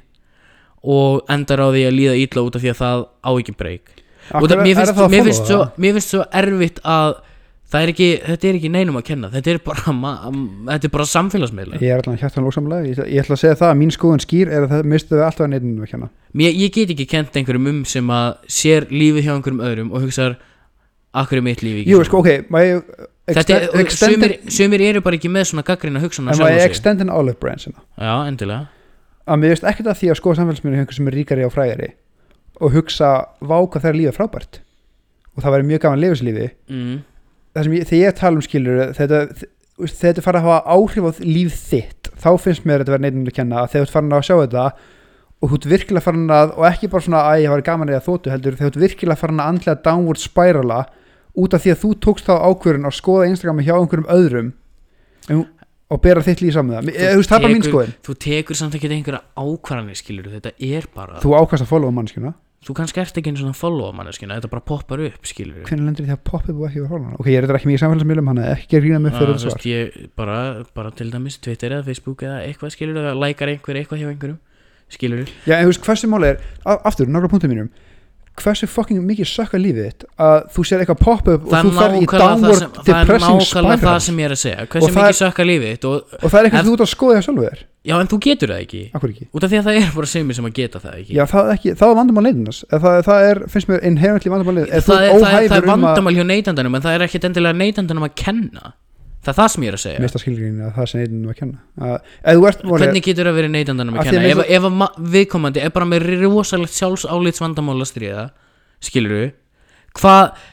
og 0.85 1.23
endar 1.31 1.63
á 1.63 1.67
því 1.72 1.85
að 1.88 1.95
líða 1.99 2.17
ítla 2.26 2.43
út 2.45 2.57
af 2.57 2.65
því 2.65 2.73
að 2.73 2.81
það 2.81 3.05
á 3.23 3.31
ekki 3.31 3.55
breyk 3.61 3.93
mér, 4.34 4.84
finnst, 5.22 6.09
svo, 6.09 6.26
erfitt 6.34 6.81
að 6.81 7.19
er 7.84 7.91
ekki, 7.91 8.10
þetta 8.26 8.47
er 8.49 8.57
ekki 8.60 8.72
neinum 8.72 8.99
að 8.99 9.06
kenna 9.10 9.30
þetta 9.34 9.52
er 9.53 9.61
bara, 9.65 9.93
er 10.76 10.91
bara 10.93 11.07
samfélagsmiðla 11.11 11.80
Ég 11.81 11.93
er 11.93 12.02
alltaf 12.02 12.19
hjartan 12.22 12.45
lóksamlega, 12.45 12.89
ég, 12.89 13.02
ég 13.11 13.23
ætla 13.23 13.38
að 13.38 13.41
segja 13.41 13.60
það 13.61 13.72
að 13.72 13.80
mín 13.81 13.93
skoðun 13.95 14.23
skýr 14.23 14.52
er 14.52 14.68
að 14.68 14.76
það 14.76 14.91
mistu 14.93 15.15
við 15.15 15.26
alltaf 15.27 15.45
að 15.47 15.52
neittinu 15.53 15.85
að 15.85 15.91
kenna 15.95 16.11
Mér, 16.35 16.60
ég 16.61 16.76
get 16.76 16.93
ekki 16.95 17.07
kent 17.10 17.39
einhverjum 17.39 17.72
um 17.72 17.81
sem 17.89 18.14
að 18.15 18.30
sér 18.60 18.88
lífið 18.93 19.27
hjá 19.27 19.34
einhverjum 19.35 19.65
öðrum 19.65 19.91
og 19.91 20.06
hugsar 20.06 20.38
akkur 21.15 21.41
er 21.41 21.47
mitt 21.49 21.65
líf 21.65 21.81
ekki 21.81 21.91
Jú, 21.91 21.99
svona?" 21.99 22.10
sko, 22.11 22.23
ok, 22.23 22.47
má 22.53 22.61
ég 22.64 22.88
Þetta 23.26 23.41
extend, 23.41 23.64
er, 23.65 23.81
extend, 23.81 24.14
sumir, 24.14 24.34
sumir 24.53 24.81
eru 24.85 25.02
bara 25.02 25.18
ekki 25.18 25.31
með 25.34 25.47
svona 25.49 25.65
gaggrina 25.65 25.97
hugsan 26.03 26.27
en 26.30 26.38
má 26.38 26.45
ég 26.53 26.61
extend 26.61 27.02
an 27.02 27.10
olive 27.10 27.39
branch 27.41 27.65
hérna? 27.65 27.81
Já, 27.97 28.14
endilega 28.30 28.68
að 29.26 29.41
mér 29.41 29.56
veist 29.56 29.65
ekkert 29.65 29.89
að 29.89 29.99
því 30.02 30.11
að 30.11 30.19
skoða 30.19 30.39
samfélagsmiðlum 30.39 30.77
hjá 30.77 30.84
einhver 30.84 30.97
sem 30.99 31.10
er 31.10 31.18
ríkari 31.18 31.45
og 31.45 31.53
frægari 31.53 31.89
og 32.61 32.76
hugsa 32.76 33.11
vá 33.41 33.57
hvað 33.57 33.81
það 33.81 33.89
er 33.89 33.99
lífið 33.99 34.18
frábært 34.19 34.60
og 35.35 35.43
það 35.43 35.56
væri 35.56 35.68
mjög 35.72 35.84
gaman 35.85 36.03
lífslífi 36.03 36.47
mm. 36.69 36.99
Það 37.56 37.68
sem 37.68 37.77
ég, 37.77 37.88
þegar 37.90 38.02
ég 38.03 38.18
tala 38.19 38.40
um 38.40 38.45
skilur 38.45 38.82
þetta, 38.98 39.22
þetta 40.02 40.26
fara 40.26 40.41
að 40.41 40.49
hafa 40.49 40.76
áhrif 40.76 41.07
á 41.07 41.11
líf 41.23 41.56
þitt 41.72 42.11
þá 42.19 42.30
finnst 42.44 42.68
mér 42.68 42.84
þetta 42.84 42.95
vera 42.95 43.06
neitt 43.06 43.32
að 43.32 43.38
kenna 43.40 43.64
að 43.64 43.72
þegar 43.73 43.82
þú 43.82 43.88
ert 43.88 43.95
farin 43.95 44.18
að 44.18 44.27
sjá 44.27 44.36
þetta 44.41 44.68
og 45.36 45.49
þú 45.52 45.57
ert 45.60 45.68
virkilega 45.72 46.06
farin 46.06 46.30
að 46.36 46.53
og 46.56 46.68
ekki 46.69 46.91
bara 46.91 47.06
svona 47.06 47.23
að 47.30 47.41
ég 47.44 47.53
var 47.53 47.65
gaman 47.65 47.91
eða 47.91 48.06
þóttu 48.06 48.32
heldur 48.34 48.60
þegar 48.60 48.72
þú 48.72 48.80
ert 48.80 48.86
virkilega 48.86 49.22
farin 49.22 49.41
að 49.44 49.52
andlega 49.53 49.84
downward 49.86 50.22
spirala 50.22 50.80
út 51.36 51.56
af 51.56 51.65
því 51.65 51.73
að 51.73 51.82
þú 51.84 51.91
tókst 52.06 52.30
þá 52.30 52.36
ákvörun 52.40 52.88
að 52.88 52.95
skoða 52.95 53.27
Instagrami 53.32 53.65
hjá 53.68 53.76
einhverjum 53.76 54.07
öðrum 54.15 54.53
um, 55.36 55.44
og 55.91 56.02
bera 56.02 56.23
þitt 56.26 56.41
líf 56.41 56.56
saman 56.56 56.86
með 56.88 56.98
það. 56.98 57.19
Þú 57.19 57.27
bara 57.36 57.52
mín 57.52 57.65
skoðin 57.65 57.94
Þú 58.06 58.15
tekur 58.26 58.57
samt 58.57 58.77
ekki 58.77 58.90
einhverja 58.90 59.22
ákvarðanir 59.38 59.99
skilur 59.99 60.32
Þetta 60.34 60.53
er 60.57 60.88
bara 60.95 61.19
Þú, 61.22 61.36
ákast 61.38 61.65
að 61.65 61.72
followa 61.73 61.94
mannskjuna 61.94 62.32
kannski 62.74 63.00
ert 63.04 63.18
ekki 63.20 63.30
einu 63.30 63.38
svona 63.44 63.54
follow 63.54 63.92
manneskina 63.94 64.40
Þetta 64.40 64.50
bara 64.50 64.64
poppar 64.66 65.04
upp 65.06 65.28
skilur 65.30 65.62
hvernig 65.68 65.86
lendur 65.86 66.08
því 66.08 66.16
að 66.16 66.22
poppið 66.26 66.56
og 66.58 66.66
ekki 66.70 66.82
við 66.82 66.90
followa 66.96 67.20
ok, 67.20 67.28
ég 67.30 67.38
er 67.38 67.46
þetta 67.46 67.60
ekki 67.60 67.70
mikið 67.70 67.84
samfélagsmiðlum 67.84 68.32
hann 68.32 68.42
er 68.42 68.52
ekki 68.56 68.80
að 68.80 68.84
rýna 68.88 69.00
mig 69.04 69.14
fyrir 69.14 69.34
þetta 69.36 69.54
svar. 69.54 69.68
ég, 69.70 70.00
bara, 70.18 70.38
bara 70.74 70.92
til 70.98 71.12
dæmis 71.14 71.38
Twitter 71.38 71.76
eða 71.78 71.86
Facebook 71.86 72.24
eða 72.26 72.42
eitthvað 72.48 72.74
skilur 72.74 72.98
Það 73.06 73.22
lækar 73.22 73.52
einhver 73.54 73.76
eitthvað 73.84 74.02
hjá 74.02 74.10
einhverjum 74.10 74.40
Skilur 74.96 75.26
Já, 75.46 75.56
en 75.60 75.66
þú 75.68 75.72
veist, 75.74 75.86
hversu 75.86 76.10
máli 76.10 76.32
er, 76.34 76.42
aftur, 76.66 77.10
nokkra 77.12 77.30
punktum 77.36 77.54
mínum 77.54 77.70
hversu 78.41 78.68
fucking 78.68 78.99
mikið 79.07 79.28
sökka 79.32 79.60
lífið 79.62 79.86
þitt 79.90 80.03
að 80.20 80.38
þú 80.56 80.64
sér 80.68 80.82
eitthvað 80.84 80.99
pop-up 81.06 81.45
og 81.45 81.53
Það 81.53 81.68
þú 81.68 81.72
fer 81.78 81.94
í 81.95 82.02
það 82.06 82.24
downward 82.26 82.57
sem, 82.60 82.72
það 82.76 82.90
er 82.95 83.06
depressing 83.06 83.38
nákvæmlega 83.40 83.78
spiral. 83.78 83.80
það 83.86 83.99
sem 84.06 84.20
ég 84.20 84.26
er 84.30 84.34
að 84.36 84.41
segja. 84.41 84.66
Hversu 84.66 84.90
það 84.90 84.95
mikið 84.99 85.12
er- 85.14 85.20
sökka 85.22 85.45
lífið 85.49 85.72
þitt 85.76 85.88
og, 85.91 85.95
og 86.20 86.28
það 86.34 86.40
er 86.41 86.49
eitthvað 86.49 86.68
þú 86.70 86.74
ert 86.76 86.86
að 86.86 86.91
skoða 86.95 87.16
hjá 87.16 87.26
sjálfu 87.30 87.45
þér. 87.48 87.64
Já 87.86 87.95
en 88.02 88.07
þú 88.10 88.18
getur 88.26 88.49
það 88.49 88.62
ekki. 88.66 88.82
Ekki? 88.98 89.28
Út 89.38 89.44
af 89.45 89.49
því 89.52 89.57
að 89.60 89.66
það 89.70 89.76
er 89.80 89.90
bara 89.95 90.07
semir 90.10 90.36
sem 90.40 90.45
að 90.49 90.56
geta 90.57 90.80
það 90.82 90.94
ekki. 90.99 91.14
Já, 91.16 91.24
það 91.30 91.41
er, 91.45 91.52
ekki, 91.60 91.74
það 91.80 91.91
er 91.91 91.99
vandamál 91.99 92.24
leiðinans 92.26 92.62
það, 92.72 92.95
það 93.06 93.26
er, 93.30 93.41
finnst 93.53 93.70
mér 93.70 93.84
inherently 93.91 94.32
vandamál 94.34 94.56
leiðin 94.57 94.72
það, 94.74 94.82
það, 94.90 95.06
er, 95.06 95.49
það 95.52 95.57
er 95.62 95.68
vandamál 95.70 96.16
hjá 96.18 96.24
neytandanum 96.32 96.76
en 96.80 96.86
það 96.88 96.98
er 96.98 97.06
ekkit 97.06 97.28
endilega 97.30 97.60
neytandanum 97.62 98.07
að 98.10 98.16
kenna 98.24 98.74
það 99.26 99.31
er 99.34 99.38
það 99.39 99.52
sem 99.53 99.65
ég 99.65 99.72
er 99.72 99.77
að 99.77 99.84
segja. 99.84 100.02
Mista 100.06 100.22
skilgrín 100.22 100.57
að 100.65 100.73
það 100.77 100.89
sem 100.91 101.02
neitinum 101.02 101.31
að 101.34 101.38
kenna. 101.41 101.61
Að, 101.81 101.95
ef 102.22 102.39
þú 102.39 102.47
ert 102.49 102.65
máli, 102.65 102.81
hvernig 102.84 103.06
getur 103.10 103.30
það 103.30 103.38
verið 103.39 103.53
neytandanum 103.56 103.95
Af 103.95 104.02
að 104.02 104.06
því 104.06 104.15
að 104.15 104.19
kenna 104.22 104.31
ef, 104.31 104.41
mér 104.41 104.57
ef 104.60 104.68
að 104.69 104.76
ma- 104.81 104.91
viðkomandi 105.15 105.64
er 105.65 105.73
bara 105.76 105.88
með 105.89 106.07
rosalegt 106.23 106.76
sjálfsálits 106.77 107.41
vandamál 107.43 107.77
að 107.80 107.89
stríða 107.91 108.26
skilur 108.85 109.31
hvað 109.95 110.43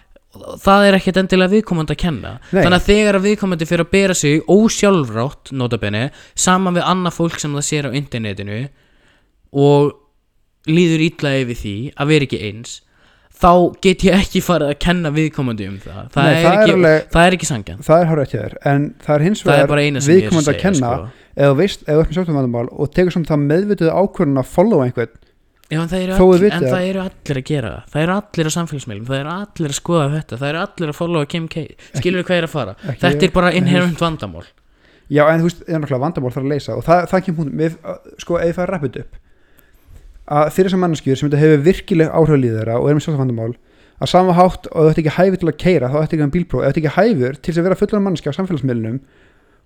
það 0.63 0.87
er 0.89 0.97
ekkit 0.97 1.19
endilega 1.21 1.53
viðkomandi 1.53 1.93
að 1.93 2.01
kenna. 2.01 2.31
Nei. 2.53 2.63
þannig 2.63 2.79
að 2.79 2.87
þegar 2.89 3.19
að 3.19 3.27
viðkomandi 3.27 3.67
fyrir 3.69 3.85
að 3.85 3.91
bera 3.93 4.15
sig 4.17 4.47
ósjálfrátt 4.49 5.53
notabenni 5.53 6.07
saman 6.35 6.79
við 6.79 6.87
annað 6.89 7.19
fólk 7.19 7.37
sem 7.43 7.53
það 7.59 7.67
sér 7.69 7.89
á 7.89 7.97
internetinu 7.99 8.61
og 9.53 9.93
líður 10.73 11.05
illa 11.11 11.35
yfir 11.43 11.59
því 11.61 11.75
að 12.01 12.13
vera 12.15 12.29
ekki 12.29 12.41
eins 12.49 12.79
þá 13.43 13.51
get 13.85 14.05
ég 14.07 14.19
ekki 14.19 14.43
farið 14.45 14.71
að 14.73 14.79
kenna 14.85 15.11
viðkomandi 15.15 15.67
um 15.71 15.79
það. 15.83 16.05
Það, 16.15 16.29
Nei, 16.29 16.33
er, 16.33 16.45
það 16.45 16.53
er 16.53 16.63
ekki, 16.63 16.77
alveg- 16.77 17.09
það 17.15 17.27
er 17.27 17.37
ekki 17.39 17.49
sangjan 17.51 17.83
það 17.89 18.05
er 18.05 18.13
hárið 18.13 18.25
ekki 18.27 18.39
þér 18.43 18.55
en 18.73 18.87
það 19.03 19.17
er 19.17 19.27
hins 19.27 19.43
það 19.43 19.53
er 19.53 19.61
vegar 19.63 19.83
er 19.83 19.99
að 19.99 20.09
viðkomandi 20.13 20.53
að 20.53 20.61
kenna 20.63 20.93
sko. 20.93 21.11
þú 21.43 21.57
veist, 21.59 21.85
þú 21.89 21.99
ert 21.99 22.13
með 22.13 22.17
sjóttum 22.19 22.39
vandamál 22.39 22.69
og 22.73 22.95
tegur 22.95 23.17
samt 23.17 23.33
það 23.33 23.45
meðvituð 23.51 23.93
ákvörðun 23.93 24.43
að 24.43 24.51
followa 24.53 24.87
einhvern. 24.87 25.19
Já, 25.73 25.79
en, 25.81 25.89
það 25.89 26.03
eru 26.03 26.13
all, 26.13 26.39
það. 26.53 26.65
það 26.69 26.87
eru 26.91 27.01
allir 27.01 27.39
að 27.41 27.47
gera 27.49 27.69
það. 27.73 27.85
Það 27.93 28.03
eru 28.03 28.15
allir 28.19 28.49
á 28.49 28.53
samfélagsmiðlum 28.53 29.07
Það 29.09 29.21
eru 29.23 29.31
allir 29.33 29.73
að 29.73 29.79
skoða 29.79 30.09
þetta 30.13 30.39
Það 30.43 30.51
eru 30.51 30.61
allir 30.63 30.91
að 30.93 30.99
followa 30.99 31.29
Kim 31.33 31.47
K 31.49 31.63
Skilur 31.97 32.27
hvað 32.29 32.41
er 32.43 32.47
að 32.47 32.53
fara? 32.53 32.75
Ekki 32.83 33.01
Þetta 33.07 33.25
er 33.25 33.33
bara 33.33 33.53
inherent 33.57 34.03
vandamál. 34.03 34.45
Já, 35.09 35.23
en 35.33 35.41
þú 35.41 35.49
veist, 35.49 35.63
það 35.65 35.73
er 35.73 35.81
náttúrulega 35.81 36.05
vandamál 36.05 36.33
þarf 36.35 36.45
að 36.45 36.53
leysa 36.53 36.77
og 36.77 36.85
það, 36.85 37.07
það 37.09 37.25
kemur 37.25 37.39
punktum, 37.41 37.63
við, 37.63 37.79
sko, 38.21 38.37
ef 38.37 38.51
ég 38.51 38.59
fæði 38.59 38.69
rappið 38.71 39.01
upp 39.03 39.17
að 40.33 40.51
fyrir 40.57 40.71
þessar 40.71 40.83
mannskjur 40.85 41.19
sem 41.21 41.29
þetta 41.31 41.43
hefur 41.43 41.65
virkileg 41.67 42.13
áhrif 42.13 42.37
á 42.37 42.43
líð 42.43 42.57
þeirra 42.61 42.77
og 42.81 42.89
er 42.89 42.97
með 42.99 43.05
sjálfsagt 43.07 43.23
vandamál 43.23 43.53
að 44.03 44.11
sama 44.11 44.35
hátt 44.39 44.69
og 44.73 44.89
ert 44.91 44.99
ekki 45.03 45.13
hæfur 45.19 45.41
til 45.43 45.51
að 45.53 45.59
keira 45.63 45.91
þá 45.93 45.99
ert 46.03 46.15
ekki 46.17 46.25
um 46.27 46.33
bílpróf, 46.35 46.65
ert 46.67 46.79
ekki 46.81 46.95
hæfur 46.97 47.37
til 47.43 47.55
að 47.59 47.67
vera 47.69 47.79
fullan 47.83 48.07
mannskja 48.07 48.33
á 48.33 48.39
samfélagsmiðlunum 48.39 48.97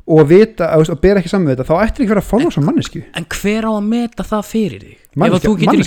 og 0.07 0.29
vita, 0.31 0.69
að, 0.71 0.91
og 0.95 1.01
bera 1.03 1.19
ekki 1.23 1.31
saman 1.33 1.49
við 1.49 1.57
þetta 1.57 1.67
þá 1.71 1.81
ættir 1.87 2.05
ekki 2.05 2.13
vera 2.13 2.23
að 2.23 2.29
followa 2.31 2.53
sem 2.55 2.67
mannskju 2.69 3.01
En 3.19 3.25
hver 3.33 3.67
á 3.67 3.71
að 3.73 3.87
meta 3.91 4.27
það 4.27 4.45
fyrir 4.51 4.85
þig? 4.85 4.99
Að 5.17 5.39
getur 5.63 5.81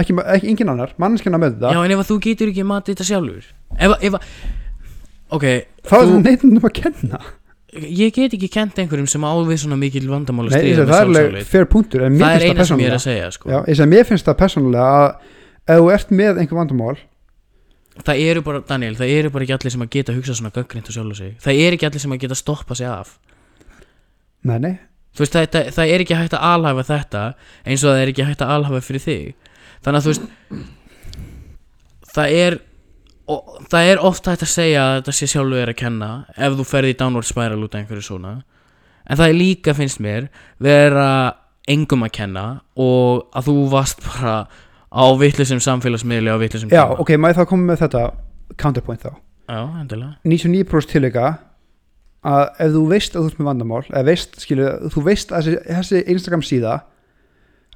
ekki, 0.00 0.16
ekki, 0.34 0.48
engin 0.54 0.72
annar, 0.72 0.94
mannskjan 1.02 1.36
að 1.36 1.42
með 1.44 1.52
þetta. 1.58 1.74
Já, 1.76 1.80
en 1.84 1.94
ef 1.94 2.00
að 2.02 2.08
þú 2.10 2.16
getur 2.24 2.50
ekki 2.50 2.64
matið 2.66 2.94
þetta 2.96 3.06
sjálfur? 3.10 3.46
Ef 3.76 3.94
að, 3.94 4.06
ef 4.08 4.16
að 4.16 4.24
Ok, 5.30 5.44
þá 5.86 5.92
er 5.94 6.00
þú- 6.00 6.10
það 6.10 6.24
neittundum 6.26 6.66
að 6.66 6.74
kenna 6.80 7.20
ég 7.74 8.14
get 8.16 8.34
ekki 8.36 8.48
kent 8.50 8.78
einhverjum 8.82 9.08
sem 9.10 9.24
ávið 9.26 9.60
svona 9.64 9.78
mikil 9.78 10.06
vandamál 10.10 10.48
að 10.48 10.56
Nei, 10.56 10.62
stríða 10.62 10.86
það 10.88 11.00
er 11.00 11.10
alveg 11.28 11.46
fair 11.50 11.68
punktur 11.70 12.02
Það 12.06 12.34
er 12.34 12.46
eina 12.48 12.66
sem 12.66 12.82
ég 12.82 12.90
er 12.90 12.96
að 12.96 13.04
segja 13.04 13.30
sko. 13.36 13.52
Já, 13.52 13.58
ég 13.68 13.86
mér 13.92 14.08
finnst 14.08 14.26
það 14.26 14.38
persónulega 14.40 14.90
að 14.96 15.06
ef 15.70 15.80
þú 15.80 15.88
ert 15.94 16.12
með 16.22 16.42
einhver 16.42 16.60
vandamál 16.60 16.98
Það 18.00 18.22
eru 18.30 18.42
bara, 18.46 18.62
Daniel, 18.64 18.94
það 18.96 19.14
eru 19.18 19.30
bara 19.34 19.44
ekki 19.44 19.54
allir 19.58 19.74
sem 19.74 19.82
að 19.84 19.90
geta 19.92 20.14
hugsa 20.16 20.36
svona 20.38 20.52
gaggrind 20.54 20.86
og 20.88 20.94
sjálf 20.94 21.18
sig. 21.18 21.32
Það 21.42 21.58
eru 21.66 21.76
ekki 21.76 21.88
allir 21.88 22.00
sem 22.00 22.14
að 22.14 22.20
geta 22.22 22.38
stoppa 22.38 22.76
sig 22.78 22.88
af. 22.88 23.10
Nei, 24.48 24.56
nei, 24.62 24.70
veist, 25.18 25.34
það, 25.36 25.68
það 25.76 25.92
er 25.92 26.04
ekki 26.06 26.16
hægt 26.16 26.36
að 26.38 26.46
alhafa 26.48 26.84
þetta 26.88 27.24
eins 27.66 27.84
og 27.84 27.90
það 27.90 28.00
er 28.00 28.12
ekki 28.14 28.28
hægt 28.30 28.44
að 28.46 28.52
alhafa 28.54 28.80
fyrir 28.86 29.04
þig. 29.04 29.50
Þannig 29.84 29.98
að 29.98 30.06
þú 30.06 30.14
veist 30.14 30.70
Það 32.10 32.36
er 32.40 32.56
og, 33.28 33.58
Það 33.70 33.90
er 33.90 34.04
oft 34.10 34.26
hægt 34.26 34.46
að 34.46 34.54
segja 34.54 34.86
að 34.86 34.94
þetta 35.00 35.16
sé 35.18 35.28
sjálfu 35.34 35.60
er 35.60 35.72
að 35.72 35.80
kenna 35.82 36.10
ef 36.36 36.56
þú 36.58 36.66
ferði 36.66 36.94
í 36.94 36.98
downward 37.02 37.28
spiral 37.28 37.60
út 37.64 37.74
af 37.74 37.82
einhverju 37.82 38.06
svona. 38.06 38.32
En 39.10 39.18
það 39.18 39.28
er 39.28 39.38
líka, 39.38 39.74
finnst 39.74 40.00
mér, 40.02 40.28
vera 40.62 41.06
engum 41.70 42.04
að 42.06 42.14
kenna 42.16 42.44
og 42.80 43.28
að 43.36 43.50
þú 43.50 43.56
varst 43.72 44.02
bara 44.06 44.34
á 44.90 45.04
vitlisum 45.20 45.60
samfélagsmiðli 45.62 46.32
á 46.34 46.38
vitlisum 46.40 46.72
já, 46.72 46.82
ok, 46.98 47.14
maður 47.20 47.42
þá 47.42 47.50
komið 47.52 47.68
með 47.68 47.82
þetta 47.84 48.04
counterpoint 48.58 49.04
þá? 49.04 49.12
Já, 49.50 49.60
endilega. 49.82 50.12
99% 50.26 50.94
tilvika 50.94 51.26
að 52.26 52.44
ef 52.60 52.72
þú 52.74 52.82
veist 52.90 53.14
að 53.14 53.22
þú 53.22 53.30
ert 53.30 53.40
með 53.40 53.50
vandamál 53.50 53.82
eða 53.88 54.06
veist, 54.10 54.40
skilu, 54.42 54.70
þú 54.92 55.04
veist 55.06 55.30
að 55.32 55.46
þessi, 55.46 55.60
þessi 55.70 56.02
Instagram 56.14 56.44
síða 56.44 56.74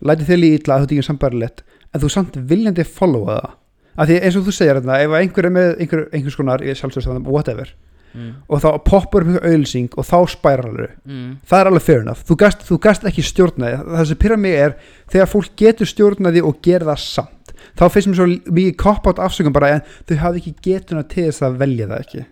læti 0.04 0.26
þig 0.28 0.40
líka 0.40 0.60
illa 0.60 0.74
að 0.74 0.82
þú 0.82 0.88
ert 0.88 0.96
ekki 0.96 1.06
sambærilegt 1.08 1.62
en 1.94 2.02
þú 2.02 2.10
samt 2.12 2.40
viljandi 2.50 2.86
followa 2.88 3.38
það 3.38 3.54
af 3.94 4.08
því 4.08 4.20
eins 4.20 4.38
og 4.38 4.46
þú 4.46 4.54
segir 4.58 4.80
þarna, 4.80 5.00
ef 5.04 5.16
einhver 5.20 5.48
er 5.48 5.54
með 5.54 5.74
einhver, 5.78 6.06
einhvers 6.12 6.38
konar, 6.38 6.64
ég 6.64 6.78
whatever 7.24 7.74
mm. 8.14 8.32
og 8.48 8.62
þá 8.62 8.68
poppur 8.86 9.26
upp 9.26 9.44
auðlýsing 9.44 9.94
og 9.98 10.08
þá 10.08 10.18
spæralur 10.34 10.90
Mm. 11.04 11.38
það 11.46 11.60
er 11.60 11.70
alveg 11.70 11.82
fair 11.82 12.00
enough, 12.02 12.24
þú 12.24 12.36
gast, 12.40 12.64
þú 12.64 12.78
gast 12.80 13.04
ekki 13.04 13.22
stjórnaði, 13.22 13.80
það 13.84 14.08
sem 14.10 14.20
pyrra 14.22 14.36
mig 14.40 14.54
er 14.54 14.76
þegar 15.12 15.30
fólk 15.30 15.56
getur 15.56 15.90
stjórnaði 15.90 16.42
og 16.44 16.60
gera 16.62 16.92
það 16.92 17.00
samt 17.04 17.54
þá 17.74 17.86
finnst 17.92 18.10
mér 18.10 18.18
svo 18.18 18.26
mikið 18.54 18.76
kopp 18.80 19.08
átt 19.10 19.22
afsökum 19.24 19.54
bara 19.54 19.76
en 19.76 19.86
þau 20.08 20.16
hafi 20.22 20.42
ekki 20.42 20.54
getuna 20.64 21.04
til 21.10 21.28
þess 21.28 21.44
að 21.46 21.56
velja 21.62 21.88
það 21.90 22.04
ekki. 22.04 22.26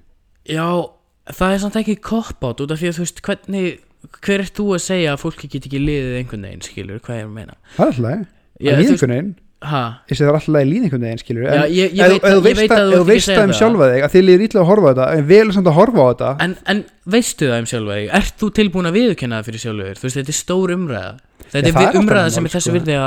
Já, 0.53 0.69
það 1.39 1.55
er 1.55 1.63
samt 1.65 1.79
ekki 1.83 1.97
cop-out 2.03 2.63
út 2.63 2.75
af 2.75 2.83
því 2.83 2.91
að 2.91 2.99
þú 2.99 3.07
veist 3.07 3.25
hvernig 3.27 3.73
hver 4.23 4.43
ert 4.43 4.59
þú 4.59 4.69
að 4.77 4.85
segja 4.87 5.15
að 5.15 5.23
fólki 5.23 5.51
get 5.51 5.69
ekki 5.69 5.83
liðið 5.83 6.19
einhvern 6.21 6.47
veginn 6.49 6.67
skilur, 6.67 7.03
hvað 7.03 7.21
er 7.21 7.27
að 7.27 7.35
meina? 7.37 7.59
Það 7.77 7.85
er 7.85 7.93
alltaf, 7.93 8.31
að 9.13 9.35
ég 9.63 10.17
segi 10.17 10.23
það 10.23 10.31
er 10.31 10.39
alltaf 10.39 10.59
að 10.59 10.69
líða 10.69 10.87
einhvern 10.89 11.07
veginn 11.07 11.21
skilur 11.23 11.45
já, 11.47 11.53
en 11.53 11.63
ég, 11.73 11.93
ég, 11.97 12.03
ef 12.03 12.13
veit, 12.13 12.25
þú 12.27 12.43
veist 12.47 13.29
veit 13.29 13.37
það 13.39 13.45
um 13.45 13.55
sjálfa 13.59 13.89
þig 13.93 14.07
að 14.07 14.15
þið 14.15 14.25
líður 14.29 14.45
illa 14.47 14.63
að 14.63 14.69
horfa 14.71 14.83
á 14.83 14.91
þetta 14.93 15.07
en 15.13 15.27
vel 15.31 15.55
samt 15.57 15.71
að 15.71 15.77
horfa 15.79 16.03
á 16.03 16.07
þetta. 16.13 16.31
En, 16.47 16.57
en 16.73 16.83
veistu 17.17 17.51
það 17.51 17.63
um 17.63 17.69
sjálfa 17.73 17.99
þig? 17.99 18.11
Ert 18.21 18.43
þú 18.43 18.51
tilbúin 18.59 18.91
að 18.91 18.99
viðurkenna 18.99 19.41
það 19.41 19.51
fyrir 19.51 19.65
þig? 19.65 19.99
Þú 20.03 20.09
veist, 20.09 20.21
þetta 20.21 20.35
er 20.35 20.39
stór 20.39 20.75
umræða. 20.77 21.15
Þetta 21.53 21.73
er 21.87 21.99
umræða 22.03 22.37
sem 22.37 22.49
er 22.49 22.55
þessu 22.57 22.71
sko. 22.71 22.77
virði 22.79 23.01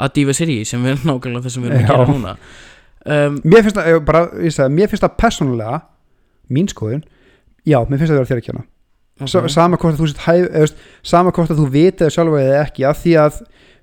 að 0.00 0.12
dífa 0.16 0.36
sér 0.36 0.52
í 0.52 0.58
sem 0.68 0.84
við 0.84 0.94
erum 0.94 1.08
nákvæmlega 1.10 1.46
það 1.46 1.54
sem 1.54 1.64
við 1.64 1.70
erum 1.70 1.80
að 1.80 1.90
gera 1.90 2.10
núna. 2.10 2.34
Um, 3.00 3.38
mér 3.48 3.64
finnst 3.64 3.78
það, 3.78 4.02
bara, 4.04 4.26
ég 4.44 4.52
segi, 4.52 4.76
mér 4.76 4.90
finnst 4.92 5.06
það 5.06 5.16
persónulega 5.22 5.78
mín 6.52 6.68
skoðun 6.68 7.00
já, 7.64 7.78
mér 7.88 7.96
finnst 7.96 8.12
það 8.12 8.18
að 8.18 8.20
vera 8.20 8.30
þér 8.30 8.42
okay. 8.42 9.40
ok. 9.40 9.48
sama 9.54 9.78
hvort 9.80 9.94
að 9.96 10.02
þú 10.02 10.08
hæf, 10.26 10.50
eða, 10.50 12.10
sjálfa 12.12 12.42
eða 12.42 12.60
ekki 12.64 12.86
af 12.88 13.00
því 13.00 13.14
að 13.22 13.40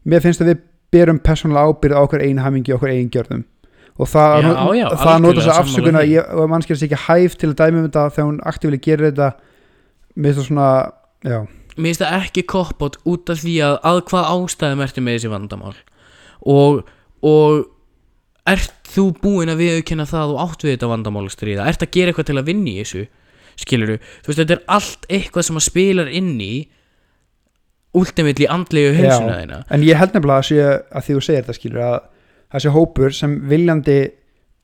mér 0.08 0.24
finnst 0.24 0.44
að 0.44 0.52
við 0.52 0.62
berum 0.94 1.20
persónulega 1.20 1.68
ábyrð 1.72 1.98
á 1.98 2.02
okkur 2.06 2.24
einu 2.24 2.42
hamingi 2.46 2.74
og 2.74 2.80
okkur 2.80 2.94
einu 2.94 3.10
gjörðum. 3.14 3.44
Og 3.98 4.08
það, 4.12 4.36
Já, 4.44 4.48
not- 4.48 4.76
já, 4.78 4.88
það 5.02 5.22
nota 5.24 5.42
þess 5.42 5.50
að 5.52 5.60
afsökun 5.64 5.96
að 5.98 6.04
því. 6.06 6.12
ég, 6.14 6.34
og 6.38 6.50
mannskjör 6.52 6.78
sé 6.78 6.86
ekki 6.88 7.00
hæf 7.08 7.36
til 7.42 7.50
að 7.50 7.56
dæmi 7.62 7.80
um 7.82 7.88
þetta 7.88 8.04
þegar 8.14 8.28
hún 8.30 8.42
aktífileg 8.52 8.82
gerir 8.86 9.08
þetta 9.12 9.30
með 10.18 10.36
það 10.38 10.46
svona 10.48 10.68
já, 11.26 11.40
mér 11.78 11.88
finnst 11.90 12.04
það 12.04 12.18
ekki 12.22 12.44
cop-out 12.54 12.98
út 13.10 13.30
af 13.34 13.42
því 13.42 13.56
að 13.66 13.80
að 13.90 14.02
hvað 14.12 14.30
ástæðum 14.36 14.84
ertu 14.86 15.02
með 15.02 15.18
þessi 15.18 15.32
vandamál? 15.34 15.74
Og, 16.46 16.84
og 17.26 17.66
ert 18.48 18.74
þú 18.88 19.08
búinn 19.22 19.50
að 19.52 19.60
viðurkenna 19.66 20.06
það 20.08 20.22
að 20.24 20.32
þú 20.32 20.38
átt 20.46 20.64
við 20.68 20.74
þetta 20.78 20.92
vandamál 20.94 21.26
að 21.28 21.34
stríða? 21.36 21.66
Ert 21.68 21.82
að 21.84 21.92
gera 21.98 22.14
eitthvað 22.14 22.30
til 22.30 22.38
að 22.38 22.48
vinna 22.52 22.70
í 22.70 22.78
þessu? 22.84 23.04
Skilur 23.58 23.96
þú 23.98 24.30
veist 24.30 24.40
þetta 24.44 24.54
er 24.60 24.64
allt 24.78 25.08
eitthvað 25.10 25.48
sem 25.50 25.58
að 25.58 25.66
spilar 25.72 26.08
inn 26.14 26.36
í 26.38 26.54
últimilli 28.02 28.48
andlegu 28.58 28.94
heilsuna 28.98 29.34
Já. 29.34 29.40
þína 29.42 29.60
en 29.76 29.84
ég 29.88 30.00
held 30.02 30.14
nefnilega 30.16 30.44
að 30.44 30.48
sé 30.50 30.68
að 30.68 31.08
því 31.08 31.18
þú 31.18 31.24
segir 31.28 31.42
þetta 31.44 31.58
skilur 31.60 31.84
að 31.88 31.98
þessi 32.54 32.74
hópur 32.78 33.16
sem 33.18 33.34
viljandi 33.50 33.98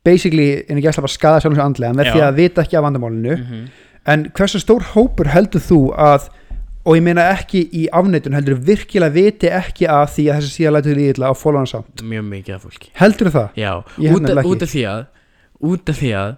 basically 0.06 0.48
en 0.68 0.78
ekki 0.80 0.90
ætla 0.92 1.04
bara 1.06 1.14
skada 1.18 1.40
sjálfum 1.44 1.58
sér 1.60 1.66
andlega 1.68 1.96
með 1.98 2.10
Já. 2.10 2.14
því 2.16 2.24
að 2.28 2.40
vita 2.42 2.64
ekki 2.66 2.78
af 2.80 2.84
vandamálinu 2.88 3.36
Mhm. 3.40 3.66
en 4.06 4.24
hversu 4.36 4.60
stór 4.60 4.84
hópur 4.94 5.28
heldur 5.32 5.62
þú 5.64 5.82
að 5.96 6.30
og 6.86 6.98
ég 6.98 7.04
meina 7.06 7.24
ekki 7.32 7.62
í 7.72 7.86
afneitun 7.96 8.34
heldur 8.36 8.58
virkilega 8.60 9.14
viti 9.16 9.48
ekki 9.48 9.88
að 9.88 10.08
því 10.18 10.24
að 10.28 10.40
þessi 10.42 10.52
síðan 10.58 10.74
lætur 10.76 10.98
líðla 11.00 11.30
á 11.32 11.34
followan 11.40 11.68
samt 11.72 12.04
mjög 12.04 12.26
mikið 12.28 12.56
af 12.58 12.64
fólki 12.66 12.90
heldur 13.00 13.30
það? 13.32 13.48
Já, 13.56 13.72
út, 14.12 14.30
af, 14.30 14.46
út 14.46 14.62
af 14.66 14.70
því 14.74 14.84
að 14.92 15.06
út 15.64 15.90
af 15.94 15.96
því 16.02 16.12
að 16.20 16.34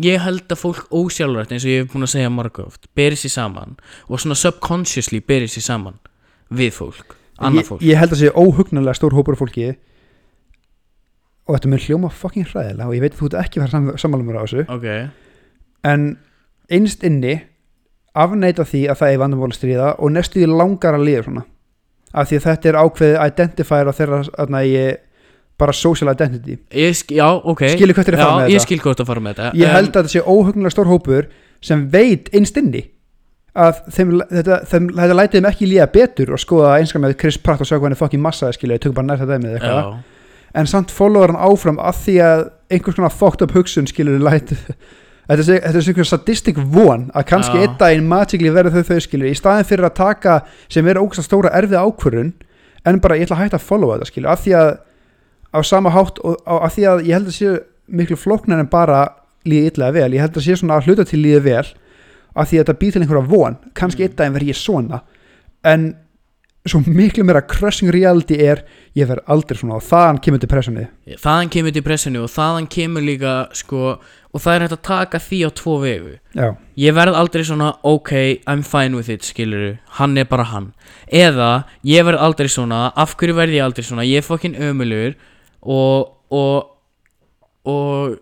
ég 0.00 0.22
held 0.24 0.48
að 0.48 0.60
fólk 0.62 0.86
ósjálfrætt 0.94 1.52
eins 1.52 1.66
og 1.66 1.72
ég 1.72 1.82
hef 1.82 1.92
búin 1.92 2.06
að 2.06 2.14
segja 2.14 2.32
margóft 2.32 2.88
beri 2.96 3.18
sér 3.18 3.34
saman 3.34 3.76
og 4.08 4.22
svona 4.22 4.38
subconsciously 4.38 5.20
beri 5.20 5.50
sér 5.50 5.66
saman 5.66 5.98
við 6.52 6.72
fólk, 6.78 7.16
annað 7.38 7.60
ég, 7.60 7.68
fólk. 7.68 7.82
ég 7.84 8.00
held 8.00 8.14
að 8.16 8.22
sé 8.22 8.32
óhugnarlega 8.32 8.96
stór 8.96 9.16
hópur 9.16 9.36
af 9.36 9.42
fólki 9.42 9.72
og 11.46 11.56
þetta 11.56 11.72
mun 11.72 11.82
hljóma 11.84 12.10
fucking 12.14 12.48
hræðilega 12.48 12.88
og 12.88 12.96
ég 12.96 13.04
veit 13.04 13.16
að 13.16 13.20
þú 13.20 13.28
ert 13.28 13.38
ekki 13.42 13.60
að 13.60 13.64
fara 13.64 13.72
sam 13.74 13.88
sammála 13.98 14.26
mér 14.26 14.38
á 14.38 14.44
þessu. 14.44 14.64
Ok, 14.72 14.86
en 15.92 16.04
einst 16.72 17.02
inni 17.06 17.40
afneita 18.12 18.66
því 18.68 18.82
að 18.92 19.00
það 19.00 19.14
er 19.14 19.22
vandamál 19.22 19.48
að 19.50 19.56
stríða 19.58 19.88
og 19.98 20.12
næstu 20.14 20.40
því 20.40 20.50
langar 20.52 20.98
að 20.98 21.06
liða 21.08 21.24
svona. 21.26 21.44
Af 22.12 22.28
því 22.28 22.38
að 22.38 22.46
þetta 22.46 22.68
er 22.68 22.78
ákveðið 22.82 23.18
identifier 23.24 23.88
á 23.88 23.92
þeirra 23.98 24.20
þarna, 24.28 24.62
ég, 24.68 24.98
bara 25.58 25.72
social 25.76 26.10
identity. 26.12 26.56
Sk- 26.70 27.14
já, 27.18 27.26
ok. 27.28 27.62
Skilur 27.74 27.94
hvert 27.94 28.08
er 28.08 28.16
að 28.16 28.22
fara 28.24 28.38
með 28.40 28.48
ég 28.50 28.56
þetta? 28.58 28.66
skil 28.66 28.80
hvort 28.82 29.02
að 29.02 29.10
fara 29.12 29.20
með 29.20 29.36
þetta. 29.36 29.50
Ég 29.60 29.74
held 29.76 29.90
að 29.90 29.98
þetta 30.00 30.12
sé 30.14 30.22
óhugnarlega 30.24 30.74
stór 30.74 30.90
hópur 30.90 31.28
sem 31.62 31.84
veit 31.92 32.30
einst 32.34 32.56
inni 32.58 32.86
að 33.52 33.82
þeim, 33.92 34.14
þetta, 34.32 34.58
þeim, 34.70 34.88
þetta 34.96 35.18
lætið 35.18 35.36
þeim 35.38 35.50
ekki 35.50 35.68
líða 35.68 35.90
betur 35.92 36.32
og 36.32 36.40
skoða 36.40 36.72
einskar 36.80 37.02
með 37.04 37.18
Chris 37.20 37.36
Pratt 37.38 37.60
og 37.60 37.68
sjá 37.68 37.76
hann 37.76 37.92
er 37.92 38.00
fucking 38.00 38.22
massaði 38.24 38.56
skilja, 38.56 38.78
ég 38.78 38.84
tök 38.86 38.96
bara 38.96 39.10
nær 39.10 39.20
þetta 39.20 39.38
með 39.42 39.58
eitthvað. 39.58 39.92
En 40.56 40.68
samt 40.68 40.90
followar 40.92 41.32
hann 41.32 41.40
áfram 41.52 41.78
að 41.80 42.00
því 42.06 42.16
að 42.24 42.42
einhvers 42.72 42.96
konar 42.96 43.12
fucked 43.14 43.44
up 43.44 43.54
hugsun 43.56 43.86
skilur 43.88 44.20
læt 44.24 44.54
þetta 45.28 45.54
er, 45.54 45.60
þetta 45.62 45.78
er 45.78 45.86
svona 45.86 46.08
sadistic 46.08 46.58
von 46.72 47.06
að 47.14 47.26
kannski 47.30 47.60
einn 47.62 47.76
daginn 47.80 48.08
magically 48.08 48.52
verður 48.52 48.80
þau 48.80 48.90
þau 48.90 49.04
skilur 49.06 49.30
í 49.30 49.36
staðin 49.38 49.68
fyrir 49.68 49.88
að 49.88 49.98
taka 50.00 50.38
sem 50.72 50.88
er 50.88 51.00
ógæslega 51.00 51.28
stóra 51.28 51.52
erfið 51.60 51.78
ákvörun 51.80 52.32
en 52.88 53.00
bara 53.04 53.18
ég 53.20 53.28
ætla 53.28 53.38
að 53.38 53.44
hætta 53.46 53.60
að 53.60 53.68
followa 53.68 53.98
þetta 54.00 54.10
skilur 54.10 54.32
af 54.32 54.42
því 54.42 54.56
að 54.58 54.72
á 55.52 55.58
sama 55.64 55.90
hátt 55.90 56.18
og 56.24 56.36
á- 56.46 56.64
af 56.64 56.74
því 56.76 56.82
að 56.88 57.04
ég 57.06 57.12
held 57.12 57.26
að 57.28 57.36
sé 57.38 57.62
miklu 57.88 58.16
flóknar 58.16 58.60
en 58.60 58.66
bara 58.72 59.08
líði 59.46 59.72
illa 59.76 59.90
vel. 59.92 60.10
Ég 60.12 60.20
held 60.20 60.32
að 60.36 60.46
sé 60.46 60.56
svona 60.56 60.78
að 60.80 60.86
hluta 60.86 61.04
til 61.04 61.18
líði 61.22 61.42
vel 61.42 61.66
af 62.36 62.48
því 62.48 62.58
að 62.58 62.64
þetta 62.64 62.78
býð 62.80 62.92
til 62.92 63.02
einhverja 63.02 63.28
von. 63.28 63.56
Kannski 63.74 64.02
Mm. 64.02 64.08
einn 64.08 64.16
daginn 64.16 64.34
verð 64.34 64.48
ég 64.48 64.56
svona. 64.56 65.00
En 65.64 65.96
svo 66.66 66.78
miklu 66.86 67.24
meira 67.24 67.42
crushing 67.42 67.90
reality 67.90 68.36
er 68.38 68.62
ég 68.94 69.06
verð 69.08 69.24
aldrei 69.26 69.58
svona 69.58 69.74
og 69.74 69.82
þaðan 69.82 70.20
kemur 70.22 70.38
depressioni 70.38 70.86
þaðan 71.18 71.50
kemur 71.50 71.72
depressinu 71.74 72.22
og 72.22 72.30
þaðan 72.30 72.68
kemur 72.70 73.02
líka 73.02 73.48
sko, 73.52 73.98
og 74.32 74.40
það 74.40 74.54
er 74.54 74.60
hægt 74.60 74.76
að 74.78 74.82
taka 74.82 75.18
því 75.18 75.38
á 75.42 75.50
tvo 75.50 75.80
vegu. 75.82 76.18
Já, 76.36 76.56
ég 76.78 76.94
verð 76.94 77.14
aldrei 77.18 77.42
svona 77.42 77.74
ok, 77.82 78.12
I'm 78.46 78.62
fine 78.62 78.94
with 78.94 79.10
it, 79.10 79.22
skiluru 79.22 79.78
hann 79.98 80.16
er 80.16 80.24
bara 80.24 80.44
hann. 80.44 80.72
Eða 81.12 81.64
ég 81.84 82.04
verð 82.04 82.20
aldrei 82.20 82.46
svona, 82.48 82.92
af 82.96 83.16
hverju 83.16 83.34
verð 83.34 83.50
ég 83.58 83.64
aldrei 83.64 83.82
svona? 83.82 84.06
Ég 84.06 84.18
er 84.18 84.22
fokkin 84.22 84.54
ömulur 84.54 85.14
og 85.62 86.12
og 86.32 86.68
og 87.68 88.18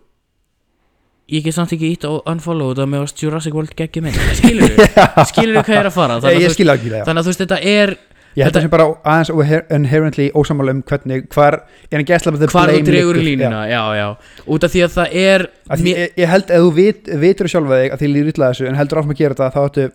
ég 1.31 1.45
get 1.45 1.55
samt 1.55 1.71
ekki 1.73 1.93
ít 1.95 2.05
og 2.09 2.27
unfollow 2.29 2.73
þetta 2.73 2.87
með 2.91 3.05
að 3.05 3.23
Jurassic 3.23 3.55
World 3.55 3.75
geggjum 3.79 4.07
minn 4.09 4.17
skiluru, 4.39 4.87
skiluru 5.31 5.63
hvað 5.63 5.75
ég 5.75 5.81
er 5.81 5.89
að 5.89 5.95
fara? 5.97 6.17
Ég, 6.17 6.25
þannig, 6.25 6.41
ég 6.41 6.45
að, 6.45 6.51
þú, 6.51 6.57
skilja 6.59 6.77
ekki 6.77 6.91
það 6.91 6.97
já. 6.99 7.05
þannig 7.07 7.21
að 7.21 7.27
þú 7.27 7.33
veist 7.33 7.43
þetta 7.45 7.59
er 7.73 7.93
ég 8.31 8.47
held 8.47 8.57
að 8.57 8.65
sem 8.65 8.71
bara 8.71 8.87
aðeins 9.11 9.71
inherently 9.75 10.27
ósamála 10.39 10.75
um 10.75 10.83
hvernig 10.87 11.25
hvar 11.33 11.57
er 11.63 11.97
hann 11.97 12.07
gæsla 12.07 12.33
hvar 12.35 12.71
þú 12.71 12.83
dregur 12.87 13.19
línuna 13.19 13.65
já. 13.67 13.81
já, 13.97 14.05
út 14.47 14.67
af 14.67 14.71
því 14.71 14.85
að 14.85 14.93
það 14.99 15.17
er 15.23 15.47
Því, 15.71 15.83
mér- 15.87 15.99
ég, 16.03 16.13
ég 16.21 16.31
held 16.31 16.53
að 16.53 16.63
þú 16.65 16.71
vit, 16.77 17.11
vitur 17.25 17.51
sjálfa 17.51 17.81
þig 17.81 17.95
að 17.95 18.03
því 18.03 18.11
líður 18.13 18.31
illa 18.35 18.51
þessu 18.53 18.69
en 18.69 18.79
heldur 18.79 19.01
áfram 19.01 19.15
að 19.15 19.21
gera 19.23 19.35
þetta 19.35 19.51
þá 19.51 19.61
áttu, 19.65 19.87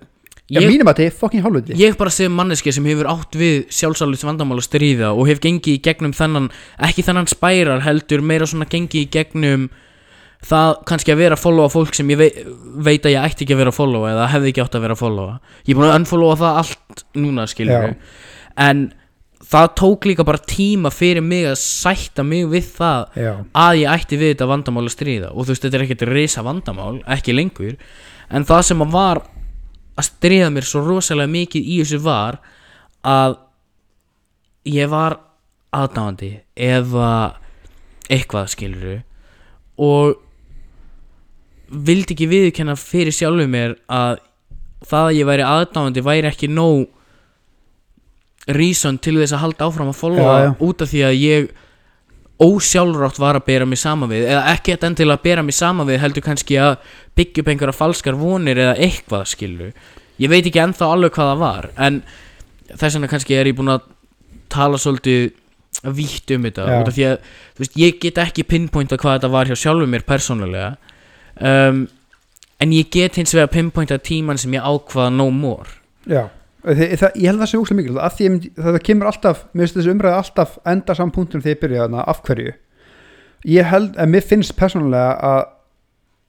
já 0.47 0.61
ég, 0.61 0.69
mínum 0.71 0.91
að 0.91 1.01
þið 1.03 1.17
fucking 1.21 1.47
hálfviti 1.47 1.79
ég 1.81 1.97
bara 1.99 2.13
sem 2.15 2.33
manneski 2.33 2.75
sem 2.75 2.87
hefur 2.87 3.09
átt 3.11 3.39
við 3.39 3.65
sjálfsálits 3.75 4.27
vandamál 4.27 4.61
að 4.61 4.69
stríða 4.69 5.15
og 5.15 5.31
hef 5.31 5.41
gengið 5.43 5.79
í 5.79 5.83
gegnum 5.83 6.15
þennan 6.17 6.51
ekki 6.89 7.07
þennan 7.07 7.31
spærar 7.31 7.83
heldur 7.87 8.23
meira 8.23 8.47
svona 8.47 8.69
gengið 8.71 9.03
í 9.03 9.11
gegnum 9.17 9.71
það 10.47 10.77
kannski 10.87 11.15
að 11.15 11.23
vera 11.25 11.39
að 11.39 11.43
followa 11.43 11.73
fólk 11.73 11.97
sem 11.97 12.13
ég 12.13 12.21
veit, 12.21 12.37
veit 12.87 13.09
að 13.09 13.17
ég 13.17 13.27
ætti 13.27 13.47
ekki 13.47 13.57
að 13.57 13.63
vera 13.65 13.73
að 13.73 13.81
followa 13.81 14.13
eða 14.13 14.29
hefði 14.35 14.53
ekki 14.53 14.63
átt 14.63 14.79
að 14.79 14.87
vera 14.87 14.97
að 14.99 15.03
followa 15.03 15.35
ég 15.65 15.73
er 15.73 15.81
búin 15.81 15.89
að 15.91 15.99
unfollowa 16.03 16.39
það 16.45 16.61
allt 16.63 17.05
núna 17.17 17.49
skilur 17.51 17.89
Já. 17.89 17.97
en 18.69 18.87
það 19.47 19.69
tók 19.79 20.07
líka 20.09 20.25
bara 20.27 20.43
tíma 20.43 20.91
fyrir 20.95 21.25
mig 21.25 21.47
að 21.47 21.59
sætta 21.61 22.25
mig 22.27 22.47
við 22.51 22.69
það 22.77 23.19
já, 23.21 23.33
að 23.55 23.81
ég 23.83 23.95
ætti 23.95 24.19
við 24.21 24.33
þetta 24.35 24.51
vandamál 24.51 24.85
að 24.87 24.95
stríða. 24.97 25.33
Og 25.33 25.47
þú 25.47 25.55
veist 25.55 25.67
þetta 25.67 25.79
er 25.79 25.85
ekkert 25.87 26.05
risa 26.11 26.45
vandamál 26.47 26.95
ekki 27.17 27.37
lengur. 27.37 27.77
En 28.35 28.47
það 28.49 28.65
sem 28.71 28.83
að 28.83 28.95
var 28.97 29.23
að 29.97 30.09
stríða 30.11 30.53
mér 30.53 30.69
svo 30.69 30.85
rosalega 30.85 31.33
mikið 31.33 31.71
í 31.73 31.81
þessu 31.81 32.01
var 32.05 32.39
að 33.07 33.39
ég 34.69 34.91
var 34.93 35.19
aðdáandi 35.77 36.33
eða 36.69 37.11
eitthvað 38.13 38.53
skiluru 38.53 38.97
og 39.83 40.17
vildi 41.67 42.15
ekki 42.15 42.29
viðurkenna 42.31 42.77
fyrir 42.79 43.15
sjálfu 43.15 43.49
mér 43.51 43.77
að 43.91 44.21
það 44.87 45.09
að 45.09 45.17
ég 45.19 45.29
væri 45.31 45.47
aðdáandi 45.47 46.05
væri 46.07 46.31
ekki 46.31 46.51
nóg 46.53 46.87
reason 48.47 48.99
til 49.03 49.17
þess 49.19 49.35
að 49.35 49.43
halda 49.43 49.67
áfram 49.67 49.91
að 49.91 50.01
followa 50.01 50.53
út 50.63 50.85
af 50.85 50.93
því 50.93 51.01
að 51.09 51.17
ég 51.19 51.49
ósjálfrátt 52.43 53.19
var 53.21 53.39
að 53.39 53.47
bera 53.47 53.67
mig 53.69 53.81
saman 53.81 54.11
við 54.13 54.27
eða 54.29 54.53
ekki 54.53 54.75
þetta 54.75 54.91
endilega 54.91 55.17
að 55.17 55.25
bera 55.25 55.45
mig 55.47 55.57
saman 55.57 55.89
við 55.89 56.03
heldur 56.03 56.25
kannski 56.27 56.59
að 56.61 56.75
byggja 57.17 57.43
upp 57.43 57.51
einhverja 57.53 57.77
falskar 57.77 58.19
vonir 58.21 58.61
eða 58.61 58.75
eitthvað 58.87 59.25
skilu 59.33 59.71
ég 60.21 60.33
veit 60.33 60.43
ekki 60.43 60.61
ennþá 60.61 60.91
alveg 60.93 61.17
hvað 61.17 61.31
það 61.33 61.43
var 61.45 61.69
en 61.89 61.99
þess 62.75 62.99
vegna 62.99 63.11
kannski 63.13 63.39
er 63.39 63.49
ég 63.49 63.57
búinn 63.57 63.73
að 63.73 63.89
tala 64.53 64.81
svolítið 64.81 65.31
vítt 65.97 66.33
um 66.37 66.47
þetta 66.49 66.69
út 66.69 66.91
af 66.91 66.97
því 66.97 67.09
að 67.09 67.17
veist, 67.61 67.81
ég 67.81 68.01
get 68.05 68.21
ekki 68.21 68.47
pinpointa 68.49 69.01
hvað 69.01 69.19
þetta 69.19 69.33
var 69.33 69.49
hjá 69.49 69.57
sjálfur 69.63 69.93
mér 69.93 70.05
persónulega 70.09 70.71
um, 71.41 71.87
en 72.61 72.73
ég 72.73 72.93
get 72.93 73.17
hins 73.17 73.33
vegar 73.37 73.53
pinpointa 73.53 73.97
tíman 74.01 74.41
sem 74.41 74.53
ég 74.57 74.65
ákvaða 74.65 75.13
no 75.13 75.31
more. 75.33 75.69
Já 76.09 76.29
það, 76.67 77.11
ég 77.15 77.27
held 77.31 77.43
það 77.43 77.51
sé 77.51 77.61
úslega 77.61 77.81
mikil 77.81 77.99
að 78.03 78.17
því 78.17 78.27
ég 78.27 78.47
það 78.59 78.79
kemur 78.89 79.11
alltaf, 79.11 79.43
mér 79.53 79.65
finnst 79.67 79.79
þessi 79.79 79.93
umræði 79.93 80.21
alltaf 80.21 80.57
enda 80.67 80.97
saman 80.99 81.15
punktum 81.15 81.45
þegar 81.45 81.55
ég 81.55 81.63
byrja 81.63 81.85
þarna 81.85 82.07
af 82.11 82.23
hverju 82.27 82.55
ég 83.47 83.71
held, 83.71 83.95
að 83.95 84.13
mér 84.15 84.27
finnst 84.27 84.57
persónulega 84.59 85.15
að 85.31 85.43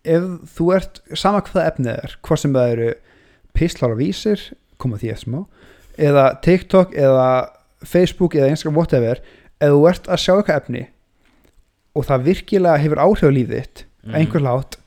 ef 0.08 0.28
þú 0.56 0.70
ert 0.78 1.02
sama 1.18 1.42
hvað 1.46 1.70
efnið 1.72 1.94
er, 1.96 2.18
hvað 2.24 2.42
sem 2.44 2.56
það 2.56 2.74
eru 2.76 2.90
píslar 3.58 3.96
og 3.96 4.02
vísir, 4.02 4.44
koma 4.78 5.00
því 5.02 5.14
eftir 5.16 5.26
smá 5.26 5.40
eða 5.98 6.28
TikTok 6.46 6.94
eða 6.94 7.30
Facebook 7.86 8.38
eða 8.38 8.52
Instagram 8.54 8.78
whatever 8.78 9.22
ef 9.58 9.74
þú 9.74 9.84
ert 9.90 10.10
að 10.10 10.22
sjá 10.22 10.34
eitthvað 10.36 10.60
efni 10.62 10.84
og 11.98 12.06
það 12.06 12.28
virkilega 12.30 12.84
hefur 12.84 13.02
áhrif 13.02 13.26
á 13.26 13.34
lífið 13.34 13.58
þitt 13.58 13.84
mm. 14.06 14.18
einhver 14.20 14.46
lát 14.46 14.78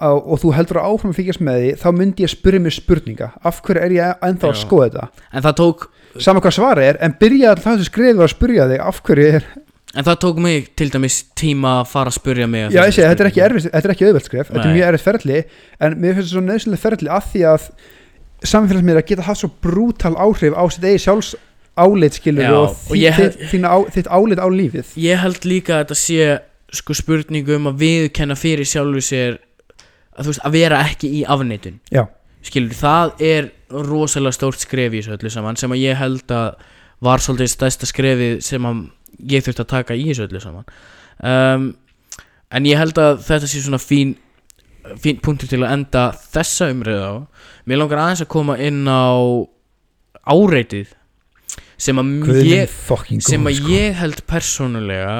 og 0.00 0.38
þú 0.40 0.52
heldur 0.56 0.78
að 0.80 0.90
áfram 0.94 1.12
að 1.12 1.18
fylgjast 1.20 1.42
með 1.44 1.58
því 1.60 1.70
þá 1.82 1.88
myndi 1.98 2.24
ég 2.24 2.32
spyrja 2.32 2.60
mér 2.64 2.76
spurninga. 2.76 3.28
Af 3.44 3.58
hverju 3.66 3.82
er 3.84 3.94
ég 3.96 4.22
ennþá 4.28 4.48
að 4.50 4.60
skoða 4.62 4.86
þetta? 4.88 5.26
En 5.36 5.44
það 5.44 5.56
tók 5.60 5.88
sama 6.18 6.40
hvað 6.44 6.56
svarið 6.56 6.88
er, 6.90 7.00
en 7.04 7.16
byrja 7.20 7.50
að 7.54 7.60
það 7.66 7.76
sem 7.82 7.88
skrifið 7.90 8.24
að 8.24 8.32
spyrja 8.34 8.68
þig 8.70 8.80
af 8.86 9.02
hverju 9.06 9.26
er 9.36 9.44
en 9.90 10.06
það 10.06 10.18
tók 10.22 10.36
mig 10.42 10.66
til 10.78 10.86
dæmis 10.94 11.14
tíma 11.38 11.70
að 11.80 11.88
fara 11.90 12.10
að 12.12 12.16
spurja 12.20 12.46
mig 12.46 12.68
að 12.68 12.74
já, 12.76 12.80
ég 12.86 12.94
segi, 12.94 13.06
þetta 13.10 13.24
er 13.24 13.28
ekki 13.30 13.40
erfitt, 13.42 13.64
þetta 13.72 13.88
er 13.88 13.94
ekki 13.94 14.06
auðvelt 14.06 14.26
skref 14.28 14.50
þetta 14.50 14.60
er 14.60 14.68
Nei. 14.70 14.76
mjög 14.78 14.88
erfitt 14.90 15.06
ferli, 15.06 15.38
en 15.82 15.96
mér 15.98 16.14
finnst 16.14 16.28
þetta 16.30 16.34
svo 16.36 16.42
nöðsynlega 16.46 16.82
ferli 16.84 17.10
af 17.10 17.26
því 17.32 17.42
að 17.50 17.64
samfélagsmiðla 18.52 19.02
geta 19.08 19.26
haft 19.26 19.42
svo 19.42 19.50
brútal 19.66 20.14
áhrif 20.16 20.54
á 20.56 20.62
sitt 20.70 20.86
eigi 20.86 21.02
sjálfs 21.04 21.32
álit 21.80 22.16
skilur 22.20 22.46
Já, 22.46 22.54
og, 22.54 22.78
og 22.90 22.96
held- 23.18 23.34
þitt, 23.36 23.50
þína 23.50 23.72
á, 23.74 23.76
þitt 23.94 24.10
álit 24.14 24.40
á 24.42 24.46
lífið. 24.50 24.94
Ég 25.00 25.20
held 25.24 25.44
líka 25.48 25.76
að 25.78 25.82
þetta 25.84 25.98
sé 26.00 26.30
sko 26.80 26.94
spurningu 26.94 27.56
um 27.58 27.68
að 27.72 27.80
viðkenna 27.82 28.36
fyrir 28.38 28.68
sjálfu 28.68 29.02
sér 29.02 29.38
að 30.18 30.30
veist 30.30 30.44
að 30.46 30.56
vera 30.56 30.80
ekki 30.86 31.10
í 31.20 31.24
afneitun 31.28 31.80
Já. 31.92 32.04
skilur 32.46 32.76
það 32.76 33.24
er 33.30 33.50
rosalega 33.70 34.36
stórt 34.36 34.62
skref 34.62 34.94
í 34.94 35.02
þessu 35.02 35.16
öllu 35.18 35.32
saman 35.32 35.60
sem 35.60 35.74
að 35.74 35.84
ég 35.84 36.00
held 36.00 36.34
að 36.34 36.64
var 37.00 37.22
svolítið 37.24 37.52
stærsta 37.54 37.88
skrefið 37.88 38.40
sem 38.44 38.66
að 38.68 38.82
ég 39.30 39.44
þurfti 39.44 39.64
að 39.64 39.72
taka 39.74 39.96
í 39.96 40.08
þessu 40.10 40.26
öllu 40.26 40.42
saman 40.42 40.66
um, 41.22 41.70
en 42.50 42.66
ég 42.68 42.80
held 42.80 42.98
að 43.00 43.22
þetta 43.28 43.50
sé 43.50 43.62
svona 43.62 43.80
fín 43.82 44.16
fín 45.00 45.20
punktur 45.22 45.50
til 45.50 45.60
að 45.62 45.74
enda 45.76 46.06
þessa 46.32 46.70
umröðu 46.72 47.04
á 47.04 47.14
mér 47.68 47.82
langar 47.82 48.02
aðeins 48.02 48.24
að 48.24 48.32
koma 48.32 48.56
inn 48.60 48.82
á 48.88 49.12
áreitið 50.24 50.96
sem 51.80 52.00
að 52.00 52.10
Guð 52.26 52.40
ég 52.44 52.74
sem 53.24 53.46
að 53.48 53.56
sko. 53.56 53.72
ég 53.72 53.96
held 54.00 54.22
persónulega 54.28 55.14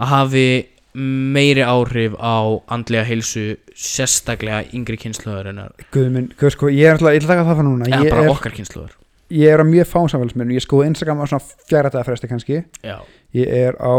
að 0.00 0.12
hafi 0.14 0.46
meiri 0.94 1.62
áhrif 1.62 2.16
á 2.18 2.38
andlega 2.72 3.04
heilsu 3.06 3.44
sérstaklega 3.78 4.64
yngri 4.74 4.98
kynsluðarinnar 5.00 5.76
Guð 5.94 6.08
minn, 6.14 6.32
guð 6.40 6.56
sko, 6.56 6.70
ég 6.74 6.88
er 6.88 6.96
alltaf, 6.98 7.14
ég 7.14 7.22
ætla 7.22 7.28
að 7.28 7.36
taka 7.36 7.46
það 7.46 7.60
fyrir 7.60 7.68
núna. 7.68 7.90
Eða 7.90 8.10
bara 8.10 8.24
er, 8.24 8.32
okkar 8.34 8.56
kynsluðar 8.56 8.96
ég 9.30 9.54
er 9.54 9.62
á 9.62 9.66
mjög 9.66 9.86
fánsamfélagsmiðlum 9.90 10.56
ég 10.56 10.64
skoði 10.64 10.90
Instagram 10.90 11.22
á 11.22 11.26
svona 11.30 11.44
fjara 11.70 11.92
dagar 11.92 12.08
fresti 12.08 12.30
kannski. 12.30 12.62
Já, 12.82 12.98
ég 13.36 13.52
er 13.60 13.78
á 13.78 13.94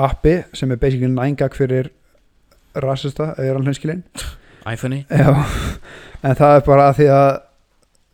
appi 0.00 0.40
sem 0.56 0.72
er 0.72 0.80
basically 0.80 1.10
nængag 1.12 1.54
fyrir 1.54 1.92
rasista, 2.74 3.32
eða 3.38 3.58
hann 3.58 3.68
hlunskilinn 3.68 4.02
iPhone-i. 4.74 5.04
En 5.10 6.36
það 6.36 6.56
er 6.56 6.66
bara 6.66 6.90
því 6.96 7.08
að 7.14 7.30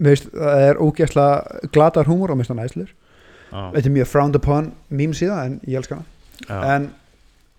veist, 0.07 0.29
það 0.35 0.67
er 0.69 0.83
ógeðslega 0.85 1.71
glatar 1.73 2.11
húmor 2.11 2.35
og 2.35 2.45
það 2.45 2.61
næslur 2.61 2.93
já, 2.93 3.61
þetta 3.73 3.89
er 3.89 3.97
mjög 3.97 4.13
frowned 4.13 4.39
upon 4.39 4.71
meme 4.93 5.17
síða 5.17 5.41
en 5.47 5.59
ég 5.65 5.81
elska 5.81 5.99
hana. 5.99 6.09
Já, 6.47 6.57
en, 6.75 6.91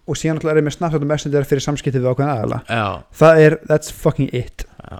og 0.07 0.15
síðan 0.17 0.37
alltaf 0.39 0.51
er 0.53 0.61
ég 0.61 0.67
með 0.69 0.75
Snapchat 0.77 1.03
og 1.03 1.09
Messenger 1.11 1.47
fyrir 1.49 1.65
samskipti 1.65 1.99
við 1.99 2.09
ákveðin 2.13 2.33
aðala 2.33 2.59
já, 2.69 2.85
það 3.21 3.41
er, 3.45 3.57
that's 3.69 3.91
fucking 3.91 4.29
it 4.33 4.65
já. 4.87 4.97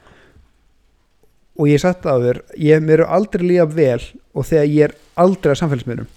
og 1.57 1.69
ég 1.71 1.81
satt 1.81 2.05
á 2.05 2.13
þér 2.21 2.41
ég 2.61 2.83
mér 2.85 3.03
er 3.05 3.13
aldrei 3.17 3.45
líka 3.47 3.65
vel 3.73 4.01
og 4.37 4.45
þegar 4.49 4.67
ég 4.69 4.87
er 4.89 4.95
aldrei 5.17 5.53
að 5.55 5.61
samfélagsmiðlum 5.63 6.09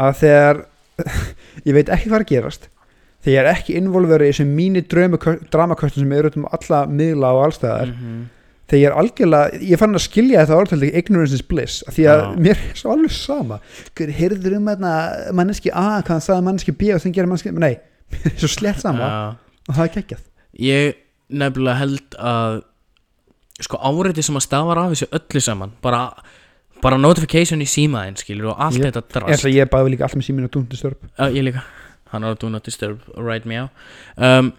að 0.00 0.18
þegar 0.22 0.62
ég 1.68 1.76
veit 1.76 1.90
ekki 1.92 2.08
hvað 2.10 2.18
er 2.20 2.24
að 2.26 2.30
gerast 2.34 2.68
þegar 3.20 3.34
ég 3.34 3.40
er 3.42 3.50
ekki 3.54 3.78
involverið 3.80 4.30
í 4.30 4.32
þessum 4.34 4.52
mínu 4.56 4.82
dramaköstum 5.52 6.04
sem 6.06 6.12
eru 6.16 6.30
út 6.32 6.38
um 6.40 6.46
alla 6.54 6.84
miðla 6.88 7.34
og 7.36 7.48
allstæðar 7.50 7.90
Mhm. 7.96 8.20
þegar 8.70 8.80
ég 8.80 8.86
er 8.86 8.98
algjörlega, 9.00 9.58
ég 9.66 9.78
fann 9.80 9.96
að 9.98 10.02
skilja 10.04 10.44
þetta 10.46 10.56
orðtöldi 10.62 10.88
ignorance 10.94 11.34
is 11.34 11.42
bliss, 11.42 11.80
því 11.90 12.04
að 12.06 12.20
Já. 12.22 12.26
mér 12.46 12.60
er 12.70 12.76
svo 12.78 12.92
alveg 12.94 13.10
sama, 13.10 13.56
Guð, 13.98 14.12
heyrður 14.14 14.54
um 14.60 14.68
manneski 15.34 15.72
A, 15.74 15.98
hvað 16.06 16.12
hann 16.14 16.22
sagði 16.22 16.44
manneski 16.46 16.72
B 16.78 16.92
og 16.94 17.00
þannig 17.02 17.16
gerir 17.18 17.26
manneski, 17.32 17.50
nei, 17.58 17.72
mér 18.10 18.26
er 18.32 18.38
svo 18.42 18.50
slett 18.50 18.80
sama 18.82 19.06
og 19.68 19.74
það 19.76 19.84
er 19.86 19.94
geggjað. 19.98 20.26
Ég 20.66 20.98
nefnilega 21.30 21.78
held 21.78 22.16
að 22.18 22.60
sko 23.60 23.76
áreiti 23.84 24.22
sem 24.24 24.38
að 24.40 24.46
stafar 24.46 24.78
af 24.82 24.94
þessu 24.94 25.08
öllu 25.18 25.42
saman 25.44 25.72
bara, 25.84 26.00
bara 26.82 26.96
notification 26.98 27.60
í 27.62 27.68
símaðin 27.68 28.16
skilur 28.18 28.54
og 28.54 28.62
allt 28.66 28.80
Ég- 28.80 28.88
þetta 28.88 29.02
drast. 29.20 29.44
Og 29.46 29.52
ég 29.54 29.68
bæði 29.70 29.92
líka 29.94 30.06
allt 30.08 30.16
með 30.18 30.26
síminu 30.30 30.48
og 30.48 30.54
dúndu 30.56 30.78
störp 30.80 31.04
uh, 31.20 31.28
ég 31.28 31.44
líka, 31.44 31.62
hann 32.14 32.24
er 32.24 32.34
að 32.34 32.40
do 32.42 32.50
not 32.50 32.64
disturb 32.66 33.04
right 33.20 33.44
me 33.46 33.60
out. 33.60 33.70
Um, 34.16 34.52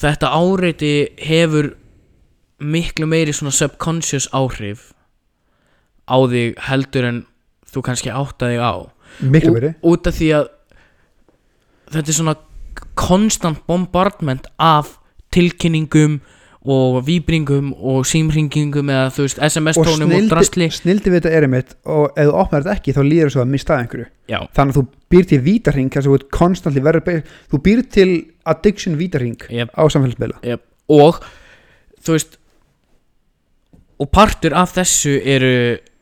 þetta 0.00 0.30
áreiti 0.36 0.92
hefur 1.26 1.72
miklu 2.60 3.08
meiri 3.08 3.32
svona 3.34 3.52
subconscious 3.56 4.28
áhrif 4.36 4.90
á 6.10 6.16
þig 6.30 6.58
heldur 6.68 7.06
en 7.08 7.20
þú 7.70 7.82
kannski 7.86 8.12
átta 8.12 8.50
þig 8.50 8.60
á. 8.62 8.74
Miklu 9.26 9.54
verið, 9.56 9.76
út 9.86 10.06
af 10.10 10.16
því 10.18 10.28
að 10.38 10.48
þetta 11.90 12.12
er 12.12 12.18
svona 12.18 12.36
konstant 12.98 13.62
bombardment 13.66 14.46
af 14.58 14.96
tilkynningum 15.34 16.20
og 16.60 16.98
víbringum 17.06 17.70
og 17.72 18.04
símringingum 18.04 18.90
eða 18.92 19.12
þú 19.14 19.24
veist 19.24 19.38
og 19.40 19.46
SMS-tónum 19.46 20.10
og, 20.12 20.26
drastli 20.28 20.66
snildi, 20.68 20.76
snildi 20.76 21.12
við 21.12 21.22
þetta 21.22 21.30
er 21.38 21.46
einmitt 21.46 21.70
og 21.88 22.10
ef 22.12 22.28
þú 22.28 22.34
opnar 22.42 22.64
þetta 22.66 22.74
ekki 22.76 22.94
þá 22.96 23.00
líður 23.06 23.32
svo 23.32 23.44
að 23.44 23.52
mista 23.54 23.78
einhverju. 23.80 24.08
Já, 24.28 24.38
þannig 24.56 24.74
að 24.74 24.80
þú 24.80 25.14
býr 25.14 25.30
til 25.30 25.38
vítarhing 25.46 25.94
þú 25.96 26.18
þú 27.54 27.62
býr 27.64 27.82
til 27.96 28.10
addiction 28.52 28.98
vítarhing 29.00 29.46
yep, 29.48 29.72
á 29.72 29.82
samfélagsmiðla. 29.88 30.42
Yep. 30.44 30.66
og 30.92 31.22
þú 32.04 32.18
veist 32.18 32.36
og 34.00 34.12
partur 34.12 34.56
af 34.56 34.76
þessu 34.76 35.16
eru 35.24 35.54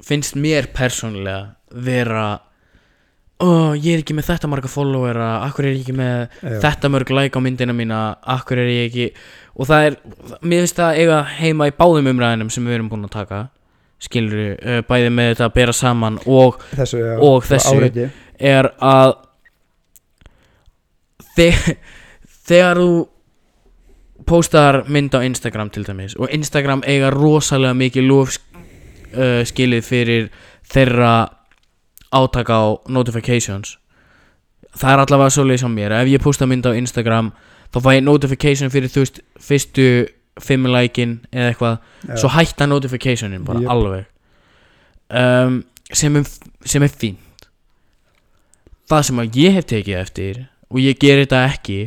finnst 0.02 0.34
mér 0.38 0.70
persónulega 0.74 1.54
vera 1.70 2.26
ó, 3.38 3.48
ég 3.78 3.92
er 3.94 4.00
ekki 4.02 4.16
með 4.18 4.28
þetta 4.32 4.48
marga 4.50 4.70
followera 4.72 5.28
akkur 5.46 5.68
er 5.68 5.76
ég 5.76 5.84
ekki 5.84 5.94
með 5.98 6.16
Já. 6.42 6.56
þetta 6.64 6.90
mörg 6.90 7.12
like 7.14 7.38
á 7.38 7.40
myndina 7.44 7.74
mína 7.76 7.98
akkur 8.34 8.58
er 8.64 8.70
ég 8.72 8.88
ekki 8.88 9.06
og 9.58 9.68
það 9.70 9.86
er, 9.90 9.96
mér 10.42 10.64
finnst 10.64 10.80
það 10.80 10.98
eiga 11.04 11.20
heima 11.38 11.68
í 11.70 11.74
báðum 11.78 12.10
umræðinum 12.12 12.50
sem 12.54 12.66
við 12.66 12.78
erum 12.78 12.90
búin 12.90 13.06
að 13.06 13.14
taka 13.14 13.44
skilur 14.02 14.42
uh, 14.58 14.80
bæði 14.86 15.10
með 15.14 15.32
þetta 15.32 15.46
að 15.48 15.54
bera 15.58 15.74
saman 15.74 16.18
og 16.26 16.58
þessu, 16.74 16.98
já, 17.02 17.14
Og 17.18 17.46
þessu. 17.46 18.10
er 18.38 18.68
að 18.78 19.14
þeg, 21.38 21.70
þegar 22.48 22.80
þú 22.82 22.90
postar 24.28 24.82
mynd 24.92 25.14
á 25.16 25.20
Instagram 25.24 25.70
til 25.72 25.86
dæmis 25.86 26.14
og 26.18 26.30
Instagram 26.34 26.82
eiga 26.86 27.10
rosalega 27.14 27.74
mikið 27.78 28.06
lof 28.10 28.36
uh, 29.14 29.42
skilið 29.48 29.86
fyrir 29.86 30.28
þeirra 30.68 31.12
átaka 32.14 32.54
á 32.56 32.64
notifications. 32.88 33.76
Það 34.78 34.92
er 34.92 35.02
allavega 35.04 35.34
svoleiðis 35.34 35.64
á 35.66 35.70
mér. 35.72 35.94
Ef 36.02 36.08
ég 36.12 36.22
posta 36.22 36.46
mynd 36.46 36.66
á 36.66 36.72
Instagram 36.76 37.32
þá 37.72 37.80
fæ 37.84 37.90
ég 37.98 38.04
notification 38.04 38.72
fyrir 38.72 38.92
þú 38.92 39.04
veist 39.04 39.20
fyrstu 39.40 39.88
fimm 40.40 40.68
like-in 40.70 41.18
eða 41.32 41.52
eitthvað. 41.52 41.78
Já. 42.08 42.16
svo 42.16 42.28
hætta 42.36 42.66
notificationin 42.66 43.44
bara 43.44 43.60
Jöp. 43.60 43.70
alveg. 43.70 44.04
Um, 45.08 45.64
sem, 45.92 46.16
er, 46.16 46.24
sem 46.64 46.82
er 46.82 46.92
fínt. 46.92 47.48
Það 48.88 49.02
sem 49.04 49.18
að 49.18 49.36
ég 49.36 49.52
hef 49.56 49.66
tekið 49.68 49.98
eftir 50.00 50.44
og 50.68 50.80
ég 50.80 50.98
ger 51.00 51.20
þetta 51.22 51.44
ekki 51.48 51.80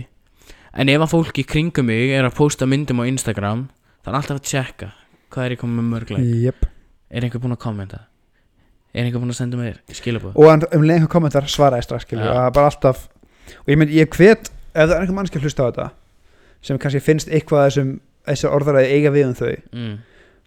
en 0.73 0.89
ef 0.91 1.03
að 1.03 1.11
fólk 1.13 1.39
í 1.41 1.45
kringum 1.47 1.87
mig 1.89 2.13
er 2.15 2.25
að 2.27 2.37
posta 2.37 2.67
myndum 2.69 3.01
á 3.01 3.09
Instagram 3.09 3.67
það 4.03 4.11
er 4.11 4.17
alltaf 4.19 4.39
að 4.39 4.47
tjekka 4.49 4.89
hvað 5.31 5.45
er 5.45 5.55
ég 5.55 5.61
komið 5.61 5.77
með 5.79 5.89
mörgleik 5.95 6.29
Jep. 6.45 6.65
er 7.11 7.25
einhver 7.27 7.43
búinn 7.43 7.55
að 7.57 7.63
kommenta 7.65 7.99
er 8.93 9.05
einhver 9.05 9.23
búinn 9.23 9.33
að 9.33 9.39
senda 9.39 9.59
mér 9.59 9.79
skilabóð 9.95 10.37
og 10.37 10.67
um 10.75 10.85
leiðin 10.85 11.09
kommentar 11.11 11.47
svaraði 11.49 11.87
strax 11.87 12.07
skilur, 12.07 12.27
Já. 12.27 12.33
það 12.35 12.45
er 12.45 12.55
bara 12.57 12.71
alltaf 12.71 13.03
og 13.61 13.71
ég 13.71 13.81
mynd, 13.81 13.93
ég 13.95 14.15
hvet, 14.15 14.51
ef 14.73 14.87
það 14.87 14.95
er 14.95 15.03
einhver 15.03 15.17
mannski 15.17 15.39
að 15.39 15.47
hlusta 15.47 15.65
á 15.65 15.69
þetta 15.69 15.89
sem 16.61 16.79
kannski 16.81 17.03
finnst 17.03 17.31
eitthvað 17.31 17.67
þessum 17.69 17.93
þessar 18.27 18.55
orðaræði 18.57 18.97
eiga 18.97 19.13
við 19.15 19.27
um 19.29 19.37
þau 19.37 19.51
mm. 19.51 19.93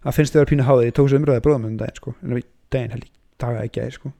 það 0.05 0.17
finnst 0.19 0.35
þau 0.35 0.41
að 0.43 0.51
pína 0.51 0.67
háði, 0.69 0.89
ég 0.89 0.95
tók 0.95 1.09
svo 1.11 1.19
umröðið 1.19 1.43
bróðum 1.45 1.67
um 1.69 1.79
daginn 1.79 1.99
sko, 1.99 2.13
en 2.21 2.37
við 2.37 2.45
daginn 2.73 2.93
held 2.95 3.07
ég 3.07 3.15
daga 3.41 3.65
ekki 3.65 3.83
að 3.83 3.95
sko. 3.95 4.11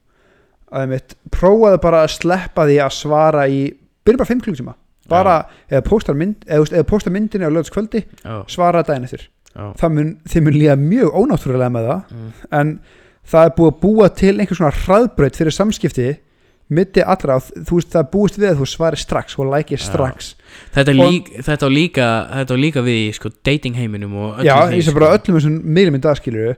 Að 0.75 0.85
ég 0.85 0.91
mitt, 0.91 1.15
prófaði 1.33 1.79
bara 1.85 2.01
að 2.03 2.11
sleppa 2.15 2.65
því 2.67 2.81
að 2.83 2.97
svara 2.97 3.45
í, 3.51 3.61
byrja 4.05 4.21
bara 4.21 4.31
5 4.31 4.43
klukkutíma. 4.45 4.75
Bara, 5.11 5.35
eða 5.69 5.83
postar 5.85 6.17
mynd 6.17 6.47
myndinni 7.13 7.45
á 7.45 7.53
lögðskvöldi 7.53 8.01
já, 8.01 8.35
svara 8.49 8.81
daginn 8.85 9.05
eftir, 9.05 9.27
mun 9.53 10.15
þið 10.25 10.45
mun 10.47 10.57
líða 10.57 10.77
mjög 10.81 11.19
ónáttúrulega 11.21 11.73
með 11.75 11.89
það. 11.91 12.15
Mm. 12.15 12.31
en 12.59 12.71
það 13.25 13.49
er 13.49 13.57
búið 13.57 13.71
að 13.71 13.81
búa 13.81 14.11
til 14.21 14.35
einhvers 14.35 14.61
svona 14.61 14.77
hraðbraut 14.83 15.39
fyrir 15.39 15.55
samskipti 15.55 16.13
mitti 16.73 17.03
allra 17.05 17.37
og 17.37 17.49
þú 17.67 17.77
veist 17.77 17.91
það 17.93 18.07
búist 18.13 18.39
við 18.39 18.47
að 18.49 18.61
þú 18.61 18.67
svari 18.69 18.97
strax 18.97 19.35
og 19.37 19.51
lækir 19.51 19.81
strax. 19.81 20.31
Þetta, 20.73 20.95
lík, 20.97 21.29
þetta, 21.45 21.67
á 21.67 21.69
líka, 21.69 22.07
þetta 22.31 22.57
á 22.57 22.63
líka 22.63 22.83
við 22.85 23.01
í 23.03 23.11
sko, 23.13 23.29
dating 23.45 23.77
heiminum 23.77 24.15
og 24.17 24.39
öllu 24.39 24.47
já, 24.49 24.55
því, 24.63 24.79
ég 24.79 24.87
sé 24.87 24.95
bara 24.95 25.11
öllum 25.13 25.37
þessum 25.37 25.59
miðlum 25.77 25.99
í 25.99 26.03
dag 26.05 26.17
skilur 26.17 26.55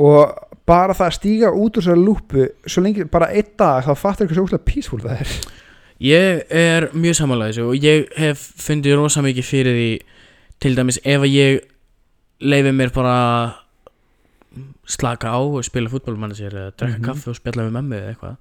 og 0.00 0.38
bara 0.68 0.96
það 0.96 1.10
að 1.10 1.16
stíga 1.18 1.50
út 1.52 1.76
úr 1.76 1.84
þessari 1.84 2.04
lúpu 2.06 2.46
svo 2.64 2.84
lengi, 2.84 3.04
bara 3.12 3.28
einn 3.34 3.50
dag 3.60 3.84
þá 3.84 3.92
fattar 3.98 4.28
ykkur 4.28 4.40
svo 4.40 4.46
úslega 4.48 4.68
peaceful 4.70 5.02
það 5.02 5.20
er. 5.20 5.34
Ég 6.02 6.54
er 6.62 6.88
mjög 6.96 7.18
samanlega 7.20 7.52
þessu 7.52 7.68
og 7.68 7.84
ég 7.84 8.08
hef 8.18 8.46
fundið 8.62 8.96
rosa 8.98 9.22
mikið 9.22 9.46
fyrir 9.46 9.76
því 9.76 9.90
til 10.64 10.72
dæmis 10.78 11.00
ef 11.04 11.26
að 11.26 11.34
ég 11.34 11.60
leifi 12.42 12.72
mér 12.74 12.94
bara 12.94 13.18
slaka 14.86 15.32
á 15.32 15.38
og 15.40 15.64
spila 15.64 15.88
fútbolmannisir 15.92 16.52
eða 16.52 16.72
drekka 16.76 16.98
Mhm. 16.98 17.06
kaffi 17.06 17.30
og 17.30 17.36
spjalla 17.38 17.66
við 17.68 17.76
mömmu 17.78 17.96
eða 18.00 18.10
eitthvað 18.14 18.36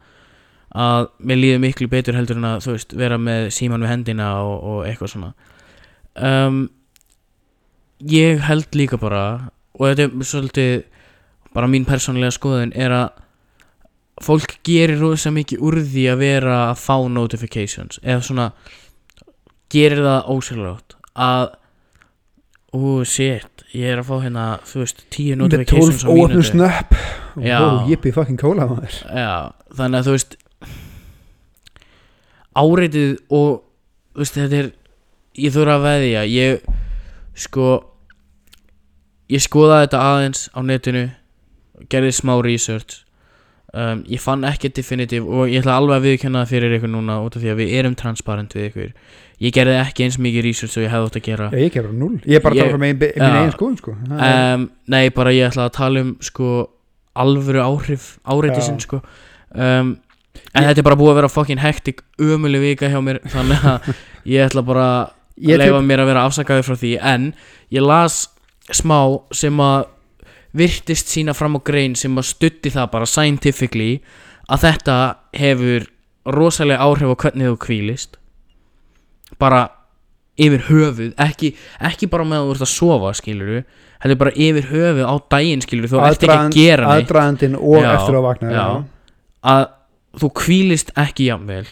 að 0.71 1.07
mér 1.27 1.37
líður 1.41 1.59
miklu 1.65 1.87
betur 1.91 2.15
heldur 2.15 2.37
en 2.39 2.47
að 2.47 2.61
þú 2.65 2.71
veist 2.77 2.93
vera 2.95 3.17
með 3.17 3.49
síman 3.51 3.81
við 3.83 3.89
hendina 3.91 4.27
og, 4.43 4.63
og 4.63 4.85
eitthvað 4.87 5.11
svona 5.11 5.33
um, 6.47 6.69
ég 8.07 8.39
held 8.47 8.71
líka 8.75 8.97
bara 8.99 9.23
og 9.79 9.87
þetta 9.87 10.05
er 10.07 10.29
svolítið 10.31 10.83
bara 11.53 11.67
mín 11.67 11.85
persónlega 11.85 12.31
skoðun 12.35 12.71
er 12.75 12.91
að 12.95 13.09
fólk 14.21 14.57
gerir 14.67 14.99
rosa 15.01 15.31
mikið 15.33 15.59
úr 15.65 15.79
því 15.81 16.03
að 16.13 16.21
vera 16.21 16.57
að 16.71 16.79
fá 16.83 16.95
notifications 17.09 17.99
eða 18.03 18.21
svona 18.23 18.51
gerir 19.71 20.03
það 20.05 20.29
ósérlátt 20.35 20.95
að 21.15 21.49
ú, 22.71 23.01
shit, 23.07 23.65
ég 23.75 23.91
er 23.91 24.01
að 24.01 24.07
fá 24.07 24.15
hérna 24.23 24.45
þú 24.67 24.83
veist, 24.83 25.03
tíu 25.11 25.35
með 25.35 25.43
notifications 25.45 26.03
12 26.03 26.07
á 26.07 26.11
óöfnum 26.11 26.37
mínútu. 26.37 26.49
snöpp. 26.51 26.95
Já. 27.41 27.57
og 27.59 27.89
jippi 27.91 28.13
fucking 28.15 28.39
kóla 28.39 28.67
maður. 28.69 28.97
Já, 29.07 29.51
þannig 29.77 29.99
að 29.99 30.07
þú 30.07 30.15
veist 30.17 30.37
áreitið 32.61 33.11
og 33.31 33.61
þú 34.11 34.23
veist, 34.23 34.39
þetta 34.39 34.59
er 34.61 34.71
ég 35.39 35.55
þurfa 35.55 35.77
að 35.77 35.85
veðja. 35.87 36.25
Ég 36.31 36.65
sko 37.39 37.69
ég 39.31 39.43
skoðaði 39.43 39.87
þetta 39.87 40.03
aðeins 40.07 40.43
á 40.51 40.59
netinu 40.67 41.05
gerði 41.91 42.11
smá 42.15 42.35
research. 42.43 43.01
Um, 43.71 44.01
ég 44.11 44.19
fann 44.19 44.43
ekki 44.43 44.67
definitive 44.75 45.23
og 45.31 45.47
ég 45.47 45.63
ætla 45.63 45.77
alveg 45.79 46.01
að 46.01 46.07
viðkjanna 46.09 46.41
það 46.43 46.49
fyrir 46.51 46.73
ykkur 46.75 46.91
núna 46.91 47.21
út 47.23 47.37
af 47.37 47.43
því 47.43 47.53
að 47.53 47.61
við 47.61 47.75
erum 47.79 47.93
transparent 47.95 48.55
við 48.57 48.65
ykkur 48.67 48.89
ég 49.41 49.53
gerði 49.55 49.77
ekki 49.81 50.05
eins 50.05 50.17
mikið 50.21 50.45
research 50.45 50.77
og 50.77 50.83
ég 50.85 50.91
hefði 50.93 51.09
átt 51.09 51.17
að 51.19 51.25
gera. 51.27 51.47
Ég 51.57 51.73
gerði 51.73 51.97
null, 51.97 52.19
ég 52.25 52.37
er 52.37 52.43
bara 52.45 52.55
að 52.55 52.59
Ég- 52.59 52.69
tala 52.69 52.77
Já. 52.77 52.83
minn 52.83 53.01
eigin 53.01 53.55
skoðun 53.55 53.77
sko. 53.81 53.95
Um, 54.11 54.69
Nei, 54.87 55.09
bara 55.09 55.33
ég 55.33 55.49
ætla 55.49 55.65
að 55.69 55.73
tala 55.79 56.03
um 56.05 56.11
sko 56.21 56.51
alvöru 57.15 57.61
áhrif 57.65 58.17
áreitisinn 58.25 58.77
Já. 58.79 58.85
sko. 58.85 59.01
Um, 59.55 59.97
en 60.55 60.63
þetta 60.63 60.77
er 60.79 60.87
bara 60.87 60.95
búið 60.99 61.11
að 61.15 61.17
vera 61.21 61.29
fucking 61.33 61.59
hektik 61.59 62.03
ömuleg 62.19 62.61
vika 62.61 62.87
hjá 62.91 62.99
mér 63.03 63.19
þannig 63.27 63.65
að 63.65 63.89
ég 64.35 64.45
ætla 64.49 64.63
bara 64.65 64.87
Ég 65.41 65.55
að 65.57 65.63
leifa 65.65 65.81
mér 65.81 66.03
að 66.03 66.09
vera 66.11 66.25
afsakaði 66.27 66.63
frá 66.67 66.75
því. 66.77 66.91
En 67.01 67.33
ég 67.73 67.81
las 67.81 68.27
smá 68.71 68.99
sem 69.33 69.57
að 69.57 69.87
virtist 70.53 71.07
sína 71.09 71.33
fram 71.33 71.55
á 71.57 71.59
grein 71.65 71.95
sem 71.95 72.13
að 72.19 72.27
stutti 72.29 72.69
það 72.69 72.91
bara 72.91 73.07
scientifically 73.09 74.01
að 74.51 74.65
þetta 74.67 74.97
hefur 75.39 75.87
rosalega 76.27 76.83
áhrif 76.85 77.09
á 77.09 77.21
hvernig 77.23 77.47
þú 77.49 77.57
kvílist 77.65 78.17
bara 79.41 79.61
yfir 80.41 80.63
höfuð 80.69 81.11
ekki, 81.21 81.51
ekki 81.89 82.07
bara 82.09 82.23
með 82.25 82.39
að 82.39 82.47
þú 82.47 82.53
ert 82.55 82.65
að 82.67 82.71
sofa 82.71 83.11
skilur 83.19 83.51
heldur 84.01 84.19
bara 84.23 84.31
yfir 84.47 84.69
höfuð 84.71 85.03
á 85.05 85.15
daginn 85.35 85.61
skilur 85.65 85.91
þú 85.91 85.99
ert 86.05 86.23
ekki 86.23 86.31
að 86.37 86.55
gera 86.55 86.87
neitt 86.87 87.03
aðdraðandinn 87.03 87.57
og 87.59 87.81
Já, 87.83 87.89
eftir 87.97 88.17
að 88.21 88.25
vakna 88.29 88.53
já. 88.55 88.65
að 89.51 89.65
þú 90.21 90.29
kvílist 90.41 90.93
ekki 91.03 91.27
jafnvel 91.29 91.67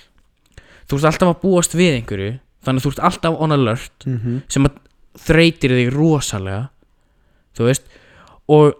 þú 0.89 0.99
ert 0.99 1.09
alltaf 1.13 1.31
að 1.33 1.41
búast 1.45 1.73
við 1.77 1.95
einhverju 1.99 2.29
þannig 2.67 2.83
þú 2.85 2.91
ert 2.93 3.01
alltaf 3.09 3.39
on 3.45 3.55
alert 3.55 4.05
Mhm. 4.05 4.37
sem 4.51 4.65
að 4.67 4.77
þreytir 5.25 5.73
þig 5.79 5.89
rosalega 5.95 6.69
þú 7.57 7.65
veist 7.71 7.83
og 8.49 8.73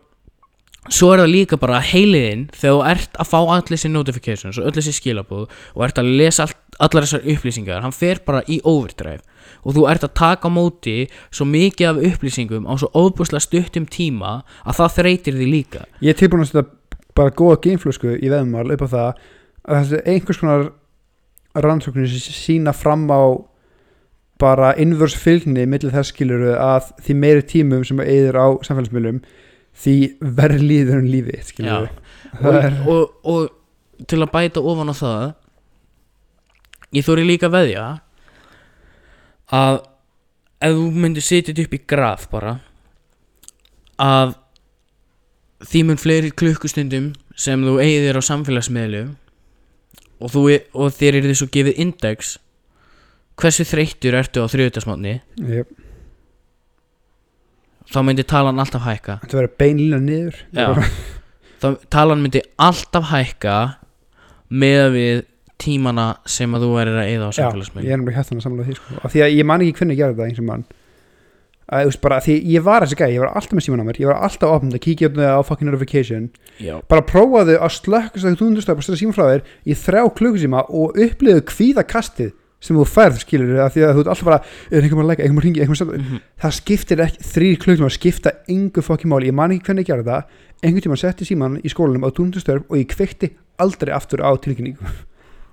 svo 0.90 1.12
er 1.14 1.20
það 1.24 1.32
líka 1.34 1.58
bara 1.60 1.80
heiliðinn 1.84 2.48
þegar 2.56 2.76
þú 2.76 2.86
ert 2.92 3.18
að 3.20 3.28
fá 3.30 3.40
allir 3.44 3.74
þessi 3.76 3.92
notifications 3.92 4.58
og 4.60 4.66
öll 4.70 4.76
þessi 4.78 4.94
skilabóð 4.96 5.48
og 5.76 5.84
ert 5.86 6.00
að 6.02 6.12
lesa 6.18 6.46
all, 6.48 6.54
allar 6.80 7.06
þessar 7.06 7.28
upplýsingar. 7.34 7.84
Hann 7.84 7.96
fer 7.96 8.22
bara 8.26 8.44
í 8.48 8.60
overdrive 8.64 9.24
og 9.64 9.76
þú 9.76 9.86
ert 9.92 10.06
að 10.06 10.16
taka 10.20 10.52
móti 10.54 10.98
svo 11.30 11.48
mikið 11.50 11.90
af 11.90 12.02
upplýsingum 12.10 12.68
á 12.70 12.74
svo 12.80 12.90
óbúslega 12.96 13.44
stuttum 13.44 13.88
tíma 13.90 14.40
að 14.64 14.80
það 14.80 14.96
þreytir 14.98 15.40
þig 15.40 15.52
líka. 15.54 15.86
Ég 16.00 16.14
er 16.14 16.20
tilbúin 16.20 16.46
að 16.46 16.52
setja 16.52 16.68
bara 17.18 17.36
góða 17.36 17.60
gameflösku 17.66 18.16
í 18.16 18.32
veðumál 18.32 18.70
upp 18.74 18.86
á 18.86 18.90
það 18.94 19.10
að 19.70 19.80
þessi 19.80 20.02
einhvers 20.14 20.42
konar 20.42 20.68
rannsóknir 21.60 22.12
sem 22.14 22.36
sína 22.36 22.74
fram 22.76 23.08
á 23.12 23.22
bara 24.40 24.72
innvörs 24.80 25.18
fylgni 25.20 25.66
millir 25.68 25.92
þess 25.94 26.14
skiluru 26.14 26.54
að 26.56 26.94
því 27.04 27.16
meiri 27.20 27.46
tímum 27.50 27.84
sem 27.88 28.00
að 28.00 28.12
eyður 28.14 28.40
á 28.40 28.48
samfélagsmiðlum 28.68 29.22
því 29.80 29.96
verður 30.40 30.66
líður 30.72 31.02
en 31.02 31.10
lífi 31.12 31.42
skiluru 31.50 31.90
það 32.40 32.48
og, 32.48 32.60
er 32.62 32.78
og, 32.86 33.04
og 33.34 34.08
til 34.08 34.22
að 34.24 34.32
bæta 34.32 34.64
ofan 34.64 34.94
á 34.94 34.96
það 34.96 35.26
ég 36.96 37.06
þóri 37.06 37.26
líka 37.28 37.50
að 37.50 37.56
veðja 37.58 37.86
að 39.54 39.80
ef 40.60 40.76
þú 40.76 40.90
myndir 41.04 41.26
setja 41.26 41.54
þetta 41.54 41.66
upp 41.68 41.78
í 41.78 41.82
graf 41.94 42.28
bara 42.32 42.54
að 44.00 44.36
því 45.70 45.82
mun 45.88 46.00
fleiri 46.00 46.32
klukkustundum 46.32 47.12
sem 47.40 47.64
þú 47.66 47.80
eigðir 47.84 48.20
á 48.20 48.22
samfélagsmiðlu 48.24 49.04
og, 50.20 50.32
þú, 50.32 50.46
og 50.76 50.94
þér 50.96 51.20
er 51.22 51.34
svo 51.36 51.50
gefið 51.52 51.82
index 51.84 52.38
hversu 53.40 53.66
þreyttur 53.68 54.18
ertu 54.20 54.44
á 54.44 54.52
þriðutasmátni 54.52 55.20
Jep. 55.48 55.72
þá 57.92 58.00
myndi 58.06 58.26
talan 58.28 58.60
alltaf 58.60 58.84
hækka 58.88 59.20
þetta 59.24 59.40
verður 59.40 59.56
beinlína 59.62 60.00
niður 60.04 60.42
Já. 60.56 60.68
þá 61.64 61.68
talan 61.92 62.24
myndi 62.24 62.44
alltaf 62.60 63.12
hækka 63.14 63.58
með 64.50 64.86
við 64.96 65.24
tímana 65.60 66.10
sem 66.30 66.54
að 66.56 66.66
þú 66.66 66.70
verður 66.76 67.00
að 67.02 67.10
eyða 67.10 67.30
á 67.30 67.32
Já, 67.32 67.32
ég 67.32 67.40
samfélagsmiðlum 67.40 67.90
er 67.90 68.00
náttúrulega 68.00 68.20
hérna 68.20 68.46
samanlega 68.46 68.70
því 68.70 68.78
sko. 68.80 69.00
af 69.04 69.14
því 69.14 69.24
að 69.26 69.34
ég 69.36 69.50
man 69.50 69.64
ekki 69.66 69.80
hvernig 69.80 69.98
ég 69.98 70.02
gerði 70.04 70.18
þetta 70.18 70.30
eins 70.30 70.42
og 70.42 70.48
mann. 70.50 70.66
Að, 71.70 71.84
þú 71.84 71.90
veist, 71.92 72.02
bara, 72.02 72.20
því 72.26 72.36
ég 72.50 72.66
var 72.66 72.86
þessi 72.86 72.98
gæði, 72.98 73.14
ég 73.14 73.22
var 73.22 73.34
alltaf 73.38 73.54
með 73.54 73.66
síman 73.68 73.84
á 73.84 73.86
mér 73.86 74.00
ég 74.02 74.10
var 74.10 74.22
alltaf 74.26 74.54
opnum 74.56 74.74
að 74.74 74.84
kíkja 74.88 75.10
upp 75.12 75.20
á 75.22 75.42
fucking 75.46 75.70
notification. 75.70 76.30
Já, 76.58 76.76
bara 76.90 77.06
prófaðu 77.06 77.60
að 77.60 77.76
slökka 77.76 78.16
þess 78.16 78.26
að 78.26 78.40
þú 78.40 78.48
undurstað 78.48 78.80
bara 78.80 78.88
stöða 78.88 79.02
síman 79.04 79.18
frá 79.20 79.26
þér 79.28 79.44
í 79.70 79.78
þrjá 79.84 80.02
klukkusíma 80.18 80.64
og 80.80 80.98
uppliðu 81.06 81.44
kvíðakastið 81.52 82.32
sem 82.60 82.76
þú 82.76 82.86
færð 82.90 83.22
skilur 83.22 83.62
að 83.64 83.76
því 83.76 83.84
að 83.86 83.94
þú 83.94 84.02
ert 84.02 84.10
alltaf 84.12 84.28
bara 84.28 84.40
er 84.68 84.84
einhver 84.84 84.98
maður 84.98 85.06
að 85.06 85.12
leika, 85.14 85.24
einhver 85.24 85.38
maður 85.38 85.46
ringi, 85.48 85.62
einhver 85.64 85.80
maður 85.80 86.02
mhm, 86.02 86.24
það 86.44 86.56
skiptir 86.58 87.04
ekki, 87.06 87.28
þrýr 87.30 87.62
klukkusíma 87.64 87.92
skipta 87.96 88.34
engu 88.52 88.84
fokkin 88.84 89.14
máli, 89.14 89.30
ég 89.30 89.38
man 89.38 89.54
ekki 89.56 89.70
hvernig 89.70 89.86
ég 89.86 89.92
gerði 89.94 90.10
þetta 90.10 90.48
einhvern 90.60 90.86
tíma 90.90 91.00
setti 91.00 91.28
síman 91.30 91.56
í 91.64 91.72
skólanum 91.72 92.04
á 92.04 92.10
dundustörf 92.12 92.66
og 92.68 92.82
ég 92.82 92.90
kveikti 92.92 93.32
aldrei 93.64 93.94
aftur 93.96 94.26
á 94.28 94.32
tilkynningu 94.36 94.92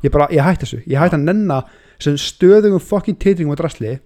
ég 0.07 0.15
bara, 0.15 0.29
ég 0.35 0.45
hætti 0.47 0.65
þessu. 0.67 0.81
Ég 0.87 1.01
hætti 1.01 1.19
að 1.19 1.27
nenna 1.27 1.61
sem 2.03 2.17
stöðugum 2.21 2.83
fokkin 2.83 3.19
titringum 3.19 3.55
og 3.57 3.61
drasli. 3.61 3.99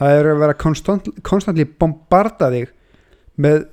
Það 0.00 0.16
er 0.16 0.30
að 0.30 0.40
vera 0.44 0.56
konstant, 0.56 1.10
konstantli 1.26 1.66
bombarda 1.66 2.48
þig 2.52 2.70
með 3.40 3.66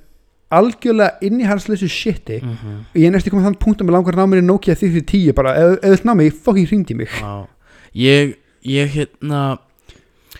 algjörlega 0.54 1.18
innihalsleysu 1.24 1.88
shiti. 1.92 2.40
Mhm, 2.42 2.76
og 2.88 2.96
ég 2.96 3.06
er 3.08 3.12
næstu 3.12 3.32
komið 3.32 3.48
þann 3.48 3.60
punkt 3.60 3.80
að 3.80 3.88
mér 3.88 3.96
langar 3.98 4.16
að 4.16 4.20
ná 4.22 4.30
mér 4.32 4.42
í 4.42 4.46
Nokia 4.48 4.74
3310 4.74 5.32
bara, 5.36 5.54
ef 5.82 6.00
þú 6.00 6.08
ná 6.08 6.14
mig, 6.16 6.32
fokkin 6.32 6.68
hringdi 6.68 6.96
mig. 6.96 7.08
Já. 7.08 7.46
Ég, 7.94 8.36
ég 8.64 8.88
hérna 8.94 9.58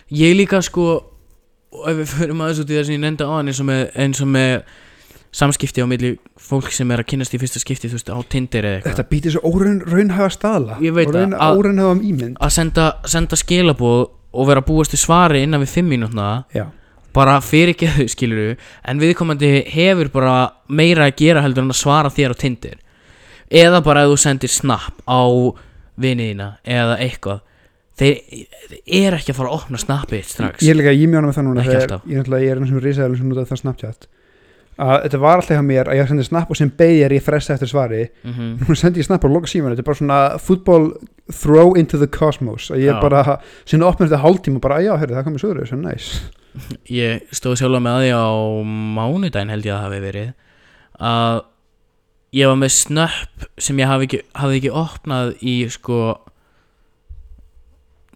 ég 0.09 0.35
líka 0.37 0.61
sko 0.61 1.03
og 1.69 1.89
ef 1.89 1.97
við 1.99 2.13
förum 2.15 2.41
aðeins 2.41 2.61
út 2.63 2.71
í 2.71 2.77
það 2.77 2.85
sem 2.87 2.95
ég 2.97 3.03
nefndi 3.03 3.27
á 3.29 3.33
eins 3.37 3.59
og 3.61 3.67
með, 3.69 3.83
eins 3.95 4.21
og 4.23 4.29
með 4.33 4.63
samskipti 5.31 5.83
á 5.85 5.87
milli 5.89 6.15
fólk 6.41 6.71
sem 6.73 6.89
er 6.91 7.03
að 7.03 7.09
kynnast 7.11 7.35
í 7.37 7.39
fyrsta 7.41 7.61
skipti 7.61 7.89
þú 7.89 7.99
veist 7.99 8.09
á 8.09 8.17
Tinder 8.33 8.65
eða 8.65 8.79
eitthvað. 8.79 8.95
Þetta 8.95 9.09
býtir 9.11 9.35
svo 9.35 9.51
óraun, 9.51 9.79
raunhafa 9.85 10.29
staðla. 10.33 10.77
Ég 10.81 10.95
veit 10.95 11.11
það, 11.13 11.35
að- 11.37 11.59
óraunhafa 11.61 11.95
ímynd. 12.01 12.37
að 12.39 12.49
senda, 12.55 12.85
senda 13.05 13.35
skilabóð 13.37 14.09
og 14.33 14.47
vera 14.47 14.61
að 14.61 14.69
búast 14.69 14.89
til 14.93 14.99
svari 14.99 15.43
innan 15.43 15.61
við 15.61 15.73
fimm 15.75 15.89
mínútna 15.89 16.45
já, 16.53 16.65
bara 17.13 17.39
fyrir 17.41 17.73
ekki 17.75 17.87
þau 17.93 18.07
skiluru 18.09 18.55
en 18.85 18.99
viðkomandi 18.99 19.65
hefur 19.69 20.09
bara 20.09 20.51
meira 20.67 21.09
að 21.09 21.15
gera 21.17 21.41
heldur 21.41 21.63
en 21.63 21.73
að 21.73 21.81
svara 21.81 22.09
þér 22.09 22.33
á 22.33 22.35
Tinder. 22.37 22.77
Eða 23.49 23.83
bara 23.83 24.03
ef 24.05 24.09
þú 24.13 24.17
sendir 24.17 24.49
snap 24.49 24.93
á 25.05 25.21
viniðina 25.99 26.57
eða 26.65 26.97
eitthvað. 27.01 27.41
Þeir, 27.99 28.45
er 28.87 29.13
ekki 29.17 29.33
að 29.33 29.35
fara 29.35 29.49
að 29.49 29.55
opna 29.57 29.77
snappið 29.77 30.23
strax. 30.23 30.63
Ég 30.63 30.71
er 30.71 30.77
líka, 30.79 30.93
ég 30.95 31.09
mjóna 31.09 31.27
með 31.27 31.35
það 31.35 31.45
núna 31.49 31.65
ég 31.65 31.73
er 31.73 31.89
náttúrulega, 31.89 32.43
ég 32.45 32.51
er 32.53 32.61
og 32.63 32.83
risaðalum 32.85 33.17
sem 33.17 33.27
notaði 33.27 33.49
það 33.49 33.59
Snapchat 33.59 34.07
að 34.79 34.95
þetta 35.05 35.19
var 35.19 35.35
alltaf 35.41 35.57
hjá 35.57 35.63
mér 35.65 35.89
að 35.91 35.97
ég 35.99 36.07
sendi 36.07 36.23
snap 36.27 36.49
og 36.53 36.55
sem 36.59 36.69
beði 36.79 37.01
er 37.05 37.15
ég 37.17 37.23
fresta 37.25 37.53
eftir 37.57 37.67
svari 37.71 38.01
Mhm. 38.23 38.51
nú 38.67 38.75
sendi 38.79 39.01
ég 39.01 39.05
snap 39.09 39.23
og 39.27 39.31
loka 39.35 39.47
síman 39.51 39.73
þetta 39.75 39.83
er 39.83 39.89
bara 39.89 39.99
svona 40.01 40.19
football 40.39 40.93
throw 41.31 41.73
into 41.77 41.97
the 41.97 42.07
cosmos 42.07 42.69
að 42.71 42.79
ég 42.85 42.93
Já. 42.95 43.01
bara, 43.01 43.39
sinna 43.65 43.85
opnir 43.91 44.07
þetta 44.09 44.21
hálftíma 44.23 44.55
og 44.55 44.61
bara, 44.61 44.79
já, 44.81 44.95
herri, 44.97 45.13
það 45.13 45.25
komið 45.27 45.39
svo 45.43 45.53
þessu, 45.59 45.79
næs 45.83 46.09
ég 47.03 47.21
stóð 47.31 47.59
sjálfa 47.59 47.79
með 47.83 47.99
því 48.05 48.11
á 48.15 48.27
mánudaginn 48.97 49.49
held 49.53 49.65
ég 49.65 49.73
að 49.73 49.79
það 49.79 49.87
hafi 49.89 50.01
verið 50.07 50.33
að 50.99 51.43
ég 52.39 52.47
var 52.49 52.57
með 52.61 52.73
snöpp 52.77 53.45
sem 53.57 53.77
ég 53.81 53.87
hafi 53.89 54.05
ekki, 54.09 54.21
hafði 54.37 54.57
ekki 54.61 54.71
opnað 54.83 55.35
í 55.43 55.53
sko 55.73 55.99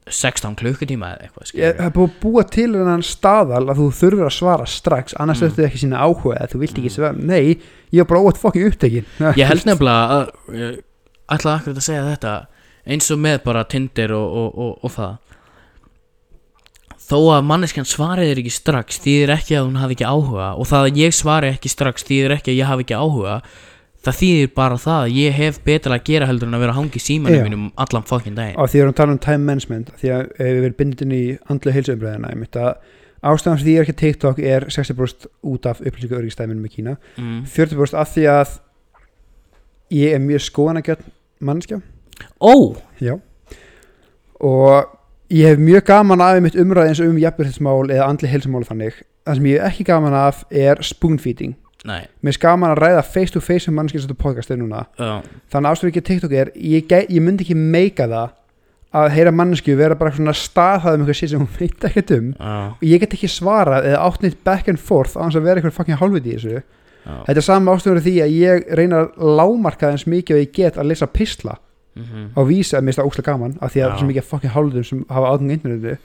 16 0.09 0.55
klukkutíma 0.59 1.09
eða 1.13 1.27
eitthvað 1.27 1.43
ég 1.43 1.49
skilurðu. 1.53 1.83
hef 1.83 1.93
búið 1.93 2.09
að 2.09 2.19
búa 2.23 2.43
til 2.51 2.67
þennan 2.73 3.03
staðal 3.07 3.63
að 3.71 3.77
þú 3.79 3.87
þurfur 3.99 4.25
að 4.27 4.33
svara 4.37 4.65
strax 4.67 5.13
annars 5.19 5.41
Mm. 5.41 5.49
þetta 5.53 5.67
ekki 5.69 5.81
sína 5.83 6.01
áhuga 6.03 6.35
eða 6.39 6.49
þú 6.53 6.59
vilt 6.63 6.77
ekki 6.77 6.89
Mm. 6.91 6.95
svara, 6.97 7.13
nei, 7.17 7.59
ég 7.93 8.03
var 8.03 8.09
bara 8.11 8.21
óvægt 8.23 8.41
fokkin 8.41 8.67
upptekin 8.67 9.05
Ég 9.39 9.47
held 9.47 9.63
nefnilega 9.65 10.03
að 10.09 10.31
ég 10.59 10.81
ætlaði 11.31 11.55
akkurat 11.59 11.77
að 11.77 11.87
segja 11.87 12.07
þetta 12.11 12.33
eins 12.85 13.11
og 13.11 13.19
með 13.23 13.43
bara 13.43 13.63
Tinder 13.63 14.11
og, 14.11 14.27
og, 14.41 14.57
og, 14.59 14.79
og 14.83 14.91
það 14.91 15.17
þó 17.03 17.17
að 17.35 17.43
manneskjan 17.47 17.87
svarið 17.87 18.29
er 18.31 18.39
ekki 18.41 18.51
strax 18.53 18.99
þýðir 19.03 19.31
ekki 19.35 19.55
að 19.59 19.65
hún 19.67 19.79
hafi 19.81 19.95
ekki 19.97 20.07
áhuga 20.07 20.49
og 20.59 20.67
það 20.69 20.85
að 20.87 20.99
ég 21.03 21.15
svari 21.15 21.49
ekki 21.51 21.71
strax 21.71 22.05
þýðir 22.07 22.35
ekki 22.37 22.53
að 22.53 22.59
ég 22.61 22.69
hafi 22.69 22.85
ekki 22.85 22.95
áhuga 22.99 23.35
það 24.03 24.17
þýðir 24.19 24.49
bara 24.57 24.79
það 24.83 25.05
að 25.05 25.19
ég 25.19 25.37
hef 25.37 25.61
betra 25.63 25.97
að 25.97 26.09
gera 26.09 26.27
heldur 26.27 26.49
en 26.49 26.57
að 26.57 26.65
vera 26.65 26.73
að 26.75 26.79
hangi 26.81 27.01
símanum 27.03 27.45
mínum 27.47 27.69
allan 27.79 28.07
fucking 28.09 28.35
daginn. 28.35 28.57
Og 28.59 28.67
því 28.69 28.79
við 28.79 28.83
erum 28.83 28.95
að 28.95 28.99
tala 28.99 29.15
um 29.15 29.21
time 29.23 29.47
management 29.47 29.93
því 30.01 30.11
að 30.17 30.25
við 30.41 30.59
erum 30.59 30.77
bindin 30.81 31.15
í 31.15 31.23
andlega 31.53 31.79
að 32.63 32.75
ástæðan 33.23 33.59
fyrir 33.61 33.63
því 33.63 33.73
ég 33.73 33.79
er 33.79 33.85
ekki 33.85 33.95
á 33.95 34.01
TikTok 34.03 34.39
er 34.43 34.65
60% 34.67 35.27
út 35.47 35.67
af 35.69 35.79
upplýsingu 35.79 36.17
örygstæminum 36.17 36.65
í 36.67 36.71
Kína. 36.73 36.97
Mm. 37.15 37.45
40% 37.47 37.99
af 38.01 38.11
því 38.11 38.25
að 38.33 38.57
ég 39.95 40.15
er 40.17 40.23
mjög 40.23 40.43
skoðanagjörn 40.49 41.13
mannskja 41.39 41.79
Ó, 42.43 42.75
já. 42.99 43.15
Og 44.43 44.85
ég 45.31 45.47
hef 45.47 45.59
mjög 45.59 45.85
gaman 45.87 46.21
af 46.21 46.41
mitt 46.43 46.59
umræði 46.59 46.91
eins 46.91 47.01
og 47.01 47.09
um 47.13 47.19
jafnbjörnsmál 47.21 47.89
eða 47.89 48.09
andlega 48.09 48.35
heilsumál 48.35 48.67
þannig. 48.67 48.99
Það 49.23 49.39
sem 49.39 49.49
ég 49.49 49.61
hef 49.63 49.71
ekki 49.71 49.87
gaman 49.87 50.17
af 50.19 50.43
er 50.51 50.83
spoon 50.83 51.19
feeding 51.19 51.55
nei. 51.87 52.05
Mér 52.23 52.35
er 52.35 52.39
gaman 52.43 52.73
að 52.73 52.81
ræða 52.83 53.03
face 53.07 53.33
to 53.33 53.41
face 53.43 53.67
sem 53.67 53.81
þetta 53.87 54.15
podcast 54.19 54.53
er 54.53 54.61
núna. 54.61 54.85
Uh, 54.99 55.19
þannig 55.51 55.69
að 55.69 55.75
ástæður 55.75 55.91
ekki 55.91 56.05
TikTok 56.09 56.37
er 56.37 56.53
ég, 56.55 56.87
gæ- 56.87 57.09
ég 57.09 57.21
myndi 57.23 57.45
ekki 57.45 57.57
meika 57.59 58.07
það 58.11 58.39
að 58.93 59.09
heyra 59.15 59.33
mannsku 59.33 59.75
vera 59.75 59.97
bara 59.97 60.13
svona 60.13 60.35
staðhæð 60.37 60.95
um 60.95 61.03
eitthvað 61.03 61.17
sér 61.17 61.31
sem 61.31 61.41
hún 61.41 61.49
veit 61.57 61.87
ekkert 61.89 62.13
um. 62.13 62.31
Uh, 62.37 62.71
og 62.77 62.87
ég 62.87 63.01
get 63.01 63.17
ekki 63.17 63.31
svarað 63.31 63.89
eða 63.89 64.05
átt 64.05 64.23
neitt 64.23 64.39
back 64.45 64.69
and 64.69 64.79
forth 64.79 65.17
á 65.17 65.25
hans 65.25 65.35
að 65.35 65.47
vera 65.47 65.59
eitthvað 65.59 65.77
fucking 65.79 65.99
hálfviti 65.99 66.33
í 66.33 66.37
þessu. 66.37 66.63
Uh, 67.03 67.23
þetta 67.27 67.39
er 67.41 67.47
saman 67.47 67.73
ástæður 67.73 68.03
því 68.05 68.15
að 68.23 68.35
ég 68.37 68.73
reyna 68.79 69.03
að 69.03 69.29
lámarka 69.41 69.89
eins 69.91 70.05
mikið 70.05 70.37
og 70.37 70.43
ég 70.43 70.53
get 70.55 70.77
að 70.77 70.91
lesa 70.93 71.09
pisla 71.09 71.57
mm 71.95 72.03
-hmm. 72.03 72.25
á 72.37 72.41
vísa 72.47 72.77
að 72.77 72.81
mér 72.81 72.93
finnst 72.93 72.99
það 72.99 73.09
óslega 73.09 73.31
gaman 73.31 73.57
af 73.61 73.71
því 73.73 73.79
að 73.81 73.89
Já. 73.89 73.97
svo 73.97 74.07
mikið 74.07 74.23
fucking 74.23 74.53
hálfvitum 74.53 74.83
sem 74.83 75.05
hafa 75.09 75.27
aðgang 75.27 75.49
að 75.49 75.53
internetu 75.53 75.97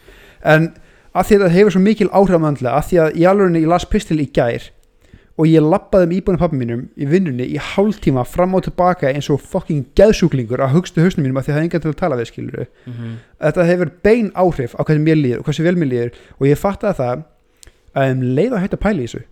en 0.44 0.72
að 1.14 1.26
því 1.26 1.34
að 1.34 1.42
það 1.42 1.56
hefur 1.56 1.70
svo 1.70 1.80
mikil 1.80 2.08
áhrifamöndlega 2.12 2.74
að 2.76 2.86
því 2.88 2.98
að 3.02 3.16
í 3.16 3.24
alveg 3.24 3.56
ég 3.62 3.68
las 3.68 3.84
pistil 3.84 4.20
í 4.20 4.28
gær 4.32 4.62
og 5.38 5.46
ég 5.46 5.62
lappaði 5.62 6.08
um 6.08 6.12
íbúinu 6.16 6.40
pappa 6.40 6.58
mínum 6.58 6.84
í 6.98 7.06
vinnunni 7.06 7.46
í 7.54 7.60
hálftíma 7.62 8.24
fram 8.26 8.56
og 8.58 8.64
tilbaka 8.66 9.12
eins 9.12 9.30
og 9.30 9.40
fucking 9.40 9.86
geðsjúklingur 9.98 10.62
að 10.64 10.74
hugstu 10.74 11.04
hausnum 11.04 11.26
mínum 11.26 11.38
að 11.38 11.48
því 11.48 11.52
að 11.52 11.56
það 11.56 11.62
er 11.62 11.68
engan 11.68 11.84
til 11.84 11.92
að 11.92 11.98
tala 12.02 12.18
við 12.18 12.30
skilur 12.32 12.60
mhm, 12.66 13.16
þetta 13.46 13.66
hefur 13.70 13.92
bein 14.08 14.30
áhrif 14.34 14.74
á 14.74 14.82
hvernig 14.82 15.06
mér 15.06 15.20
líður 15.22 15.42
og 15.42 15.48
hversu 15.48 15.66
vel 15.66 15.76
mér 15.78 15.92
líður 15.92 16.22
og 16.38 16.46
ég 16.50 16.62
fattaði 16.62 17.00
það 17.02 17.26
að 17.94 18.14
um 18.14 18.24
leið 18.38 18.56
að 18.56 18.64
hætta 18.64 18.80
að 18.80 18.84
pæla 18.86 19.04
í 19.04 19.08
þessu 19.08 19.24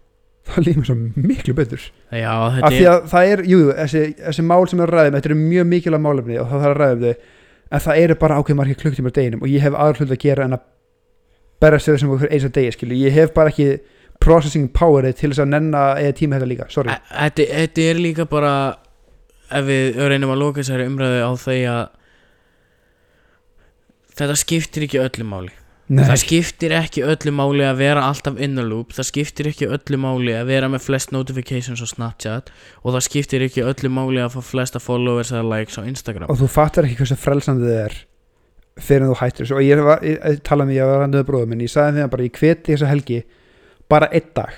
þá 0.46 0.58
líður 0.62 0.78
mér 0.78 0.86
svo 0.86 0.96
miklu 1.26 1.54
betur. 1.58 1.88
Já, 2.14 2.30
af 2.30 2.70
því 2.70 2.82
er 2.84 2.92
að 2.92 3.08
það 3.10 3.30
er, 3.32 3.42
jú, 3.50 3.58
þessi, 3.80 4.02
þessi 4.20 4.44
mál 4.46 4.68
sem 4.70 4.82
er 4.82 4.92
að 4.92 4.94
ræðum, 4.94 5.16
þetta 5.16 5.30
eru 5.30 5.38
mjög 5.40 5.66
mikilvæg 5.72 6.04
málefni 6.04 6.38
og 6.38 6.46
það 6.52 6.62
þarf 6.62 6.76
að 6.76 6.82
ræðum 6.82 7.02
þau 7.02 7.32
en 7.66 7.82
það 7.82 8.00
eru 8.04 8.16
bara 8.20 8.38
ákveð 8.38 8.58
margir 8.60 8.78
klukktímar 8.78 9.14
deginum 9.16 9.42
og 9.42 9.50
ég 9.50 9.64
hef 9.64 9.74
aðra 9.74 10.04
hlut 10.04 10.14
að 10.14 10.22
gera 10.22 10.46
en 10.46 10.56
að 10.56 10.66
berra 11.62 11.80
sér 11.82 11.96
þessum 11.96 12.12
okkur 12.14 12.30
eins 12.30 12.46
að 12.46 12.54
degi 12.60 12.74
skilu, 12.76 12.98
ég 13.00 13.16
hef 13.16 13.32
bara 13.34 13.50
ekki 13.50 13.68
processing 14.22 14.70
powerið 14.74 15.20
til 15.20 15.30
þess 15.32 15.44
að 15.44 15.52
nenna 15.52 15.84
eða 16.00 16.16
tíma 16.20 16.38
þetta 16.38 16.50
líka, 16.52 16.70
sorry. 16.72 16.96
Þetta 17.10 17.46
þetta 17.52 17.86
er 17.90 18.00
líka 18.02 18.26
bara 18.30 18.54
ef 19.54 19.68
við 19.68 20.00
reynum 20.10 20.34
að 20.34 20.42
loka 20.42 20.62
þessari 20.62 20.88
umræðu 20.90 21.22
á 21.22 21.30
því 21.38 21.60
að 21.70 21.84
þetta 24.16 24.40
skiptir 24.42 24.86
ekki 24.88 25.02
öllu 25.02 25.28
máli. 25.28 25.54
Nei, 25.86 26.02
það 26.02 26.18
skiptir 26.24 26.72
ekki 26.74 27.04
öllu 27.06 27.30
máli 27.30 27.62
að 27.62 27.76
vera 27.78 28.08
alltaf 28.08 28.40
in 28.42 28.56
the 28.58 28.64
loop 28.66 28.90
það 28.96 29.06
skiptir 29.06 29.46
ekki 29.52 29.68
öllu 29.70 30.00
máli 30.02 30.32
að 30.34 30.48
vera 30.48 30.70
með 30.72 30.82
flest 30.82 31.12
notifications 31.14 31.78
á 31.78 31.86
Snapchat 31.86 32.50
og 32.82 32.96
það 32.96 33.04
skiptir 33.06 33.44
ekki 33.46 33.62
öllu 33.62 33.92
máli 33.94 34.18
að 34.24 34.34
fá 34.34 34.40
flesta 34.48 34.82
followers 34.82 35.30
eða 35.30 35.46
likes 35.52 35.78
á 35.78 35.86
Instagram. 35.86 36.26
Og 36.32 36.40
þú 36.42 36.50
fattar 36.50 36.88
ekki 36.88 37.04
hversu 37.04 37.18
frelsandi 37.22 37.68
þið 37.68 37.78
er 37.84 37.98
fyrir 38.82 39.06
en 39.06 39.12
þú 39.12 39.18
hættir 39.20 39.46
þessu. 39.46 39.56
Og 39.60 39.62
ég, 39.62 39.84
var, 39.86 40.02
ég, 40.02 40.18
ég 40.18 40.42
talaði 40.48 40.72
með 40.72 40.80
ég 40.80 40.90
var 40.90 41.00
randuð 41.04 41.26
bróðum 41.30 41.54
minn, 41.54 41.62
ég 41.64 41.72
sagði 41.72 42.02
þeim 42.02 42.12
bara 42.16 42.26
ég 42.26 42.40
hveti 42.42 42.74
þessa 42.74 42.90
helgi 42.90 43.20
bara 43.92 44.10
einn 44.12 44.30
dag. 44.36 44.52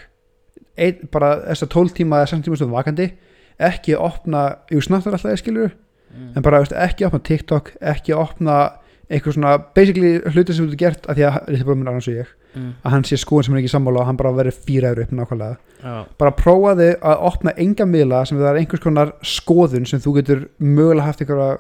Ein, 0.79 1.09
bara 1.13 1.35
þessa 1.49 1.69
12 1.75 1.95
tíma 1.99 2.23
eða 2.23 2.33
16 2.35 2.47
tíma 2.47 2.59
stöðum 2.59 2.77
vakandi. 2.77 3.09
Ekki 3.59 3.97
opna, 3.99 4.45
jú 4.71 4.83
snart 4.85 5.09
er 5.09 5.17
alltaf 5.17 5.35
ég 5.35 5.41
skilur 5.41 5.73
mm. 5.73 6.35
en 6.37 6.45
bara 6.47 6.61
veist, 6.63 6.77
ekki 6.79 7.09
opna 7.09 7.19
TikTok 7.27 7.73
ekki 7.83 8.15
opna 8.15 8.59
eitthvað 9.09 9.35
svona 9.35 9.57
basically 9.75 10.19
hluti 10.31 10.55
sem 10.55 10.69
þú 10.69 10.77
getur 10.77 10.85
gert 10.85 11.09
af 11.09 11.19
því 11.19 11.25
að 11.27 11.39
þetta 11.49 11.67
bróðum 11.67 11.83
minn 11.83 11.91
annars 11.91 12.11
og 12.11 12.21
ég 12.21 12.35
Mm. 12.57 12.73
að 12.83 12.95
hann 12.95 13.05
sé 13.05 13.19
skoðan 13.21 13.45
sem 13.45 13.53
hann 13.53 13.59
er 13.59 13.63
ekki 13.63 13.73
sammála 13.75 14.01
og 14.01 14.09
hann 14.09 14.19
bara 14.19 14.33
verið 14.33 14.61
fýra 14.65 14.93
euro 14.93 15.05
upp 15.05 15.11
nákvæmlega. 15.13 15.57
Já, 15.83 15.95
bara 16.19 16.35
prófaði 16.37 16.89
að 16.97 17.25
opna 17.29 17.53
enga 17.61 17.87
miðla 17.87 18.23
sem 18.27 18.39
það 18.39 18.49
er 18.51 18.61
einhvers 18.63 18.83
konar 18.83 19.13
skoðun 19.21 19.89
sem 19.89 20.01
þú 20.01 20.15
getur 20.17 20.41
mögulega 20.59 21.07
haft 21.07 21.21
einhverja 21.23 21.59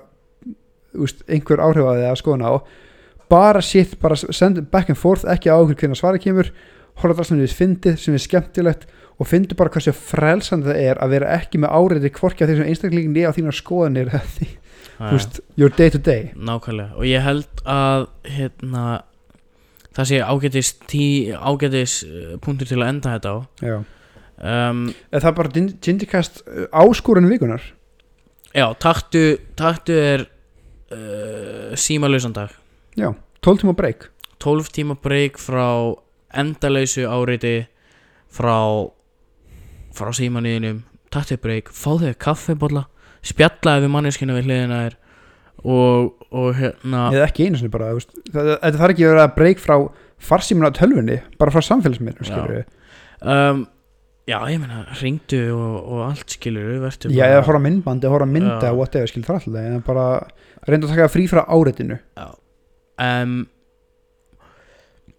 úst, 0.96 1.20
einhver 1.28 1.60
áhrif 1.60 1.90
að 1.90 2.00
þið 2.00 2.08
að 2.08 2.20
skoðuna 2.22 2.52
á. 2.52 2.54
Bara 3.28 3.60
shit, 3.60 3.98
bara 4.00 4.16
send 4.16 4.62
back 4.72 4.88
and 4.88 4.98
forth 4.98 5.28
ekki 5.28 5.52
á 5.52 5.60
okkur 5.60 5.76
hvernig 5.82 6.00
svari 6.00 6.22
kemur 6.24 6.48
horfa 7.02 7.18
það 7.22 7.28
sem 7.30 7.42
við 7.42 7.56
fyndið, 7.58 7.98
sem 8.02 8.14
er 8.18 8.22
skemmtilegt 8.24 8.86
og 9.18 9.26
fyndu 9.26 9.56
bara 9.58 9.72
hversu 9.74 9.92
frelsandi 9.96 10.68
það 10.70 10.80
er 10.92 11.00
að 11.02 11.12
vera 11.16 11.32
ekki 11.38 11.58
með 11.62 11.74
áriði 11.74 12.10
hvorki 12.14 12.44
að 12.44 12.52
því 12.52 12.56
sem 12.60 12.68
einstaklingin 12.72 13.14
niður 13.16 13.32
á 13.34 13.36
þínar 13.38 13.56
skoðanir 13.58 14.10
því, 14.36 14.48
þú 14.98 15.12
veist, 15.16 15.40
your 15.58 15.72
day 15.74 15.90
to 15.94 15.98
day. 15.98 16.28
Nákvæmlega. 16.38 16.94
Og 16.98 17.06
ég 17.08 17.24
held 17.26 17.62
að 17.66 18.06
hérna 18.30 18.84
það 19.98 20.10
sé 20.12 20.20
ágætis, 20.22 20.72
tí, 20.86 21.04
ágætis 21.34 21.96
uh, 22.06 22.36
punktur 22.44 22.68
til 22.70 22.78
að 22.82 22.92
enda 22.92 23.16
þetta 23.16 23.32
á. 23.34 23.38
Um, 24.38 24.84
það 25.10 25.24
er 25.32 25.34
bara 25.34 25.50
gin- 25.56 25.72
Gingikast 25.82 26.44
áskorun 26.70 27.26
vikunar 27.26 27.64
Já, 28.54 28.68
taktu, 28.78 29.22
taktu 29.58 29.96
er 29.98 30.22
uh, 30.94 31.74
símalausan 31.76 32.32
dag. 32.36 32.54
Já, 32.96 33.10
12 33.44 33.64
tíma 33.64 33.74
break. 33.76 34.06
12 34.38 34.70
tíma 34.72 34.94
breyk 35.02 35.36
frá 35.42 35.66
endalausu 36.34 37.06
áreiti 37.08 37.56
frá 38.28 38.58
frá 39.96 40.12
símaníðinum 40.14 40.82
taktu 41.12 41.38
breyk, 41.40 41.70
fá 41.72 41.96
þig 42.00 42.18
kaffibólla 42.20 42.84
spjallaði 43.26 43.86
við 43.86 43.94
manneskinu 43.94 44.36
við 44.36 44.48
hliðina 44.48 44.82
þér 44.84 44.98
og, 45.64 46.12
og 46.30 46.52
hérna 46.58 47.08
eða 47.14 47.24
ekki 47.26 47.48
einu 47.48 47.60
sinni 47.60 47.72
bara 47.72 47.94
þetta 47.96 48.76
þarf 48.76 48.92
ekki 48.92 49.08
að 49.08 49.14
vera 49.14 49.32
breyk 49.34 49.62
frá 49.62 49.74
farsímuna 50.28 50.70
tölvunni, 50.74 51.18
bara 51.38 51.54
frá 51.54 51.62
samfélagsmiðlum 51.64 52.26
Já. 52.26 52.30
skilur 52.30 52.54
við, 52.58 52.70
um, 53.22 53.66
Já, 54.28 54.36
ég 54.52 54.58
meina, 54.60 54.82
ringdu 55.00 55.38
og, 55.56 55.76
og 55.88 56.00
allt 56.10 56.34
skilur 56.36 56.66
við 56.68 56.82
verður 56.84 57.14
já, 57.16 57.22
eða 57.30 57.44
horfa 57.46 57.60
myndbandi 57.64 58.10
horfa 58.12 58.26
mynda, 58.28 58.58
Já. 58.68 58.74
whatever, 58.76 59.08
skilur 59.08 59.30
það 59.30 59.38
alltaf 59.38 59.68
en 59.70 59.86
bara 59.86 60.08
reynda 60.68 60.88
að 60.88 60.92
taka 60.92 61.12
frí 61.14 61.24
frá 61.30 61.40
áreitinu 61.48 61.96
um, 62.18 63.38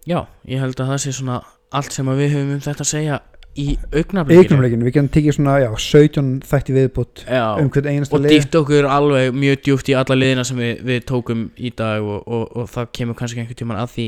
Já, 0.08 0.24
ég 0.48 0.62
held 0.62 0.80
að 0.80 0.94
það 0.94 1.02
sé 1.04 1.12
svona 1.16 1.42
allt 1.76 1.94
sem 1.94 2.08
við 2.08 2.32
höfum 2.34 2.54
um 2.56 2.64
þetta 2.64 2.84
að 2.86 2.90
segja 2.90 3.20
í 3.58 3.66
augnablikinu. 3.90 4.84
Við 4.86 4.94
getum 4.94 5.10
tekið 5.12 5.36
svona, 5.36 5.56
já, 5.60 5.70
17 5.84 6.30
þætti 6.48 6.76
viðbútt 6.76 7.22
um 7.28 7.70
hvern 7.74 7.90
einasta 7.90 8.16
og 8.16 8.24
lið. 8.24 8.34
dýft 8.36 8.58
okkur 8.60 8.88
alveg 8.90 9.36
mjög 9.36 9.62
djúpt 9.66 9.90
í 9.90 9.96
alla 9.98 10.16
liðina 10.16 10.44
sem 10.46 10.60
við, 10.60 10.84
við 10.86 11.00
tókum 11.10 11.48
í 11.58 11.72
dag 11.76 12.04
og, 12.04 12.20
og, 12.24 12.44
og 12.56 12.70
það 12.70 12.92
kemur 12.96 13.18
kannski 13.18 13.42
einhvern 13.42 13.60
tímann 13.60 13.82
að 13.82 13.94
því. 13.96 14.06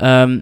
Um, 0.00 0.38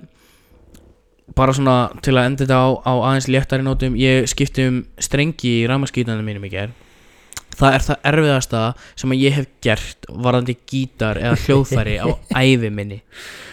bara 1.34 1.56
svona 1.56 1.76
til 2.04 2.14
að 2.14 2.30
enda 2.30 2.44
þetta 2.44 2.60
á, 2.60 2.68
á 2.84 2.92
aðeins 3.08 3.30
léttari 3.32 3.64
nótum 3.64 3.98
ég 3.98 4.28
skipti 4.30 4.68
um 4.68 4.82
strengi 5.02 5.62
í 5.62 5.68
ramaskýtanum 5.70 6.26
mínum 6.26 6.44
í 6.46 6.52
ger 6.52 6.74
það 7.58 7.76
er 7.76 7.84
það 7.86 8.08
erfiðasta 8.10 8.62
sem 8.98 9.14
ég 9.16 9.36
hef 9.38 9.50
gert 9.64 10.08
varðandi 10.10 10.56
gítar 10.68 11.20
eða 11.22 11.38
hljóðfæri 11.44 11.96
á 12.02 12.06
ævi 12.44 12.70
minni. 12.74 13.00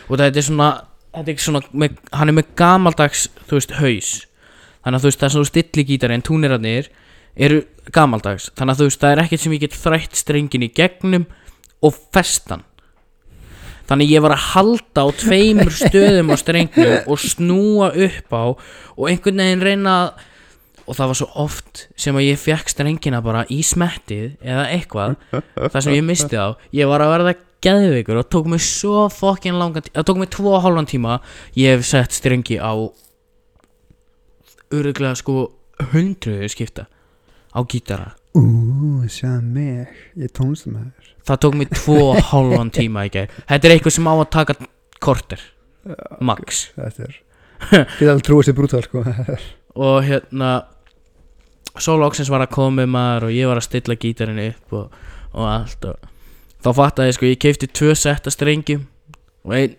Og 0.09 0.17
þetta 0.19 0.41
er 0.41 0.47
svona, 0.47 0.69
þetta 1.11 1.33
er 1.33 1.43
svona 1.45 1.61
með, 1.71 1.99
hann 2.15 2.31
er 2.31 2.37
með 2.39 2.51
gamaldags 2.59 3.27
þú 3.49 3.59
veist 3.59 3.77
haus. 3.81 4.11
Þannig 4.81 4.97
að 4.97 5.03
þú 5.03 5.11
veist 5.11 5.21
það 5.21 5.29
er 5.29 5.35
svona 5.35 5.51
stilli 5.51 5.87
gítari 5.91 6.17
en 6.17 6.25
túnirarnir 6.25 6.89
eru 7.35 7.61
gamaldags. 7.93 8.49
Þannig 8.57 8.73
að 8.75 8.81
þú 8.81 8.89
veist 8.89 9.03
það 9.03 9.15
er 9.15 9.23
ekkert 9.25 9.45
sem 9.45 9.55
ég 9.55 9.63
get 9.65 9.77
þrætt 9.77 10.19
strengin 10.19 10.67
í 10.67 10.73
gegnum 10.75 11.29
og 11.81 11.97
festan 12.13 12.65
þannig 13.91 14.13
ég 14.13 14.23
var 14.23 14.35
að 14.35 14.45
halda 14.53 15.03
á 15.03 15.07
tveimur 15.19 15.73
stöðum 15.83 16.31
á 16.31 16.35
strengnum 16.39 17.09
og 17.11 17.19
snúa 17.21 17.91
upp 17.91 18.35
á 18.35 18.43
og 18.55 19.07
einhvern 19.09 19.41
veginn 19.43 19.65
reyna 19.65 19.95
að 20.05 20.27
og 20.81 20.97
það 20.97 21.11
var 21.11 21.17
svo 21.19 21.27
oft 21.39 21.81
sem 21.99 22.17
að 22.17 22.25
ég 22.25 22.39
fekk 22.41 22.71
strengina 22.71 23.21
bara 23.23 23.43
í 23.53 23.61
smettið 23.63 24.39
eða 24.41 24.63
eitthvað 24.73 25.13
þar 25.31 25.83
sem 25.85 25.93
ég 25.93 26.05
misti 26.07 26.35
þá 26.35 26.57
ég 26.75 26.89
var 26.89 27.03
að 27.05 27.13
verða 27.13 27.33
geðveikur 27.61 28.21
og 28.21 28.29
tók 28.33 28.49
mig 28.51 28.63
svo 28.65 29.05
fokkin 29.13 29.59
langan 29.59 29.85
tíma 29.85 29.99
það 29.99 30.07
tók 30.09 30.21
mig 30.21 30.31
tvo 30.33 30.55
og 30.55 30.65
hálfan 30.65 30.89
tíma 30.89 31.19
ég 31.57 31.75
hef 31.75 31.85
sett 31.87 32.17
strengi 32.17 32.57
á 32.57 32.73
öruglega 34.71 35.15
sko 35.19 35.51
hundruðu 35.91 36.49
skipta 36.51 36.87
á 37.51 37.59
gítara. 37.67 38.13
Ú, 38.31 39.03
sjá 39.11 39.41
mig, 39.43 39.89
ég 40.15 40.29
er 40.29 40.31
tónlistamæður 40.31 41.11
það 41.27 41.41
tók 41.45 41.57
mig 41.57 41.71
tvo 41.73 41.97
og 42.11 42.21
hálfan 42.31 42.71
tíma 42.79 43.05
í 43.07 43.13
gær. 43.13 43.31
Þetta 43.49 43.67
er 43.67 43.75
eitthvað 43.75 43.97
sem 43.97 44.09
á 44.09 44.13
að 44.13 44.29
taka 44.33 44.57
korter 45.01 45.43
max. 46.21 46.67
Þetta 46.77 47.07
er, 47.07 47.17
ég 48.01 48.11
alveg 48.11 48.25
trúið 48.27 48.49
sér 48.49 48.57
brútal 48.57 48.83
sko. 48.85 49.03
Og 49.81 50.03
hérna 50.03 50.51
svo 51.79 51.95
loksins 52.01 52.29
var 52.31 52.43
að 52.43 52.51
koma 52.51 52.83
maður 52.89 53.29
og 53.29 53.35
ég 53.35 53.47
var 53.47 53.61
að 53.61 53.69
stilla 53.69 53.95
gítarinn 53.95 54.41
upp 54.49 54.73
og, 54.75 54.97
og 55.31 55.45
allt 55.47 55.85
og 55.87 56.09
þá 56.61 56.71
fattaði 56.77 57.11
ég 57.11 57.17
sko, 57.17 57.29
ég 57.29 57.41
keipti 57.41 57.69
tvö 57.69 57.95
setta 57.97 58.33
strengjum 58.33 58.85
og 59.45 59.55
einn 59.57 59.77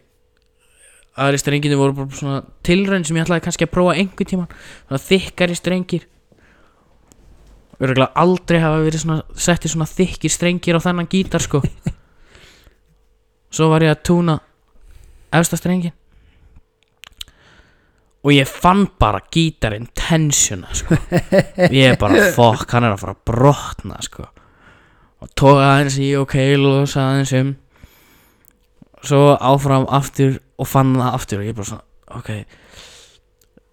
aðri 1.22 1.40
strenginu 1.40 1.76
voru 1.76 1.96
bara 1.96 2.16
svona 2.16 2.40
tilraun 2.64 3.04
sem 3.04 3.18
ég 3.18 3.26
ætlaði 3.26 3.44
kannski 3.44 3.66
að 3.66 3.74
prófa 3.74 3.96
einhvern 4.00 4.30
tíman 4.30 4.52
svona 4.86 5.02
þykkari 5.04 5.56
strengir 5.59 6.06
örgulega 7.82 8.12
aldrei 8.22 8.60
hafa 8.62 8.84
verið 8.84 9.04
svona 9.04 9.40
setti 9.46 9.70
svona 9.72 9.88
þykkir 9.90 10.32
strengir 10.32 10.78
á 10.78 10.84
þennan 10.84 11.10
gítar 11.10 11.42
sko. 11.42 11.60
Svo 13.54 13.68
var 13.72 13.84
ég 13.84 13.92
að 13.92 14.04
túna 14.09 14.38
efsta 15.34 15.59
strengin 15.60 15.92
og 18.22 18.30
ég 18.32 18.48
fann 18.48 18.86
bara 19.02 19.18
gítarinn 19.34 19.88
tensiona 19.98 20.70
sko. 20.78 20.94
Ég 21.74 21.90
er 21.90 21.98
bara 21.98 22.30
fokk, 22.32 22.68
hann 22.70 22.86
er 22.86 22.94
að 22.94 23.02
fara 23.02 23.16
að 23.16 23.24
brotna 23.28 23.98
sko 24.06 24.28
og 25.23 25.31
tóka 25.39 25.69
aðeins 25.69 25.99
í 26.03 26.11
ok, 26.19 26.36
losa 26.59 27.07
aðeins 27.12 27.35
um. 27.39 27.55
Svo 29.03 29.23
áfram 29.35 29.86
aftur 29.90 30.36
og 30.59 30.69
fann 30.70 30.94
það 30.99 31.16
aftur 31.19 31.43
og 31.43 31.49
ég 31.49 31.57
bara 31.59 31.70
svona 31.70 32.19
ok. 32.19 32.31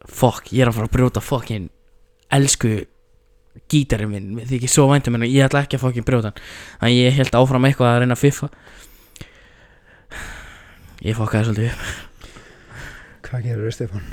Fokk, 0.09 0.53
ég 0.53 0.63
er 0.63 0.71
að 0.71 0.79
fara 0.79 0.89
að 0.89 0.95
brjóta 0.95 1.21
fokkin 1.21 1.69
elsku 2.33 2.73
gítarinn 3.69 4.11
minn, 4.11 4.29
mér 4.37 4.49
þykir 4.49 4.71
svo 4.71 4.87
væntum 4.89 5.17
en 5.17 5.25
ég 5.27 5.45
ætla 5.45 5.63
ekki 5.65 5.77
að 5.77 5.87
fokkin 5.87 6.05
brjóta 6.05 6.31
hann. 6.31 6.43
Þannig 6.81 6.99
ég 6.99 7.17
held 7.17 7.39
áfram 7.39 7.67
eitthvað 7.69 7.91
að 7.91 8.03
reyna 8.03 8.17
að 8.17 8.23
fiffa. 8.23 8.49
Ég 11.05 11.17
fokkaði 11.17 11.49
svolítið 11.49 11.73
upp. 11.73 12.37
Hvað 13.29 13.43
gerur 13.45 13.69
þau 13.69 13.75
Stefán? 13.77 14.07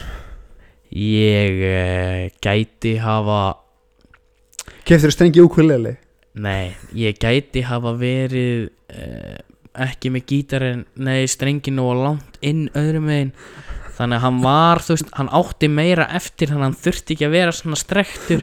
Ég 0.96 1.62
uh, 1.66 2.26
gæti 2.44 2.96
hafa 3.02 3.40
Keftur 4.86 5.10
þau 5.10 5.16
strengi 5.16 5.42
ukulele? 5.42 5.96
Nei, 6.36 6.74
ég 6.92 7.16
gæti 7.20 7.62
hafa 7.64 7.94
verið 7.96 8.66
uh, 8.92 9.36
ekki 9.86 10.10
með 10.12 10.26
gítarinn 10.28 10.82
Nei, 11.00 11.22
strengin 11.30 11.80
og 11.80 11.94
langt 12.02 12.36
inn 12.44 12.66
öðrum 12.76 13.06
megin. 13.08 13.32
Þannig 13.96 14.18
að 14.18 14.24
hann 14.26 14.40
var, 14.44 14.82
þú 14.84 14.92
veist, 14.92 15.12
hann 15.16 15.30
átti 15.38 15.68
meira 15.72 16.04
eftir 16.18 16.50
þannig 16.50 16.60
að 16.60 16.66
hann 16.66 16.80
þurfti 16.82 17.14
ekki 17.14 17.24
að 17.24 17.36
vera 17.38 17.54
svona 17.56 17.78
strektur 17.80 18.42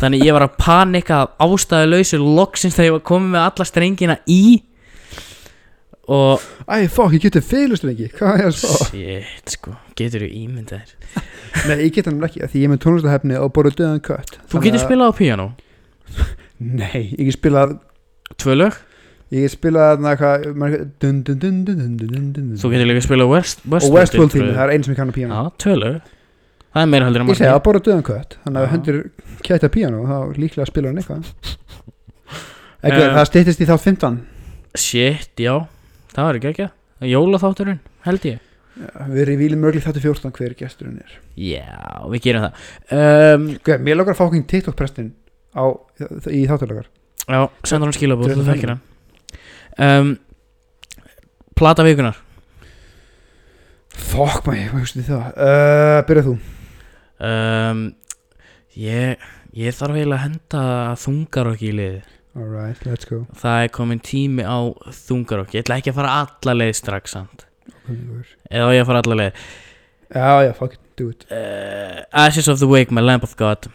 þannig 0.00 0.24
ég 0.26 0.34
var 0.34 0.44
að 0.48 0.56
panika 0.58 1.18
ástæðu 1.46 1.92
lausu 1.92 2.18
loksins 2.24 2.74
þegar 2.74 2.88
ég 2.88 2.96
var 2.96 3.04
komið 3.12 3.30
með 3.36 3.44
alla 3.44 3.66
strengina 3.70 4.16
í. 4.26 4.40
Og 6.08 6.42
Æ, 6.66 6.88
fokk, 6.90 7.14
ég 7.14 7.28
getur 7.28 7.44
feilustur 7.44 7.90
ekki 7.92 8.06
Hvað 8.16 8.42
er 8.46 8.54
það? 8.56 8.82
shit, 8.88 9.54
sko, 9.54 9.74
getur 10.00 10.24
þú 10.24 10.28
ímyndað 10.40 10.88
þér? 10.88 11.24
Nei, 11.68 11.76
ég 11.84 11.94
get 11.94 12.08
hann 12.08 12.22
ekki 12.24 12.42
af 12.42 12.52
Því 12.54 12.62
ég 12.62 12.68
er 12.68 12.72
með 12.72 12.82
tónlistahefni 12.86 13.38
og 13.38 13.50
borðu 13.54 13.74
döðan 13.82 14.00
kött. 14.08 14.38
Þú 14.48 14.62
getur 14.64 14.82
spilað 14.82 15.12
á 15.12 15.18
piano, 15.20 15.46
Nei, 16.58 17.02
ég 17.18 17.32
spilað 17.36 17.76
tvö 18.40 18.56
lög? 18.58 18.78
Ég 19.34 19.50
spilað 19.52 20.00
þú 22.58 22.70
getur 22.72 22.88
líka 22.88 23.04
spilað 23.04 23.32
West, 23.34 23.60
Og 23.68 23.90
Westworld 23.92 24.32
tími, 24.32 24.54
það 24.54 24.62
er 24.64 24.72
einn 24.74 24.86
sem 24.86 24.94
ég 24.94 24.98
kann 25.00 25.12
á 25.12 25.16
píano 25.18 25.36
já, 25.36 25.50
tvö 25.64 25.76
lög. 25.82 25.98
Það 26.72 26.82
er 26.84 26.90
meira 26.92 27.08
heldur 27.08 27.22
en 27.24 27.28
Ég 27.28 27.38
segi 27.38 27.44
margir 27.48 27.58
að 27.58 27.62
borðu 27.66 27.82
döðan 27.86 28.04
kött. 28.08 28.34
Þannig 28.44 28.60
að 28.64 28.72
hendur 28.72 28.98
kæta 29.46 29.70
píano 29.72 30.02
þá 30.08 30.16
líklega 30.40 30.68
spila 30.68 30.90
hann 30.90 31.00
eitthvað. 31.02 31.30
Ekki, 32.88 32.98
Eh. 33.02 33.14
Það 33.16 33.24
styttist 33.32 33.62
í 33.64 33.68
þá 33.68 33.76
15 33.82 34.18
shit, 34.78 35.32
já, 35.42 35.54
það 36.14 36.28
var 36.28 36.38
ekki 36.38 36.50
ekki. 36.52 36.68
Jólaþátturinn, 37.08 37.80
held 38.06 38.26
ég. 38.28 38.44
Við 39.08 39.20
erum 39.24 39.34
í 39.34 39.38
vílum 39.40 39.64
mörgli 39.64 39.80
þáttu 39.82 40.02
14 40.04 40.30
hver 40.36 40.54
gesturinn 40.58 41.00
er. 41.02 41.16
Já, 41.34 41.66
við 42.12 42.22
gerum 42.28 42.44
það. 42.46 42.68
Um, 42.94 43.48
Mér 43.82 43.98
lókar 43.98 44.14
að 44.14 44.20
fá 44.20 44.24
okkur 44.28 44.44
TikTok 44.52 44.76
prestin 44.78 45.08
á, 45.56 45.64
í 46.32 46.44
þáttulegar 46.48 46.88
Já, 47.28 47.42
sendur 47.68 47.90
hann 47.90 47.96
skilabóð, 47.96 48.32
þú 48.38 48.44
þekkir 48.46 48.70
hann. 48.72 48.82
Um, 49.78 50.12
Plata 51.58 51.84
vikunar 51.86 52.16
Fokk 53.98 54.46
maður, 54.46 54.70
hvað 54.72 54.84
hugstu 54.84 55.04
það? 55.06 55.26
Uh, 55.34 55.98
Byrjað 56.08 56.28
þú? 56.28 56.36
Um, 57.28 57.82
ég, 58.78 59.26
ég 59.58 59.74
þarf 59.74 59.98
eiginlega 59.98 60.20
að 60.20 60.24
henda 60.28 60.62
þungarokk 61.02 61.64
í 61.66 61.72
liði 61.74 62.04
Alright, 62.38 62.84
let's 62.86 63.08
go. 63.08 63.24
Það 63.34 63.64
er 63.64 63.70
komin 63.74 64.00
tími 64.04 64.44
á 64.46 64.58
þungarokk 64.94 65.56
Ég 65.56 65.64
ætla 65.64 65.80
ekki 65.80 65.90
að 65.90 65.96
fara 65.98 66.12
alla 66.22 66.54
leið 66.54 66.76
strax. 66.78 67.16
Eða 67.18 68.68
ég 68.76 68.84
að 68.84 68.90
fara 68.92 69.02
alla 69.02 69.16
leið? 69.18 69.40
Já, 70.14 70.28
já, 70.46 70.52
fuck 70.56 70.76
it, 70.76 70.82
do 70.96 71.08
it. 71.10 71.26
Uh, 71.32 72.04
Ashes 72.14 72.46
of 72.48 72.60
the 72.62 72.68
Wake 72.70 72.94
með 72.94 73.08
Lamb 73.08 73.26
of 73.26 73.34
God 73.40 73.66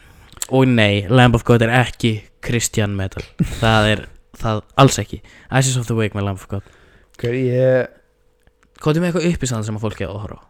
Og 0.51 0.67
nei, 0.67 1.05
Lamb 1.07 1.35
of 1.37 1.45
God 1.47 1.63
er 1.63 1.71
ekki 1.83 2.17
Christian 2.43 2.97
metal. 2.97 3.23
Það 3.61 3.89
er 3.93 4.01
það 4.39 4.63
alls 4.83 4.99
ekki. 4.99 5.21
Ashes 5.49 5.77
of 5.79 5.87
the 5.87 5.95
Wake 5.95 6.17
með 6.17 6.27
Lamb 6.27 6.41
of 6.41 6.49
God. 6.51 6.65
Ok, 7.13 7.29
ég 7.29 7.53
er 7.53 8.99
með 8.99 9.11
eitthvað 9.11 9.29
uppistand 9.29 9.67
sem 9.67 9.77
að 9.77 9.85
fólk 9.85 10.01
hefur 10.01 10.17
að 10.17 10.23
horfa 10.25 10.41
á? 10.41 10.43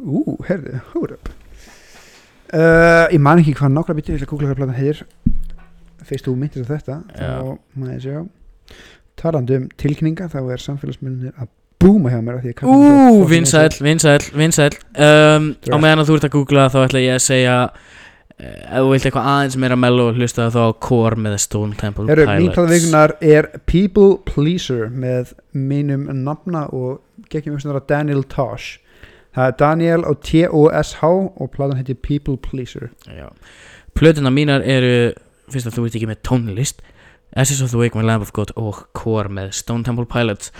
Ú, 0.00 0.38
herðu, 0.48 0.78
hold 0.94 1.12
up 1.18 1.28
uh, 2.56 3.04
Ég 3.12 3.20
man 3.20 3.42
ekki 3.42 3.52
hvað 3.58 3.74
nákvæmlega 3.74 3.98
býttir 3.98 4.14
Ég 4.14 4.22
ætla 4.22 4.28
að 4.28 4.32
googla 4.32 4.48
hvað 4.48 4.60
platan 4.62 4.78
heitir. 4.78 5.02
Fyrst 6.08 6.28
þú 6.28 6.34
myndir 6.38 6.64
á 6.64 6.70
þetta. 6.70 6.96
Þá 7.12 7.82
maður 7.82 8.00
sjá. 8.06 8.18
Talandi 9.20 9.58
um 9.58 9.68
tilkynninga 9.82 10.30
Þá 10.32 10.38
er 10.54 10.64
samfélagsmyndinir 10.64 11.36
að 11.36 11.52
búma 11.82 12.12
hjá 12.14 12.22
mér 12.24 12.40
ég 12.46 12.64
Ú, 12.64 13.26
vinsæl, 13.28 13.68
vinsæl, 13.84 14.18
vinsæl 14.34 14.72
um, 14.96 15.52
Á 15.68 15.76
meðan 15.76 16.02
að 16.02 16.10
þú 16.10 16.18
ert 16.18 16.28
að 16.30 16.34
googla 16.34 16.66
þá 16.72 16.78
ætla 16.86 17.04
ég 17.04 17.18
að 17.18 17.24
segja 17.26 17.58
Ef 18.38 18.84
þú 18.84 18.90
vilt 18.92 19.06
eitthvað 19.08 19.28
aðeins 19.32 19.56
meira 19.58 19.76
mello 19.76 20.10
hlusta 20.14 20.44
þá 20.54 20.60
Core 20.84 21.18
með 21.18 21.38
Stone 21.42 21.78
Temple 21.78 22.04
plata 22.06 22.26
Pilots. 22.38 22.70
vikunar 22.70 23.14
er 23.20 23.48
People 23.66 24.18
Pleaser 24.28 24.92
með 24.94 25.32
mínum 25.52 26.06
nafna 26.22 26.68
og 26.70 27.00
geggjum 27.32 27.56
umstæðar 27.56 27.82
Daniel 27.90 28.22
Tosh. 28.30 28.78
Það 29.34 29.50
er 29.50 29.56
Daniel 29.58 30.04
á 30.06 30.12
T-O-S-H 30.22 31.02
og 31.08 31.50
platan 31.54 31.80
heitir 31.80 31.98
People 32.02 32.38
Pleaser. 32.38 32.92
Plötuna 33.98 34.30
mínar 34.30 34.62
eru 34.62 35.12
Fyrst 35.48 35.70
að 35.70 35.78
þú 35.78 35.86
ert 35.88 35.94
ekki 35.96 36.08
með 36.10 36.18
tónlist 36.28 36.82
Ashes 37.36 37.62
of 37.64 37.70
the 37.72 37.78
Wake 37.80 37.96
með 37.96 38.04
Lamb 38.08 38.24
of 38.24 38.32
God 38.36 38.52
og 38.56 38.84
Core 38.96 39.30
með 39.32 39.52
Stone 39.56 39.84
Temple 39.84 40.06
Pilots. 40.08 40.52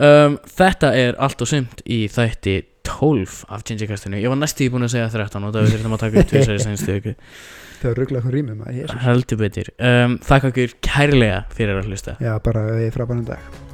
Um, 0.00 0.38
Þetta 0.48 0.92
er 0.96 1.18
allt 1.20 1.42
og 1.44 1.48
sumt 1.50 1.82
í 1.84 2.04
þætti 2.12 2.62
12 2.86 3.42
af 3.48 3.66
Gingerkastinu 3.68 4.20
Ég 4.20 4.32
var 4.32 4.40
næstu 4.40 4.68
búin 4.72 4.86
að 4.86 4.94
segja 4.96 5.10
13 5.12 5.48
og 5.48 5.54
það 5.54 5.66
við 5.66 5.74
þurfum 5.76 5.96
að 5.98 6.04
taka 6.06 6.22
upp 6.22 6.32
tvisari 6.32 6.62
senstu 6.66 6.96
ykkur 6.98 7.18
Það 7.82 7.90
er 7.90 8.00
rugglega 8.02 8.22
hvað 8.26 8.36
rýmum 8.36 8.62
að 8.62 8.78
ég 8.78 8.94
Heldur 9.02 9.42
betur. 9.42 9.72
Um, 9.82 10.16
Þakka 10.22 10.52
ykkur 10.52 10.78
kærlega 10.86 11.42
fyrir 11.50 11.82
að 11.82 11.90
hlusta. 11.90 12.16
Já, 12.22 12.36
bara 12.44 12.68
við 12.76 12.92
frábærum 12.94 13.26
dag 13.26 13.71